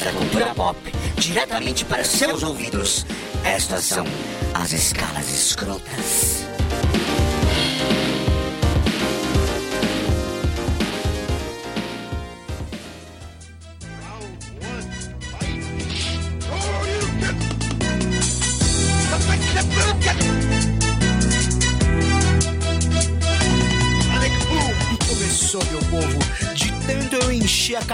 notícias 0.00 0.04
da 0.04 0.12
cultura 0.12 0.54
pop 0.54 0.76
diretamente 1.16 1.84
para 1.84 2.04
seus 2.04 2.42
ouvidos. 2.42 3.04
Estas 3.44 3.84
são 3.84 4.04
as 4.54 4.72
escalas 4.72 5.28
escrotas. 5.28 6.39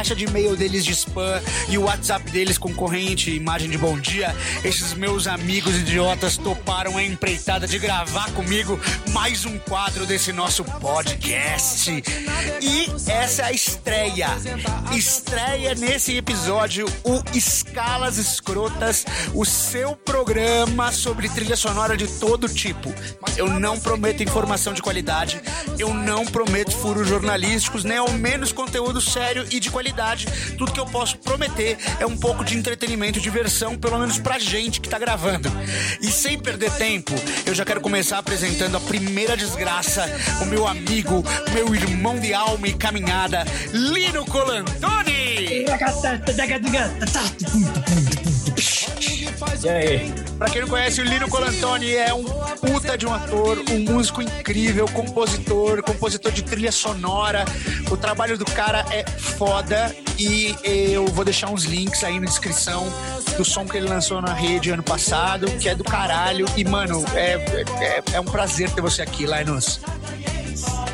Caixa 0.07 0.15
de 0.15 0.25
e-mail 0.25 0.55
deles 0.55 0.85
de 0.85 0.93
spam 0.93 1.43
e 1.69 1.77
o 1.77 1.83
WhatsApp 1.83 2.31
deles 2.31 2.57
com 2.57 2.73
corrente 2.73 3.29
e 3.29 3.35
imagem 3.35 3.69
de 3.69 3.77
bom 3.77 3.99
dia, 3.99 4.33
esses 4.63 4.95
meus 4.95 5.27
amigos 5.27 5.75
idiotas 5.75 6.37
toparam 6.37 6.97
a 6.97 7.03
empreitada 7.03 7.67
de 7.67 7.77
gravar 7.77 8.31
comigo 8.31 8.79
mais 9.17 9.47
um 9.47 9.59
quadro 9.59 10.05
desse 10.05 10.31
nosso 10.31 10.63
podcast. 10.63 11.91
E 12.61 13.11
essa 13.11 13.43
é 13.43 13.45
a 13.47 13.51
estreia. 13.51 14.29
Estreia 14.95 15.75
nesse 15.75 16.19
episódio 16.19 16.87
o 17.03 17.23
Escalas 17.35 18.19
Escrotas, 18.19 19.07
o 19.33 19.43
seu 19.43 19.97
programa 19.97 20.93
sobre 20.93 21.31
trilha 21.31 21.57
sonora 21.57 21.97
de 21.97 22.07
todo 22.07 22.47
tipo. 22.47 22.95
Eu 23.39 23.49
não 23.49 23.81
prometo 23.81 24.23
informação 24.23 24.75
de 24.75 24.83
qualidade, 24.83 25.41
eu 25.79 25.95
não 25.95 26.27
prometo 26.27 26.73
furos 26.73 27.09
jornalísticos, 27.09 27.85
nem 27.85 27.97
ao 27.97 28.13
menos 28.13 28.53
conteúdo 28.53 29.01
sério 29.01 29.47
e 29.51 29.59
de 29.59 29.71
qualidade. 29.71 30.27
Tudo 30.59 30.73
que 30.73 30.81
eu 30.81 30.87
posso 30.87 31.17
prometer 31.19 31.79
é 31.99 32.05
um 32.05 32.19
pouco 32.19 32.45
de 32.45 32.57
entretenimento 32.57 33.19
e 33.19 33.23
diversão, 33.23 33.79
pelo 33.79 33.99
menos 33.99 34.19
pra 34.19 34.39
gente 34.39 34.79
que 34.79 34.91
tá 34.91 34.99
gravando. 34.99 35.51
E 36.03 36.11
sem 36.11 36.39
perder 36.39 36.71
tempo, 36.73 37.13
eu 37.47 37.55
já 37.55 37.65
quero 37.65 37.81
começar 37.81 38.19
apresentando 38.19 38.77
a 38.77 38.81
primeira 38.81 39.06
desgraça, 39.37 40.05
o 40.43 40.47
meu 40.47 40.67
amigo, 40.67 41.25
meu 41.53 41.75
irmão 41.75 42.19
de 42.19 42.35
alma 42.35 42.69
e 42.69 42.73
caminhada, 42.73 43.45
Lino 43.73 44.25
Colantoni! 44.27 45.65
E 49.65 49.69
aí? 49.69 50.15
Pra 50.39 50.49
quem 50.49 50.61
não 50.61 50.69
conhece, 50.69 51.01
o 51.01 51.05
Lino 51.05 51.29
Colantoni 51.29 51.95
é 51.95 52.13
um 52.13 52.25
puta 52.25 52.97
de 52.97 53.07
um 53.07 53.13
ator, 53.13 53.59
um 53.71 53.79
músico 53.81 54.21
incrível, 54.21 54.87
compositor, 54.89 55.83
compositor 55.83 56.31
de 56.31 56.43
trilha 56.43 56.71
sonora. 56.71 57.45
O 57.91 57.97
trabalho 57.97 58.37
do 58.37 58.45
cara 58.45 58.85
é 58.91 59.05
foda 59.07 59.95
e 60.19 60.55
eu 60.65 61.07
vou 61.07 61.25
deixar 61.25 61.49
uns 61.49 61.65
links 61.65 62.05
aí 62.05 62.21
na 62.21 62.27
descrição 62.27 62.87
do 63.37 63.45
som 63.45 63.67
que 63.67 63.77
ele 63.77 63.89
lançou 63.89 64.21
na 64.21 64.33
rede 64.33 64.71
ano 64.71 64.83
passado, 64.83 65.47
que 65.59 65.69
é 65.69 65.75
do 65.75 65.85
caralho. 65.85 66.47
E, 66.57 66.65
mano, 66.65 67.05
é, 67.15 67.35
é, 67.81 68.03
é 68.15 68.21
um 68.21 68.25
prazer 68.25 68.71
ter 68.71 68.81
você 68.81 69.03
aqui, 69.03 69.27
Linus. 69.27 69.81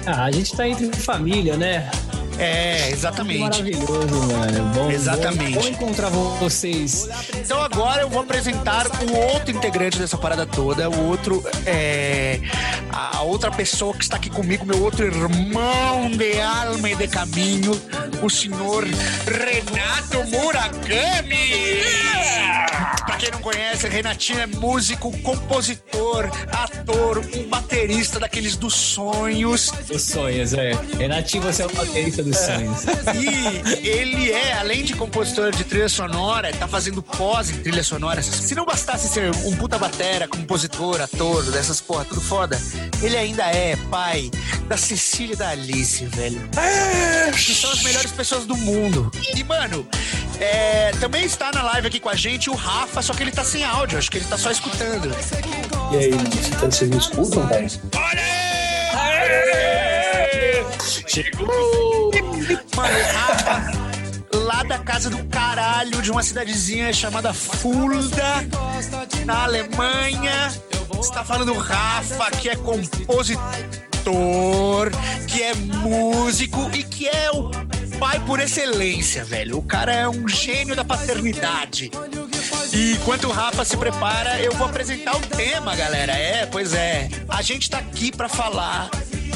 Ah, 0.07 0.25
a 0.25 0.31
gente 0.31 0.55
tá 0.57 0.69
entre 0.69 0.91
família, 0.97 1.57
né? 1.57 1.91
É, 2.39 2.91
exatamente. 2.91 3.41
Maravilhoso, 3.41 4.33
mano. 4.33 4.65
Bom, 4.75 4.91
Exatamente. 4.91 5.55
Bom, 5.55 5.61
bom 5.61 5.69
encontrar 5.69 6.09
vocês. 6.09 7.09
Então 7.37 7.63
agora 7.63 8.03
eu 8.03 8.09
vou 8.09 8.23
apresentar 8.23 8.87
o 9.03 9.17
outro 9.35 9.51
integrante 9.51 9.99
dessa 9.99 10.19
parada 10.19 10.47
toda, 10.47 10.89
o 10.89 11.09
outro 11.09 11.43
é 11.67 12.41
a 12.93 13.23
outra 13.23 13.51
pessoa 13.51 13.95
que 13.95 14.03
está 14.03 14.17
aqui 14.17 14.29
comigo, 14.29 14.67
meu 14.67 14.83
outro 14.83 15.05
irmão 15.05 16.11
de 16.11 16.41
alma 16.41 16.91
e 16.91 16.97
de 16.97 17.09
caminho, 17.09 17.73
o 18.23 18.29
senhor 18.29 18.85
Renato 18.85 20.25
Murakami. 20.29 21.83
Pra 23.07 23.17
quem 23.17 23.31
não 23.31 23.41
conhece, 23.41 23.89
Renatinho 23.89 24.41
é 24.41 24.47
músico, 24.47 25.17
compositor, 25.21 26.31
ator, 26.51 27.19
um 27.19 27.49
baterista 27.49 28.19
daqueles 28.21 28.57
dos 28.57 28.75
sonhos. 28.75 29.73
Os 29.91 30.03
sonhos, 30.03 30.53
é. 30.55 30.73
Renatinho, 30.99 31.43
você 31.43 31.63
é 31.63 31.67
o 31.67 31.73
baterista 31.73 32.22
dos 32.23 32.37
sonhos. 32.39 32.85
E 33.15 33.89
ele 33.89 34.31
é, 34.33 34.55
além 34.55 34.85
de 34.85 34.95
compositor 34.95 35.51
de 35.51 35.65
trilha 35.65 35.89
sonora, 35.89 36.53
tá 36.53 36.69
fazendo 36.69 37.03
pós 37.03 37.51
em 37.51 37.59
trilha 37.59 37.83
sonora. 37.83 38.23
Se 38.23 38.55
não 38.55 38.65
bastasse 38.65 39.09
ser 39.09 39.31
um 39.45 39.57
puta 39.57 39.79
batera, 39.79 40.29
compositor, 40.29 41.01
ator, 41.01 41.45
dessas 41.51 41.81
porra, 41.81 42.05
tudo 42.05 42.21
foda, 42.21 42.61
ele 43.03 43.17
ainda 43.17 43.45
é 43.45 43.77
pai 43.91 44.31
da 44.69 44.77
Cecília 44.77 45.35
e 45.35 45.37
da 45.37 45.49
Alice, 45.51 46.05
velho. 46.07 46.49
Que 47.33 47.55
são 47.55 47.71
as 47.71 47.83
melhores 47.83 48.11
pessoas 48.13 48.47
do 48.47 48.57
mundo. 48.57 49.11
E, 49.35 49.45
mano, 49.45 49.87
é, 50.41 50.93
também 51.01 51.25
está 51.25 51.51
na 51.53 51.63
live 51.63 51.89
aqui 51.89 52.01
com 52.01 52.09
a 52.09 52.15
gente 52.15 52.51
o 52.51 52.55
Rafa, 52.55 53.03
só 53.03 53.13
que 53.15 53.23
ele 53.23 53.33
tá 53.33 53.45
sem 53.45 53.65
áudio, 53.65 53.99
acho 53.99 54.11
que 54.11 54.19
ele 54.19 54.27
tá 54.27 54.39
só 54.39 54.51
escutando. 54.51 55.15
E 55.93 55.97
aí, 55.97 56.11
vocês 56.61 56.91
me 56.91 56.97
escutam, 56.97 57.47
velho? 57.47 57.69
Chegou! 61.13 62.11
Mano, 62.75 62.95
lá 64.33 64.63
da 64.63 64.79
casa 64.79 65.11
do 65.11 65.23
caralho, 65.25 66.01
de 66.01 66.11
uma 66.11 66.23
cidadezinha 66.23 66.91
chamada 66.91 67.35
Fulda, 67.35 68.49
na 69.27 69.43
Alemanha. 69.45 70.51
Está 70.99 71.23
falando 71.23 71.53
Rafa, 71.53 72.31
que 72.31 72.49
é 72.49 72.57
compositor, 72.57 73.37
que 75.29 75.43
é 75.43 75.55
músico 75.55 76.71
e 76.73 76.83
que 76.83 77.07
é 77.07 77.31
o 77.31 77.51
pai 77.99 78.19
por 78.21 78.41
excelência, 78.41 79.23
velho. 79.23 79.59
O 79.59 79.63
cara 79.63 79.93
é 79.93 80.09
um 80.09 80.27
gênio 80.27 80.75
da 80.75 80.83
paternidade. 80.83 81.91
E 82.73 82.93
enquanto 82.95 83.25
o 83.25 83.33
Rafa 83.33 83.67
se 83.67 83.77
prepara, 83.77 84.41
eu 84.41 84.55
vou 84.55 84.67
apresentar 84.67 85.15
o 85.15 85.21
tema, 85.21 85.77
galera. 85.77 86.15
É, 86.15 86.47
pois 86.47 86.73
é. 86.73 87.11
A 87.29 87.43
gente 87.43 87.69
tá 87.69 87.77
aqui 87.81 88.11
pra 88.11 88.31
falar 88.31 88.89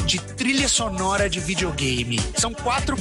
de 0.07 0.19
trilha 0.21 0.69
sonora 0.69 1.29
de 1.29 1.41
videogame. 1.41 2.17
São 2.37 2.53
quatro 2.53 2.95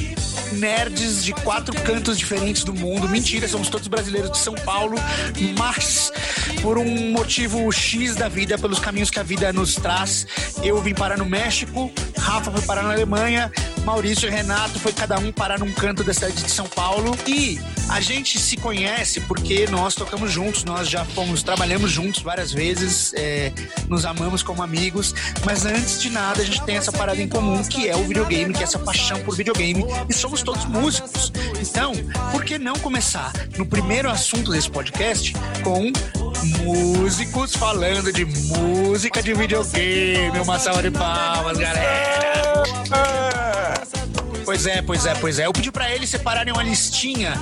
nerds 0.55 1.25
de 1.25 1.33
quatro 1.33 1.73
cantos 1.83 2.19
diferentes 2.19 2.65
do 2.65 2.75
mundo. 2.75 3.09
Mentira, 3.09 3.47
somos 3.47 3.69
todos 3.69 3.87
brasileiros 3.87 4.33
de 4.33 4.39
São 4.39 4.55
Paulo, 4.55 4.97
mas 5.57 6.11
por 6.61 6.79
um 6.79 7.13
motivo 7.13 7.71
X 7.71 8.17
da 8.17 8.29
vida, 8.29 8.59
pelos 8.59 8.81
caminhos 8.81 9.09
que 9.09 9.21
a 9.21 9.23
vida 9.23 9.53
nos 9.53 9.77
traz, 9.77 10.27
eu 10.65 10.83
vim 10.83 10.95
parar 10.95 11.17
no 11.17 11.25
México, 11.25 11.93
Rafa 12.19 12.51
foi 12.51 12.63
parar 12.63 12.83
na 12.83 12.93
Alemanha, 12.93 13.53
Maurício 13.87 14.29
e 14.29 14.31
Renato 14.33 14.81
foi 14.81 14.93
cada 14.93 15.17
um 15.17 15.31
parar 15.31 15.61
num 15.61 15.71
canto 15.71 16.03
da 16.03 16.13
cidade 16.13 16.43
de 16.43 16.51
São 16.51 16.67
Paulo 16.67 17.17
e 17.25 17.61
a 17.89 18.01
gente 18.01 18.37
se 18.37 18.57
conhece 18.57 19.21
porque 19.21 19.69
nós 19.69 19.95
tocamos 19.95 20.33
juntos, 20.33 20.65
nós 20.65 20.89
já 20.91 21.05
fomos, 21.05 21.45
trabalhamos 21.45 21.93
juntos 21.93 22.21
várias 22.21 22.53
vezes, 22.53 23.15
é, 23.15 23.53
nos 23.89 24.05
amamos 24.05 24.43
como 24.43 24.61
amigos, 24.61 25.15
mas 25.45 25.65
antes 25.65 26.03
de 26.03 26.11
nada 26.11 26.43
a 26.43 26.45
gente 26.45 26.61
tem 26.65 26.77
essa 26.77 26.91
parada 26.91 27.23
em 27.23 27.29
comum 27.29 27.63
que 27.63 27.89
é 27.89 27.95
o 27.95 28.03
videogame, 28.03 28.53
que 28.53 28.59
é 28.59 28.65
essa 28.65 28.81
paixão 28.81 29.23
por 29.23 29.37
videogame 29.37 29.85
e 30.09 30.13
somos 30.13 30.43
todos 30.43 30.65
músicos. 30.65 31.33
Então, 31.61 31.93
por 32.33 32.45
que 32.45 32.59
não 32.59 32.75
começar 32.75 33.33
no 33.57 33.65
primeiro 33.65 34.11
assunto 34.11 34.51
desse 34.51 34.69
podcast 34.69 35.33
com 35.63 35.93
músicos 36.65 37.55
falando 37.55 38.13
de 38.13 38.25
música 38.25 39.23
de 39.23 39.33
videogame? 39.33 40.41
Uma 40.41 40.59
salva 40.59 40.83
de 40.83 40.91
palmas, 40.91 41.57
galera! 41.57 43.36
Pois 44.45 44.65
é, 44.65 44.81
pois 44.81 45.05
é, 45.07 45.15
pois 45.17 45.39
é. 45.41 45.47
Eu 45.47 45.53
pedi 45.53 45.73
pra 45.73 45.93
eles 45.93 46.09
separarem 46.09 46.53
uma 46.53 46.63
listinha 46.63 47.33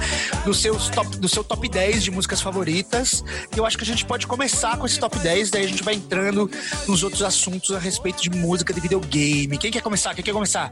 dos 0.45 0.61
seus 0.61 0.89
top, 0.89 1.19
do 1.19 1.29
seu 1.29 1.45
top 1.45 1.69
10 1.69 2.03
de 2.03 2.11
músicas 2.11 2.41
favoritas. 2.41 3.23
E 3.55 3.59
eu 3.59 3.67
acho 3.67 3.77
que 3.77 3.85
a 3.85 3.87
gente 3.87 4.07
pode 4.07 4.27
começar 4.27 4.79
com 4.79 4.87
esse 4.87 4.99
top 4.99 5.19
10, 5.19 5.50
daí 5.50 5.65
a 5.65 5.69
gente 5.69 5.82
vai 5.82 5.94
entrando 5.94 6.50
nos 6.88 7.03
outros 7.03 7.23
assuntos 7.23 7.73
a 7.73 7.79
respeito 7.79 8.23
de 8.23 8.31
música 8.31 8.73
de 8.73 8.81
videogame. 8.81 9.59
Quem 9.59 9.71
quer 9.71 9.82
começar? 9.82 10.15
Quem 10.15 10.25
quer 10.25 10.32
começar? 10.32 10.71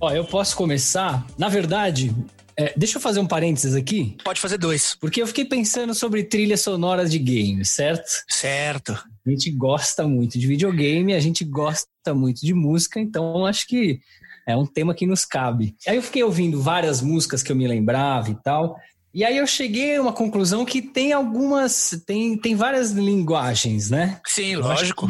Ó, 0.00 0.10
eu 0.10 0.24
posso 0.24 0.56
começar? 0.56 1.26
Na 1.36 1.50
verdade, 1.50 2.14
é, 2.56 2.72
deixa 2.76 2.96
eu 2.96 3.00
fazer 3.02 3.20
um 3.20 3.26
parênteses 3.26 3.74
aqui. 3.74 4.16
Pode 4.24 4.40
fazer 4.40 4.56
dois. 4.56 4.94
Porque 4.98 5.20
eu 5.20 5.26
fiquei 5.26 5.44
pensando 5.44 5.94
sobre 5.94 6.24
trilhas 6.24 6.62
sonoras 6.62 7.10
de 7.10 7.18
games, 7.18 7.68
certo? 7.68 8.22
Certo. 8.28 8.92
A 8.92 9.30
gente 9.30 9.50
gosta 9.50 10.06
muito 10.08 10.38
de 10.38 10.46
videogame, 10.46 11.12
a 11.12 11.20
gente 11.20 11.44
gosta 11.44 12.14
muito 12.14 12.40
de 12.40 12.54
música, 12.54 12.98
então 12.98 13.44
acho 13.44 13.66
que 13.66 14.00
é 14.46 14.56
um 14.56 14.66
tema 14.66 14.94
que 14.94 15.06
nos 15.06 15.24
cabe. 15.24 15.74
Aí 15.86 15.96
eu 15.96 16.02
fiquei 16.02 16.22
ouvindo 16.22 16.60
várias 16.60 17.00
músicas 17.00 17.42
que 17.42 17.52
eu 17.52 17.56
me 17.56 17.66
lembrava 17.66 18.30
e 18.30 18.34
tal. 18.42 18.76
E 19.12 19.24
aí 19.24 19.36
eu 19.36 19.46
cheguei 19.46 19.96
a 19.96 20.02
uma 20.02 20.12
conclusão 20.12 20.64
que 20.64 20.80
tem 20.80 21.12
algumas, 21.12 22.02
tem, 22.06 22.36
tem 22.36 22.54
várias 22.54 22.92
linguagens, 22.92 23.90
né? 23.90 24.20
Sim, 24.26 24.56
lógico. 24.56 25.08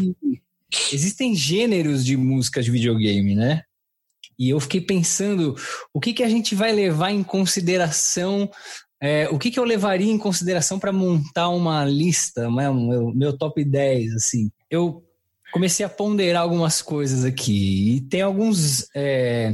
Existem 0.92 1.34
gêneros 1.34 2.04
de 2.04 2.16
música 2.16 2.62
de 2.62 2.70
videogame, 2.70 3.34
né? 3.34 3.62
E 4.38 4.48
eu 4.48 4.58
fiquei 4.58 4.80
pensando 4.80 5.54
o 5.92 6.00
que, 6.00 6.14
que 6.14 6.22
a 6.22 6.28
gente 6.28 6.54
vai 6.54 6.72
levar 6.72 7.10
em 7.10 7.22
consideração, 7.22 8.50
é, 8.98 9.28
o 9.28 9.38
que, 9.38 9.50
que 9.50 9.60
eu 9.60 9.64
levaria 9.64 10.10
em 10.10 10.16
consideração 10.16 10.78
para 10.78 10.92
montar 10.92 11.50
uma 11.50 11.84
lista, 11.84 12.50
né, 12.50 12.70
meu, 12.70 13.12
meu 13.14 13.36
top 13.36 13.62
10, 13.62 14.14
assim. 14.14 14.50
Eu 14.70 15.04
comecei 15.52 15.84
a 15.84 15.88
ponderar 15.88 16.42
algumas 16.42 16.80
coisas 16.80 17.24
aqui 17.24 17.96
e 17.96 18.00
tem 18.02 18.22
alguns, 18.22 18.88
é, 18.94 19.52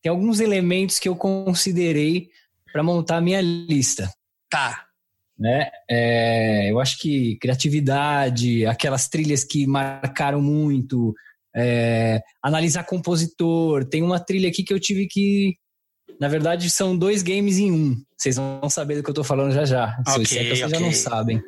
tem 0.00 0.10
alguns 0.10 0.40
elementos 0.40 0.98
que 0.98 1.08
eu 1.08 1.16
considerei 1.16 2.28
para 2.72 2.82
montar 2.82 3.18
a 3.18 3.20
minha 3.20 3.40
lista. 3.40 4.10
Tá. 4.48 4.84
Né? 5.38 5.68
É, 5.90 6.70
eu 6.70 6.78
acho 6.80 6.98
que 6.98 7.36
criatividade, 7.40 8.64
aquelas 8.66 9.08
trilhas 9.08 9.42
que 9.44 9.66
marcaram 9.66 10.40
muito, 10.40 11.14
é, 11.54 12.20
analisar 12.42 12.84
compositor. 12.84 13.84
Tem 13.84 14.02
uma 14.02 14.20
trilha 14.20 14.48
aqui 14.48 14.62
que 14.62 14.72
eu 14.72 14.80
tive 14.80 15.06
que. 15.06 15.56
Na 16.20 16.28
verdade, 16.28 16.70
são 16.70 16.96
dois 16.96 17.22
games 17.22 17.58
em 17.58 17.72
um. 17.72 17.96
Vocês 18.16 18.36
vão 18.36 18.68
saber 18.68 18.96
do 18.96 19.02
que 19.02 19.10
eu 19.10 19.14
tô 19.14 19.24
falando 19.24 19.52
já 19.52 19.64
já. 19.64 19.96
Ok, 20.06 20.24
Se 20.26 20.38
é 20.38 20.42
que 20.42 20.48
vocês 20.48 20.58
já 20.58 20.66
ok. 20.66 20.80
não 20.80 20.92
sabem. 20.92 21.42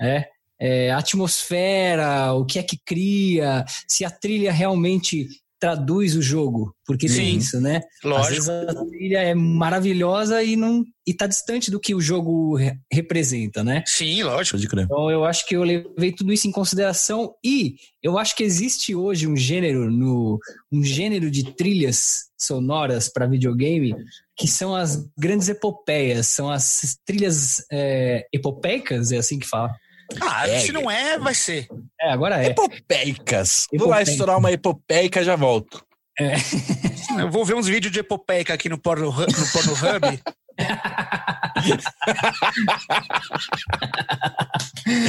É, 0.00 0.28
é, 0.60 0.90
atmosfera, 0.90 2.32
o 2.32 2.44
que 2.44 2.58
é 2.58 2.62
que 2.62 2.78
cria, 2.84 3.64
se 3.86 4.04
a 4.04 4.10
trilha 4.10 4.52
realmente 4.52 5.28
traduz 5.60 6.14
o 6.14 6.22
jogo, 6.22 6.72
porque 6.86 7.08
Sim. 7.08 7.16
tem 7.16 7.36
isso, 7.36 7.60
né? 7.60 7.80
Às 7.98 8.04
Lógico. 8.04 8.30
vezes 8.30 8.48
a 8.48 8.84
trilha 8.86 9.18
é 9.18 9.34
maravilhosa 9.34 10.40
e 10.42 10.54
não 10.54 10.84
e 11.04 11.12
tá 11.12 11.26
distante 11.26 11.68
do 11.68 11.80
que 11.80 11.94
o 11.96 12.00
jogo 12.00 12.54
re- 12.54 12.78
representa, 12.92 13.64
né? 13.64 13.82
Sim, 13.84 14.22
lógico. 14.22 14.56
Pode 14.56 14.68
crer. 14.68 14.84
Então 14.84 15.10
eu 15.10 15.24
acho 15.24 15.44
que 15.46 15.56
eu 15.56 15.64
levei 15.64 16.12
tudo 16.12 16.32
isso 16.32 16.46
em 16.46 16.52
consideração 16.52 17.34
e 17.44 17.74
eu 18.00 18.16
acho 18.18 18.36
que 18.36 18.44
existe 18.44 18.94
hoje 18.94 19.26
um 19.26 19.36
gênero 19.36 19.90
no 19.90 20.38
um 20.70 20.84
gênero 20.84 21.28
de 21.28 21.52
trilhas 21.54 22.26
sonoras 22.38 23.08
para 23.08 23.26
videogame 23.26 23.96
que 24.36 24.46
são 24.46 24.76
as 24.76 25.08
grandes 25.18 25.48
epopeias, 25.48 26.28
são 26.28 26.48
as 26.48 26.96
trilhas 27.04 27.64
é, 27.72 28.28
epopeicas, 28.32 29.10
é 29.10 29.16
assim 29.16 29.40
que 29.40 29.46
fala. 29.48 29.74
Ah, 30.22 30.48
É, 30.48 30.60
se 30.60 30.72
não 30.72 30.90
é, 30.90 31.18
vai 31.18 31.34
ser. 31.34 31.68
É, 32.00 32.10
agora 32.10 32.42
é. 32.42 32.46
Epopeicas. 32.48 33.66
Vou 33.76 33.88
lá 33.88 34.00
estourar 34.02 34.38
uma 34.38 34.50
epopeica 34.52 35.20
e 35.20 35.24
já 35.24 35.36
volto. 35.36 35.84
Eu 37.18 37.30
vou 37.30 37.44
ver 37.44 37.54
uns 37.54 37.66
vídeos 37.68 37.92
de 37.92 38.00
epopeica 38.00 38.52
aqui 38.54 38.68
no 38.68 38.78
Pornhub. 38.78 39.16
No 39.20 39.26
Pornhub. 39.52 40.20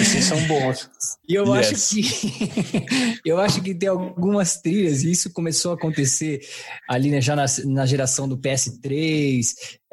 Esses 0.01 0.25
são 0.25 0.42
bons. 0.48 0.90
E 1.28 1.36
eu 1.36 1.56
Yes. 1.56 1.74
acho 1.74 1.96
que 1.96 3.19
eu 3.25 3.40
acho 3.40 3.62
que 3.62 3.74
tem 3.74 3.90
algumas 3.90 4.62
trilhas, 4.62 5.04
e 5.04 5.12
isso 5.12 5.31
começou 5.31 5.72
a 5.72 5.75
acontecer 5.75 6.42
ali 6.88 7.10
né, 7.12 7.22
já 7.22 7.36
na, 7.36 7.46
na 7.66 7.86
geração 7.86 8.28
do 8.28 8.38
PS3, 8.38 9.42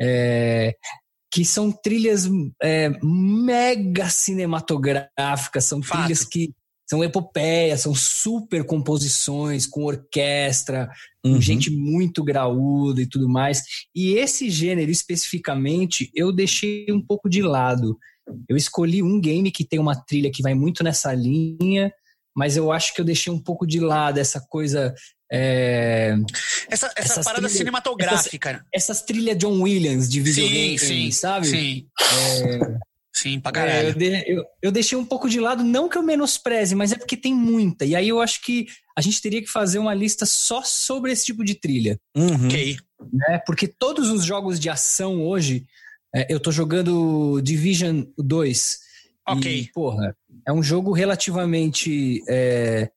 é, 0.01 0.75
que 1.37 1.45
são 1.45 1.71
trilhas 1.71 2.27
é, 2.63 2.89
mega 3.03 4.09
cinematográficas, 4.09 5.67
são 5.67 5.83
Fato. 5.83 5.99
trilhas 5.99 6.25
que 6.25 6.51
são 6.89 7.05
epopeias, 7.05 7.83
são 7.83 7.95
super 7.95 8.65
composições 8.65 9.67
com 9.67 9.85
orquestra, 9.85 10.89
com 11.23 11.33
Uhum. 11.33 11.41
gente 11.43 11.71
muito 11.71 12.25
graúda 12.25 13.03
e 13.03 13.07
tudo 13.07 13.29
mais. 13.29 13.63
E 13.95 14.15
esse 14.15 14.49
gênero 14.49 14.91
especificamente 14.91 16.11
eu 16.15 16.33
deixei 16.33 16.87
um 16.91 17.05
pouco 17.05 17.29
de 17.29 17.43
lado. 17.43 17.99
Eu 18.49 18.57
escolhi 18.57 19.03
um 19.03 19.21
game 19.21 19.51
que 19.51 19.63
tem 19.63 19.79
uma 19.79 19.95
trilha 19.95 20.31
que 20.31 20.43
vai 20.43 20.55
muito 20.55 20.83
nessa 20.83 21.13
linha, 21.13 21.93
mas 22.35 22.57
eu 22.57 22.73
acho 22.73 22.95
que 22.95 23.01
eu 23.03 23.05
deixei 23.05 23.31
um 23.31 23.39
pouco 23.39 23.67
de 23.67 23.79
lado 23.79 24.17
essa 24.17 24.41
coisa. 24.41 24.95
É, 25.31 26.15
Essa, 26.69 26.87
essa 26.87 26.93
Essas 26.97 27.25
parada 27.25 27.43
trilhas- 27.43 27.53
cinematográfica. 27.59 28.65
essas 28.73 29.03
trilhas 29.03 29.37
John 29.39 29.61
Williams 29.63 30.09
de 30.09 30.21
videogame, 30.21 30.79
sim, 30.79 30.87
sim, 30.87 31.11
sabe? 31.11 31.47
sim. 31.47 31.87
Sim, 33.13 33.41
pra 33.41 33.49
É, 33.51 33.53
caralho. 33.55 33.89
eu, 33.89 33.95
de- 33.95 34.25
eu- 34.31 34.45
eu 34.63 34.71
deixei 34.73 34.97
um 34.99 35.05
pouco 35.05 35.29
de 35.29 35.41
lado, 35.41 35.65
não 35.65 35.89
que 35.89 35.97
eu 35.97 36.03
menospreze, 36.03 36.75
mas 36.75 36.93
é 36.93 36.97
porque 36.97 37.17
tem 37.17 37.35
muita. 37.35 37.87
E 37.87 37.97
aí 37.97 38.09
eu 38.11 38.21
acho 38.21 38.43
que 38.43 38.67
a 38.95 39.01
gente 39.01 39.23
teria 39.23 39.41
que 39.41 39.49
fazer 39.49 39.79
uma 39.79 39.95
lista 39.95 40.27
só 40.27 40.63
sobre 40.63 41.13
esse 41.13 41.25
tipo 41.25 41.43
de 41.43 41.55
trilha. 41.55 41.99
Uhum. 42.15 42.47
Ok. 42.47 42.77
né? 43.13 43.39
Porque 43.47 43.69
todos 43.69 44.11
os 44.11 44.25
jogos 44.25 44.59
de 44.59 44.69
ação 44.71 45.23
hoje, 45.27 45.67
é, 46.15 46.27
eu 46.33 46.41
tô 46.41 46.51
jogando 46.51 47.41
Division 47.43 48.05
2. 48.19 48.79
Ok. 49.29 49.51
E, 49.61 49.71
porra, 49.73 50.17
é 50.47 50.53
um 50.53 50.63
jogo 50.63 50.93
relativamente. 50.93 52.23
é, 52.29 52.91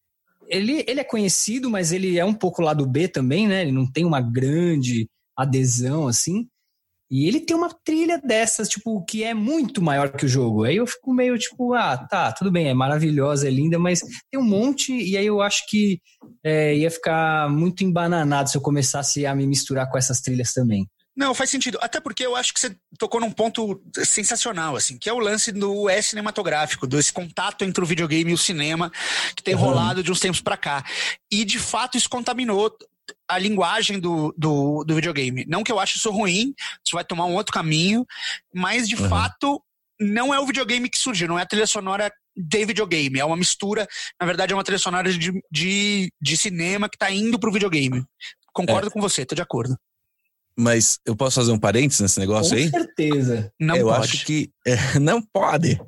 ele, 0.49 0.83
ele 0.87 0.99
é 0.99 1.03
conhecido, 1.03 1.69
mas 1.69 1.91
ele 1.91 2.17
é 2.17 2.25
um 2.25 2.33
pouco 2.33 2.61
lado 2.61 2.85
B 2.85 3.07
também, 3.07 3.47
né? 3.47 3.61
Ele 3.61 3.71
não 3.71 3.89
tem 3.89 4.05
uma 4.05 4.19
grande 4.19 5.07
adesão 5.37 6.07
assim. 6.07 6.47
E 7.11 7.27
ele 7.27 7.39
tem 7.39 7.55
uma 7.55 7.69
trilha 7.83 8.19
dessas, 8.19 8.69
tipo, 8.69 9.03
que 9.03 9.23
é 9.23 9.33
muito 9.33 9.81
maior 9.81 10.11
que 10.11 10.25
o 10.25 10.29
jogo. 10.29 10.63
Aí 10.63 10.75
eu 10.75 10.85
fico 10.85 11.11
meio 11.11 11.37
tipo, 11.39 11.73
ah, 11.73 11.97
tá, 11.97 12.31
tudo 12.31 12.51
bem, 12.51 12.67
é 12.67 12.73
maravilhosa, 12.73 13.47
é 13.47 13.51
linda, 13.51 13.79
mas 13.79 14.01
tem 14.29 14.39
um 14.39 14.43
monte, 14.43 14.93
e 14.93 15.17
aí 15.17 15.25
eu 15.25 15.41
acho 15.41 15.63
que 15.67 15.99
é, 16.43 16.75
ia 16.75 16.91
ficar 16.91 17.49
muito 17.49 17.83
embananado 17.83 18.49
se 18.49 18.57
eu 18.57 18.61
começasse 18.61 19.25
a 19.25 19.33
me 19.33 19.47
misturar 19.47 19.89
com 19.89 19.97
essas 19.97 20.21
trilhas 20.21 20.53
também. 20.53 20.87
Não, 21.19 21.33
faz 21.33 21.49
sentido. 21.49 21.77
Até 21.81 21.99
porque 21.99 22.25
eu 22.25 22.33
acho 22.33 22.53
que 22.53 22.61
você 22.61 22.73
tocou 22.97 23.19
num 23.19 23.29
ponto 23.29 23.83
sensacional, 24.05 24.77
assim, 24.77 24.97
que 24.97 25.09
é 25.09 25.13
o 25.13 25.19
lance 25.19 25.51
do 25.51 25.89
é 25.89 26.01
cinematográfico, 26.01 26.87
desse 26.87 27.11
contato 27.11 27.63
entre 27.65 27.83
o 27.83 27.85
videogame 27.85 28.31
e 28.31 28.33
o 28.33 28.37
cinema 28.37 28.89
que 29.35 29.43
tem 29.43 29.53
Uhum. 29.53 29.59
rolado 29.59 30.01
de 30.01 30.09
uns 30.09 30.21
tempos 30.21 30.39
pra 30.39 30.55
cá. 30.55 30.81
E, 31.29 31.43
de 31.43 31.59
fato, 31.59 31.97
isso 31.97 32.07
contaminou 32.09 32.71
a 33.27 33.37
linguagem 33.37 33.99
do, 33.99 34.33
do, 34.37 34.85
do 34.85 34.95
videogame. 34.95 35.43
Não 35.45 35.61
que 35.61 35.71
eu 35.73 35.77
ache 35.79 35.97
isso 35.97 36.09
ruim, 36.09 36.53
isso 36.85 36.93
vai 36.93 37.03
tomar 37.03 37.25
um 37.25 37.33
outro 37.35 37.53
caminho, 37.53 38.05
mas, 38.53 38.87
de 38.87 38.95
Uhum. 38.95 39.09
fato, 39.09 39.61
não 39.99 40.33
é 40.33 40.39
o 40.39 40.45
videogame 40.45 40.89
que 40.89 40.97
surgiu, 40.97 41.27
não 41.27 41.37
é 41.37 41.41
a 41.41 41.45
trilha 41.45 41.67
sonora 41.67 42.09
de 42.33 42.65
videogame, 42.65 43.19
é 43.19 43.25
uma 43.25 43.35
mistura, 43.35 43.85
na 44.17 44.25
verdade 44.25 44.53
é 44.53 44.55
uma 44.55 44.63
trilha 44.63 44.79
sonora 44.79 45.11
de, 45.11 45.33
de, 45.51 46.13
de 46.21 46.37
cinema 46.37 46.87
que 46.87 46.97
tá 46.97 47.11
indo 47.11 47.37
pro 47.37 47.51
videogame. 47.51 48.05
Concordo 48.53 48.87
É. 48.87 48.89
com 48.91 49.01
você, 49.01 49.25
tô 49.25 49.35
de 49.35 49.41
acordo. 49.41 49.75
Mas 50.59 50.99
eu 51.05 51.15
posso 51.15 51.35
fazer 51.35 51.53
um 51.53 51.59
parênteses 51.59 52.01
nesse 52.01 52.19
negócio 52.19 52.51
com 52.51 52.61
aí? 52.61 52.69
certeza. 52.69 53.49
Não 53.57 53.77
eu 53.77 53.87
pode. 53.87 54.03
acho 54.03 54.25
que 54.25 54.51
é, 54.67 54.75
não 54.99 55.21
pode. 55.21 55.79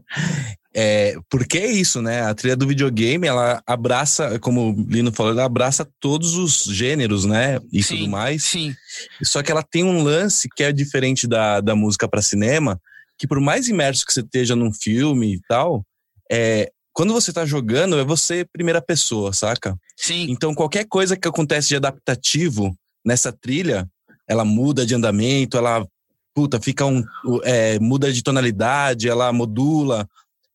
É, 0.73 1.18
porque 1.29 1.57
é 1.57 1.69
isso, 1.69 2.01
né? 2.01 2.21
A 2.21 2.33
trilha 2.33 2.56
do 2.56 2.65
videogame, 2.65 3.27
ela 3.27 3.62
abraça, 3.68 4.39
como 4.39 4.71
o 4.71 4.85
Lino 4.88 5.12
falou, 5.12 5.33
ela 5.33 5.44
abraça 5.44 5.85
todos 6.00 6.35
os 6.35 6.63
gêneros, 6.63 7.25
né? 7.25 7.59
E 7.71 7.83
Sim, 7.83 7.97
tudo 7.97 8.09
mais. 8.09 8.45
Sim. 8.45 8.73
Só 9.21 9.44
que 9.44 9.51
ela 9.51 9.63
tem 9.63 9.83
um 9.83 10.01
lance 10.01 10.47
que 10.56 10.63
é 10.63 10.71
diferente 10.71 11.27
da, 11.27 11.59
da 11.59 11.75
música 11.75 12.07
para 12.07 12.21
cinema, 12.21 12.79
que 13.18 13.27
por 13.27 13.41
mais 13.41 13.68
imerso 13.68 14.06
que 14.06 14.13
você 14.13 14.21
esteja 14.21 14.56
num 14.56 14.71
filme 14.73 15.35
e 15.35 15.41
tal, 15.50 15.85
é, 16.31 16.71
quando 16.94 17.13
você 17.13 17.33
tá 17.33 17.45
jogando, 17.45 18.00
é 18.00 18.06
você 18.06 18.45
primeira 18.45 18.81
pessoa, 18.81 19.33
saca? 19.33 19.78
Sim. 19.97 20.28
Então, 20.30 20.56
qualquer 20.56 20.85
coisa 20.85 21.18
que 21.18 21.28
acontece 21.28 21.68
de 21.68 21.75
adaptativo 21.75 22.73
nessa 23.06 23.31
trilha, 23.31 23.90
ela 24.31 24.45
muda 24.45 24.85
de 24.85 24.95
andamento, 24.95 25.57
ela 25.57 25.85
puta, 26.33 26.59
fica 26.61 26.85
um. 26.85 27.04
é, 27.44 27.78
muda 27.80 28.11
de 28.14 28.23
tonalidade, 28.23 29.09
ela 29.09 29.31
modula. 29.33 30.07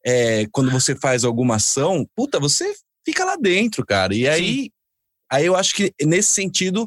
É, 0.04 0.46
quando 0.50 0.70
você 0.70 0.94
faz 0.96 1.24
alguma 1.24 1.56
ação, 1.56 2.06
puta, 2.16 2.40
você 2.40 2.72
fica 3.04 3.24
lá 3.24 3.36
dentro, 3.36 3.84
cara. 3.84 4.14
E 4.14 4.26
aí, 4.26 4.70
aí 5.30 5.44
eu 5.44 5.54
acho 5.54 5.74
que 5.74 5.92
nesse 6.02 6.30
sentido. 6.30 6.86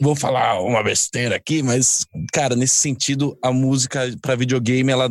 Vou 0.00 0.14
falar 0.14 0.60
uma 0.60 0.82
besteira 0.82 1.34
aqui, 1.36 1.62
mas, 1.62 2.06
cara, 2.32 2.54
nesse 2.54 2.74
sentido, 2.74 3.38
a 3.42 3.50
música 3.50 4.00
para 4.20 4.36
videogame, 4.36 4.92
ela 4.92 5.08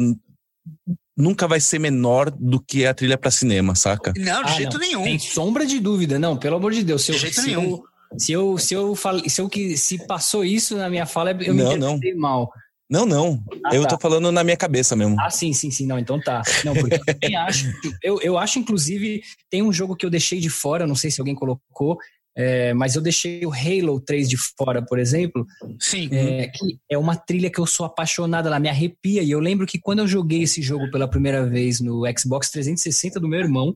nunca 1.18 1.48
vai 1.48 1.60
ser 1.60 1.80
menor 1.80 2.30
do 2.30 2.60
que 2.62 2.86
a 2.86 2.94
trilha 2.94 3.18
para 3.18 3.32
cinema, 3.32 3.74
saca? 3.74 4.14
Não, 4.16 4.44
de 4.44 4.52
Ah, 4.52 4.56
jeito 4.56 4.74
não. 4.74 4.80
nenhum. 4.80 5.04
Tem 5.04 5.18
sombra 5.18 5.66
de 5.66 5.80
dúvida, 5.80 6.20
não, 6.20 6.38
pelo 6.38 6.58
amor 6.58 6.72
de 6.74 6.84
Deus. 6.84 7.02
Se 7.04 7.12
eu, 7.12 7.16
De 7.16 7.22
jeito 7.22 7.42
se 7.42 7.48
nenhum. 7.48 7.72
eu, 7.72 7.84
se 8.18 8.32
eu, 8.32 8.58
se 8.58 8.74
eu, 8.74 8.96
fal- 8.96 9.20
se 9.28 9.42
eu 9.42 9.50
que 9.50 9.76
se 9.78 10.06
passou 10.06 10.44
isso 10.44 10.76
na 10.78 10.90
minha 10.90 11.06
fala, 11.06 11.32
eu 11.32 11.54
me 11.54 11.64
Não, 11.64 11.74
interpretei 11.76 12.14
mal. 12.16 12.52
Não, 12.90 13.06
não. 13.06 13.44
Ah, 13.66 13.76
eu 13.76 13.82
tá. 13.84 13.90
tô 13.90 13.98
falando 14.00 14.32
na 14.32 14.44
minha 14.44 14.56
cabeça 14.58 14.96
mesmo. 14.96 15.16
Ah, 15.20 15.30
sim, 15.30 15.54
sim, 15.54 15.72
sim, 15.72 15.88
não, 15.88 15.98
então 15.98 16.20
tá. 16.22 16.44
Não, 16.64 16.74
porque 16.76 16.96
eu 16.96 17.06
também 17.06 17.36
acho. 17.36 17.66
Eu, 18.04 18.22
eu 18.22 18.38
acho, 18.38 18.60
inclusive, 18.60 19.24
tem 19.50 19.64
um 19.64 19.74
jogo 19.74 19.96
que 19.96 20.06
eu 20.06 20.10
deixei 20.10 20.40
de 20.40 20.50
fora, 20.50 20.86
não 20.86 20.96
sei 20.96 21.10
se 21.10 21.20
alguém 21.20 21.34
colocou, 21.34 21.98
é, 22.38 22.74
mas 22.76 22.96
eu 22.96 23.02
deixei 23.02 23.44
o 23.46 23.52
Halo 23.52 24.00
3 24.00 24.30
de 24.30 24.38
fora, 24.38 24.84
por 24.86 25.00
exemplo, 25.00 25.48
Sim. 25.80 26.10
é, 26.12 26.48
que 26.50 26.78
é 26.92 26.98
uma 26.98 27.16
trilha 27.16 27.50
que 27.50 27.60
eu 27.60 27.66
sou 27.66 27.86
apaixonada, 27.86 28.50
ela 28.50 28.60
me 28.60 28.70
arrepia. 28.70 29.24
E 29.24 29.32
eu 29.32 29.40
lembro 29.40 29.66
que 29.66 29.80
quando 29.80 30.00
eu 30.00 30.08
joguei 30.08 30.44
esse 30.44 30.62
jogo 30.62 30.92
pela 30.92 31.08
primeira 31.10 31.44
vez 31.46 31.80
no 31.80 32.04
Xbox 32.18 32.52
360 32.52 33.20
do 33.20 33.28
meu 33.28 33.40
irmão, 33.40 33.76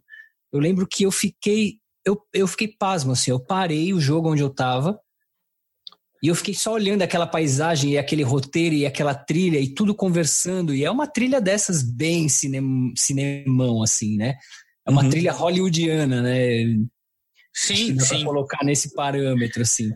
eu 0.54 0.60
lembro 0.60 0.86
que 0.86 1.04
eu 1.04 1.12
fiquei. 1.12 1.78
Eu, 2.06 2.20
eu 2.34 2.48
fiquei 2.48 2.68
pasmo, 2.68 3.12
assim, 3.12 3.32
eu 3.32 3.40
parei 3.40 3.94
o 3.94 4.00
jogo 4.00 4.32
onde 4.32 4.42
eu 4.42 4.50
tava. 4.50 5.00
E 6.22 6.28
eu 6.28 6.36
fiquei 6.36 6.54
só 6.54 6.74
olhando 6.74 7.02
aquela 7.02 7.26
paisagem 7.26 7.92
e 7.92 7.98
aquele 7.98 8.24
roteiro 8.24 8.76
e 8.76 8.86
aquela 8.86 9.16
trilha 9.16 9.58
e 9.60 9.74
tudo 9.74 9.96
conversando. 9.96 10.76
E 10.76 10.84
é 10.84 10.92
uma 10.92 11.08
trilha 11.08 11.40
dessas 11.40 11.82
bem 11.82 12.28
cinem, 12.28 12.94
cinemão, 12.96 13.82
assim, 13.82 14.18
né? 14.18 14.36
É 14.86 14.92
uma 14.92 15.04
Uhum. 15.04 15.10
trilha 15.10 15.32
hollywoodiana, 15.32 16.22
né? 16.22 16.76
Sim, 17.54 17.96
pra 17.96 18.06
sim. 18.06 18.24
colocar 18.24 18.66
nesse 18.66 18.94
parâmetro, 18.94 19.62
assim. 19.62 19.92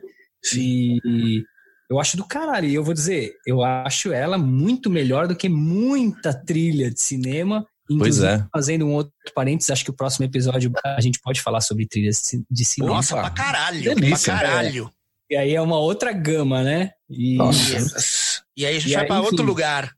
E 0.56 1.44
eu 1.90 2.00
acho 2.00 2.16
do 2.16 2.26
caralho. 2.26 2.70
E 2.70 2.74
eu 2.74 2.84
vou 2.84 2.94
dizer, 2.94 3.36
eu 3.46 3.62
acho 3.62 4.14
ela 4.14 4.38
muito 4.38 4.90
melhor 4.90 5.28
do 5.28 5.36
que 5.36 5.50
muita 5.50 6.34
trilha 6.34 6.90
de 6.90 7.02
cinema. 7.02 7.68
Pois 7.88 8.18
Inclusive, 8.18 8.28
é. 8.28 8.46
fazendo 8.52 8.86
um 8.86 8.94
outro 8.94 9.12
parênteses, 9.36 9.70
acho 9.70 9.84
que 9.84 9.90
o 9.90 9.96
próximo 9.96 10.26
episódio 10.26 10.72
a 10.86 11.02
gente 11.02 11.20
pode 11.22 11.42
falar 11.42 11.60
sobre 11.62 11.86
trilhas 11.86 12.22
de 12.50 12.66
cinema. 12.66 12.96
Nossa, 12.96 13.16
pra 13.16 13.30
caralho. 13.30 13.96
Delícia. 13.96 14.34
Pra 14.34 14.42
caralho. 14.42 14.92
E 15.30 15.36
aí 15.36 15.54
é 15.56 15.62
uma 15.62 15.78
outra 15.80 16.12
gama, 16.14 16.64
né? 16.64 16.92
E 17.10 17.36
Nossa. 17.36 18.44
E 18.56 18.66
aí 18.66 18.78
a 18.78 18.80
gente 18.80 18.92
E 18.92 18.94
vai 18.94 19.02
aí, 19.04 19.08
pra 19.08 19.20
outro 19.20 19.36
enfim. 19.36 19.46
lugar. 19.46 19.92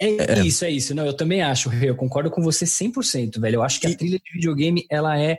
É, 0.00 0.40
isso, 0.40 0.64
é 0.64 0.70
isso. 0.70 0.94
Não, 0.94 1.06
eu 1.06 1.14
também 1.14 1.40
acho, 1.42 1.72
eu 1.72 1.94
concordo 1.96 2.30
com 2.30 2.42
você 2.42 2.64
100%, 2.66 3.40
velho. 3.40 3.56
Eu 3.56 3.62
acho 3.62 3.80
que 3.80 3.86
a 3.86 3.96
trilha 3.96 4.18
de 4.18 4.32
videogame, 4.32 4.84
ela 4.90 5.18
é 5.18 5.38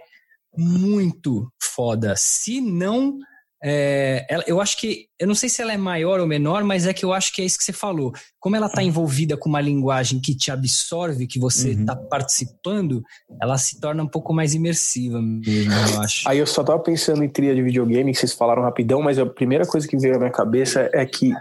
muito 0.57 1.51
foda. 1.61 2.15
Se 2.15 2.61
não 2.61 3.19
é, 3.67 4.27
ela, 4.29 4.43
eu 4.45 4.61
acho 4.61 4.77
que, 4.77 5.07
eu 5.19 5.27
não 5.27 5.33
sei 5.33 5.49
se 5.49 5.59
ela 5.59 5.73
é 5.73 5.77
maior 5.77 6.19
ou 6.19 6.27
menor, 6.27 6.63
mas 6.63 6.85
é 6.85 6.93
que 6.93 7.03
eu 7.03 7.11
acho 7.11 7.33
que 7.33 7.41
é 7.41 7.45
isso 7.45 7.57
que 7.57 7.63
você 7.63 7.73
falou. 7.73 8.13
Como 8.39 8.55
ela 8.55 8.67
está 8.67 8.83
envolvida 8.83 9.35
com 9.35 9.49
uma 9.49 9.59
linguagem 9.59 10.21
que 10.21 10.35
te 10.35 10.51
absorve, 10.51 11.25
que 11.25 11.39
você 11.39 11.71
está 11.71 11.97
uhum. 11.97 12.07
participando, 12.07 13.01
ela 13.41 13.57
se 13.57 13.79
torna 13.79 14.03
um 14.03 14.07
pouco 14.07 14.31
mais 14.35 14.53
imersiva 14.53 15.19
mesmo, 15.19 15.73
eu 15.73 15.97
acho. 15.99 16.29
Aí 16.29 16.37
eu 16.37 16.45
só 16.45 16.63
tava 16.63 16.77
pensando 16.77 17.23
em 17.23 17.29
trilha 17.29 17.55
de 17.55 17.63
videogame, 17.63 18.11
que 18.11 18.19
vocês 18.19 18.33
falaram 18.33 18.61
rapidão, 18.61 19.01
mas 19.01 19.17
a 19.17 19.25
primeira 19.25 19.65
coisa 19.65 19.87
que 19.87 19.97
veio 19.97 20.13
na 20.13 20.19
minha 20.19 20.31
cabeça 20.31 20.87
é 20.93 21.03
que 21.03 21.33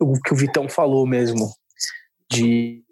o 0.00 0.20
que 0.20 0.32
o 0.32 0.36
Vitão 0.36 0.68
falou 0.68 1.06
mesmo, 1.06 1.54
de 2.28 2.82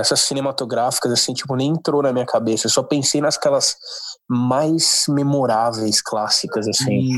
essas 0.00 0.20
cinematográficas, 0.20 1.12
assim, 1.12 1.34
tipo, 1.34 1.54
nem 1.54 1.72
entrou 1.72 2.02
na 2.02 2.10
minha 2.10 2.24
cabeça. 2.24 2.66
Eu 2.66 2.70
só 2.70 2.82
pensei 2.82 3.20
nasquelas 3.20 3.76
mais 4.32 5.06
memoráveis, 5.08 6.00
clássicas, 6.00 6.68
assim. 6.68 7.16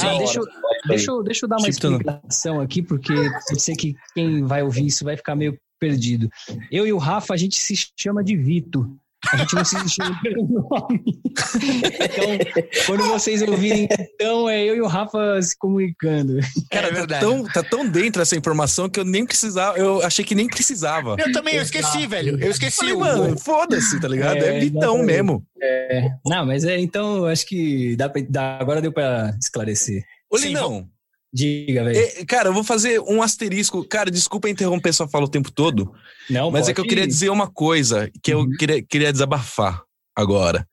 Ah, 0.00 0.16
deixa, 0.16 0.40
eu, 0.40 0.44
deixa, 0.88 1.10
eu, 1.10 1.22
deixa 1.22 1.44
eu 1.44 1.48
dar 1.50 1.56
uma 1.58 1.70
tipo, 1.70 1.86
explicação 1.86 2.60
aqui, 2.60 2.82
porque 2.82 3.12
pode 3.12 3.60
ser 3.60 3.76
que 3.76 3.94
quem 4.14 4.42
vai 4.42 4.62
ouvir 4.62 4.86
isso 4.86 5.04
vai 5.04 5.18
ficar 5.18 5.36
meio 5.36 5.58
perdido. 5.78 6.30
Eu 6.72 6.86
e 6.86 6.92
o 6.94 6.98
Rafa, 6.98 7.34
a 7.34 7.36
gente 7.36 7.56
se 7.60 7.74
chama 7.94 8.24
de 8.24 8.34
Vito. 8.34 8.98
A 9.32 9.36
gente 9.38 9.54
não 9.54 9.64
se 9.64 9.76
pelo 10.22 10.46
nome. 10.48 11.02
Então, 11.36 12.64
quando 12.86 13.04
vocês 13.04 13.42
ouvirem, 13.42 13.88
então, 13.90 14.48
é 14.48 14.64
eu 14.64 14.76
e 14.76 14.80
o 14.80 14.86
Rafa 14.86 15.40
se 15.42 15.56
comunicando. 15.58 16.38
Cara, 16.70 16.88
é 16.88 17.06
tá, 17.06 17.18
tão, 17.18 17.44
tá 17.44 17.62
tão 17.62 17.88
dentro 17.88 18.22
essa 18.22 18.36
informação 18.36 18.88
que 18.88 19.00
eu 19.00 19.04
nem 19.04 19.26
precisava. 19.26 19.78
Eu 19.78 20.02
achei 20.02 20.24
que 20.24 20.34
nem 20.34 20.46
precisava. 20.46 21.16
Eu 21.18 21.32
também, 21.32 21.56
eu 21.56 21.62
esqueci, 21.62 21.98
Exato. 21.98 22.08
velho. 22.08 22.38
Eu 22.40 22.50
esqueci. 22.50 22.76
Falei, 22.76 22.96
mano, 22.96 23.38
foda-se, 23.38 24.00
tá 24.00 24.08
ligado? 24.08 24.36
É, 24.36 24.56
é 24.56 24.60
vitão 24.60 24.98
mesmo. 25.02 25.44
É. 25.60 26.08
Não, 26.24 26.46
mas 26.46 26.64
é, 26.64 26.78
então, 26.78 27.24
acho 27.26 27.46
que 27.46 27.96
dá 27.96 28.08
pra, 28.08 28.22
dá, 28.28 28.58
agora 28.58 28.80
deu 28.80 28.92
pra 28.92 29.34
esclarecer. 29.40 30.04
Ô, 30.30 30.36
Lindão, 30.36 30.88
Diga, 31.32 31.84
velho. 31.84 31.98
É, 31.98 32.24
cara, 32.24 32.48
eu 32.48 32.54
vou 32.54 32.64
fazer 32.64 33.00
um 33.00 33.22
asterisco. 33.22 33.84
Cara, 33.84 34.10
desculpa 34.10 34.48
interromper 34.48 34.92
sua 34.92 35.08
fala 35.08 35.26
o 35.26 35.30
tempo 35.30 35.50
todo. 35.50 35.92
Não, 36.30 36.50
mas 36.50 36.68
é 36.68 36.74
que 36.74 36.80
eu 36.80 36.86
queria 36.86 37.06
dizer 37.06 37.30
uma 37.30 37.50
coisa 37.50 38.10
que 38.22 38.32
eu 38.32 38.40
uhum. 38.40 38.50
queria, 38.56 38.82
queria 38.82 39.12
desabafar 39.12 39.82
agora. 40.14 40.66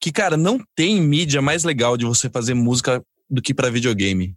Que, 0.00 0.10
cara, 0.10 0.36
não 0.36 0.58
tem 0.74 1.00
mídia 1.00 1.40
mais 1.40 1.64
legal 1.64 1.96
de 1.96 2.04
você 2.04 2.28
fazer 2.28 2.54
música 2.54 3.02
do 3.30 3.40
que 3.40 3.54
para 3.54 3.70
videogame. 3.70 4.34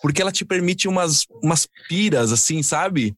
Porque 0.00 0.22
ela 0.22 0.32
te 0.32 0.44
permite 0.44 0.88
umas, 0.88 1.26
umas 1.42 1.66
piras, 1.88 2.32
assim, 2.32 2.62
sabe? 2.62 3.14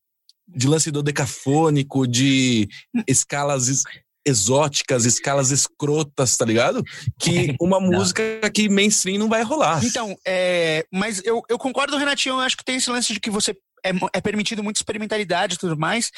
De 0.49 0.67
lance 0.67 0.91
do 0.91 1.03
decafônico, 1.03 2.07
de 2.07 2.69
escalas 3.07 3.85
exóticas, 4.27 5.05
escalas 5.05 5.51
escrotas, 5.51 6.37
tá 6.37 6.45
ligado? 6.45 6.83
Que 7.19 7.55
uma 7.61 7.81
música 7.81 8.23
que 8.53 8.69
mainstream 8.69 9.19
não 9.19 9.29
vai 9.29 9.43
rolar. 9.43 9.85
Então, 9.85 10.17
é, 10.27 10.87
mas 10.93 11.23
eu, 11.25 11.43
eu 11.49 11.59
concordo, 11.59 11.97
Renatinho, 11.97 12.37
eu 12.37 12.41
acho 12.41 12.57
que 12.57 12.65
tem 12.65 12.77
esse 12.77 12.91
lance 12.91 13.13
de 13.13 13.21
que 13.21 13.31
você 13.31 13.53
é, 13.85 13.91
é 14.15 14.21
permitido 14.21 14.63
muita 14.63 14.79
experimentalidade 14.79 15.55
e 15.55 15.59
tudo 15.59 15.79
mais, 15.79 16.11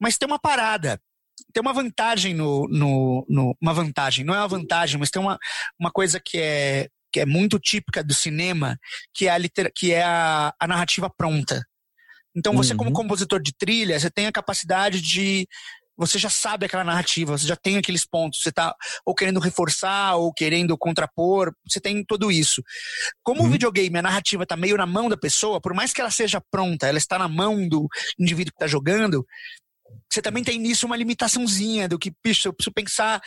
mas 0.00 0.18
tem 0.18 0.26
uma 0.26 0.38
parada 0.38 1.00
tem 1.52 1.60
uma 1.60 1.72
vantagem 1.72 2.34
no, 2.34 2.68
no, 2.68 3.26
no, 3.28 3.56
uma 3.60 3.72
vantagem, 3.72 4.24
não 4.24 4.34
é 4.34 4.38
uma 4.38 4.48
vantagem, 4.48 4.98
mas 4.98 5.10
tem 5.10 5.20
uma, 5.20 5.38
uma 5.78 5.90
coisa 5.90 6.20
que 6.20 6.38
é, 6.38 6.88
que 7.12 7.20
é 7.20 7.26
muito 7.26 7.58
típica 7.58 8.02
do 8.02 8.12
cinema, 8.12 8.76
que 9.12 9.28
é 9.28 9.30
a, 9.30 9.38
liter, 9.38 9.70
que 9.74 9.92
é 9.92 10.02
a, 10.02 10.52
a 10.58 10.66
narrativa 10.66 11.08
pronta. 11.08 11.64
Então 12.36 12.52
você 12.52 12.72
uhum. 12.72 12.78
como 12.78 12.92
compositor 12.92 13.40
de 13.40 13.52
trilha, 13.56 13.98
você 13.98 14.10
tem 14.10 14.26
a 14.26 14.32
capacidade 14.32 15.00
de 15.00 15.46
você 15.96 16.18
já 16.18 16.30
sabe 16.30 16.66
aquela 16.66 16.84
narrativa, 16.84 17.36
você 17.36 17.46
já 17.46 17.56
tem 17.56 17.76
aqueles 17.76 18.04
pontos, 18.04 18.40
você 18.40 18.48
está 18.48 18.74
ou 19.04 19.14
querendo 19.14 19.40
reforçar 19.40 20.16
ou 20.16 20.32
querendo 20.32 20.76
contrapor, 20.76 21.54
você 21.68 21.80
tem 21.80 22.04
tudo 22.04 22.30
isso. 22.30 22.62
Como 23.22 23.42
uhum. 23.42 23.48
o 23.48 23.50
videogame, 23.50 23.98
a 23.98 24.02
narrativa 24.02 24.42
está 24.42 24.56
meio 24.56 24.76
na 24.76 24.86
mão 24.86 25.08
da 25.08 25.16
pessoa, 25.16 25.60
por 25.60 25.74
mais 25.74 25.92
que 25.92 26.00
ela 26.00 26.10
seja 26.10 26.40
pronta, 26.50 26.86
ela 26.86 26.98
está 26.98 27.18
na 27.18 27.28
mão 27.28 27.68
do 27.68 27.88
indivíduo 28.18 28.52
que 28.52 28.56
está 28.56 28.66
jogando, 28.66 29.24
você 30.10 30.22
também 30.22 30.44
tem 30.44 30.58
nisso 30.58 30.86
uma 30.86 30.96
limitaçãozinha 30.96 31.88
do 31.88 31.98
que, 31.98 32.12
bicho, 32.22 32.48
eu 32.48 32.52
preciso 32.52 32.72
pensar 32.72 33.20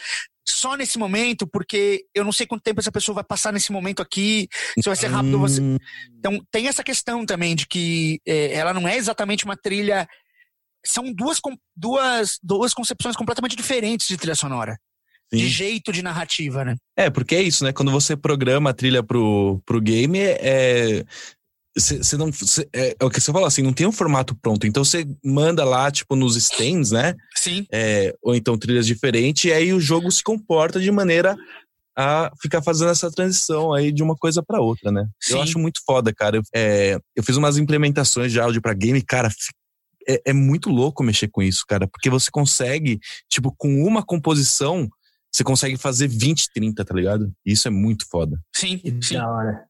só 0.48 0.76
nesse 0.76 0.98
momento, 0.98 1.46
porque 1.46 2.06
eu 2.16 2.24
não 2.24 2.32
sei 2.32 2.48
quanto 2.48 2.64
tempo 2.64 2.80
essa 2.80 2.92
pessoa 2.92 3.16
vai 3.16 3.24
passar 3.24 3.52
nesse 3.52 3.72
momento 3.72 4.02
aqui, 4.02 4.48
se 4.80 4.88
vai 4.88 4.96
ser 4.96 5.08
rápido. 5.08 5.40
Você... 5.40 5.62
Hum. 5.62 5.78
Então, 6.18 6.42
tem 6.50 6.68
essa 6.68 6.84
questão 6.84 7.26
também 7.26 7.56
de 7.56 7.68
que 7.68 8.20
é, 8.26 8.54
ela 8.54 8.74
não 8.74 8.88
é 8.88 8.96
exatamente 8.96 9.44
uma 9.44 9.58
trilha 9.58 10.08
são 10.88 11.14
duas, 11.14 11.40
duas, 11.76 12.40
duas 12.42 12.74
concepções 12.74 13.16
completamente 13.16 13.56
diferentes 13.56 14.08
de 14.08 14.18
trilha 14.18 14.36
sonora. 14.36 14.78
Sim. 15.32 15.40
De 15.40 15.48
jeito 15.50 15.92
de 15.92 16.02
narrativa, 16.02 16.64
né? 16.64 16.76
É, 16.96 17.10
porque 17.10 17.36
é 17.36 17.42
isso, 17.42 17.64
né? 17.64 17.74
Quando 17.74 17.92
você 17.92 18.16
programa 18.16 18.70
a 18.70 18.74
trilha 18.74 19.04
pro, 19.04 19.62
pro 19.66 19.82
game, 19.82 20.20
é. 20.20 21.04
Você 21.78 22.18
não. 22.18 22.32
Cê, 22.32 22.68
é, 22.74 22.96
é, 23.00 23.06
o 23.06 23.10
que 23.10 23.20
você 23.20 23.32
falou 23.32 23.46
assim, 23.46 23.62
não 23.62 23.74
tem 23.74 23.86
um 23.86 23.92
formato 23.92 24.36
pronto. 24.36 24.66
Então 24.66 24.84
você 24.84 25.06
manda 25.24 25.64
lá, 25.64 25.92
tipo, 25.92 26.16
nos 26.16 26.36
stands, 26.38 26.92
né? 26.92 27.14
Sim. 27.36 27.68
É, 27.72 28.16
ou 28.22 28.34
então 28.36 28.58
trilhas 28.58 28.88
diferentes, 28.88 29.44
e 29.44 29.52
aí 29.52 29.74
o 29.74 29.80
jogo 29.80 30.10
se 30.10 30.24
comporta 30.24 30.80
de 30.80 30.90
maneira 30.90 31.36
a 31.96 32.32
ficar 32.40 32.62
fazendo 32.62 32.92
essa 32.92 33.12
transição 33.12 33.74
aí 33.74 33.92
de 33.92 34.04
uma 34.04 34.16
coisa 34.16 34.42
para 34.42 34.62
outra, 34.62 34.92
né? 34.92 35.08
Sim. 35.20 35.34
Eu 35.34 35.42
acho 35.42 35.60
muito 35.60 35.82
foda, 35.86 36.14
cara. 36.14 36.38
Eu, 36.38 36.44
é, 36.56 37.00
eu 37.16 37.24
fiz 37.24 37.36
umas 37.36 37.58
implementações 37.58 38.32
de 38.32 38.40
áudio 38.40 38.62
para 38.62 38.74
game, 38.74 39.02
cara, 39.02 39.30
é, 40.08 40.22
é 40.28 40.34
muito 40.34 40.70
louco 40.70 41.04
mexer 41.04 41.28
com 41.28 41.42
isso, 41.42 41.66
cara, 41.68 41.88
porque 41.88 42.10
você 42.10 42.32
consegue, 42.32 43.00
tipo, 43.30 43.54
com 43.56 43.84
uma 43.84 44.04
composição, 44.04 44.90
você 45.32 45.44
consegue 45.44 45.78
fazer 45.78 46.08
20, 46.08 46.52
30, 46.54 46.86
tá 46.86 46.96
ligado? 46.96 47.32
Isso 47.46 47.68
é 47.68 47.72
muito 47.72 48.08
foda. 48.10 48.40
Sim, 48.56 48.82
sim. 49.02 49.16
Da 49.16 49.30
hora. 49.30 49.68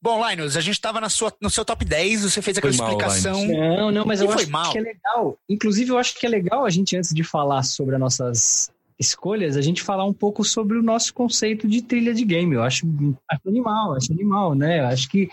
Bom, 0.00 0.26
Linus, 0.26 0.56
a 0.56 0.60
gente 0.60 0.80
tava 0.80 1.00
na 1.00 1.08
sua, 1.08 1.32
no 1.40 1.50
seu 1.50 1.64
top 1.64 1.84
10, 1.84 2.22
você 2.22 2.40
fez 2.40 2.56
aquela 2.56 2.74
mal, 2.74 2.88
explicação. 2.88 3.46
não, 3.46 3.90
não, 3.90 4.06
mas 4.06 4.20
eu 4.20 4.30
acho 4.32 4.50
mal. 4.50 4.72
que 4.72 4.78
é 4.78 4.80
legal. 4.80 5.38
Inclusive, 5.48 5.90
eu 5.90 5.98
acho 5.98 6.18
que 6.18 6.26
é 6.26 6.28
legal 6.28 6.64
a 6.64 6.70
gente, 6.70 6.96
antes 6.96 7.14
de 7.14 7.22
falar 7.22 7.62
sobre 7.62 7.94
as 7.94 8.00
nossas 8.00 8.70
escolhas, 8.98 9.56
a 9.56 9.60
gente 9.60 9.82
falar 9.82 10.04
um 10.04 10.12
pouco 10.12 10.42
sobre 10.44 10.76
o 10.76 10.82
nosso 10.82 11.14
conceito 11.14 11.68
de 11.68 11.82
trilha 11.82 12.12
de 12.12 12.24
game. 12.24 12.54
Eu 12.54 12.62
acho, 12.62 12.86
acho 13.30 13.48
animal, 13.48 13.94
acho 13.94 14.12
animal, 14.12 14.54
né? 14.54 14.80
Eu 14.80 14.86
acho 14.86 15.08
que 15.08 15.30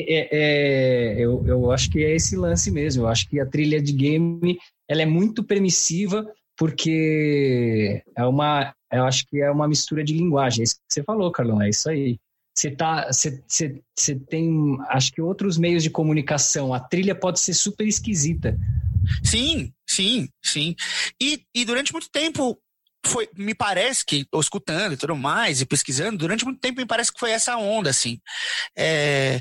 é, 0.00 0.28
é, 0.30 1.14
eu, 1.18 1.44
eu 1.46 1.70
acho 1.70 1.90
que 1.90 2.04
é 2.04 2.14
esse 2.14 2.36
lance 2.36 2.70
mesmo. 2.70 3.04
Eu 3.04 3.08
acho 3.08 3.28
que 3.28 3.40
a 3.40 3.46
trilha 3.46 3.80
de 3.80 3.92
game 3.92 4.58
ela 4.88 5.02
é 5.02 5.06
muito 5.06 5.42
permissiva 5.42 6.26
porque 6.56 8.02
é 8.16 8.24
uma, 8.24 8.74
eu 8.92 9.04
acho 9.04 9.26
que 9.26 9.40
é 9.40 9.50
uma 9.50 9.68
mistura 9.68 10.02
de 10.02 10.14
linguagem. 10.14 10.60
É 10.60 10.64
isso 10.64 10.76
que 10.76 10.80
você 10.88 11.02
falou, 11.02 11.30
Carlão, 11.30 11.60
é 11.60 11.68
isso 11.68 11.88
aí. 11.88 12.18
Você 12.56 12.70
tá, 12.70 13.12
você, 13.12 13.42
você, 13.94 14.14
tem, 14.30 14.78
acho 14.88 15.12
que 15.12 15.20
outros 15.20 15.58
meios 15.58 15.82
de 15.82 15.90
comunicação. 15.90 16.72
A 16.72 16.80
trilha 16.80 17.14
pode 17.14 17.38
ser 17.38 17.52
super 17.52 17.86
esquisita. 17.86 18.58
Sim, 19.22 19.72
sim, 19.86 20.28
sim. 20.42 20.74
E, 21.20 21.42
e 21.54 21.64
durante 21.66 21.92
muito 21.92 22.08
tempo 22.10 22.58
foi, 23.04 23.28
me 23.36 23.54
parece 23.54 24.04
que, 24.04 24.20
estou 24.20 24.40
escutando 24.40 24.94
e 24.94 24.96
tudo 24.96 25.14
mais, 25.14 25.60
e 25.60 25.66
pesquisando, 25.66 26.16
durante 26.16 26.44
muito 26.44 26.58
tempo 26.58 26.80
me 26.80 26.86
parece 26.86 27.12
que 27.12 27.20
foi 27.20 27.30
essa 27.30 27.56
onda, 27.58 27.90
assim. 27.90 28.18
É, 28.74 29.40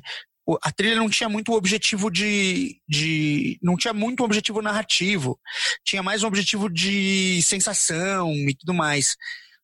a 0.62 0.72
trilha 0.72 0.96
não 0.96 1.10
tinha 1.10 1.28
muito 1.28 1.54
objetivo 1.54 2.10
de, 2.12 2.80
de. 2.88 3.58
Não 3.62 3.76
tinha 3.76 3.94
muito 3.94 4.24
objetivo 4.24 4.62
narrativo. 4.62 5.40
Tinha 5.84 6.04
mais 6.04 6.24
um 6.24 6.28
objetivo 6.28 6.70
de 6.70 7.42
sensação 7.42 8.32
e 8.34 8.54
tudo 8.54 8.74
mais. 8.74 9.16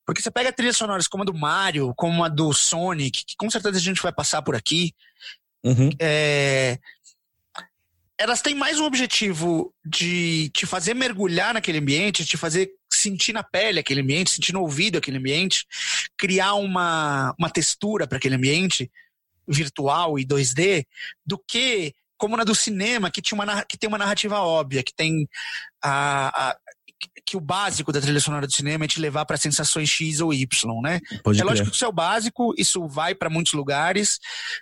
Porque 0.06 0.22
você 0.22 0.32
pega 0.32 0.52
trilhas 0.52 0.78
sonoras 0.78 1.08
como 1.08 1.24
a 1.24 1.26
do 1.26 1.34
Mario, 1.34 1.94
como 1.96 2.24
a 2.24 2.28
do 2.28 2.52
Sonic, 2.54 3.24
que 3.26 3.36
com 3.38 3.50
certeza 3.50 3.78
a 3.78 3.82
gente 3.82 4.02
vai 4.02 4.12
passar 4.12 4.42
por 4.42 4.56
aqui. 4.56 4.94
Uhum. 5.64 5.90
É, 6.00 6.80
elas 8.18 8.42
têm 8.42 8.54
mais 8.54 8.80
um 8.80 8.86
objetivo 8.86 9.74
de 9.86 10.50
te 10.50 10.66
fazer 10.66 10.94
mergulhar 10.94 11.54
naquele 11.54 11.80
ambiente, 11.80 12.26
te 12.26 12.38
fazer 12.38 12.72
sentir 12.92 13.34
na 13.34 13.44
pele 13.44 13.80
aquele 13.80 14.02
ambiente, 14.02 14.32
sentir 14.32 14.54
no 14.54 14.62
ouvido 14.62 14.98
aquele 14.98 15.18
ambiente, 15.18 15.66
criar 16.18 16.54
uma, 16.54 17.34
uma 17.40 17.50
textura 17.50 18.06
para 18.06 18.18
aquele 18.18 18.36
ambiente 18.36 18.92
virtual 19.48 20.18
e 20.18 20.26
2D 20.26 20.86
do 21.26 21.38
que 21.38 21.94
como 22.18 22.38
na 22.38 22.44
do 22.44 22.54
cinema, 22.54 23.10
que, 23.10 23.20
tinha 23.20 23.36
uma, 23.36 23.64
que 23.64 23.76
tem 23.76 23.88
uma 23.88 23.98
narrativa 23.98 24.40
óbvia, 24.40 24.84
que 24.84 24.94
tem 24.94 25.28
a, 25.84 26.50
a 26.50 26.58
que 27.26 27.36
o 27.36 27.42
básico 27.42 27.92
da 27.92 28.00
trilha 28.00 28.20
sonora 28.20 28.46
do 28.46 28.54
cinema 28.54 28.86
é 28.86 28.88
te 28.88 29.00
levar 29.00 29.26
para 29.26 29.38
sensações 29.38 29.90
X 29.90 30.20
ou 30.20 30.32
Y, 30.32 30.82
né? 30.84 31.00
Pode 31.24 31.42
é 31.42 31.44
lógico 31.44 31.70
que 31.70 31.76
isso 31.76 31.86
é 31.86 31.88
o 31.88 31.92
básico, 31.92 32.54
isso 32.58 32.88
vai 32.88 33.16
para 33.16 33.30
muitos 33.30 33.54
lugares. 33.54 34.20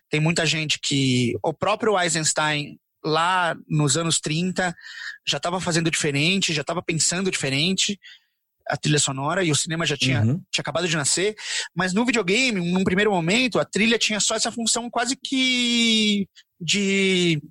Tem 0.10 0.22
muita 0.22 0.46
gente 0.46 0.80
que. 0.80 1.36
O 1.44 1.54
próprio 1.54 2.00
Eisenstein, 2.00 2.80
lá 3.04 3.58
nos 3.68 3.98
anos 3.98 4.22
30, 4.22 4.74
já 5.28 5.38
estava 5.38 5.60
fazendo 5.60 5.92
diferente, 5.92 6.54
já 6.54 6.62
estava 6.62 6.82
pensando 6.82 7.30
diferente 7.30 8.00
a 8.70 8.78
trilha 8.78 9.00
sonora 9.00 9.44
e 9.44 9.52
o 9.52 9.56
cinema 9.56 9.86
já 9.86 9.98
tinha, 9.98 10.22
uhum. 10.22 10.42
tinha 10.52 10.62
acabado 10.62 10.88
de 10.88 10.96
nascer, 10.96 11.36
mas 11.76 11.94
no 11.94 12.06
videogame, 12.06 12.62
num 12.72 12.84
primeiro 12.84 13.12
momento, 13.12 13.60
a 13.60 13.66
trilha 13.66 13.98
tinha 13.98 14.20
só 14.20 14.36
essa 14.36 14.52
função 14.52 14.90
quase 14.90 15.16
que 15.16 16.28
de 16.60 17.42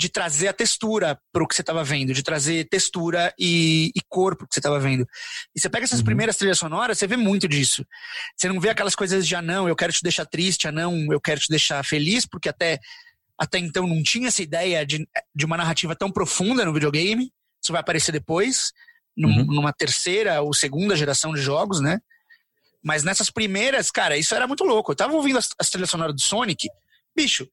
de 0.00 0.08
trazer 0.08 0.48
a 0.48 0.52
textura 0.54 1.20
para 1.30 1.44
o 1.44 1.46
que 1.46 1.54
você 1.54 1.60
estava 1.60 1.84
vendo, 1.84 2.14
de 2.14 2.22
trazer 2.22 2.66
textura 2.70 3.34
e, 3.38 3.92
e 3.94 4.00
corpo 4.08 4.46
que 4.46 4.54
você 4.54 4.58
estava 4.58 4.80
vendo. 4.80 5.06
E 5.54 5.60
você 5.60 5.68
pega 5.68 5.84
essas 5.84 5.98
uhum. 5.98 6.06
primeiras 6.06 6.38
trilhas 6.38 6.58
sonoras, 6.58 6.98
você 6.98 7.06
vê 7.06 7.18
muito 7.18 7.46
disso. 7.46 7.84
Você 8.34 8.48
não 8.48 8.58
vê 8.58 8.70
aquelas 8.70 8.94
coisas 8.94 9.28
de 9.28 9.34
ah, 9.34 9.42
não, 9.42 9.68
eu 9.68 9.76
quero 9.76 9.92
te 9.92 10.02
deixar 10.02 10.24
triste, 10.24 10.66
ah, 10.66 10.72
não, 10.72 11.12
eu 11.12 11.20
quero 11.20 11.38
te 11.38 11.50
deixar 11.50 11.84
feliz, 11.84 12.24
porque 12.24 12.48
até, 12.48 12.80
até 13.38 13.58
então 13.58 13.86
não 13.86 14.02
tinha 14.02 14.28
essa 14.28 14.42
ideia 14.42 14.86
de, 14.86 15.06
de 15.34 15.44
uma 15.44 15.58
narrativa 15.58 15.94
tão 15.94 16.10
profunda 16.10 16.64
no 16.64 16.72
videogame. 16.72 17.30
Isso 17.62 17.70
vai 17.70 17.82
aparecer 17.82 18.10
depois, 18.10 18.72
num, 19.16 19.28
uhum. 19.28 19.44
numa 19.44 19.72
terceira 19.72 20.40
ou 20.42 20.54
segunda 20.54 20.96
geração 20.96 21.32
de 21.32 21.40
jogos, 21.40 21.80
né? 21.80 22.00
Mas 22.82 23.04
nessas 23.04 23.30
primeiras, 23.30 23.90
cara, 23.90 24.16
isso 24.16 24.34
era 24.34 24.46
muito 24.46 24.64
louco. 24.64 24.92
Eu 24.92 24.96
tava 24.96 25.14
ouvindo 25.14 25.38
as, 25.38 25.50
as 25.58 25.68
trilhas 25.68 25.90
sonoras 25.90 26.14
do 26.14 26.20
Sonic, 26.20 26.68
bicho, 27.14 27.46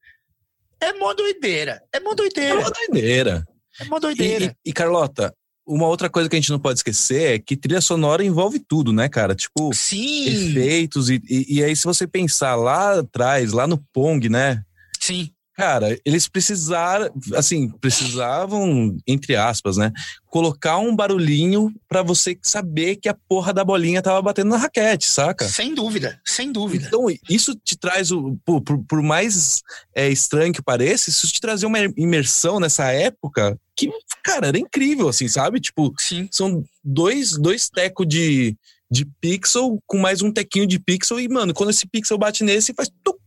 é 0.80 0.92
mó 0.94 1.12
doideira. 1.12 1.82
É 1.92 2.00
mó 2.00 2.14
doideira. 2.14 2.60
É 2.60 2.62
mó 2.62 2.70
doideira. 2.70 3.44
É 3.80 3.84
mó 3.84 3.98
doideira. 3.98 4.44
E, 4.44 4.48
e, 4.48 4.70
e, 4.70 4.72
Carlota, 4.72 5.34
uma 5.66 5.86
outra 5.86 6.08
coisa 6.08 6.28
que 6.28 6.36
a 6.36 6.40
gente 6.40 6.50
não 6.50 6.58
pode 6.58 6.78
esquecer 6.78 7.34
é 7.34 7.38
que 7.38 7.56
trilha 7.56 7.80
sonora 7.80 8.24
envolve 8.24 8.58
tudo, 8.58 8.92
né, 8.92 9.08
cara? 9.08 9.34
Tipo, 9.34 9.72
Sim. 9.74 10.50
efeitos. 10.50 11.10
E, 11.10 11.20
e, 11.28 11.56
e 11.56 11.64
aí, 11.64 11.76
se 11.76 11.84
você 11.84 12.06
pensar 12.06 12.54
lá 12.56 13.00
atrás, 13.00 13.52
lá 13.52 13.66
no 13.66 13.78
Pong, 13.92 14.28
né? 14.28 14.62
Sim. 14.98 15.30
Cara, 15.58 15.98
eles 16.04 16.28
precisaram, 16.28 17.10
assim, 17.34 17.68
precisavam, 17.68 18.96
entre 19.04 19.34
aspas, 19.34 19.76
né? 19.76 19.90
Colocar 20.28 20.78
um 20.78 20.94
barulhinho 20.94 21.74
para 21.88 22.00
você 22.00 22.38
saber 22.40 22.94
que 22.94 23.08
a 23.08 23.16
porra 23.28 23.52
da 23.52 23.64
bolinha 23.64 24.00
tava 24.00 24.22
batendo 24.22 24.50
na 24.50 24.56
raquete, 24.56 25.06
saca? 25.06 25.48
Sem 25.48 25.74
dúvida, 25.74 26.20
sem 26.24 26.52
dúvida. 26.52 26.86
Então, 26.86 27.06
isso 27.28 27.56
te 27.56 27.76
traz, 27.76 28.12
o, 28.12 28.38
por, 28.44 28.62
por 28.62 29.02
mais 29.02 29.60
é, 29.92 30.08
estranho 30.08 30.52
que 30.52 30.62
pareça, 30.62 31.10
isso 31.10 31.26
te 31.26 31.40
trazia 31.40 31.66
uma 31.66 31.80
imersão 31.96 32.60
nessa 32.60 32.92
época 32.92 33.58
que, 33.74 33.90
cara, 34.22 34.46
era 34.46 34.58
incrível, 34.60 35.08
assim, 35.08 35.26
sabe? 35.26 35.58
Tipo, 35.58 35.92
Sim. 35.98 36.28
são 36.30 36.62
dois, 36.84 37.32
dois 37.32 37.68
tecos 37.68 38.06
de, 38.06 38.56
de 38.88 39.04
pixel 39.20 39.82
com 39.88 39.98
mais 39.98 40.22
um 40.22 40.30
tequinho 40.30 40.68
de 40.68 40.78
pixel 40.78 41.18
e, 41.18 41.28
mano, 41.28 41.52
quando 41.52 41.70
esse 41.70 41.84
pixel 41.84 42.16
bate 42.16 42.44
nesse, 42.44 42.72
faz 42.72 42.88
tuc, 43.02 43.18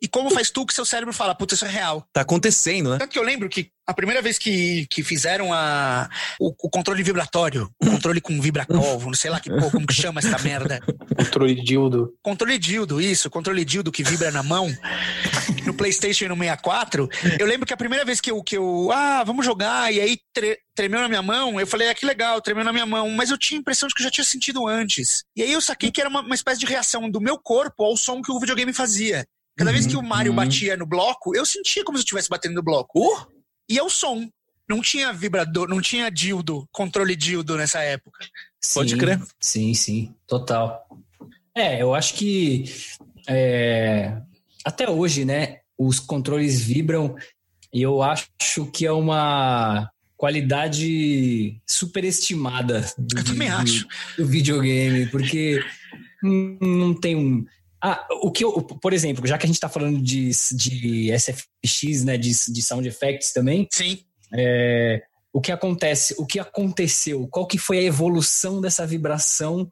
e 0.00 0.08
como 0.08 0.30
faz 0.30 0.50
tu 0.50 0.66
que 0.66 0.74
seu 0.74 0.84
cérebro 0.84 1.12
fala, 1.12 1.34
puta, 1.34 1.54
isso 1.54 1.64
é 1.64 1.68
real. 1.68 2.06
Tá 2.12 2.22
acontecendo, 2.22 2.90
né? 2.90 2.98
Tanto 2.98 3.10
que 3.10 3.18
eu 3.18 3.22
lembro 3.22 3.48
que 3.48 3.70
a 3.90 3.94
primeira 3.94 4.22
vez 4.22 4.38
que, 4.38 4.86
que 4.88 5.02
fizeram 5.02 5.52
a, 5.52 6.08
o, 6.38 6.54
o 6.62 6.70
controle 6.70 7.02
vibratório, 7.02 7.68
o 7.82 7.90
controle 7.90 8.20
com 8.20 8.40
vibracol, 8.40 9.00
não 9.00 9.14
sei 9.14 9.30
lá 9.30 9.40
que 9.40 9.50
como 9.50 9.86
que 9.86 9.92
chama 9.92 10.20
essa 10.20 10.38
merda. 10.38 10.80
Controle 11.16 11.54
dildo. 11.56 12.14
Controle 12.22 12.56
dildo, 12.56 13.00
isso, 13.00 13.28
controle 13.28 13.64
dildo 13.64 13.90
que 13.90 14.04
vibra 14.04 14.30
na 14.30 14.44
mão, 14.44 14.72
no 15.66 15.74
PlayStation 15.74 16.26
e 16.26 16.28
no 16.28 16.36
64. 16.36 17.08
Eu 17.38 17.46
lembro 17.46 17.66
que 17.66 17.74
a 17.74 17.76
primeira 17.76 18.04
vez 18.04 18.20
que 18.20 18.30
eu, 18.30 18.40
que 18.44 18.56
eu 18.56 18.90
ah, 18.92 19.24
vamos 19.24 19.44
jogar, 19.44 19.92
e 19.92 20.00
aí 20.00 20.18
tre, 20.32 20.58
tremeu 20.72 21.00
na 21.00 21.08
minha 21.08 21.22
mão, 21.22 21.58
eu 21.58 21.66
falei, 21.66 21.88
ah, 21.88 21.94
que 21.94 22.06
legal, 22.06 22.40
tremeu 22.40 22.64
na 22.64 22.72
minha 22.72 22.86
mão, 22.86 23.10
mas 23.10 23.30
eu 23.30 23.38
tinha 23.38 23.58
a 23.58 23.60
impressão 23.60 23.88
de 23.88 23.94
que 23.94 24.02
eu 24.02 24.04
já 24.04 24.10
tinha 24.10 24.24
sentido 24.24 24.68
antes. 24.68 25.24
E 25.34 25.42
aí 25.42 25.52
eu 25.52 25.60
saquei 25.60 25.90
que 25.90 26.00
era 26.00 26.08
uma, 26.08 26.20
uma 26.20 26.34
espécie 26.34 26.60
de 26.60 26.66
reação 26.66 27.10
do 27.10 27.20
meu 27.20 27.36
corpo 27.36 27.82
ao 27.82 27.96
som 27.96 28.22
que 28.22 28.30
o 28.30 28.38
videogame 28.38 28.72
fazia. 28.72 29.26
Cada 29.56 29.70
uhum, 29.70 29.74
vez 29.74 29.86
que 29.86 29.96
o 29.96 30.02
Mario 30.02 30.32
uhum. 30.32 30.36
batia 30.36 30.76
no 30.76 30.86
bloco, 30.86 31.36
eu 31.36 31.44
sentia 31.44 31.84
como 31.84 31.98
se 31.98 32.02
eu 32.02 32.04
estivesse 32.04 32.28
batendo 32.28 32.54
no 32.54 32.62
bloco. 32.62 32.98
Uh! 32.98 33.26
E 33.68 33.78
é 33.78 33.82
o 33.82 33.90
som. 33.90 34.28
Não 34.68 34.80
tinha 34.80 35.12
vibrador, 35.12 35.68
não 35.68 35.80
tinha 35.80 36.08
dildo, 36.10 36.68
controle 36.70 37.16
dildo 37.16 37.56
nessa 37.56 37.80
época. 37.80 38.24
Sim, 38.60 38.74
Pode 38.74 38.96
crer. 38.96 39.20
Sim, 39.40 39.74
sim, 39.74 40.14
total. 40.28 40.86
É, 41.54 41.82
eu 41.82 41.92
acho 41.92 42.14
que 42.14 42.64
é, 43.28 44.16
até 44.64 44.88
hoje, 44.88 45.24
né, 45.24 45.58
os 45.76 45.98
controles 45.98 46.60
vibram 46.60 47.16
e 47.72 47.82
eu 47.82 48.02
acho 48.02 48.28
que 48.72 48.86
é 48.86 48.92
uma 48.92 49.90
qualidade 50.16 51.60
superestimada 51.66 52.84
do, 52.98 53.18
eu 53.18 53.24
também 53.24 53.48
do, 53.48 53.56
acho. 53.56 53.86
do 54.18 54.26
videogame, 54.26 55.06
porque 55.06 55.64
não 56.22 56.92
tem 56.92 57.16
um 57.16 57.46
ah, 57.82 58.06
o 58.22 58.30
que 58.30 58.44
eu, 58.44 58.52
por 58.62 58.92
exemplo, 58.92 59.26
já 59.26 59.38
que 59.38 59.46
a 59.46 59.48
gente 59.48 59.56
está 59.56 59.68
falando 59.68 60.00
de, 60.00 60.30
de 60.52 61.10
SFX, 61.18 62.04
né, 62.04 62.18
de, 62.18 62.30
de 62.30 62.62
sound 62.62 62.86
effects 62.86 63.32
também. 63.32 63.66
Sim. 63.72 63.98
É, 64.32 65.02
o 65.32 65.40
que 65.40 65.50
acontece, 65.50 66.14
o 66.18 66.26
que 66.26 66.38
aconteceu, 66.38 67.26
qual 67.28 67.46
que 67.46 67.56
foi 67.56 67.78
a 67.78 67.82
evolução 67.82 68.60
dessa 68.60 68.86
vibração 68.86 69.70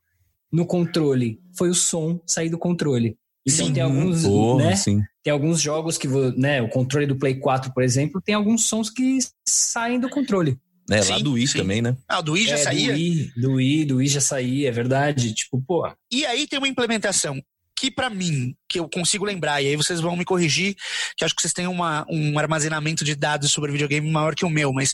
no 0.50 0.64
controle? 0.64 1.40
Foi 1.56 1.68
o 1.68 1.74
som 1.74 2.20
sair 2.26 2.48
do 2.48 2.58
controle. 2.58 3.16
Então 3.46 3.66
sim, 3.66 3.72
tem 3.72 3.82
alguns, 3.82 4.22
porra, 4.22 4.64
né? 4.64 4.76
Sim. 4.76 5.02
Tem 5.22 5.32
alguns 5.32 5.60
jogos 5.60 5.98
que, 5.98 6.08
né, 6.36 6.62
o 6.62 6.68
controle 6.68 7.06
do 7.06 7.16
Play 7.16 7.34
4, 7.34 7.72
por 7.72 7.82
exemplo, 7.82 8.20
tem 8.22 8.34
alguns 8.34 8.64
sons 8.64 8.88
que 8.88 9.18
saem 9.46 10.00
do 10.00 10.08
controle. 10.08 10.58
É, 10.90 11.02
sim, 11.02 11.12
lá 11.12 11.18
do 11.18 11.32
Wii 11.32 11.46
sim. 11.46 11.58
também, 11.58 11.82
né? 11.82 11.94
Ah, 12.08 12.22
do 12.22 12.32
Wii 12.32 12.46
já 12.46 12.54
é, 12.54 12.58
saía? 12.58 12.92
Do 12.92 12.94
Wii, 12.94 13.32
do 13.36 13.52
Wii, 13.52 13.84
do 13.84 13.96
Wii 13.96 14.08
já 14.08 14.20
saía, 14.22 14.68
é 14.68 14.72
verdade. 14.72 15.34
Tipo, 15.34 15.60
pô. 15.60 15.86
E 16.10 16.24
aí 16.24 16.46
tem 16.46 16.58
uma 16.58 16.68
implementação 16.68 17.38
que 17.78 17.92
para 17.92 18.10
mim, 18.10 18.56
que 18.68 18.80
eu 18.80 18.88
consigo 18.88 19.24
lembrar, 19.24 19.62
e 19.62 19.68
aí 19.68 19.76
vocês 19.76 20.00
vão 20.00 20.16
me 20.16 20.24
corrigir, 20.24 20.74
que 21.16 21.24
acho 21.24 21.34
que 21.34 21.40
vocês 21.40 21.54
têm 21.54 21.68
uma, 21.68 22.04
um 22.10 22.36
armazenamento 22.36 23.04
de 23.04 23.14
dados 23.14 23.52
sobre 23.52 23.70
videogame 23.70 24.10
maior 24.10 24.34
que 24.34 24.44
o 24.44 24.50
meu, 24.50 24.72
mas 24.72 24.92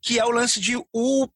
que 0.00 0.16
é 0.16 0.24
o 0.24 0.30
lance 0.30 0.60
de 0.60 0.76
o 0.92 1.28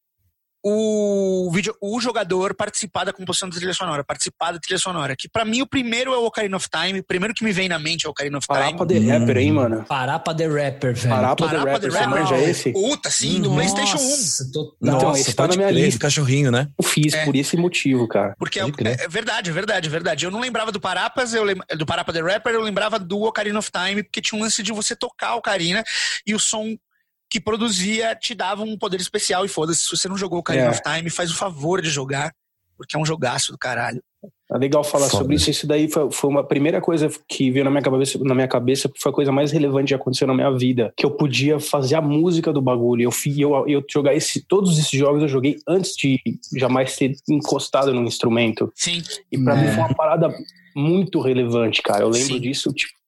o, 0.62 1.50
video, 1.52 1.74
o 1.80 2.00
jogador 2.00 2.54
participar 2.54 3.04
da 3.04 3.12
composição 3.12 3.48
da 3.48 3.56
trilha 3.56 3.72
sonora, 3.72 4.04
participar 4.04 4.52
da 4.52 4.58
trilha 4.58 4.78
sonora. 4.78 5.16
Que 5.16 5.28
para 5.28 5.44
mim 5.44 5.62
o 5.62 5.66
primeiro 5.66 6.12
é 6.12 6.18
o 6.18 6.26
Ocarina 6.26 6.56
of 6.56 6.68
Time, 6.68 7.00
o 7.00 7.04
primeiro 7.04 7.34
que 7.34 7.42
me 7.42 7.52
vem 7.52 7.68
na 7.68 7.78
mente 7.78 8.06
é 8.06 8.08
o 8.08 8.12
Ocarina 8.12 8.38
of 8.38 8.46
Time. 8.46 8.58
Parapa 8.58 8.86
the 8.86 8.98
Rapper, 8.98 9.36
hein, 9.38 9.52
mano? 9.52 9.84
Parapa 9.84 10.34
the 10.34 10.46
Rapper, 10.46 10.94
velho. 10.94 11.14
Parapa, 11.14 11.48
the 11.48 11.56
Rapper, 11.56 11.80
the 11.80 11.88
Rapper. 11.88 12.26
você 12.26 12.34
é 12.34 12.50
esse? 12.50 12.72
Puta, 12.72 13.10
sim, 13.10 13.40
do 13.40 13.50
Nossa, 13.50 13.74
Playstation 13.74 14.44
1. 14.48 14.52
Tô... 14.52 14.76
Então, 14.82 15.00
Nossa, 15.00 15.20
esse 15.20 15.34
tá 15.34 15.46
na 15.46 15.56
minha 15.56 15.68
crer, 15.68 15.84
lista. 15.84 16.00
cachorrinho, 16.00 16.50
né? 16.50 16.68
Eu 16.78 16.84
fiz 16.84 17.14
é. 17.14 17.24
por 17.24 17.34
esse 17.34 17.56
motivo, 17.56 18.06
cara. 18.06 18.34
Porque 18.38 18.60
é, 18.60 18.64
é, 18.64 19.08
verdade, 19.08 19.50
é 19.50 19.52
verdade, 19.52 19.88
é 19.88 19.90
verdade. 19.90 20.24
Eu 20.24 20.30
não 20.30 20.40
lembrava 20.40 20.70
do 20.70 20.80
Parapas, 20.80 21.32
eu 21.32 21.44
lem... 21.44 21.56
do 21.76 21.86
Parapa 21.86 22.12
the 22.12 22.20
Rapper, 22.20 22.52
eu 22.52 22.62
lembrava 22.62 22.98
do 22.98 23.22
Ocarina 23.22 23.58
of 23.58 23.70
Time, 23.70 24.02
porque 24.02 24.20
tinha 24.20 24.38
um 24.38 24.42
lance 24.42 24.62
de 24.62 24.72
você 24.72 24.94
tocar 24.94 25.34
o 25.34 25.38
Ocarina 25.38 25.82
e 26.26 26.34
o 26.34 26.38
som 26.38 26.76
que 27.30 27.40
produzia 27.40 28.14
te 28.16 28.34
dava 28.34 28.62
um 28.62 28.76
poder 28.76 29.00
especial 29.00 29.44
e 29.44 29.48
foda-se. 29.48 29.84
Se 29.84 29.96
você 29.96 30.08
não 30.08 30.18
jogou 30.18 30.38
o 30.38 30.40
Ocarina 30.40 30.66
é. 30.66 30.70
of 30.70 30.82
Time, 30.82 31.08
faz 31.08 31.30
o 31.30 31.36
favor 31.36 31.80
de 31.80 31.88
jogar, 31.88 32.34
porque 32.76 32.96
é 32.96 32.98
um 32.98 33.06
jogaço 33.06 33.52
do 33.52 33.58
caralho. 33.58 34.02
É 34.52 34.58
legal 34.58 34.82
falar 34.82 35.08
Foda. 35.08 35.22
sobre 35.22 35.36
isso. 35.36 35.48
Isso 35.48 35.66
daí 35.66 35.88
foi, 35.88 36.10
foi, 36.10 36.28
uma 36.28 36.42
primeira 36.42 36.80
coisa 36.80 37.08
que 37.28 37.50
veio 37.52 37.64
na 37.64 37.70
minha 37.70 37.82
cabeça, 37.82 38.18
na 38.18 38.34
minha 38.34 38.48
cabeça, 38.48 38.88
porque 38.88 39.00
foi 39.00 39.12
a 39.12 39.14
coisa 39.14 39.30
mais 39.30 39.52
relevante 39.52 39.88
que 39.88 39.94
aconteceu 39.94 40.26
na 40.26 40.34
minha 40.34 40.50
vida. 40.50 40.92
Que 40.96 41.06
eu 41.06 41.12
podia 41.12 41.60
fazer 41.60 41.94
a 41.94 42.02
música 42.02 42.52
do 42.52 42.60
bagulho. 42.60 43.04
Eu, 43.04 43.12
eu, 43.38 43.68
eu 43.68 43.84
jogar 43.88 44.12
esse, 44.12 44.42
todos 44.42 44.76
esses 44.76 44.90
jogos 44.90 45.22
eu 45.22 45.28
joguei 45.28 45.58
antes 45.68 45.94
de 45.94 46.20
jamais 46.56 46.96
ter 46.96 47.14
encostado 47.28 47.94
num 47.94 48.04
instrumento. 48.04 48.72
Sim. 48.74 49.00
E 49.30 49.38
para 49.38 49.56
é. 49.56 49.62
mim 49.62 49.68
foi 49.68 49.84
uma 49.84 49.94
parada 49.94 50.34
muito 50.74 51.20
relevante, 51.20 51.80
cara. 51.80 52.02
Eu 52.02 52.08
lembro 52.08 52.34
Sim. 52.34 52.40
disso, 52.40 52.72
tipo, 52.72 52.99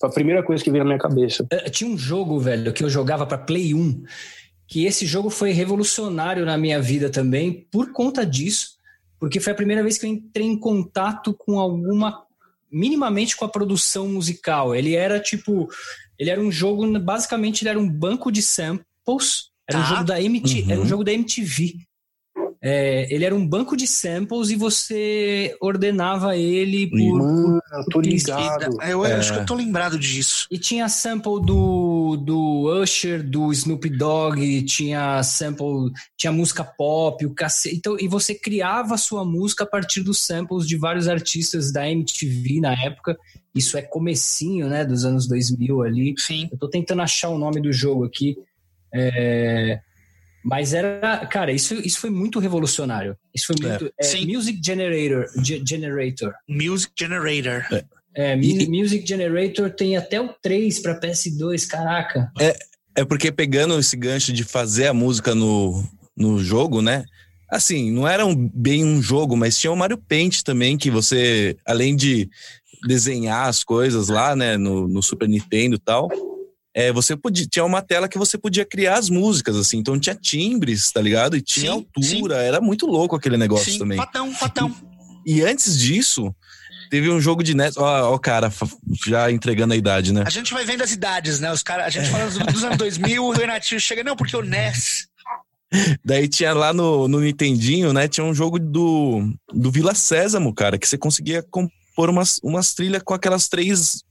foi 0.00 0.08
a 0.08 0.12
primeira 0.12 0.42
coisa 0.42 0.64
que 0.64 0.70
veio 0.70 0.82
na 0.82 0.88
minha 0.88 0.98
cabeça. 0.98 1.46
É, 1.50 1.68
tinha 1.68 1.88
um 1.88 1.98
jogo, 1.98 2.38
velho, 2.40 2.72
que 2.72 2.82
eu 2.82 2.88
jogava 2.88 3.26
para 3.26 3.36
Play 3.36 3.74
1, 3.74 4.02
que 4.66 4.86
esse 4.86 5.04
jogo 5.04 5.28
foi 5.28 5.50
revolucionário 5.50 6.46
na 6.46 6.56
minha 6.56 6.80
vida 6.80 7.10
também, 7.10 7.66
por 7.70 7.92
conta 7.92 8.24
disso, 8.24 8.78
porque 9.18 9.38
foi 9.38 9.52
a 9.52 9.56
primeira 9.56 9.82
vez 9.82 9.98
que 9.98 10.06
eu 10.06 10.10
entrei 10.10 10.46
em 10.46 10.58
contato 10.58 11.34
com 11.34 11.60
alguma 11.60 12.24
minimamente 12.72 13.36
com 13.36 13.44
a 13.44 13.48
produção 13.48 14.08
musical. 14.08 14.74
Ele 14.74 14.94
era 14.94 15.20
tipo, 15.20 15.68
ele 16.18 16.30
era 16.30 16.40
um 16.40 16.50
jogo, 16.50 16.98
basicamente 16.98 17.62
ele 17.62 17.70
era 17.70 17.78
um 17.78 17.88
banco 17.88 18.30
de 18.30 18.40
samples, 18.40 19.50
era 19.68 19.78
tá. 19.78 19.84
um 19.84 19.88
jogo 19.88 20.04
da 20.04 20.22
MTV, 20.22 20.62
uhum. 20.62 20.70
era 20.70 20.80
um 20.80 20.86
jogo 20.86 21.04
da 21.04 21.12
MTV. 21.12 21.74
É, 22.62 23.12
ele 23.12 23.24
era 23.24 23.34
um 23.34 23.46
banco 23.46 23.74
de 23.74 23.86
samples 23.86 24.50
e 24.50 24.56
você 24.56 25.56
ordenava 25.62 26.36
ele 26.36 26.90
por. 26.90 27.18
Mano, 27.18 27.62
eu 27.72 27.84
tô 27.86 28.00
ligado. 28.02 28.76
Eu, 28.82 29.04
é. 29.06 29.14
acho 29.14 29.32
que 29.32 29.38
eu 29.38 29.46
tô 29.46 29.54
lembrado 29.54 29.98
disso. 29.98 30.46
E 30.50 30.58
tinha 30.58 30.86
sample 30.86 31.40
do, 31.40 32.18
do 32.18 32.82
Usher, 32.82 33.26
do 33.26 33.50
Snoop 33.50 33.88
Dogg, 33.88 34.62
tinha 34.64 35.22
sample, 35.22 35.90
tinha 36.18 36.30
música 36.30 36.62
pop, 36.62 37.24
o 37.24 37.34
cacete. 37.34 37.76
Então, 37.76 37.96
e 37.98 38.06
você 38.06 38.34
criava 38.34 38.94
a 38.94 38.98
sua 38.98 39.24
música 39.24 39.64
a 39.64 39.66
partir 39.66 40.02
dos 40.02 40.20
samples 40.20 40.68
de 40.68 40.76
vários 40.76 41.08
artistas 41.08 41.72
da 41.72 41.90
MTV 41.90 42.60
na 42.60 42.74
época. 42.74 43.16
Isso 43.54 43.78
é 43.78 43.82
comecinho, 43.82 44.68
né, 44.68 44.84
dos 44.84 45.06
anos 45.06 45.26
2000 45.26 45.82
ali. 45.82 46.14
Sim. 46.18 46.46
Eu 46.52 46.58
tô 46.58 46.68
tentando 46.68 47.00
achar 47.00 47.30
o 47.30 47.38
nome 47.38 47.60
do 47.60 47.72
jogo 47.72 48.04
aqui. 48.04 48.36
É, 48.94 49.80
mas 50.42 50.72
era, 50.72 51.26
cara, 51.26 51.52
isso, 51.52 51.74
isso 51.74 52.00
foi 52.00 52.10
muito 52.10 52.38
revolucionário. 52.38 53.16
Isso 53.34 53.46
foi 53.46 53.56
muito. 53.60 53.92
É. 54.00 54.06
É, 54.06 54.24
music 54.24 54.60
Generator. 54.64 55.26
Ge 55.42 55.62
generator. 55.66 56.32
Music 56.48 56.92
Generator. 56.98 57.64
É, 57.70 58.32
é 58.32 58.38
e, 58.38 58.68
Music 58.68 59.06
Generator 59.06 59.70
tem 59.70 59.96
até 59.96 60.20
o 60.20 60.28
3 60.42 60.80
para 60.80 60.98
PS2, 60.98 61.66
caraca. 61.66 62.32
É, 62.40 62.56
é 62.96 63.04
porque 63.04 63.30
pegando 63.30 63.78
esse 63.78 63.96
gancho 63.96 64.32
de 64.32 64.44
fazer 64.44 64.86
a 64.86 64.94
música 64.94 65.34
no, 65.34 65.84
no 66.16 66.42
jogo, 66.42 66.80
né? 66.80 67.04
Assim, 67.50 67.90
não 67.90 68.06
era 68.06 68.24
um, 68.24 68.34
bem 68.34 68.84
um 68.84 69.02
jogo, 69.02 69.36
mas 69.36 69.58
tinha 69.58 69.72
o 69.72 69.76
Mario 69.76 69.98
Paint 69.98 70.42
também, 70.42 70.78
que 70.78 70.90
você, 70.90 71.56
além 71.66 71.96
de 71.96 72.30
desenhar 72.86 73.48
as 73.48 73.62
coisas 73.62 74.08
lá, 74.08 74.34
né, 74.34 74.56
no, 74.56 74.88
no 74.88 75.02
Super 75.02 75.28
Nintendo 75.28 75.74
e 75.74 75.78
tal, 75.78 76.08
é, 76.74 76.92
você 76.92 77.16
podia, 77.16 77.46
tinha 77.46 77.64
uma 77.64 77.82
tela 77.82 78.08
que 78.08 78.18
você 78.18 78.38
podia 78.38 78.64
criar 78.64 78.98
as 78.98 79.10
músicas, 79.10 79.56
assim. 79.56 79.78
Então 79.78 79.98
tinha 79.98 80.14
timbres, 80.14 80.90
tá 80.92 81.00
ligado? 81.00 81.36
E 81.36 81.40
tinha 81.40 81.72
Sim, 81.72 81.86
altura. 81.96 82.36
Era 82.36 82.60
muito 82.60 82.86
louco 82.86 83.16
aquele 83.16 83.36
negócio 83.36 83.72
Sim, 83.72 83.78
também. 83.78 83.98
fatão, 83.98 84.32
fatão. 84.32 84.74
E 85.26 85.42
antes 85.42 85.78
disso, 85.78 86.34
teve 86.90 87.10
um 87.10 87.20
jogo 87.20 87.42
de 87.42 87.54
NES. 87.54 87.76
Ó, 87.76 88.14
ó, 88.14 88.18
cara, 88.18 88.52
já 89.06 89.30
entregando 89.30 89.74
a 89.74 89.76
idade, 89.76 90.12
né? 90.12 90.24
A 90.26 90.30
gente 90.30 90.52
vai 90.52 90.64
vendo 90.64 90.82
as 90.82 90.92
idades, 90.92 91.40
né? 91.40 91.52
Os 91.52 91.62
cara, 91.62 91.84
a 91.84 91.90
gente 91.90 92.08
falando 92.08 92.38
dos, 92.38 92.54
dos 92.54 92.64
anos 92.64 92.78
2000, 92.78 93.24
o 93.24 93.30
Renatinho 93.32 93.80
chega, 93.80 94.04
não, 94.04 94.16
porque 94.16 94.36
o 94.36 94.42
NES. 94.42 95.08
Daí 96.04 96.28
tinha 96.28 96.52
lá 96.52 96.72
no, 96.72 97.08
no 97.08 97.20
Nintendinho, 97.20 97.92
né? 97.92 98.08
Tinha 98.08 98.24
um 98.24 98.34
jogo 98.34 98.58
do, 98.58 99.32
do 99.52 99.70
Vila 99.70 99.94
Sésamo, 99.94 100.54
cara, 100.54 100.78
que 100.78 100.88
você 100.88 100.98
conseguia 100.98 101.42
compor 101.42 102.10
umas, 102.10 102.40
umas 102.42 102.74
trilhas 102.74 103.02
com 103.02 103.14
aquelas 103.14 103.48
três. 103.48 104.02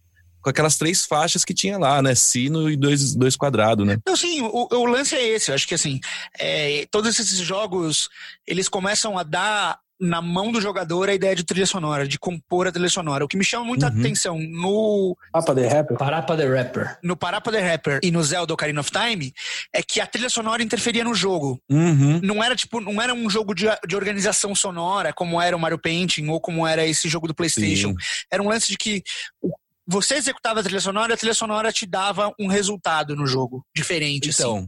Com 0.42 0.50
aquelas 0.50 0.78
três 0.78 1.06
faixas 1.06 1.44
que 1.44 1.54
tinha 1.54 1.78
lá, 1.78 2.02
né? 2.02 2.16
Sino 2.16 2.70
e 2.70 2.78
dois, 2.78 3.14
dois 3.16 3.36
quadrados, 3.36 3.86
né? 3.86 3.98
Não, 4.08 4.16
sim, 4.16 4.42
o, 4.42 4.68
o 4.72 4.86
lance 4.86 5.16
é 5.16 5.28
esse. 5.28 5.52
Eu 5.52 5.56
acho 5.56 5.68
que 5.68 5.76
assim, 5.76 6.00
é, 6.38 6.88
todos 6.92 7.20
esses 7.20 7.38
jogos, 7.40 8.10
eles 8.48 8.70
começam 8.70 9.18
a 9.18 9.24
dar 9.24 9.80
na 10.02 10.22
mão 10.22 10.50
do 10.50 10.62
jogador 10.62 11.10
a 11.10 11.14
ideia 11.14 11.36
de 11.36 11.44
trilha 11.44 11.66
sonora, 11.66 12.08
de 12.08 12.18
compor 12.18 12.66
a 12.66 12.72
trilha 12.72 12.88
sonora. 12.88 13.26
O 13.26 13.28
que 13.28 13.36
me 13.36 13.44
chama 13.44 13.66
muita 13.66 13.92
Uhum. 13.92 14.00
atenção 14.00 14.40
no, 14.40 15.18
Mapa 15.34 15.54
The 15.54 15.68
Rapper. 15.68 15.98
Parapa 15.98 16.38
the 16.38 16.46
Rapper. 16.48 16.98
no 17.04 17.18
Parappa 17.18 17.52
the 17.52 17.60
Rapper 17.60 18.00
e 18.02 18.10
no 18.10 18.24
Zelda 18.24 18.54
Ocarina 18.54 18.80
of 18.80 18.90
Time 18.90 19.34
é 19.74 19.84
que 19.84 20.00
a 20.00 20.08
trilha 20.08 20.30
sonora 20.30 20.64
interferia 20.64 21.04
no 21.04 21.14
jogo. 21.14 21.62
Uhum. 21.70 22.22
Não 22.24 22.42
era 22.42 22.56
tipo, 22.56 22.80
não 22.80 23.02
era 23.02 23.14
um 23.14 23.30
jogo 23.30 23.54
de, 23.54 23.66
de 23.86 23.94
organização 23.98 24.56
sonora 24.56 25.12
como 25.12 25.42
era 25.42 25.54
o 25.54 25.60
Mario 25.60 25.78
Painting 25.78 26.30
ou 26.30 26.40
como 26.40 26.66
era 26.66 26.86
esse 26.88 27.10
jogo 27.10 27.28
do 27.28 27.36
PlayStation. 27.36 27.90
Sim. 27.90 27.96
Era 28.32 28.42
um 28.42 28.48
lance 28.48 28.70
de 28.72 28.78
que 28.78 29.04
o- 29.42 29.52
você 29.90 30.16
executava 30.16 30.60
a 30.60 30.64
trilha 30.64 30.80
sonora, 30.80 31.16
a 31.16 31.18
trilha 31.18 31.34
sonora 31.34 31.72
te 31.72 31.86
dava 31.88 32.32
um 32.40 32.48
resultado 32.48 33.16
no 33.16 33.26
jogo 33.26 33.66
diferente. 33.76 34.30
assim. 34.30 34.44
Então, 34.44 34.68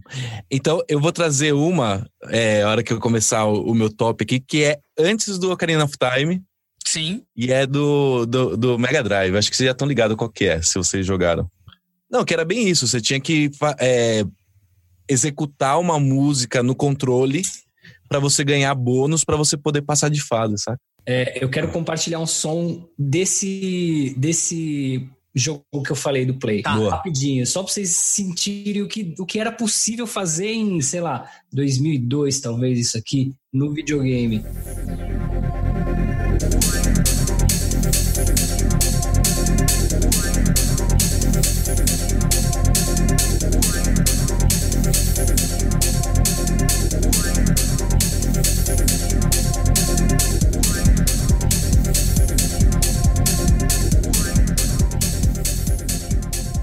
então 0.49 0.83
eu 0.87 0.99
vou 0.99 1.11
trazer 1.11 1.53
uma, 1.53 2.07
é, 2.29 2.63
a 2.63 2.69
hora 2.69 2.81
que 2.81 2.91
eu 2.91 2.99
começar 2.99 3.45
o, 3.45 3.69
o 3.69 3.75
meu 3.75 3.89
top 3.89 4.23
aqui, 4.23 4.39
que 4.39 4.63
é 4.63 4.79
antes 4.97 5.37
do 5.37 5.51
Ocarina 5.51 5.83
of 5.83 5.95
Time 5.95 6.41
Sim. 6.83 7.23
e 7.37 7.51
é 7.51 7.67
do, 7.67 8.25
do, 8.25 8.57
do 8.57 8.79
Mega 8.79 9.03
Drive. 9.03 9.37
Acho 9.37 9.51
que 9.51 9.55
vocês 9.55 9.67
já 9.67 9.73
estão 9.73 9.87
ligados 9.87 10.17
qual 10.17 10.29
que 10.29 10.45
é, 10.45 10.59
se 10.59 10.73
vocês 10.73 11.05
jogaram. 11.05 11.47
Não, 12.09 12.25
que 12.25 12.33
era 12.33 12.43
bem 12.43 12.67
isso. 12.67 12.87
Você 12.87 12.99
tinha 12.99 13.21
que 13.21 13.51
é, 13.79 14.25
executar 15.07 15.79
uma 15.79 15.99
música 15.99 16.63
no 16.63 16.75
controle 16.75 17.43
para 18.09 18.19
você 18.19 18.43
ganhar 18.43 18.73
bônus 18.73 19.23
para 19.23 19.37
você 19.37 19.55
poder 19.55 19.83
passar 19.83 20.09
de 20.09 20.21
fase, 20.21 20.57
sabe? 20.57 20.79
É, 21.05 21.43
eu 21.43 21.49
quero 21.49 21.71
compartilhar 21.71 22.19
um 22.19 22.27
som 22.27 22.87
desse, 22.97 24.13
desse 24.17 25.09
jogo 25.33 25.63
que 25.85 25.91
eu 25.91 25.95
falei 25.95 26.25
do 26.25 26.35
Play. 26.35 26.61
Tá. 26.61 26.75
Boa. 26.75 26.91
Rapidinho, 26.91 27.45
só 27.45 27.63
pra 27.63 27.71
vocês 27.71 27.89
sentirem 27.89 28.81
o 28.81 28.87
que, 28.87 29.15
o 29.17 29.25
que 29.25 29.39
era 29.39 29.51
possível 29.51 30.05
fazer 30.05 30.51
em, 30.51 30.81
sei 30.81 31.01
lá, 31.01 31.29
2002, 31.51 32.39
talvez, 32.39 32.79
isso 32.79 32.97
aqui, 32.97 33.33
no 33.51 33.73
videogame. 33.73 34.43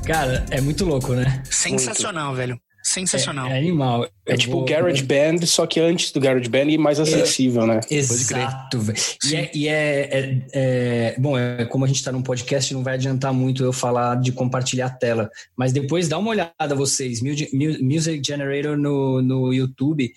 Cara, 0.08 0.46
é 0.50 0.58
muito 0.60 0.86
louco, 0.86 1.12
né? 1.12 1.42
Sensacional, 1.50 2.34
velho. 2.34 2.58
Sensacional. 2.82 3.48
É, 3.48 3.56
é 3.56 3.58
animal. 3.58 4.06
É 4.24 4.32
Eu 4.32 4.38
tipo 4.38 4.52
vou- 4.52 4.62
o 4.62 4.64
Garage 4.64 5.02
Band, 5.02 5.44
só 5.44 5.66
que 5.66 5.78
antes 5.78 6.10
do 6.12 6.18
Garage 6.18 6.48
Band 6.48 6.70
e 6.70 6.78
mais 6.78 6.98
acessível, 6.98 7.66
né? 7.66 7.80
Exato, 7.90 8.80
velho. 8.80 8.98
E, 9.26 9.36
é, 9.36 9.50
e 9.54 9.68
é, 9.68 10.00
é- 10.10 10.42
é- 10.54 11.16
Bom, 11.18 11.36
é, 11.36 11.66
como 11.66 11.84
a 11.84 11.88
gente 11.88 12.02
tá 12.02 12.10
num 12.10 12.22
podcast, 12.22 12.72
não 12.72 12.82
vai 12.82 12.94
adiantar 12.94 13.34
muito 13.34 13.62
eu 13.62 13.72
falar 13.72 14.14
de 14.18 14.32
compartilhar 14.32 14.86
a 14.86 14.90
tela. 14.90 15.28
Mas 15.54 15.72
depois 15.72 16.08
dá 16.08 16.16
uma 16.16 16.30
olhada, 16.30 16.74
vocês, 16.74 17.20
Mu- 17.20 17.28
Mu- 17.52 17.78
Music 17.94 18.22
Generator 18.26 18.78
no, 18.78 19.20
no 19.20 19.52
YouTube, 19.52 20.10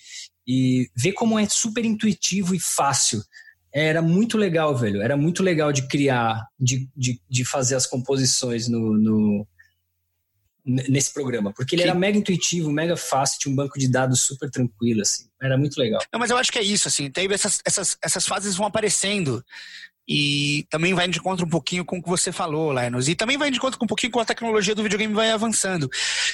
e 0.48 0.88
vê 0.96 1.12
como 1.12 1.38
é 1.38 1.46
super 1.50 1.84
intuitivo 1.84 2.56
e 2.56 2.60
fácil. 2.62 3.22
Era 3.74 4.02
muito 4.02 4.38
legal, 4.38 4.74
velho. 4.78 5.02
Era 5.02 5.18
muito 5.18 5.44
legal 5.44 5.74
de 5.74 5.82
criar, 5.88 6.46
de, 6.58 6.88
de, 6.96 7.20
de 7.30 7.44
fazer 7.44 7.76
as 7.76 7.86
composições 7.86 8.70
no, 8.70 8.98
no- 8.98 9.48
nesse 10.90 11.14
programa. 11.14 11.52
Porque 11.54 11.76
ele 11.76 11.84
Que- 11.84 11.90
era 11.90 11.98
mega 11.98 12.18
intuitivo, 12.18 12.72
mega 12.72 12.96
fácil, 12.98 13.40
tinha 13.40 13.52
um 13.52 13.56
banco 13.56 13.78
de 13.78 13.88
dados 13.88 14.22
super 14.22 14.50
tranquilo, 14.50 15.02
assim. 15.02 15.26
Era 15.42 15.58
muito 15.58 15.78
legal. 15.78 16.02
Não, 16.12 16.20
mas 16.20 16.30
eu 16.30 16.38
acho 16.38 16.52
que 16.52 16.60
é 16.60 16.64
isso, 16.64 16.88
assim. 16.88 17.10
Teve 17.10 17.34
essas, 17.34 17.60
essas, 17.66 17.98
essas 18.04 18.26
fases 18.26 18.56
vão 18.56 18.66
aparecendo. 18.68 19.44
E 20.08 20.66
também 20.70 20.94
vai 20.94 21.08
de 21.08 21.20
encontro 21.20 21.46
um 21.46 21.50
pouquinho 21.50 21.86
com 21.86 22.00
o 22.00 22.04
que 22.04 22.10
você 22.10 22.32
falou, 22.32 22.74
Linus. 22.74 23.08
E 23.08 23.16
também 23.16 23.38
vai 23.38 23.50
de 23.52 23.58
encontro 23.58 23.78
com 23.80 23.86
um 23.86 23.88
pouquinho 23.88 24.12
com 24.12 24.20
a 24.20 24.26
tecnologia 24.26 24.76
do 24.76 24.84
videogame 24.84 25.14
vai 25.14 25.32
avançando. 25.32 25.90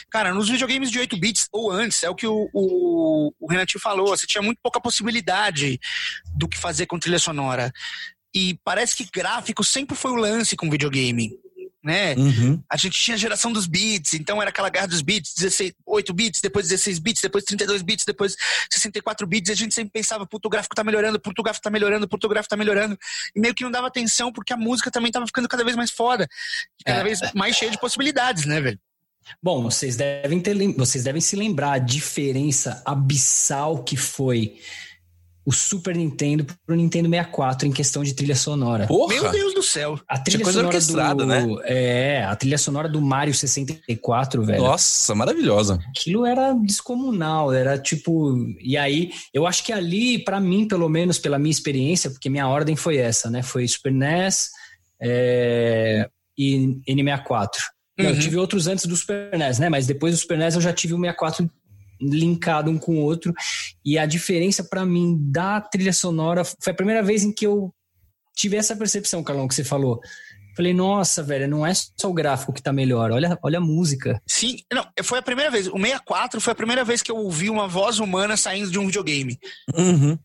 Cara, 0.09 0.33
nos 0.33 0.49
videogames 0.49 0.89
de 0.89 0.97
8 0.97 1.17
bits 1.17 1.47
ou 1.51 1.69
antes, 1.69 2.01
é 2.01 2.09
o 2.09 2.15
que 2.15 2.25
o, 2.25 2.49
o, 2.53 3.31
o 3.39 3.47
Renatinho 3.51 3.81
falou, 3.81 4.07
você 4.07 4.25
tinha 4.25 4.41
muito 4.41 4.59
pouca 4.63 4.81
possibilidade 4.81 5.79
do 6.35 6.47
que 6.47 6.57
fazer 6.57 6.85
com 6.87 6.97
trilha 6.97 7.19
sonora. 7.19 7.71
E 8.33 8.57
parece 8.63 8.95
que 8.95 9.07
gráfico 9.13 9.63
sempre 9.63 9.95
foi 9.95 10.11
o 10.11 10.15
lance 10.15 10.55
com 10.55 10.69
videogame. 10.69 11.37
Né? 11.87 12.15
Uhum. 12.15 12.61
A 12.69 12.75
gente 12.75 12.99
tinha 12.99 13.15
a 13.15 13.17
geração 13.17 13.49
dos 13.49 13.65
bits, 13.65 14.13
então 14.13 14.41
era 14.41 14.49
aquela 14.49 14.67
guerra 14.67 14.87
dos 14.87 15.01
bits, 15.01 15.33
16, 15.37 15.73
8 15.85 16.13
bits, 16.13 16.41
depois 16.41 16.67
16 16.67 16.99
bits, 16.99 17.21
depois 17.21 17.45
32 17.45 17.81
bits, 17.81 18.03
depois 18.03 18.35
64 18.69 19.25
bits, 19.25 19.47
e 19.47 19.53
a 19.53 19.55
gente 19.55 19.73
sempre 19.73 19.91
pensava, 19.93 20.27
puto, 20.27 20.49
o 20.49 20.51
gráfico 20.51 20.75
tá 20.75 20.83
melhorando, 20.83 21.17
puto, 21.17 21.39
o 21.39 21.43
gráfico 21.45 21.63
tá 21.63 21.69
melhorando, 21.69 22.05
puto, 22.05 22.27
o 22.27 22.29
gráfico 22.29 22.49
tá 22.49 22.57
melhorando, 22.57 22.99
e 23.33 23.39
meio 23.39 23.55
que 23.55 23.63
não 23.63 23.71
dava 23.71 23.87
atenção 23.87 24.33
porque 24.33 24.51
a 24.51 24.57
música 24.57 24.91
também 24.91 25.13
tava 25.13 25.25
ficando 25.25 25.47
cada 25.47 25.63
vez 25.63 25.77
mais 25.77 25.89
foda, 25.89 26.27
cada 26.85 26.99
É. 26.99 27.03
vez 27.05 27.21
mais 27.33 27.55
cheia 27.55 27.71
de 27.71 27.79
possibilidades, 27.79 28.43
né, 28.45 28.59
velho? 28.59 28.79
Bom, 29.41 29.63
vocês 29.63 29.95
devem 29.95 30.41
ter, 30.41 30.57
vocês 30.73 31.05
devem 31.05 31.21
se 31.21 31.37
lembrar 31.37 31.71
a 31.71 31.79
diferença 31.79 32.81
abissal 32.85 33.81
que 33.81 33.95
foi 33.95 34.59
o 35.47 35.51
Super 35.53 35.95
Nintendo 35.95 36.45
pro 36.65 36.75
Nintendo 36.75 37.07
64 37.09 37.69
em 37.69 37.71
questão 37.71 38.03
de 38.03 38.13
trilha 38.13 38.35
sonora. 38.35 38.85
Porra! 38.85 39.13
Meu 39.13 39.31
Deus 39.31 39.53
do 39.53 39.63
céu. 39.63 39.97
A 40.05 40.19
trilha 40.19 40.43
coisa 40.43 40.59
sonora 40.59 40.75
orquestrada, 40.75 41.23
do, 41.23 41.25
né? 41.25 41.45
É, 41.63 42.23
a 42.25 42.35
trilha 42.35 42.57
sonora 42.57 42.89
do 42.89 43.01
Mario 43.01 43.33
64, 43.33 44.43
velho. 44.43 44.61
Nossa, 44.61 45.15
maravilhosa. 45.15 45.79
Aquilo 45.87 46.25
era 46.25 46.51
descomunal, 46.51 47.53
era 47.53 47.77
tipo. 47.77 48.35
E 48.59 48.75
aí, 48.75 49.09
eu 49.33 49.47
acho 49.47 49.63
que 49.63 49.71
ali, 49.71 50.19
pra 50.19 50.41
mim, 50.41 50.67
pelo 50.67 50.89
menos 50.89 51.17
pela 51.17 51.39
minha 51.39 51.49
experiência, 51.51 52.09
porque 52.11 52.29
minha 52.29 52.49
ordem 52.49 52.75
foi 52.75 52.97
essa, 52.97 53.29
né? 53.29 53.41
Foi 53.41 53.65
Super 53.69 53.93
NES 53.93 54.49
é, 55.01 56.09
e 56.37 56.77
N64. 56.89 57.51
Não, 57.97 58.05
Eu 58.05 58.13
Uhum. 58.15 58.19
tive 58.19 58.35
outros 58.35 58.67
antes 58.67 58.85
do 58.85 58.97
Super 58.97 59.39
NES, 59.39 59.59
né? 59.59 59.69
Mas 59.69 59.87
depois 59.87 60.13
do 60.13 60.19
Super 60.19 60.37
NES 60.37 60.55
eu 60.55 60.61
já 60.61 60.73
tive 60.73 60.93
o 60.93 60.99
64 60.99 61.49
linkado 62.01 62.71
um 62.71 62.77
com 62.77 62.95
o 62.95 63.01
outro. 63.01 63.33
E 63.83 63.97
a 63.97 64.05
diferença 64.05 64.63
pra 64.63 64.85
mim 64.85 65.17
da 65.19 65.61
trilha 65.61 65.93
sonora 65.93 66.43
foi 66.43 66.71
a 66.71 66.75
primeira 66.75 67.03
vez 67.03 67.23
em 67.23 67.31
que 67.31 67.45
eu 67.45 67.73
tive 68.35 68.55
essa 68.55 68.75
percepção, 68.75 69.23
Carlão, 69.23 69.47
que 69.47 69.55
você 69.55 69.63
falou. 69.63 69.99
Falei, 70.55 70.73
nossa, 70.73 71.21
velho, 71.21 71.47
não 71.47 71.65
é 71.65 71.71
só 71.73 72.09
o 72.09 72.13
gráfico 72.13 72.51
que 72.51 72.63
tá 72.63 72.73
melhor, 72.73 73.11
olha, 73.11 73.37
olha 73.43 73.59
a 73.59 73.61
música. 73.61 74.19
Sim, 74.25 74.57
não, 74.73 74.83
foi 75.03 75.19
a 75.19 75.21
primeira 75.21 75.51
vez, 75.51 75.67
o 75.67 75.77
64 75.77 76.41
foi 76.41 76.51
a 76.51 76.55
primeira 76.55 76.83
vez 76.83 77.03
que 77.03 77.11
eu 77.11 77.17
ouvi 77.17 77.47
uma 77.47 77.67
voz 77.67 77.99
humana 77.99 78.35
saindo 78.35 78.71
de 78.71 78.79
um 78.79 78.87
videogame. 78.87 79.37
Uhum. 79.75 80.17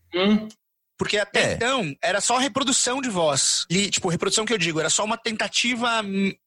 Porque 0.97 1.17
até 1.17 1.51
É. 1.51 1.53
então 1.53 1.93
era 2.01 2.21
só 2.21 2.37
reprodução 2.37 3.01
de 3.01 3.09
voz. 3.09 3.65
E, 3.69 3.89
tipo, 3.89 4.09
reprodução 4.09 4.45
que 4.45 4.53
eu 4.53 4.57
digo, 4.57 4.79
era 4.79 4.89
só 4.89 5.03
uma 5.03 5.17
tentativa 5.17 6.01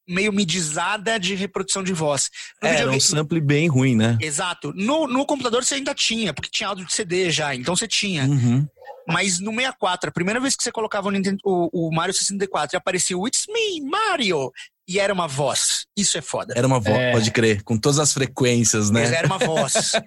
meio 0.08 0.32
midizada 0.32 1.18
de 1.18 1.34
reprodução 1.34 1.82
de 1.82 1.92
voz. 1.92 2.30
No 2.62 2.68
É, 2.68 2.70
era 2.70 2.76
videogame- 2.78 2.96
um 2.96 3.00
sample 3.00 3.40
bem 3.40 3.68
ruim, 3.68 3.96
né? 3.96 4.16
Exato. 4.20 4.72
No, 4.74 5.06
no 5.06 5.26
computador 5.26 5.64
você 5.64 5.74
ainda 5.74 5.94
tinha, 5.94 6.32
porque 6.32 6.48
tinha 6.50 6.68
áudio 6.68 6.86
de 6.86 6.92
CD 6.92 7.30
já, 7.30 7.54
então 7.54 7.74
você 7.74 7.88
tinha. 7.88 8.24
Uhum. 8.24 8.66
Mas 9.08 9.38
no 9.40 9.52
64, 9.52 10.08
a 10.10 10.12
primeira 10.12 10.40
vez 10.40 10.56
que 10.56 10.62
você 10.64 10.72
colocava 10.72 11.08
o, 11.08 11.10
Nintendo, 11.10 11.38
o, 11.44 11.88
o 11.88 11.94
Mario 11.94 12.12
64 12.14 12.74
e 12.74 12.78
aparecia 12.78 13.16
o 13.16 13.26
It's 13.26 13.46
Me, 13.48 13.80
Mario! 13.88 14.52
E 14.88 14.98
era 15.00 15.12
uma 15.12 15.26
voz. 15.26 15.86
Isso 15.96 16.16
é 16.16 16.22
foda. 16.22 16.54
Era 16.56 16.66
uma 16.66 16.78
voz, 16.78 16.96
É. 16.96 17.12
pode 17.12 17.30
crer, 17.32 17.62
com 17.62 17.76
todas 17.76 17.98
as 17.98 18.12
frequências, 18.12 18.90
né? 18.90 19.00
Mas 19.00 19.12
Era 19.12 19.26
uma 19.26 19.38
voz. 19.38 19.92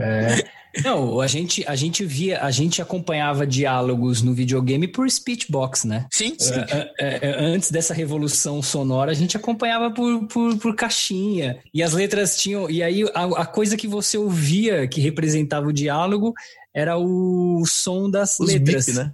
É. 0.00 0.44
Não, 0.84 1.20
a 1.20 1.26
gente, 1.26 1.64
a 1.66 1.74
gente 1.74 2.04
via, 2.04 2.40
a 2.42 2.50
gente 2.52 2.80
acompanhava 2.80 3.46
diálogos 3.46 4.22
no 4.22 4.32
videogame 4.32 4.86
por 4.86 5.10
speechbox, 5.10 5.84
né? 5.84 6.06
Sim, 6.12 6.36
sim. 6.38 6.52
É, 6.54 6.90
é, 7.00 7.18
é, 7.30 7.36
antes 7.40 7.70
dessa 7.70 7.92
revolução 7.92 8.62
sonora, 8.62 9.10
a 9.10 9.14
gente 9.14 9.36
acompanhava 9.36 9.90
por, 9.90 10.26
por, 10.28 10.56
por 10.58 10.76
caixinha. 10.76 11.58
E 11.74 11.82
as 11.82 11.94
letras 11.94 12.36
tinham. 12.36 12.70
E 12.70 12.82
aí 12.82 13.02
a, 13.14 13.24
a 13.42 13.46
coisa 13.46 13.76
que 13.76 13.88
você 13.88 14.16
ouvia 14.18 14.86
que 14.86 15.00
representava 15.00 15.66
o 15.66 15.72
diálogo 15.72 16.32
era 16.72 16.96
o 16.96 17.64
som 17.66 18.08
das 18.08 18.38
Os 18.38 18.52
letras. 18.52 18.86
bip, 18.86 18.96
né? 18.98 19.10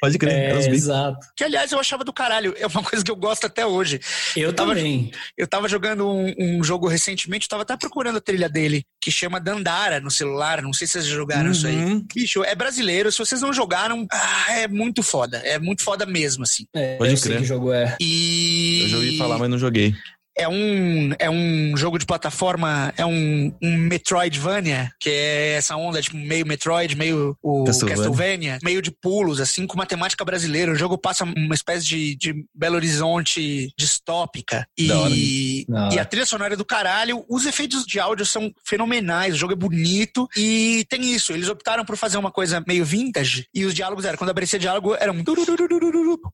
Pode 0.00 0.18
crer, 0.18 0.32
É, 0.32 0.44
era 0.50 0.58
os 0.58 0.66
exato. 0.66 1.18
Que, 1.36 1.44
aliás, 1.44 1.70
eu 1.72 1.78
achava 1.78 2.04
do 2.04 2.12
caralho. 2.12 2.54
É 2.58 2.66
uma 2.66 2.82
coisa 2.82 3.04
que 3.04 3.10
eu 3.10 3.16
gosto 3.16 3.46
até 3.46 3.64
hoje. 3.66 4.00
Eu 4.36 4.52
tava- 4.52 4.74
também. 4.74 5.10
Eu 5.36 5.46
tava 5.46 5.68
jogando 5.68 6.08
um, 6.08 6.32
um 6.38 6.64
jogo 6.64 6.86
recentemente, 6.88 7.44
eu 7.46 7.50
tava 7.50 7.62
até 7.62 7.76
procurando 7.76 8.16
a 8.18 8.20
trilha 8.20 8.48
dele, 8.48 8.84
que 9.00 9.10
chama 9.10 9.40
Dandara 9.40 10.00
no 10.00 10.10
celular. 10.10 10.60
Não 10.62 10.72
sei 10.72 10.86
se 10.86 10.94
vocês 10.94 11.06
já 11.06 11.14
jogaram 11.14 11.50
isso 11.52 11.66
aí. 11.66 11.76
Uhum. 11.76 12.04
Bicho, 12.14 12.42
é 12.44 12.54
brasileiro. 12.54 13.10
Se 13.12 13.18
vocês 13.18 13.40
não 13.40 13.52
jogaram, 13.52 14.06
ah, 14.10 14.52
é 14.58 14.68
muito 14.68 15.02
foda. 15.02 15.38
É 15.38 15.58
muito 15.58 15.82
foda 15.82 16.04
mesmo, 16.06 16.42
assim. 16.42 16.64
É, 16.74 16.96
Pode 16.96 17.10
eu 17.12 17.16
sei 17.16 17.30
crer. 17.32 17.40
que 17.42 17.46
jogo 17.46 17.72
é. 17.72 17.96
E. 18.00 18.80
Eu 18.82 18.88
já 18.88 18.96
ouvi 18.96 19.18
falar, 19.18 19.38
mas 19.38 19.48
não 19.50 19.58
joguei. 19.58 19.94
É 20.36 20.48
um, 20.48 21.10
é 21.18 21.28
um 21.28 21.76
jogo 21.76 21.98
de 21.98 22.06
plataforma, 22.06 22.92
é 22.96 23.04
um, 23.04 23.52
um 23.62 23.76
Metroidvania, 23.76 24.90
que 24.98 25.10
é 25.10 25.52
essa 25.54 25.76
onda, 25.76 26.00
tipo, 26.00 26.16
meio 26.16 26.46
Metroid, 26.46 26.96
meio 26.96 27.36
o 27.42 27.64
Castlevania. 27.64 27.96
Castlevania, 27.96 28.58
meio 28.62 28.80
de 28.80 28.90
pulos, 28.90 29.40
assim, 29.40 29.66
com 29.66 29.74
uma 29.74 29.84
temática 29.84 30.24
brasileira. 30.24 30.72
O 30.72 30.76
jogo 30.76 30.96
passa 30.96 31.24
uma 31.24 31.54
espécie 31.54 31.84
de, 31.84 32.16
de 32.16 32.44
Belo 32.54 32.76
Horizonte 32.76 33.72
distópica. 33.78 34.66
Da 34.86 35.00
hora. 35.00 35.14
E, 35.14 35.66
Da 35.68 35.84
hora. 35.86 35.94
e 35.94 35.98
a 35.98 36.04
trilha 36.04 36.24
sonora 36.24 36.54
é 36.54 36.56
do 36.56 36.64
caralho. 36.64 37.24
Os 37.28 37.44
efeitos 37.44 37.84
de 37.84 38.00
áudio 38.00 38.24
são 38.24 38.50
fenomenais, 38.64 39.34
o 39.34 39.38
jogo 39.38 39.52
é 39.52 39.56
bonito. 39.56 40.26
E 40.34 40.86
tem 40.88 41.12
isso, 41.12 41.32
eles 41.32 41.48
optaram 41.50 41.84
por 41.84 41.96
fazer 41.96 42.16
uma 42.16 42.30
coisa 42.30 42.64
meio 42.66 42.84
vintage, 42.86 43.46
e 43.54 43.66
os 43.66 43.74
diálogos 43.74 44.04
eram, 44.06 44.16
quando 44.16 44.30
aparecia 44.30 44.58
diálogo, 44.58 44.94
era 44.94 45.12
um... 45.12 45.22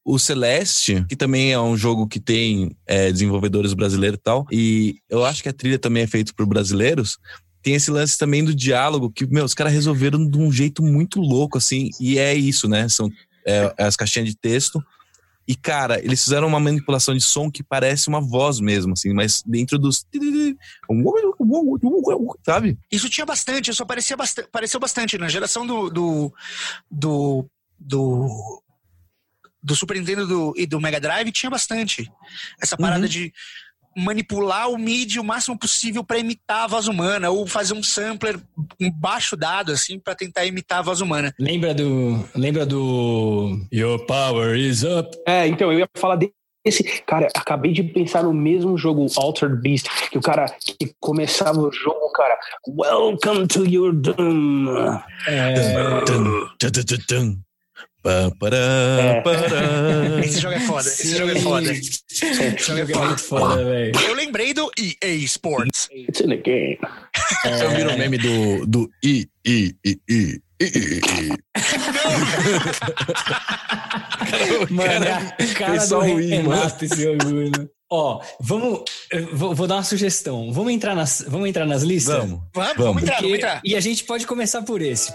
O 0.04 0.18
Celeste, 0.18 1.04
que 1.08 1.16
também 1.16 1.52
é 1.52 1.60
um 1.60 1.76
jogo 1.76 2.06
que 2.06 2.20
tem 2.20 2.70
é, 2.86 3.10
desenvolvedores 3.10 3.72
brasileiros 3.72 3.87
e 4.16 4.18
tal, 4.18 4.46
e 4.50 4.96
eu 5.08 5.24
acho 5.24 5.42
que 5.42 5.48
a 5.48 5.52
trilha 5.52 5.78
também 5.78 6.02
é 6.02 6.06
feita 6.06 6.32
por 6.36 6.46
brasileiros. 6.46 7.18
Tem 7.62 7.74
esse 7.74 7.90
lance 7.90 8.16
também 8.16 8.44
do 8.44 8.54
diálogo, 8.54 9.10
que, 9.10 9.26
meu, 9.26 9.44
os 9.44 9.54
caras 9.54 9.72
resolveram 9.72 10.28
de 10.28 10.38
um 10.38 10.50
jeito 10.52 10.82
muito 10.82 11.20
louco, 11.20 11.58
assim, 11.58 11.90
e 12.00 12.18
é 12.18 12.32
isso, 12.34 12.68
né? 12.68 12.88
São 12.88 13.10
é, 13.46 13.74
as 13.78 13.96
caixinhas 13.96 14.28
de 14.28 14.36
texto. 14.36 14.82
E, 15.46 15.54
cara, 15.56 15.98
eles 16.04 16.22
fizeram 16.22 16.46
uma 16.46 16.60
manipulação 16.60 17.14
de 17.14 17.22
som 17.22 17.50
que 17.50 17.62
parece 17.62 18.08
uma 18.08 18.20
voz 18.20 18.60
mesmo, 18.60 18.92
assim, 18.92 19.12
mas 19.14 19.42
dentro 19.46 19.78
dos. 19.78 20.04
Sabe? 22.44 22.78
Isso 22.90 23.08
tinha 23.08 23.24
bastante, 23.26 23.70
isso 23.70 23.82
aparecia 23.82 24.16
bastante, 24.16 24.46
apareceu 24.46 24.80
bastante 24.80 25.18
na 25.18 25.28
geração 25.28 25.66
do 25.66 25.90
do 25.90 26.32
do, 26.90 27.46
do, 27.78 28.62
do 29.62 29.74
Super 29.76 29.96
Nintendo 29.98 30.26
do- 30.26 30.54
e 30.56 30.66
do 30.66 30.80
Mega 30.80 31.00
Drive 31.00 31.30
tinha 31.32 31.50
bastante 31.50 32.10
essa 32.60 32.76
parada 32.76 33.02
Uhum. 33.02 33.08
de 33.08 33.32
manipular 33.96 34.70
o 34.70 34.78
MIDI 34.78 35.18
o 35.18 35.24
máximo 35.24 35.58
possível 35.58 36.04
para 36.04 36.18
imitar 36.18 36.64
a 36.64 36.66
voz 36.66 36.86
humana 36.88 37.30
ou 37.30 37.46
fazer 37.46 37.74
um 37.74 37.82
sampler 37.82 38.38
um 38.80 38.90
baixo 38.90 39.36
dado 39.36 39.72
assim 39.72 39.98
para 39.98 40.14
tentar 40.14 40.46
imitar 40.46 40.78
a 40.78 40.82
voz 40.82 41.00
humana. 41.00 41.34
Lembra 41.38 41.74
do. 41.74 42.24
Lembra 42.34 42.64
do. 42.64 43.60
Your 43.72 43.98
power 44.06 44.56
is 44.56 44.84
up. 44.84 45.16
É, 45.26 45.46
então, 45.46 45.72
eu 45.72 45.80
ia 45.80 45.88
falar 45.96 46.16
desse. 46.16 46.82
Cara, 47.06 47.28
acabei 47.34 47.72
de 47.72 47.82
pensar 47.82 48.22
no 48.22 48.34
mesmo 48.34 48.76
jogo 48.76 49.06
Altered 49.16 49.60
Beast, 49.60 49.86
que 50.10 50.18
o 50.18 50.20
cara 50.20 50.46
que 50.60 50.92
começava 51.00 51.58
o 51.58 51.72
jogo, 51.72 52.12
cara, 52.12 52.38
Welcome 52.66 53.46
to 53.46 53.64
your 53.64 53.92
doom. 53.92 54.68
É. 55.26 55.54
Pá, 58.02 58.30
pará, 58.38 58.56
É. 58.56 59.20
pará. 59.22 60.20
Esse 60.24 60.40
jogo 60.40 60.54
é 60.54 60.60
foda, 60.60 60.88
esse 60.88 61.08
sim. 61.08 61.16
jogo 61.16 61.30
é 61.32 61.40
foda. 61.40 61.72
Esse 61.72 62.58
jogo 62.58 62.92
é 62.92 63.06
muito 63.06 63.22
foda, 63.22 63.64
velho. 63.64 63.92
Eu 64.06 64.14
lembrei 64.14 64.54
do 64.54 64.70
EA 64.78 65.14
Sports. 65.24 65.88
It's 65.92 66.20
in 66.20 66.28
the 66.28 66.36
game. 66.36 66.78
Vocês 67.42 67.72
viram 67.72 67.94
o 67.94 67.98
meme 67.98 68.18
do, 68.18 68.66
do 68.66 68.90
I, 69.04 69.28
I, 69.46 69.74
I, 69.84 70.00
I, 70.08 70.40
I, 70.60 70.64
I, 70.64 71.00
I. 71.00 71.38
Mano, 74.70 75.04
é 75.04 75.12
a 75.12 75.54
cara 75.54 75.80
só 75.80 76.00
do 76.00 76.20
I. 76.20 76.26
Renato 76.26 76.84
esse 76.84 77.06
orgulho. 77.06 77.70
Ó, 77.90 78.20
vamos. 78.40 78.82
eu 79.10 79.34
Vou, 79.36 79.54
vou 79.54 79.66
dar 79.66 79.76
uma 79.76 79.82
sugestão. 79.82 80.52
Vamos 80.52 80.72
entrar 80.72 80.94
nas, 80.94 81.24
vamos 81.26 81.48
entrar 81.48 81.66
nas 81.66 81.82
listas? 81.82 82.16
Vamos. 82.16 82.40
Vamos, 82.54 82.74
vamos, 82.76 82.84
Vamos. 82.84 83.02
entrar, 83.02 83.16
vamos 83.16 83.30
Porque- 83.30 83.36
entrar. 83.46 83.60
e 83.64 83.74
a 83.76 83.80
gente 83.80 84.04
pode 84.04 84.26
começar 84.26 84.62
por 84.62 84.82
esse. 84.82 85.12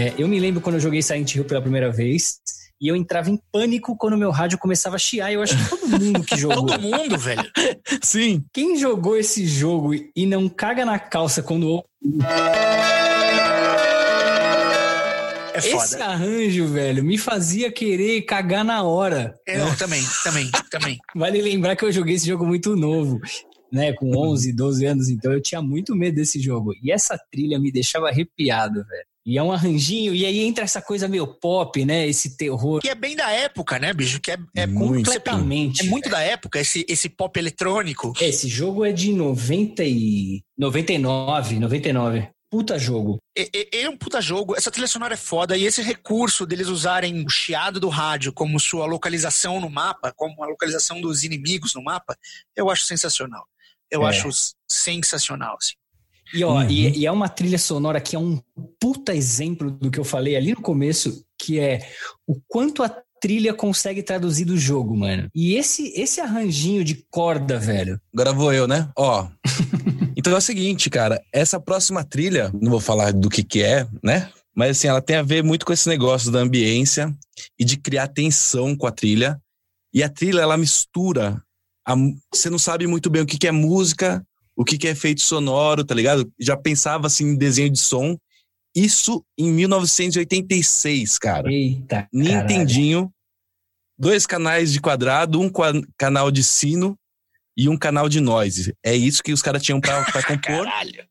É, 0.00 0.14
eu 0.16 0.26
me 0.26 0.40
lembro 0.40 0.62
quando 0.62 0.76
eu 0.76 0.80
joguei 0.80 1.02
Silent 1.02 1.34
Hill 1.34 1.44
pela 1.44 1.60
primeira 1.60 1.92
vez 1.92 2.40
e 2.80 2.88
eu 2.88 2.96
entrava 2.96 3.28
em 3.28 3.38
pânico 3.52 3.94
quando 3.98 4.16
meu 4.16 4.30
rádio 4.30 4.56
começava 4.56 4.96
a 4.96 4.98
chiar. 4.98 5.30
Eu 5.30 5.42
acho 5.42 5.54
que 5.54 5.68
todo 5.68 5.86
mundo 6.00 6.24
que 6.24 6.36
jogou. 6.40 6.64
Todo 6.64 6.80
mundo, 6.80 7.18
velho. 7.18 7.44
Sim. 8.02 8.42
Quem 8.50 8.78
jogou 8.78 9.18
esse 9.18 9.44
jogo 9.46 9.92
e 9.94 10.24
não 10.24 10.48
caga 10.48 10.86
na 10.86 10.98
calça 10.98 11.42
quando 11.42 11.84
É 15.52 15.58
esse 15.58 15.70
foda. 15.70 16.04
arranjo, 16.06 16.66
velho, 16.68 17.04
me 17.04 17.18
fazia 17.18 17.70
querer 17.70 18.22
cagar 18.22 18.64
na 18.64 18.82
hora. 18.82 19.34
Eu 19.46 19.76
também, 19.76 20.02
também, 20.24 20.50
também. 20.70 20.98
Vale 21.14 21.42
lembrar 21.42 21.76
que 21.76 21.84
eu 21.84 21.92
joguei 21.92 22.14
esse 22.14 22.26
jogo 22.26 22.46
muito 22.46 22.74
novo, 22.74 23.20
né, 23.70 23.92
com 23.92 24.16
11, 24.16 24.50
12 24.54 24.86
anos, 24.86 25.08
então 25.10 25.30
eu 25.30 25.42
tinha 25.42 25.60
muito 25.60 25.94
medo 25.94 26.14
desse 26.14 26.40
jogo. 26.40 26.72
E 26.82 26.90
essa 26.90 27.20
trilha 27.30 27.58
me 27.58 27.70
deixava 27.70 28.08
arrepiado, 28.08 28.82
velho. 28.86 29.09
E 29.26 29.36
é 29.36 29.42
um 29.42 29.52
arranjinho, 29.52 30.14
e 30.14 30.24
aí 30.24 30.40
entra 30.40 30.64
essa 30.64 30.80
coisa 30.80 31.06
meio 31.06 31.26
pop, 31.26 31.84
né, 31.84 32.08
esse 32.08 32.36
terror 32.38 32.80
Que 32.80 32.88
é 32.88 32.94
bem 32.94 33.14
da 33.14 33.30
época, 33.30 33.78
né, 33.78 33.92
bicho? 33.92 34.18
Que 34.18 34.30
é, 34.32 34.38
é 34.56 34.66
Muito. 34.66 35.04
completamente. 35.04 35.82
É 35.86 35.90
muito 35.90 36.08
da 36.08 36.20
época, 36.20 36.58
esse, 36.58 36.86
esse 36.88 37.08
pop 37.08 37.38
eletrônico. 37.38 38.14
Esse 38.20 38.48
jogo 38.48 38.84
é 38.84 38.92
de 38.92 39.12
90 39.12 39.84
e... 39.84 40.42
99, 40.58 41.58
99. 41.58 42.28
Puta 42.50 42.78
jogo. 42.78 43.18
E- 43.36 43.48
Ele 43.72 43.84
é 43.84 43.88
um 43.90 43.96
puta 43.96 44.20
jogo, 44.22 44.56
essa 44.56 44.70
trilha 44.70 44.88
sonora 44.88 45.14
é 45.14 45.16
foda, 45.18 45.56
e 45.56 45.64
esse 45.64 45.82
recurso 45.82 46.44
deles 46.46 46.66
usarem 46.68 47.24
o 47.24 47.28
chiado 47.28 47.78
do 47.78 47.88
rádio 47.90 48.32
como 48.32 48.58
sua 48.58 48.86
localização 48.86 49.60
no 49.60 49.68
mapa, 49.70 50.12
como 50.16 50.42
a 50.42 50.46
localização 50.48 51.00
dos 51.00 51.22
inimigos 51.24 51.74
no 51.74 51.82
mapa, 51.84 52.16
eu 52.56 52.70
acho 52.70 52.84
sensacional. 52.86 53.44
Eu 53.90 54.04
É. 54.04 54.08
acho 54.08 54.28
sensacional, 54.68 55.56
assim. 55.60 55.74
E, 56.34 56.44
ó, 56.44 56.54
Uhum. 56.60 56.70
e, 56.70 56.98
e 57.00 57.06
é 57.06 57.10
uma 57.12 57.28
trilha 57.28 57.58
sonora 57.58 58.00
que 58.00 58.14
é 58.14 58.18
um 58.18 58.38
puta 58.78 59.14
exemplo 59.14 59.70
do 59.70 59.90
que 59.90 59.98
eu 59.98 60.04
falei 60.04 60.36
ali 60.36 60.50
no 60.52 60.60
começo, 60.60 61.24
que 61.38 61.58
é 61.58 61.88
o 62.26 62.36
quanto 62.48 62.82
a 62.82 62.94
trilha 63.20 63.52
consegue 63.52 64.02
traduzir 64.02 64.44
do 64.46 64.56
jogo, 64.56 64.96
mano. 64.96 65.28
E 65.34 65.54
esse, 65.54 65.92
esse 65.94 66.20
arranjinho 66.20 66.82
de 66.82 67.04
corda, 67.10 67.58
velho. 67.58 68.00
Agora 68.14 68.32
vou 68.32 68.52
eu, 68.52 68.66
né? 68.66 68.88
Ó. 68.96 69.26
Então 70.16 70.34
é 70.34 70.36
o 70.36 70.40
seguinte, 70.40 70.90
cara. 70.90 71.22
Essa 71.32 71.58
próxima 71.58 72.04
trilha, 72.04 72.50
não 72.60 72.70
vou 72.70 72.80
falar 72.80 73.10
do 73.10 73.30
que 73.30 73.42
que 73.42 73.62
é, 73.62 73.86
né? 74.02 74.28
Mas 74.54 74.72
assim, 74.76 74.86
ela 74.88 75.00
tem 75.00 75.16
a 75.16 75.22
ver 75.22 75.42
muito 75.42 75.64
com 75.64 75.72
esse 75.72 75.88
negócio 75.88 76.30
da 76.30 76.40
ambiência 76.40 77.14
e 77.58 77.64
de 77.64 77.78
criar 77.78 78.08
tensão 78.08 78.76
com 78.76 78.86
a 78.86 78.90
trilha. 78.90 79.40
E 79.94 80.02
a 80.02 80.10
trilha, 80.10 80.40
ela 80.40 80.58
mistura. 80.58 81.42
a 81.88 81.94
você 82.34 82.50
não 82.50 82.58
sabe 82.58 82.86
muito 82.86 83.08
bem 83.08 83.22
o 83.22 83.26
que 83.26 83.38
que 83.38 83.46
é 83.48 83.52
música, 83.52 84.22
o 84.60 84.64
que 84.64 84.76
que 84.76 84.86
é 84.86 84.90
efeito 84.90 85.22
sonoro, 85.22 85.82
tá 85.82 85.94
ligado? 85.94 86.30
Já 86.38 86.54
pensava 86.54 87.06
assim 87.06 87.28
em 87.28 87.34
desenho 87.34 87.70
de 87.70 87.78
som. 87.78 88.14
Isso 88.76 89.24
em 89.38 89.50
1986, 89.50 91.18
cara. 91.18 91.50
Eita, 91.50 91.86
caralho. 91.88 92.08
Nintendinho, 92.12 93.10
dois 93.98 94.26
canais 94.26 94.70
de 94.70 94.78
quadrado, 94.78 95.40
um 95.40 95.50
canal 95.96 96.30
de 96.30 96.44
sino 96.44 96.94
e 97.56 97.70
um 97.70 97.76
canal 97.78 98.06
de 98.06 98.20
noise. 98.20 98.74
É 98.84 98.94
isso 98.94 99.22
que 99.22 99.32
os 99.32 99.40
caras 99.40 99.62
tinham 99.62 99.80
pra, 99.80 100.04
pra 100.04 100.22
compor. 100.28 100.66
Caralho. 100.66 101.06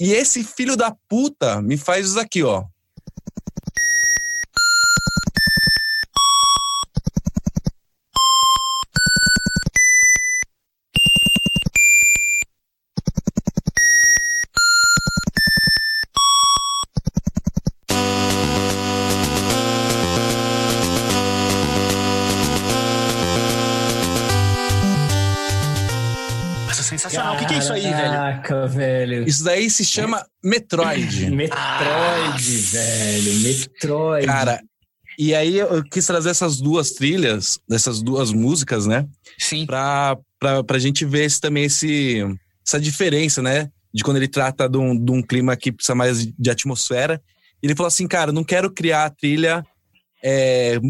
E 0.00 0.12
esse 0.12 0.42
filho 0.42 0.74
da 0.74 0.90
puta 1.06 1.60
me 1.60 1.76
faz 1.76 2.06
isso 2.06 2.18
aqui, 2.18 2.42
ó. 2.42 2.64
Caraca, 28.42 28.66
velho. 28.66 29.26
Isso 29.26 29.44
daí 29.44 29.68
se 29.70 29.84
chama 29.84 30.24
Metroid. 30.42 31.30
Metroid, 31.34 32.56
velho. 32.56 33.34
Metroid. 33.40 34.26
Cara, 34.26 34.62
e 35.18 35.34
aí 35.34 35.58
eu 35.58 35.82
quis 35.84 36.06
trazer 36.06 36.30
essas 36.30 36.60
duas 36.60 36.92
trilhas, 36.92 37.58
dessas 37.68 38.02
duas 38.02 38.32
músicas, 38.32 38.86
né? 38.86 39.06
Sim. 39.38 39.66
Pra, 39.66 40.16
pra, 40.38 40.64
pra 40.64 40.78
gente 40.78 41.04
ver 41.04 41.24
esse, 41.24 41.40
também 41.40 41.64
esse, 41.64 42.24
essa 42.66 42.80
diferença, 42.80 43.40
né? 43.40 43.70
de 43.94 44.02
quando 44.02 44.16
ele 44.16 44.26
trata 44.26 44.68
de 44.68 44.76
um, 44.76 44.98
de 44.98 45.12
um 45.12 45.22
clima 45.22 45.56
que 45.56 45.70
precisa 45.70 45.94
mais 45.94 46.26
de 46.26 46.50
atmosfera. 46.50 47.22
Ele 47.62 47.76
falou 47.76 47.86
assim, 47.86 48.08
cara, 48.08 48.32
não 48.32 48.42
quero 48.42 48.68
criar 48.68 49.04
a 49.04 49.10
trilha 49.10 49.64
é, 50.22 50.80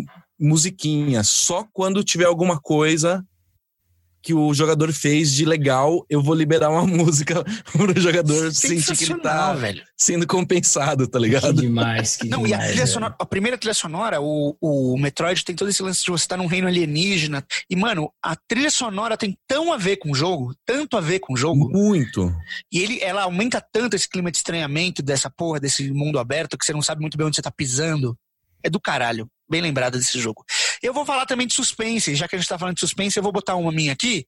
musiquinha, 0.41 1.23
só 1.23 1.67
quando 1.71 2.03
tiver 2.03 2.25
alguma 2.25 2.59
coisa 2.59 3.23
que 4.25 4.33
o 4.33 4.55
jogador 4.55 4.91
fez 4.91 5.35
de 5.35 5.45
legal, 5.45 6.07
eu 6.09 6.23
vou 6.23 6.35
liberar 6.35 6.71
uma 6.71 6.87
música 6.89 7.45
pro 7.73 8.01
jogador 8.01 8.51
sentir 8.55 8.97
que 8.97 9.05
ele 9.05 9.21
tá 9.21 9.53
velho. 9.53 9.83
sendo 9.95 10.27
compensado, 10.27 11.07
tá 11.07 11.19
ligado? 11.19 11.55
Que 11.55 11.61
demais, 11.61 12.17
que 12.17 12.27
Não, 12.27 12.43
demais. 12.43 12.63
e 12.63 12.65
a 12.65 12.69
trilha 12.69 12.87
sonora, 12.87 13.15
a 13.19 13.27
primeira 13.27 13.59
trilha 13.59 13.75
sonora, 13.75 14.23
o, 14.23 14.57
o 14.59 14.97
Metroid 14.99 15.45
tem 15.45 15.55
todo 15.55 15.69
esse 15.69 15.83
lance 15.83 16.03
de 16.03 16.11
você 16.11 16.25
estar 16.25 16.39
num 16.39 16.47
reino 16.47 16.67
alienígena. 16.67 17.45
E, 17.69 17.77
mano, 17.77 18.11
a 18.23 18.35
trilha 18.35 18.71
sonora 18.71 19.15
tem 19.19 19.37
tão 19.47 19.71
a 19.71 19.77
ver 19.77 19.99
com 19.99 20.11
o 20.11 20.15
jogo, 20.15 20.55
tanto 20.65 20.97
a 20.97 21.03
ver 21.03 21.19
com 21.19 21.35
o 21.35 21.37
jogo, 21.37 21.69
Muito. 21.71 22.35
e 22.73 22.79
ele, 22.79 23.01
ela 23.03 23.25
aumenta 23.25 23.61
tanto 23.61 23.95
esse 23.95 24.09
clima 24.09 24.31
de 24.31 24.39
estranhamento 24.39 25.03
dessa 25.03 25.29
porra, 25.29 25.61
desse 25.61 25.93
mundo 25.93 26.19
aberto, 26.19 26.57
que 26.57 26.65
você 26.65 26.73
não 26.73 26.81
sabe 26.81 27.03
muito 27.03 27.19
bem 27.19 27.27
onde 27.27 27.37
você 27.37 27.43
tá 27.43 27.51
pisando. 27.51 28.17
É 28.63 28.71
do 28.71 28.81
caralho. 28.81 29.29
Bem 29.47 29.61
lembrado 29.61 29.99
desse 29.99 30.19
jogo. 30.19 30.43
Eu 30.85 30.93
vou 30.93 31.07
falar 31.07 31.25
também 31.25 31.47
de 31.47 31.55
suspense, 31.55 32.15
já 32.15 32.29
que 32.29 32.37
a 32.37 32.39
gente 32.39 32.47
tá 32.47 32.59
falando 32.59 32.75
de 32.75 32.81
suspense, 32.81 33.17
eu 33.17 33.23
vou 33.23 33.33
botar 33.33 33.57
uma 33.57 33.73
minha 33.73 33.95
aqui. 33.95 34.27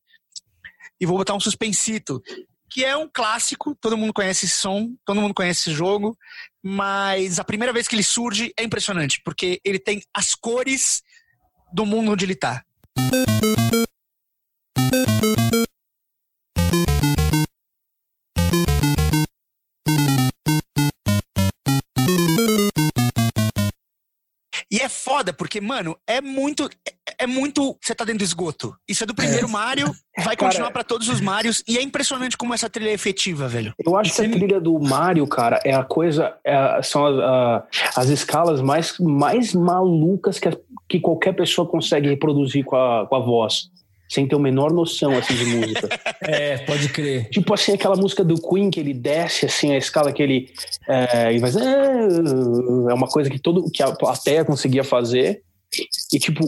E 0.98 1.04
vou 1.04 1.18
botar 1.18 1.34
um 1.34 1.40
suspensito. 1.40 2.22
Que 2.70 2.82
é 2.82 2.96
um 2.96 3.06
clássico, 3.12 3.76
todo 3.78 3.94
mundo 3.94 4.14
conhece 4.14 4.46
esse 4.46 4.56
som, 4.56 4.94
todo 5.04 5.20
mundo 5.20 5.34
conhece 5.34 5.60
esse 5.60 5.76
jogo, 5.76 6.16
mas 6.64 7.38
a 7.38 7.44
primeira 7.44 7.74
vez 7.74 7.86
que 7.86 7.94
ele 7.94 8.02
surge 8.02 8.54
é 8.56 8.64
impressionante, 8.64 9.20
porque 9.22 9.60
ele 9.62 9.78
tem 9.78 10.02
as 10.14 10.34
cores 10.34 11.02
do 11.74 11.84
mundo 11.84 12.12
onde 12.12 12.24
ele 12.24 12.34
tá. 12.34 12.64
E 24.76 24.80
é 24.80 24.88
foda, 24.88 25.32
porque, 25.32 25.58
mano, 25.60 25.96
é 26.06 26.20
muito. 26.20 26.68
É, 26.86 27.24
é 27.24 27.26
muito. 27.26 27.76
Você 27.82 27.94
tá 27.94 28.04
dentro 28.04 28.18
do 28.18 28.24
esgoto. 28.24 28.74
Isso 28.86 29.04
é 29.04 29.06
do 29.06 29.14
primeiro 29.14 29.48
Mario, 29.48 29.90
vai 30.22 30.36
continuar 30.36 30.70
pra 30.70 30.84
todos 30.84 31.08
os 31.08 31.20
Marios. 31.20 31.62
E 31.66 31.78
é 31.78 31.82
impressionante 31.82 32.36
como 32.36 32.52
essa 32.52 32.68
trilha 32.68 32.90
é 32.90 32.92
efetiva, 32.92 33.48
velho. 33.48 33.72
Eu 33.84 33.96
acho 33.96 34.14
que 34.14 34.20
a 34.20 34.30
trilha 34.30 34.60
do 34.60 34.78
Mario, 34.78 35.26
cara, 35.26 35.60
é 35.64 35.72
a 35.74 35.82
coisa. 35.82 36.34
é- 36.44 36.82
são 36.82 37.06
as, 37.06 37.18
a- 37.18 37.66
as 37.96 38.08
escalas 38.10 38.60
mais, 38.60 38.98
mais 38.98 39.54
malucas 39.54 40.38
que, 40.38 40.48
a- 40.48 40.56
que 40.88 41.00
qualquer 41.00 41.32
pessoa 41.34 41.66
consegue 41.66 42.08
reproduzir 42.08 42.64
com 42.64 42.76
a, 42.76 43.06
com 43.06 43.16
a 43.16 43.20
voz. 43.20 43.70
Sem 44.08 44.26
ter 44.28 44.36
a 44.36 44.38
menor 44.38 44.72
noção 44.72 45.16
assim, 45.16 45.34
de 45.34 45.44
música. 45.46 45.88
É, 46.22 46.58
pode 46.58 46.88
crer. 46.88 47.28
tipo 47.30 47.52
assim, 47.54 47.72
aquela 47.74 47.94
música 47.94 48.24
do 48.24 48.34
Queen 48.40 48.68
que 48.70 48.80
ele 48.80 48.92
desce 48.94 49.46
assim 49.46 49.72
a 49.72 49.78
escala 49.78 50.12
que 50.12 50.22
ele. 50.22 50.50
É, 50.88 51.32
e 51.32 51.38
vai, 51.38 51.50
é 52.90 52.94
uma 52.94 53.06
coisa 53.06 53.30
que, 53.30 53.38
todo, 53.38 53.70
que 53.70 53.82
a 53.82 53.92
plateia 53.92 54.44
conseguia 54.44 54.82
fazer. 54.82 55.42
E 56.12 56.18
tipo, 56.18 56.44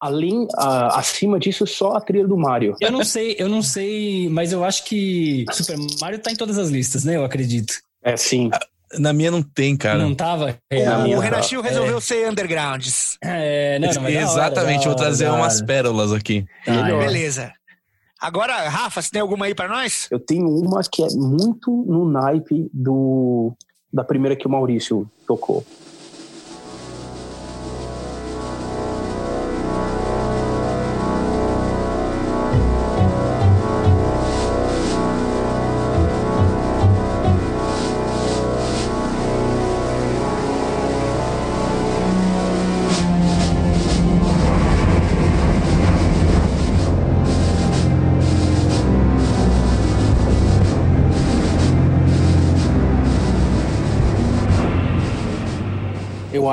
além, 0.00 0.48
a- 0.56 0.98
acima 0.98 1.38
disso, 1.38 1.66
só 1.66 1.92
a 1.92 2.00
trilha 2.00 2.26
do 2.26 2.36
Mario. 2.36 2.76
Eu 2.80 2.90
não 2.90 3.04
sei, 3.04 3.36
eu 3.38 3.48
não 3.48 3.62
sei, 3.62 4.28
mas 4.30 4.52
eu 4.52 4.64
acho 4.64 4.84
que 4.84 5.44
Super 5.52 5.76
Mario 6.00 6.18
tá 6.18 6.30
em 6.32 6.36
todas 6.36 6.58
as 6.58 6.70
listas, 6.70 7.04
né? 7.04 7.16
Eu 7.16 7.24
acredito. 7.24 7.74
É 8.02 8.16
sim. 8.16 8.50
Na 8.98 9.12
minha 9.12 9.30
não 9.30 9.42
tem, 9.42 9.76
cara. 9.76 9.98
Não 9.98 10.14
tava? 10.14 10.56
É, 10.70 10.88
o 10.90 11.02
minha- 11.02 11.20
Renatinho 11.20 11.60
resolveu 11.60 12.00
ser 12.00 12.30
undergrounds. 12.30 13.16
é, 13.22 13.78
não, 13.78 13.88
não, 13.92 14.02
hora, 14.02 14.12
Exatamente, 14.12 14.82
da 14.84 14.86
vou 14.90 14.96
trazer 14.96 15.26
hora, 15.26 15.40
umas 15.42 15.56
hora. 15.56 15.66
pérolas 15.66 16.12
aqui. 16.12 16.44
É. 16.66 16.82
Beleza. 16.98 17.52
Agora, 18.20 18.68
Rafa, 18.68 19.02
você 19.02 19.10
tem 19.10 19.20
alguma 19.20 19.46
aí 19.46 19.54
pra 19.54 19.68
nós? 19.68 20.08
Eu 20.10 20.18
tenho 20.18 20.48
uma 20.48 20.80
que 20.82 21.02
é 21.02 21.08
muito 21.14 21.70
no 21.86 22.08
naipe 22.08 22.70
do, 22.72 23.52
da 23.92 24.02
primeira 24.02 24.34
que 24.34 24.46
o 24.46 24.50
Maurício 24.50 25.06
tocou. 25.26 25.64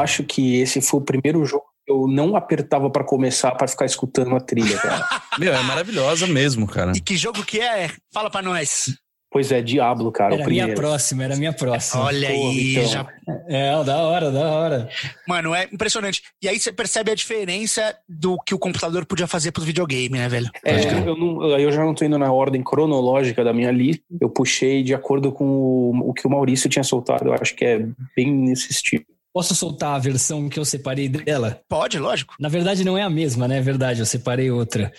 Acho 0.01 0.23
que 0.23 0.59
esse 0.59 0.81
foi 0.81 0.99
o 0.99 1.03
primeiro 1.03 1.45
jogo 1.45 1.63
que 1.85 1.91
eu 1.91 2.07
não 2.07 2.35
apertava 2.35 2.89
pra 2.89 3.03
começar 3.03 3.51
pra 3.53 3.67
ficar 3.67 3.85
escutando 3.85 4.35
a 4.35 4.39
trilha, 4.39 4.77
cara. 4.77 5.07
Meu, 5.39 5.53
é 5.53 5.63
maravilhosa 5.63 6.27
mesmo, 6.27 6.67
cara. 6.67 6.91
E 6.95 6.99
que 6.99 7.15
jogo 7.15 7.43
que 7.43 7.59
é? 7.59 7.89
Fala 8.13 8.29
pra 8.29 8.41
nós. 8.41 8.93
pois 9.31 9.51
é, 9.51 9.61
Diablo, 9.61 10.11
cara, 10.11 10.33
Era 10.33 10.43
o 10.43 10.45
a 10.45 10.49
minha 10.49 10.73
próxima, 10.75 11.23
era 11.23 11.33
a 11.35 11.37
minha 11.37 11.53
próxima. 11.53 12.03
Olha 12.03 12.27
Porra, 12.27 12.49
aí, 12.49 12.71
então. 12.71 12.85
já 12.85 13.07
É, 13.47 13.83
da 13.83 13.97
hora, 13.97 14.29
da 14.29 14.51
hora. 14.51 14.89
Mano, 15.27 15.55
é 15.55 15.69
impressionante. 15.71 16.21
E 16.41 16.49
aí 16.49 16.59
você 16.59 16.71
percebe 16.71 17.11
a 17.11 17.15
diferença 17.15 17.95
do 18.07 18.37
que 18.45 18.53
o 18.53 18.59
computador 18.59 19.05
podia 19.05 19.25
fazer 19.25 19.51
pro 19.53 19.63
videogame, 19.63 20.17
né, 20.17 20.27
velho? 20.27 20.49
É, 20.65 20.81
crer. 20.81 21.07
eu, 21.07 21.15
não, 21.15 21.57
eu 21.57 21.71
já 21.71 21.83
não 21.83 21.95
tô 21.95 22.03
indo 22.03 22.17
na 22.19 22.31
ordem 22.31 22.61
cronológica 22.61 23.43
da 23.43 23.53
minha 23.53 23.71
lista. 23.71 24.03
Eu 24.19 24.29
puxei 24.29 24.83
de 24.83 24.93
acordo 24.93 25.31
com 25.31 25.45
o, 25.45 26.09
o 26.09 26.13
que 26.13 26.27
o 26.27 26.29
Maurício 26.29 26.69
tinha 26.69 26.83
soltado. 26.83 27.29
Eu 27.29 27.33
acho 27.33 27.55
que 27.55 27.63
é 27.63 27.79
bem 28.15 28.31
nesse 28.31 28.69
estilo. 28.69 29.05
Posso 29.33 29.55
soltar 29.55 29.95
a 29.95 29.99
versão 29.99 30.49
que 30.49 30.59
eu 30.59 30.65
separei 30.65 31.07
dela? 31.07 31.61
Pode, 31.69 31.97
lógico. 31.97 32.35
Na 32.39 32.49
verdade, 32.49 32.83
não 32.83 32.97
é 32.97 33.03
a 33.03 33.09
mesma, 33.09 33.47
né? 33.47 33.59
É 33.59 33.61
verdade, 33.61 34.01
eu 34.01 34.05
separei 34.05 34.51
outra. 34.51 34.91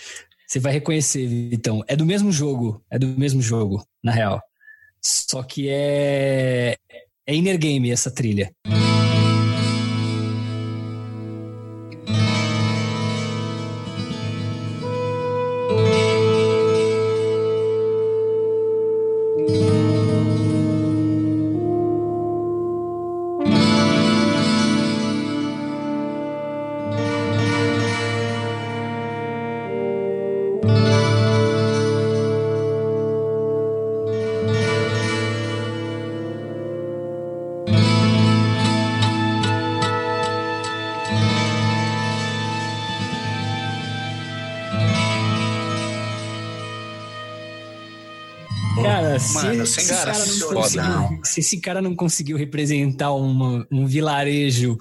Você 0.46 0.58
vai 0.58 0.72
reconhecer, 0.72 1.52
então. 1.52 1.84
É 1.86 1.94
do 1.94 2.06
mesmo 2.06 2.32
jogo. 2.32 2.82
É 2.90 2.98
do 2.98 3.06
mesmo 3.06 3.42
jogo, 3.42 3.86
na 4.02 4.12
real. 4.12 4.42
Só 5.00 5.42
que 5.42 5.68
é. 5.68 6.76
É 7.26 7.34
Inner 7.34 7.58
Game 7.58 7.90
essa 7.90 8.10
trilha. 8.10 8.52
Cara, 8.64 8.81
Cara 50.04 50.26
não 50.26 50.48
conseguiu, 50.54 51.20
se 51.24 51.40
esse 51.40 51.60
cara 51.60 51.82
não 51.82 51.94
conseguiu 51.96 52.36
representar 52.36 53.12
uma- 53.12 53.66
um 53.70 53.86
vilarejo 53.86 54.76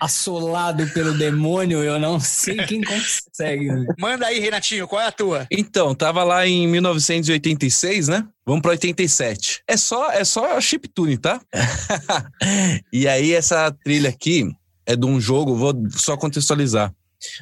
assolado 0.00 0.86
pelo 0.88 1.12
demônio, 1.16 1.82
eu 1.82 1.98
não 1.98 2.18
sei 2.20 2.56
quem 2.66 2.82
consegue. 2.82 3.68
Manda 3.98 4.26
aí, 4.26 4.38
Renatinho, 4.38 4.86
qual 4.86 5.00
é 5.02 5.06
a 5.06 5.12
tua? 5.12 5.46
Então, 5.50 5.94
tava 5.94 6.22
lá 6.24 6.46
em 6.46 6.66
1986, 6.68 8.08
né? 8.08 8.26
Vamos 8.44 8.62
pra 8.62 8.70
87. 8.72 9.62
É 9.66 9.76
só, 9.76 10.10
é 10.12 10.24
só 10.24 10.60
chiptune, 10.60 11.18
tá? 11.18 11.40
e 12.92 13.08
aí, 13.08 13.32
essa 13.32 13.70
trilha 13.84 14.08
aqui 14.10 14.46
é 14.86 14.94
de 14.94 15.04
um 15.06 15.20
jogo, 15.20 15.56
vou 15.56 15.74
só 15.90 16.16
contextualizar. 16.16 16.92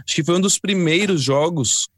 Acho 0.06 0.14
que 0.14 0.24
foi 0.24 0.36
um 0.36 0.40
dos 0.40 0.58
primeiros 0.58 1.22
jogos 1.22 1.88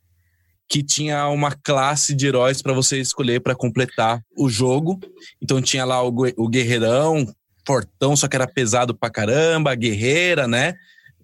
que 0.69 0.83
tinha 0.83 1.29
uma 1.29 1.53
classe 1.53 2.15
de 2.15 2.27
heróis 2.27 2.61
pra 2.61 2.73
você 2.73 3.01
escolher 3.01 3.41
pra 3.41 3.55
completar 3.55 4.21
o 4.37 4.49
jogo. 4.49 5.01
Então 5.41 5.63
tinha 5.63 5.85
lá 5.85 6.03
o, 6.03 6.13
o 6.37 6.49
guerreirão, 6.49 7.27
fortão, 7.67 8.17
só 8.17 8.29
que 8.29 8.37
era 8.37 8.47
pesado 8.47 8.95
pra 8.95 9.11
caramba, 9.11 9.73
a 9.73 9.75
guerreira, 9.75 10.47
né? 10.49 10.75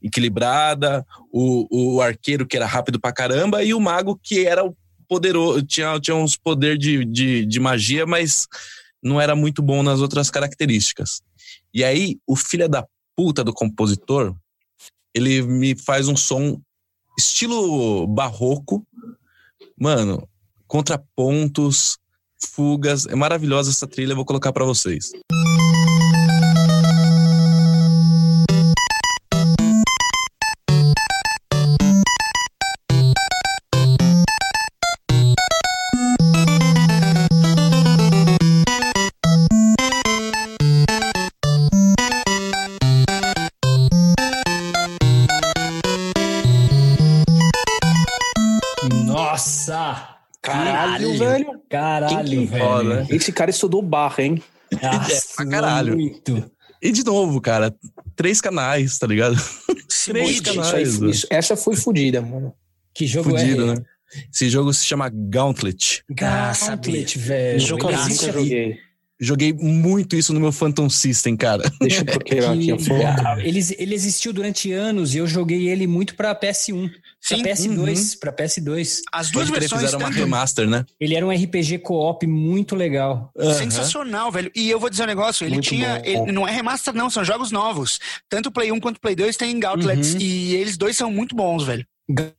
Equilibrada, 0.03 1.07
o, 1.33 1.95
o 1.97 2.01
arqueiro 2.01 2.47
que 2.47 2.57
era 2.57 2.67
rápido 2.67 3.01
pra 3.01 3.13
caramba 3.13 3.63
e 3.63 3.75
o 3.75 3.81
mago 3.81 4.19
que 4.21 4.47
era 4.47 4.65
o 4.65 4.77
poderoso, 5.09 5.63
tinha, 5.63 6.01
tinha 6.01 6.17
uns 6.17 6.37
poder 6.37 6.79
de, 6.79 7.05
de, 7.05 7.45
de 7.45 7.61
magia, 7.61 8.07
mas 8.07 8.49
não 9.03 9.21
era 9.21 9.37
muito 9.37 9.61
bom 9.61 9.83
nas 9.83 10.01
outras 10.01 10.31
características. 10.31 11.21
E 11.75 11.85
aí, 11.85 12.19
o 12.27 12.35
filho 12.35 12.69
da 12.69 12.87
puta 13.17 13.45
do 13.45 13.53
compositor, 13.53 14.35
ele 15.15 15.43
me 15.43 15.77
faz 15.77 16.09
um 16.09 16.17
som 16.17 16.61
estilo 17.19 18.07
barroco, 18.07 18.87
mano, 19.83 20.29
contrapontos, 20.69 21.99
fugas. 22.39 23.05
É 23.07 23.17
maravilhosa 23.17 23.71
essa 23.71 23.87
trilha, 23.87 24.13
eu 24.13 24.17
vou 24.17 24.25
colocar 24.25 24.53
pra 24.53 24.65
vocês. 24.65 25.11
Caralho, 50.43 51.17
velho. 51.19 51.47
Caralho, 51.71 52.25
Quem 52.29 52.41
que 52.41 52.47
velho. 52.47 52.65
rola? 52.65 53.07
Esse 53.11 53.33
cara 53.33 53.51
estudou 53.51 53.81
barra, 53.81 54.23
hein? 54.25 54.43
Nossa, 54.83 55.35
pra 55.37 55.47
caralho. 55.47 55.95
Muito. 55.97 56.51
E 56.83 56.91
de 56.91 57.05
novo, 57.05 57.41
cara, 57.41 57.73
três 58.17 58.41
canais, 58.41 58.99
tá 58.99 59.07
ligado? 59.07 59.37
Três 60.07 60.31
Isso 60.31 60.51
aí- 60.51 60.57
canais. 60.57 60.99
né? 60.99 61.11
isso- 61.11 61.27
essa 61.31 61.55
foi 61.57 61.77
fodida, 61.77 62.21
mano. 62.21 62.53
Que 62.93 63.07
jogo 63.07 63.31
Fudido, 63.31 63.63
é? 63.71 63.75
né? 63.75 63.83
Esse 64.35 64.51
jogo 64.51 64.73
se 64.75 64.85
chama 64.85 65.09
Gauntlet. 65.09 66.03
Gauntlet, 66.11 67.19
velho. 67.19 67.61
Jogo 67.61 67.89
eu 67.89 67.95
existe 67.95 68.27
nunca 68.27 68.39
joguei. 68.41 68.79
Joguei 69.21 69.53
muito 69.53 70.17
isso 70.17 70.33
no 70.33 70.41
meu 70.41 70.51
Phantom 70.51 70.91
System, 70.91 71.37
cara. 71.37 71.63
Deixa 71.81 72.01
eu 72.01 72.05
procurar 72.05 72.53
aqui 72.53 72.71
ele, 73.47 73.61
ele 73.79 73.95
existiu 73.95 74.33
durante 74.33 74.73
anos 74.73 75.15
e 75.15 75.19
eu 75.19 75.27
joguei 75.29 75.69
ele 75.69 75.87
muito 75.87 76.17
pra 76.17 76.35
PS1, 76.35 76.91
pra 77.27 77.37
Sim, 77.37 77.43
PS2, 77.77 78.19
pra 78.19 78.33
PS2. 78.33 79.01
As 79.13 79.31
duas 79.31 79.49
Pode 79.49 79.61
versões 79.61 79.83
fizeram 79.83 79.99
uma 80.01 80.11
remaster, 80.11 80.67
né? 80.69 80.85
Ele 80.99 81.15
era 81.15 81.25
um 81.27 81.31
RPG 81.31 81.79
co-op 81.79 82.27
muito 82.27 82.75
legal. 82.75 83.31
Sensacional, 83.59 84.31
velho. 84.33 84.51
E 84.57 84.69
eu 84.69 84.81
vou 84.81 84.91
dizer 84.91 85.05
um 85.05 85.07
negócio, 85.07 85.45
ele 85.45 85.55
Muito 85.55 85.69
tinha. 85.69 86.03
ele- 86.05 86.33
não 86.33 86.47
é 86.47 86.51
remaster, 86.53 86.93
não, 86.95 87.09
são 87.09 87.25
jogos 87.25 87.51
novos. 87.53 88.01
Tanto 88.29 88.49
o 88.49 88.53
Play 88.53 88.73
1 88.73 88.81
quanto 88.81 88.97
o 88.97 89.01
Play 89.01 89.15
2 89.15 89.37
tem 89.37 89.59
Gauntlets. 89.61 90.15
Uhum. 90.15 90.21
E 90.21 90.55
eles 90.57 90.77
dois 90.77 90.97
são 90.97 91.11
muito 91.11 91.35
bons, 91.37 91.63
velho. 91.65 91.87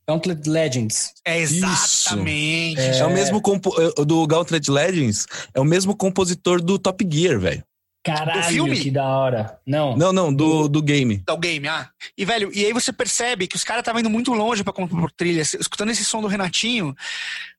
Gauntlet 0.06 0.46
Legends. 0.48 1.12
É 1.24 1.40
exatamente. 1.40 2.80
É, 2.80 3.04
o 3.06 3.10
mesmo 3.10 3.40
compo- 3.40 3.74
eh, 3.80 4.04
do 4.04 4.26
Gauntlet 4.26 4.70
Legends, 4.70 5.26
é 5.54 5.60
o 5.60 5.64
mesmo 5.64 5.96
compositor 5.96 6.60
do 6.62 6.78
Top 6.78 7.04
Gear, 7.10 7.38
velho. 7.40 7.64
Caralho, 8.04 8.42
Do 8.42 8.48
filme? 8.48 8.78
que 8.80 8.90
da 8.90 9.04
hora. 9.04 9.58
Não. 9.66 9.96
Não, 9.96 10.12
não, 10.12 10.32
do, 10.32 10.68
do 10.68 10.82
game. 10.82 11.22
do 11.26 11.36
game, 11.38 11.66
ah. 11.66 11.88
E, 12.18 12.24
velho, 12.24 12.50
e 12.54 12.66
aí 12.66 12.72
você 12.72 12.92
percebe 12.92 13.46
que 13.46 13.56
os 13.56 13.64
caras 13.64 13.80
estavam 13.80 14.00
indo 14.00 14.10
muito 14.10 14.32
longe 14.34 14.62
pra 14.62 14.74
compor 14.74 15.10
trilha. 15.10 15.40
Escutando 15.40 15.90
esse 15.90 16.04
som 16.04 16.20
do 16.20 16.28
Renatinho, 16.28 16.94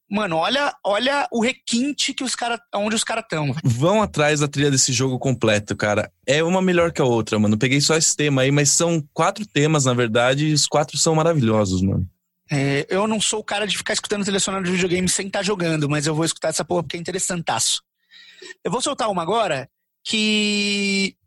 mano, 0.08 0.36
olha, 0.36 0.72
olha 0.84 1.28
o 1.32 1.42
requinte 1.42 2.14
que 2.14 2.24
os 2.24 2.36
caras. 2.36 2.60
onde 2.76 2.96
os 2.96 3.04
caras 3.04 3.24
estão. 3.24 3.56
Vão 3.64 4.04
atrás 4.04 4.40
da 4.40 4.48
trilha 4.48 4.70
desse 4.70 4.94
jogo 4.94 5.18
completo, 5.18 5.76
cara. 5.76 6.12
É 6.28 6.44
uma 6.44 6.62
melhor 6.62 6.92
que 6.92 7.02
a 7.02 7.06
outra, 7.06 7.40
mano. 7.40 7.58
Peguei 7.58 7.82
só 7.82 7.98
esse 7.98 8.16
tema 8.16 8.44
aí, 8.44 8.52
mas 8.52 8.70
são 8.70 9.04
quatro 9.14 9.48
temas, 9.48 9.86
na 9.86 9.96
verdade, 9.96 10.46
e 10.46 10.54
os 10.54 10.68
quatro 10.68 10.96
são 10.96 11.16
maravilhosos, 11.16 11.82
mano. 11.82 12.08
É, 12.52 12.86
eu 12.88 13.08
não 13.08 13.20
sou 13.20 13.40
o 13.40 13.44
cara 13.44 13.66
de 13.66 13.76
ficar 13.76 13.94
escutando 13.94 14.22
trilha 14.24 14.40
sonora 14.40 14.64
de 14.64 14.70
videogame 14.70 15.10
sem 15.10 15.26
estar 15.26 15.42
jogando, 15.42 15.90
mas 15.90 16.06
eu 16.06 16.14
vou 16.14 16.24
escutar 16.24 16.50
essa 16.50 16.64
porra 16.64 16.84
porque 16.84 16.96
é 16.98 17.00
interessantaço. 17.00 17.82
Eu 18.64 18.70
vou 18.70 18.80
soltar 18.80 19.10
uma 19.10 19.24
agora 19.24 19.68
que 20.06 21.18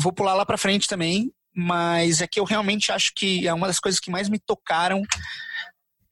vou 0.00 0.12
pular 0.12 0.34
lá 0.34 0.46
pra 0.46 0.56
frente 0.56 0.86
também, 0.86 1.32
mas 1.54 2.22
é 2.22 2.26
que 2.26 2.38
eu 2.38 2.44
realmente 2.44 2.92
acho 2.92 3.12
que 3.14 3.46
é 3.46 3.52
uma 3.52 3.66
das 3.66 3.80
coisas 3.80 4.00
que 4.00 4.10
mais 4.10 4.28
me 4.28 4.38
tocaram. 4.38 5.02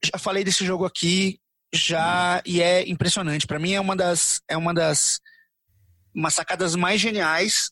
Já 0.03 0.19
falei 0.19 0.43
desse 0.43 0.65
jogo 0.65 0.85
aqui, 0.85 1.39
já 1.73 2.41
e 2.45 2.61
é 2.61 2.87
impressionante. 2.87 3.47
Pra 3.47 3.57
mim 3.57 3.73
é 3.73 3.79
uma 3.79 3.95
das 3.95 4.41
é 4.47 4.57
uma 4.57 4.73
das 4.73 5.19
umas 6.13 6.33
sacadas 6.33 6.75
mais 6.75 6.99
geniais 6.99 7.71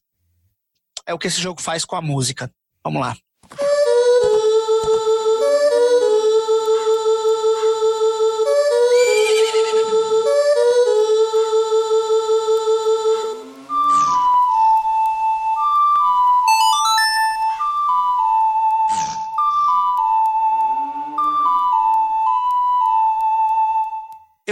é 1.06 1.14
o 1.14 1.20
que 1.20 1.28
esse 1.28 1.42
jogo 1.42 1.62
faz 1.62 1.86
com 1.86 1.96
a 1.96 2.02
música. 2.02 2.50
Vamos 2.84 3.02
lá. 3.02 3.16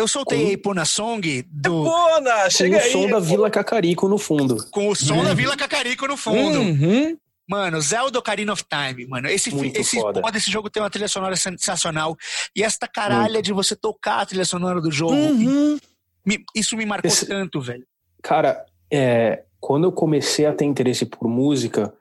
Eu 0.03 0.07
soltei 0.07 0.49
a 0.49 0.51
Ipona 0.51 0.83
Song 0.85 1.45
do, 1.49 1.83
Bona, 1.85 2.49
Com 2.49 2.75
o 2.75 2.81
som 2.81 3.07
da 3.09 3.19
Vila 3.19 3.49
Cacarico 3.49 4.07
no 4.09 4.17
fundo. 4.17 4.67
com 4.69 4.89
o 4.89 4.95
som 4.95 5.23
da 5.23 5.33
Vila 5.33 5.55
Cacarico 5.55 6.05
no 6.07 6.17
fundo. 6.17 6.59
Uhum. 6.59 7.17
Mano, 7.47 7.79
Zelda 7.81 8.19
Ocarina 8.19 8.51
of 8.53 8.63
Time, 8.69 9.05
mano. 9.07 9.27
Esse, 9.29 9.53
Muito 9.53 9.79
esse, 9.79 9.99
foda. 9.99 10.19
porra 10.21 10.31
desse 10.33 10.49
jogo 10.51 10.69
tem 10.69 10.81
uma 10.83 10.89
trilha 10.89 11.07
sonora 11.07 11.35
sensacional. 11.35 12.17
E 12.55 12.63
esta 12.63 12.87
caralha 12.87 13.41
de 13.41 13.51
você 13.53 13.75
tocar 13.75 14.19
a 14.21 14.25
trilha 14.25 14.45
sonora 14.45 14.79
do 14.81 14.91
jogo, 14.91 15.13
Uhum. 15.13 15.77
me- 16.25 16.43
isso 16.55 16.75
me 16.77 16.85
marcou 16.85 17.07
Esse- 17.09 17.25
tanto, 17.25 17.59
velho. 17.61 17.85
Cara, 18.21 18.65
é, 18.91 19.43
quando 19.59 19.85
eu 19.85 19.91
comecei 19.91 20.45
a 20.45 20.53
ter 20.53 20.65
interesse 20.65 21.05
por 21.05 21.27
música 21.29 21.93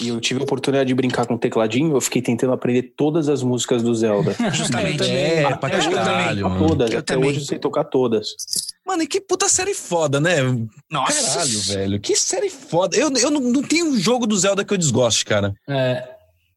e 0.00 0.08
eu 0.08 0.20
tive 0.20 0.40
a 0.40 0.44
oportunidade 0.44 0.88
de 0.88 0.94
brincar 0.94 1.26
com 1.26 1.36
tecladinho, 1.36 1.94
eu 1.94 2.00
fiquei 2.00 2.22
tentando 2.22 2.52
aprender 2.52 2.94
todas 2.96 3.28
as 3.28 3.42
músicas 3.42 3.82
do 3.82 3.94
Zelda. 3.94 4.34
Justamente. 4.52 5.02
É, 5.10 5.44
Até 5.44 5.56
pra 5.56 5.76
hoje 5.78 5.86
eu 5.88 5.92
caralho, 5.92 6.48
mano. 6.48 6.68
todas. 6.68 6.90
Eu 6.90 6.98
Até 7.00 7.14
também. 7.14 7.30
hoje 7.30 7.40
eu 7.40 7.44
sei 7.44 7.58
tocar 7.58 7.84
todas. 7.84 8.28
Mano, 8.86 9.02
e 9.02 9.06
que 9.06 9.20
puta 9.20 9.48
série 9.48 9.74
foda, 9.74 10.20
né? 10.20 10.36
Nossa. 10.90 11.30
Caralho, 11.32 11.60
velho. 11.60 12.00
Que 12.00 12.16
série 12.16 12.48
foda. 12.50 12.96
Eu, 12.96 13.10
eu 13.16 13.30
não, 13.30 13.40
não 13.40 13.62
tenho 13.62 13.86
um 13.86 13.98
jogo 13.98 14.26
do 14.26 14.36
Zelda 14.38 14.64
que 14.64 14.72
eu 14.72 14.78
desgoste, 14.78 15.24
cara. 15.24 15.52
É, 15.68 16.08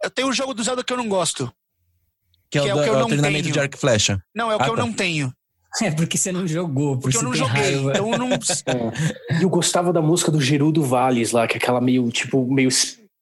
Eu 0.03 0.09
tenho 0.09 0.27
um 0.29 0.33
jogo 0.33 0.53
do 0.53 0.63
Zelda 0.63 0.83
que 0.83 0.93
eu 0.93 0.97
não 0.97 1.07
gosto. 1.09 1.51
Que 2.49 2.59
é, 2.59 2.61
Que 2.61 2.69
é 2.69 2.73
o, 2.73 2.77
o 2.77 2.79
da- 2.79 2.83
que 2.83 2.89
eu 2.89 2.99
não 2.99 3.07
treinamento 3.07 3.43
tenho. 3.43 3.53
de 3.53 3.59
arco 3.59 3.75
e 3.75 3.79
flecha. 3.79 4.21
Não, 4.33 4.51
é 4.51 4.55
o 4.55 4.59
Ah, 4.61 4.63
que 4.63 4.69
eu 4.69 4.75
tá. 4.75 4.81
não 4.85 4.93
tenho. 4.93 5.33
é 5.81 5.91
porque 5.91 6.17
você 6.17 6.31
não 6.31 6.47
jogou, 6.47 6.95
por 6.97 7.03
Porque 7.03 7.17
eu 7.17 7.23
não 7.23 7.33
joguei. 7.33 7.61
raiva. 7.63 7.91
Então 7.91 8.11
eu 8.11 8.17
não. 8.17 8.29
E 9.39 9.43
eu 9.43 9.49
gostava 9.49 9.91
da 9.91 10.01
música 10.01 10.31
do 10.31 10.39
Gerudo 10.39 10.83
Valles 10.83 11.31
lá, 11.31 11.47
que 11.47 11.55
é 11.55 11.57
aquela 11.57 11.81
meio, 11.81 12.09
tipo, 12.11 12.45
meio 12.51 12.69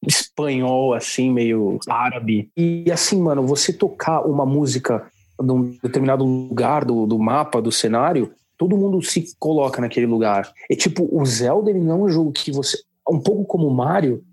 espanhol, 0.05 0.93
assim, 0.93 1.31
meio 1.31 1.77
árabe. 1.87 2.49
E 2.57 2.91
assim, 2.91 3.21
mano, 3.21 3.45
você 3.45 3.71
tocar 3.71 4.21
uma 4.21 4.45
música 4.45 5.09
num 5.39 5.77
determinado 5.83 6.23
lugar 6.23 6.85
do, 6.85 7.05
do 7.05 7.17
mapa, 7.19 7.61
do 7.61 7.71
cenário, 7.71 8.31
todo 8.57 8.77
mundo 8.77 9.01
se 9.01 9.35
coloca 9.39 9.81
naquele 9.81 10.05
lugar. 10.05 10.51
É 10.69 10.75
tipo, 10.75 11.07
o 11.11 11.25
Zelda, 11.25 11.69
ele 11.69 11.79
não 11.79 12.01
é 12.01 12.03
um 12.05 12.09
jogo 12.09 12.31
que 12.31 12.51
você. 12.51 12.77
Um 13.09 13.19
pouco 13.19 13.45
como 13.45 13.67
o 13.67 13.73
Mario, 13.73 14.23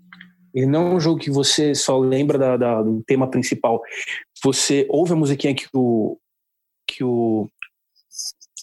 ele 0.53 0.65
não 0.65 0.87
é 0.91 0.95
um 0.95 0.99
jogo 0.99 1.19
que 1.19 1.31
você 1.31 1.73
só 1.75 1.97
lembra 1.97 2.37
da- 2.37 2.57
da- 2.57 2.81
do 2.81 3.03
tema 3.03 3.27
principal. 3.27 3.81
Você 4.43 4.85
ouve 4.89 5.13
a 5.13 5.15
musiquinha 5.15 5.53
que 5.55 5.67
o. 5.73 6.17
que 6.87 7.03
o. 7.03 7.47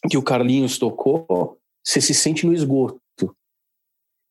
que 0.08 0.16
o 0.16 0.22
Carlinhos 0.22 0.78
tocou, 0.78 1.58
você 1.84 2.00
se 2.00 2.14
sente 2.14 2.46
no 2.46 2.52
esgoto. 2.52 3.00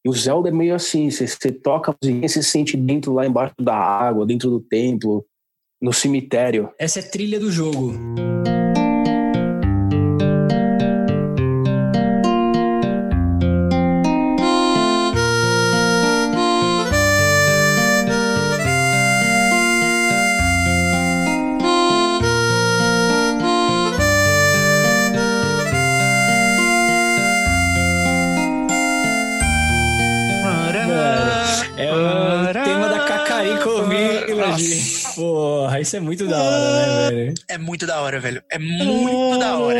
E 0.05 0.09
o 0.09 0.13
Zelda 0.13 0.49
é 0.49 0.51
meio 0.51 0.75
assim, 0.75 1.09
você, 1.09 1.51
toca 1.51 1.91
musiquinha, 1.99 2.29
você 2.29 2.43
se 2.43 2.51
sente 2.51 2.77
dentro 2.77 3.11
lá 3.11 3.25
embaixo 3.25 3.55
da 3.59 3.75
água, 3.75 4.23
dentro 4.23 4.51
do 4.51 4.59
templo, 4.59 5.25
no 5.81 5.91
cemitério. 5.91 6.69
Essa 6.77 6.99
é 6.99 7.01
trilha 7.01 7.39
do 7.39 7.51
jogo. 7.51 7.91
Village. 34.57 35.03
Porra, 35.15 35.79
isso 35.81 35.95
é 35.95 35.99
muito 35.99 36.27
da 36.27 36.41
hora, 36.41 36.57
né, 36.57 37.09
velho? 37.11 37.33
É 37.49 37.57
muito 37.57 37.85
da 37.87 38.01
hora, 38.01 38.19
velho. 38.19 38.43
É 38.51 38.59
muito 38.59 39.39
da 39.39 39.57
hora. 39.57 39.79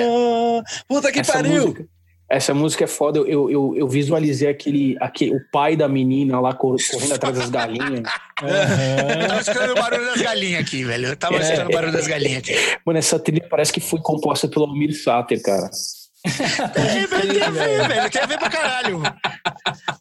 Puta 0.88 1.12
que 1.12 1.20
essa 1.20 1.34
pariu! 1.34 1.62
Música, 1.68 1.86
essa 2.30 2.54
música 2.56 2.84
é 2.86 2.88
foda. 2.88 3.20
Eu, 3.20 3.50
eu, 3.52 3.76
eu 3.78 3.88
visualizei 3.88 4.48
aquele, 4.50 4.98
aquele, 5.00 5.36
o 5.36 5.40
pai 5.52 5.76
da 5.76 5.88
menina 5.88 6.40
lá 6.40 6.54
cor- 6.56 6.78
correndo 6.92 7.14
atrás 7.14 7.38
das 7.38 7.50
galinhas. 7.52 8.02
Eu 8.42 9.28
tava 9.28 9.42
escutando 9.42 9.72
o 9.72 9.76
barulho 9.76 10.06
das 10.08 10.22
galinhas 10.22 10.62
aqui, 10.62 10.84
velho. 10.84 11.08
Eu 11.10 11.16
tava 11.16 11.36
É. 11.38 11.42
escutando 11.42 11.70
o 11.70 11.72
barulho 11.74 11.94
das 11.94 12.08
galinhas 12.08 12.40
aqui. 12.40 12.56
Mano, 12.86 12.98
essa 13.00 13.20
trilha 13.20 13.46
parece 13.50 13.72
que 13.72 13.80
foi 13.80 14.00
composta 14.02 14.48
pelo 14.48 14.66
Almir 14.66 14.92
Sater, 15.00 15.42
cara. 15.42 15.70
Tem 16.74 17.04
a 17.04 17.06
ver, 17.06 17.28
tem 17.28 17.42
a 17.44 17.50
ver, 17.52 17.88
velho. 17.88 18.10
Tem 18.10 18.22
a 18.24 18.26
ver 18.26 18.40
pra 18.40 18.50
caralho. 18.50 19.04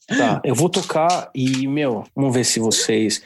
Tá, 0.08 0.40
eu 0.42 0.54
vou 0.54 0.70
tocar 0.70 1.30
e, 1.34 1.66
meu, 1.66 2.04
vamos 2.16 2.34
ver 2.34 2.44
se 2.44 2.58
vocês. 2.58 3.20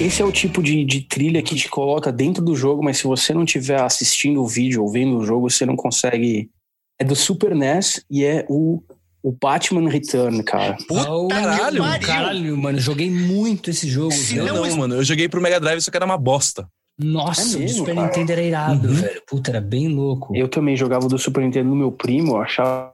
Esse 0.00 0.22
é 0.22 0.24
o 0.24 0.32
tipo 0.32 0.62
de, 0.62 0.84
de 0.84 1.02
trilha 1.02 1.42
que 1.42 1.54
te 1.54 1.68
coloca 1.68 2.10
dentro 2.10 2.42
do 2.44 2.56
jogo, 2.56 2.82
mas 2.82 2.98
se 2.98 3.04
você 3.04 3.32
não 3.34 3.44
estiver 3.44 3.80
assistindo 3.80 4.42
o 4.42 4.46
vídeo 4.46 4.82
ou 4.82 4.90
vendo 4.90 5.18
o 5.18 5.24
jogo, 5.26 5.48
você 5.50 5.64
não 5.66 5.76
consegue. 5.76 6.50
É 6.98 7.04
do 7.04 7.14
Super 7.16 7.54
NES 7.54 8.04
e 8.10 8.24
é 8.24 8.44
o, 8.48 8.82
o 9.22 9.32
Batman 9.32 9.88
Return, 9.88 10.42
cara. 10.42 10.76
Puta 10.86 11.10
Oh, 11.10 11.28
caralho. 11.28 11.82
Caralho, 12.00 12.56
mano, 12.56 12.78
joguei 12.78 13.10
muito 13.10 13.70
esse 13.70 13.88
jogo. 13.88 14.12
Se 14.12 14.36
não, 14.36 14.66
não, 14.66 14.76
mano. 14.76 14.96
Eu 14.96 15.04
joguei 15.04 15.28
pro 15.28 15.40
Mega 15.40 15.58
Drive, 15.58 15.80
só 15.80 15.90
que 15.90 15.96
era 15.96 16.04
uma 16.06 16.18
bosta. 16.18 16.68
Nossa, 16.98 17.54
É 17.54 17.56
o 17.56 17.60
mesmo, 17.60 17.78
Super 17.78 17.94
cara? 17.94 18.06
Nintendo 18.08 18.32
era 18.32 18.42
irado, 18.42 18.88
Uhum. 18.88 18.94
velho. 18.94 19.22
Puta, 19.26 19.50
era 19.50 19.60
bem 19.60 19.88
louco. 19.88 20.36
Eu 20.36 20.46
também 20.48 20.76
jogava 20.76 21.08
do 21.08 21.18
Super 21.18 21.42
Nintendo 21.42 21.70
no 21.70 21.76
meu 21.76 21.90
primo, 21.90 22.32
eu 22.32 22.42
achava. 22.42 22.92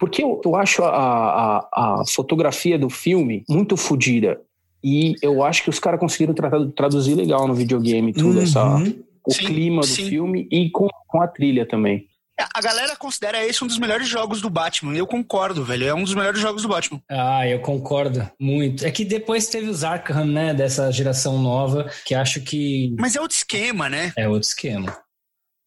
Porque 0.00 0.22
eu, 0.24 0.40
eu 0.44 0.56
acho 0.56 0.82
a, 0.82 0.88
a, 0.90 2.00
a 2.00 2.04
fotografia 2.08 2.76
do 2.76 2.90
filme 2.90 3.44
muito 3.48 3.76
fodida. 3.76 4.40
E 4.84 5.14
eu 5.22 5.42
acho 5.42 5.62
que 5.64 5.70
os 5.70 5.78
caras 5.78 5.98
conseguiram 5.98 6.34
tra- 6.34 6.50
traduzir 6.76 7.14
legal 7.14 7.48
no 7.48 7.54
videogame 7.54 8.12
tudo, 8.12 8.40
essa, 8.42 8.62
Uhum. 8.62 9.02
o 9.26 9.32
Sim, 9.32 9.46
clima 9.46 9.80
do 9.80 9.86
sim. 9.86 10.08
filme 10.10 10.46
e 10.52 10.68
com, 10.70 10.86
com 11.08 11.22
a 11.22 11.26
trilha 11.26 11.64
também. 11.66 12.06
A 12.52 12.60
galera 12.60 12.96
considera 12.96 13.46
esse 13.46 13.62
um 13.62 13.66
dos 13.68 13.78
melhores 13.78 14.08
jogos 14.08 14.40
do 14.40 14.50
Batman. 14.50 14.94
Eu 14.96 15.06
concordo, 15.06 15.64
velho. 15.64 15.86
É 15.86 15.94
um 15.94 16.02
dos 16.02 16.14
melhores 16.14 16.40
jogos 16.40 16.62
do 16.62 16.68
Batman. 16.68 17.00
Ah, 17.08 17.48
eu 17.48 17.60
concordo 17.60 18.28
muito. 18.40 18.84
É 18.84 18.90
que 18.90 19.04
depois 19.04 19.46
teve 19.46 19.68
os 19.68 19.84
Arkham, 19.84 20.26
né, 20.26 20.52
dessa 20.52 20.90
geração 20.90 21.38
nova, 21.40 21.88
que 22.04 22.12
acho 22.12 22.40
que 22.40 22.92
Mas 22.98 23.14
é 23.14 23.20
outro 23.20 23.36
esquema, 23.36 23.88
né? 23.88 24.12
é 24.16 24.28
outro 24.28 24.48
esquema. 24.48 24.96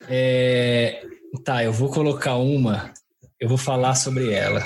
É, 0.09 1.01
Tá, 1.43 1.63
eu 1.63 1.71
vou 1.73 1.89
colocar 1.89 2.35
uma, 2.35 2.91
eu 3.39 3.47
vou 3.47 3.57
falar 3.57 3.95
sobre 3.95 4.31
ela. 4.31 4.63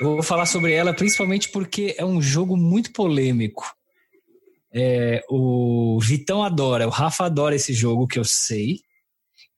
Eu 0.00 0.14
vou 0.14 0.22
falar 0.22 0.46
sobre 0.46 0.72
ela 0.72 0.92
principalmente 0.92 1.48
porque 1.48 1.94
é 1.98 2.04
um 2.04 2.20
jogo 2.20 2.56
muito 2.56 2.92
polêmico. 2.92 3.64
É, 4.72 5.24
o 5.30 5.98
Vitão 6.00 6.42
adora, 6.42 6.86
o 6.86 6.90
Rafa 6.90 7.24
adora 7.24 7.54
esse 7.54 7.72
jogo, 7.72 8.08
que 8.08 8.18
eu 8.18 8.24
sei. 8.24 8.80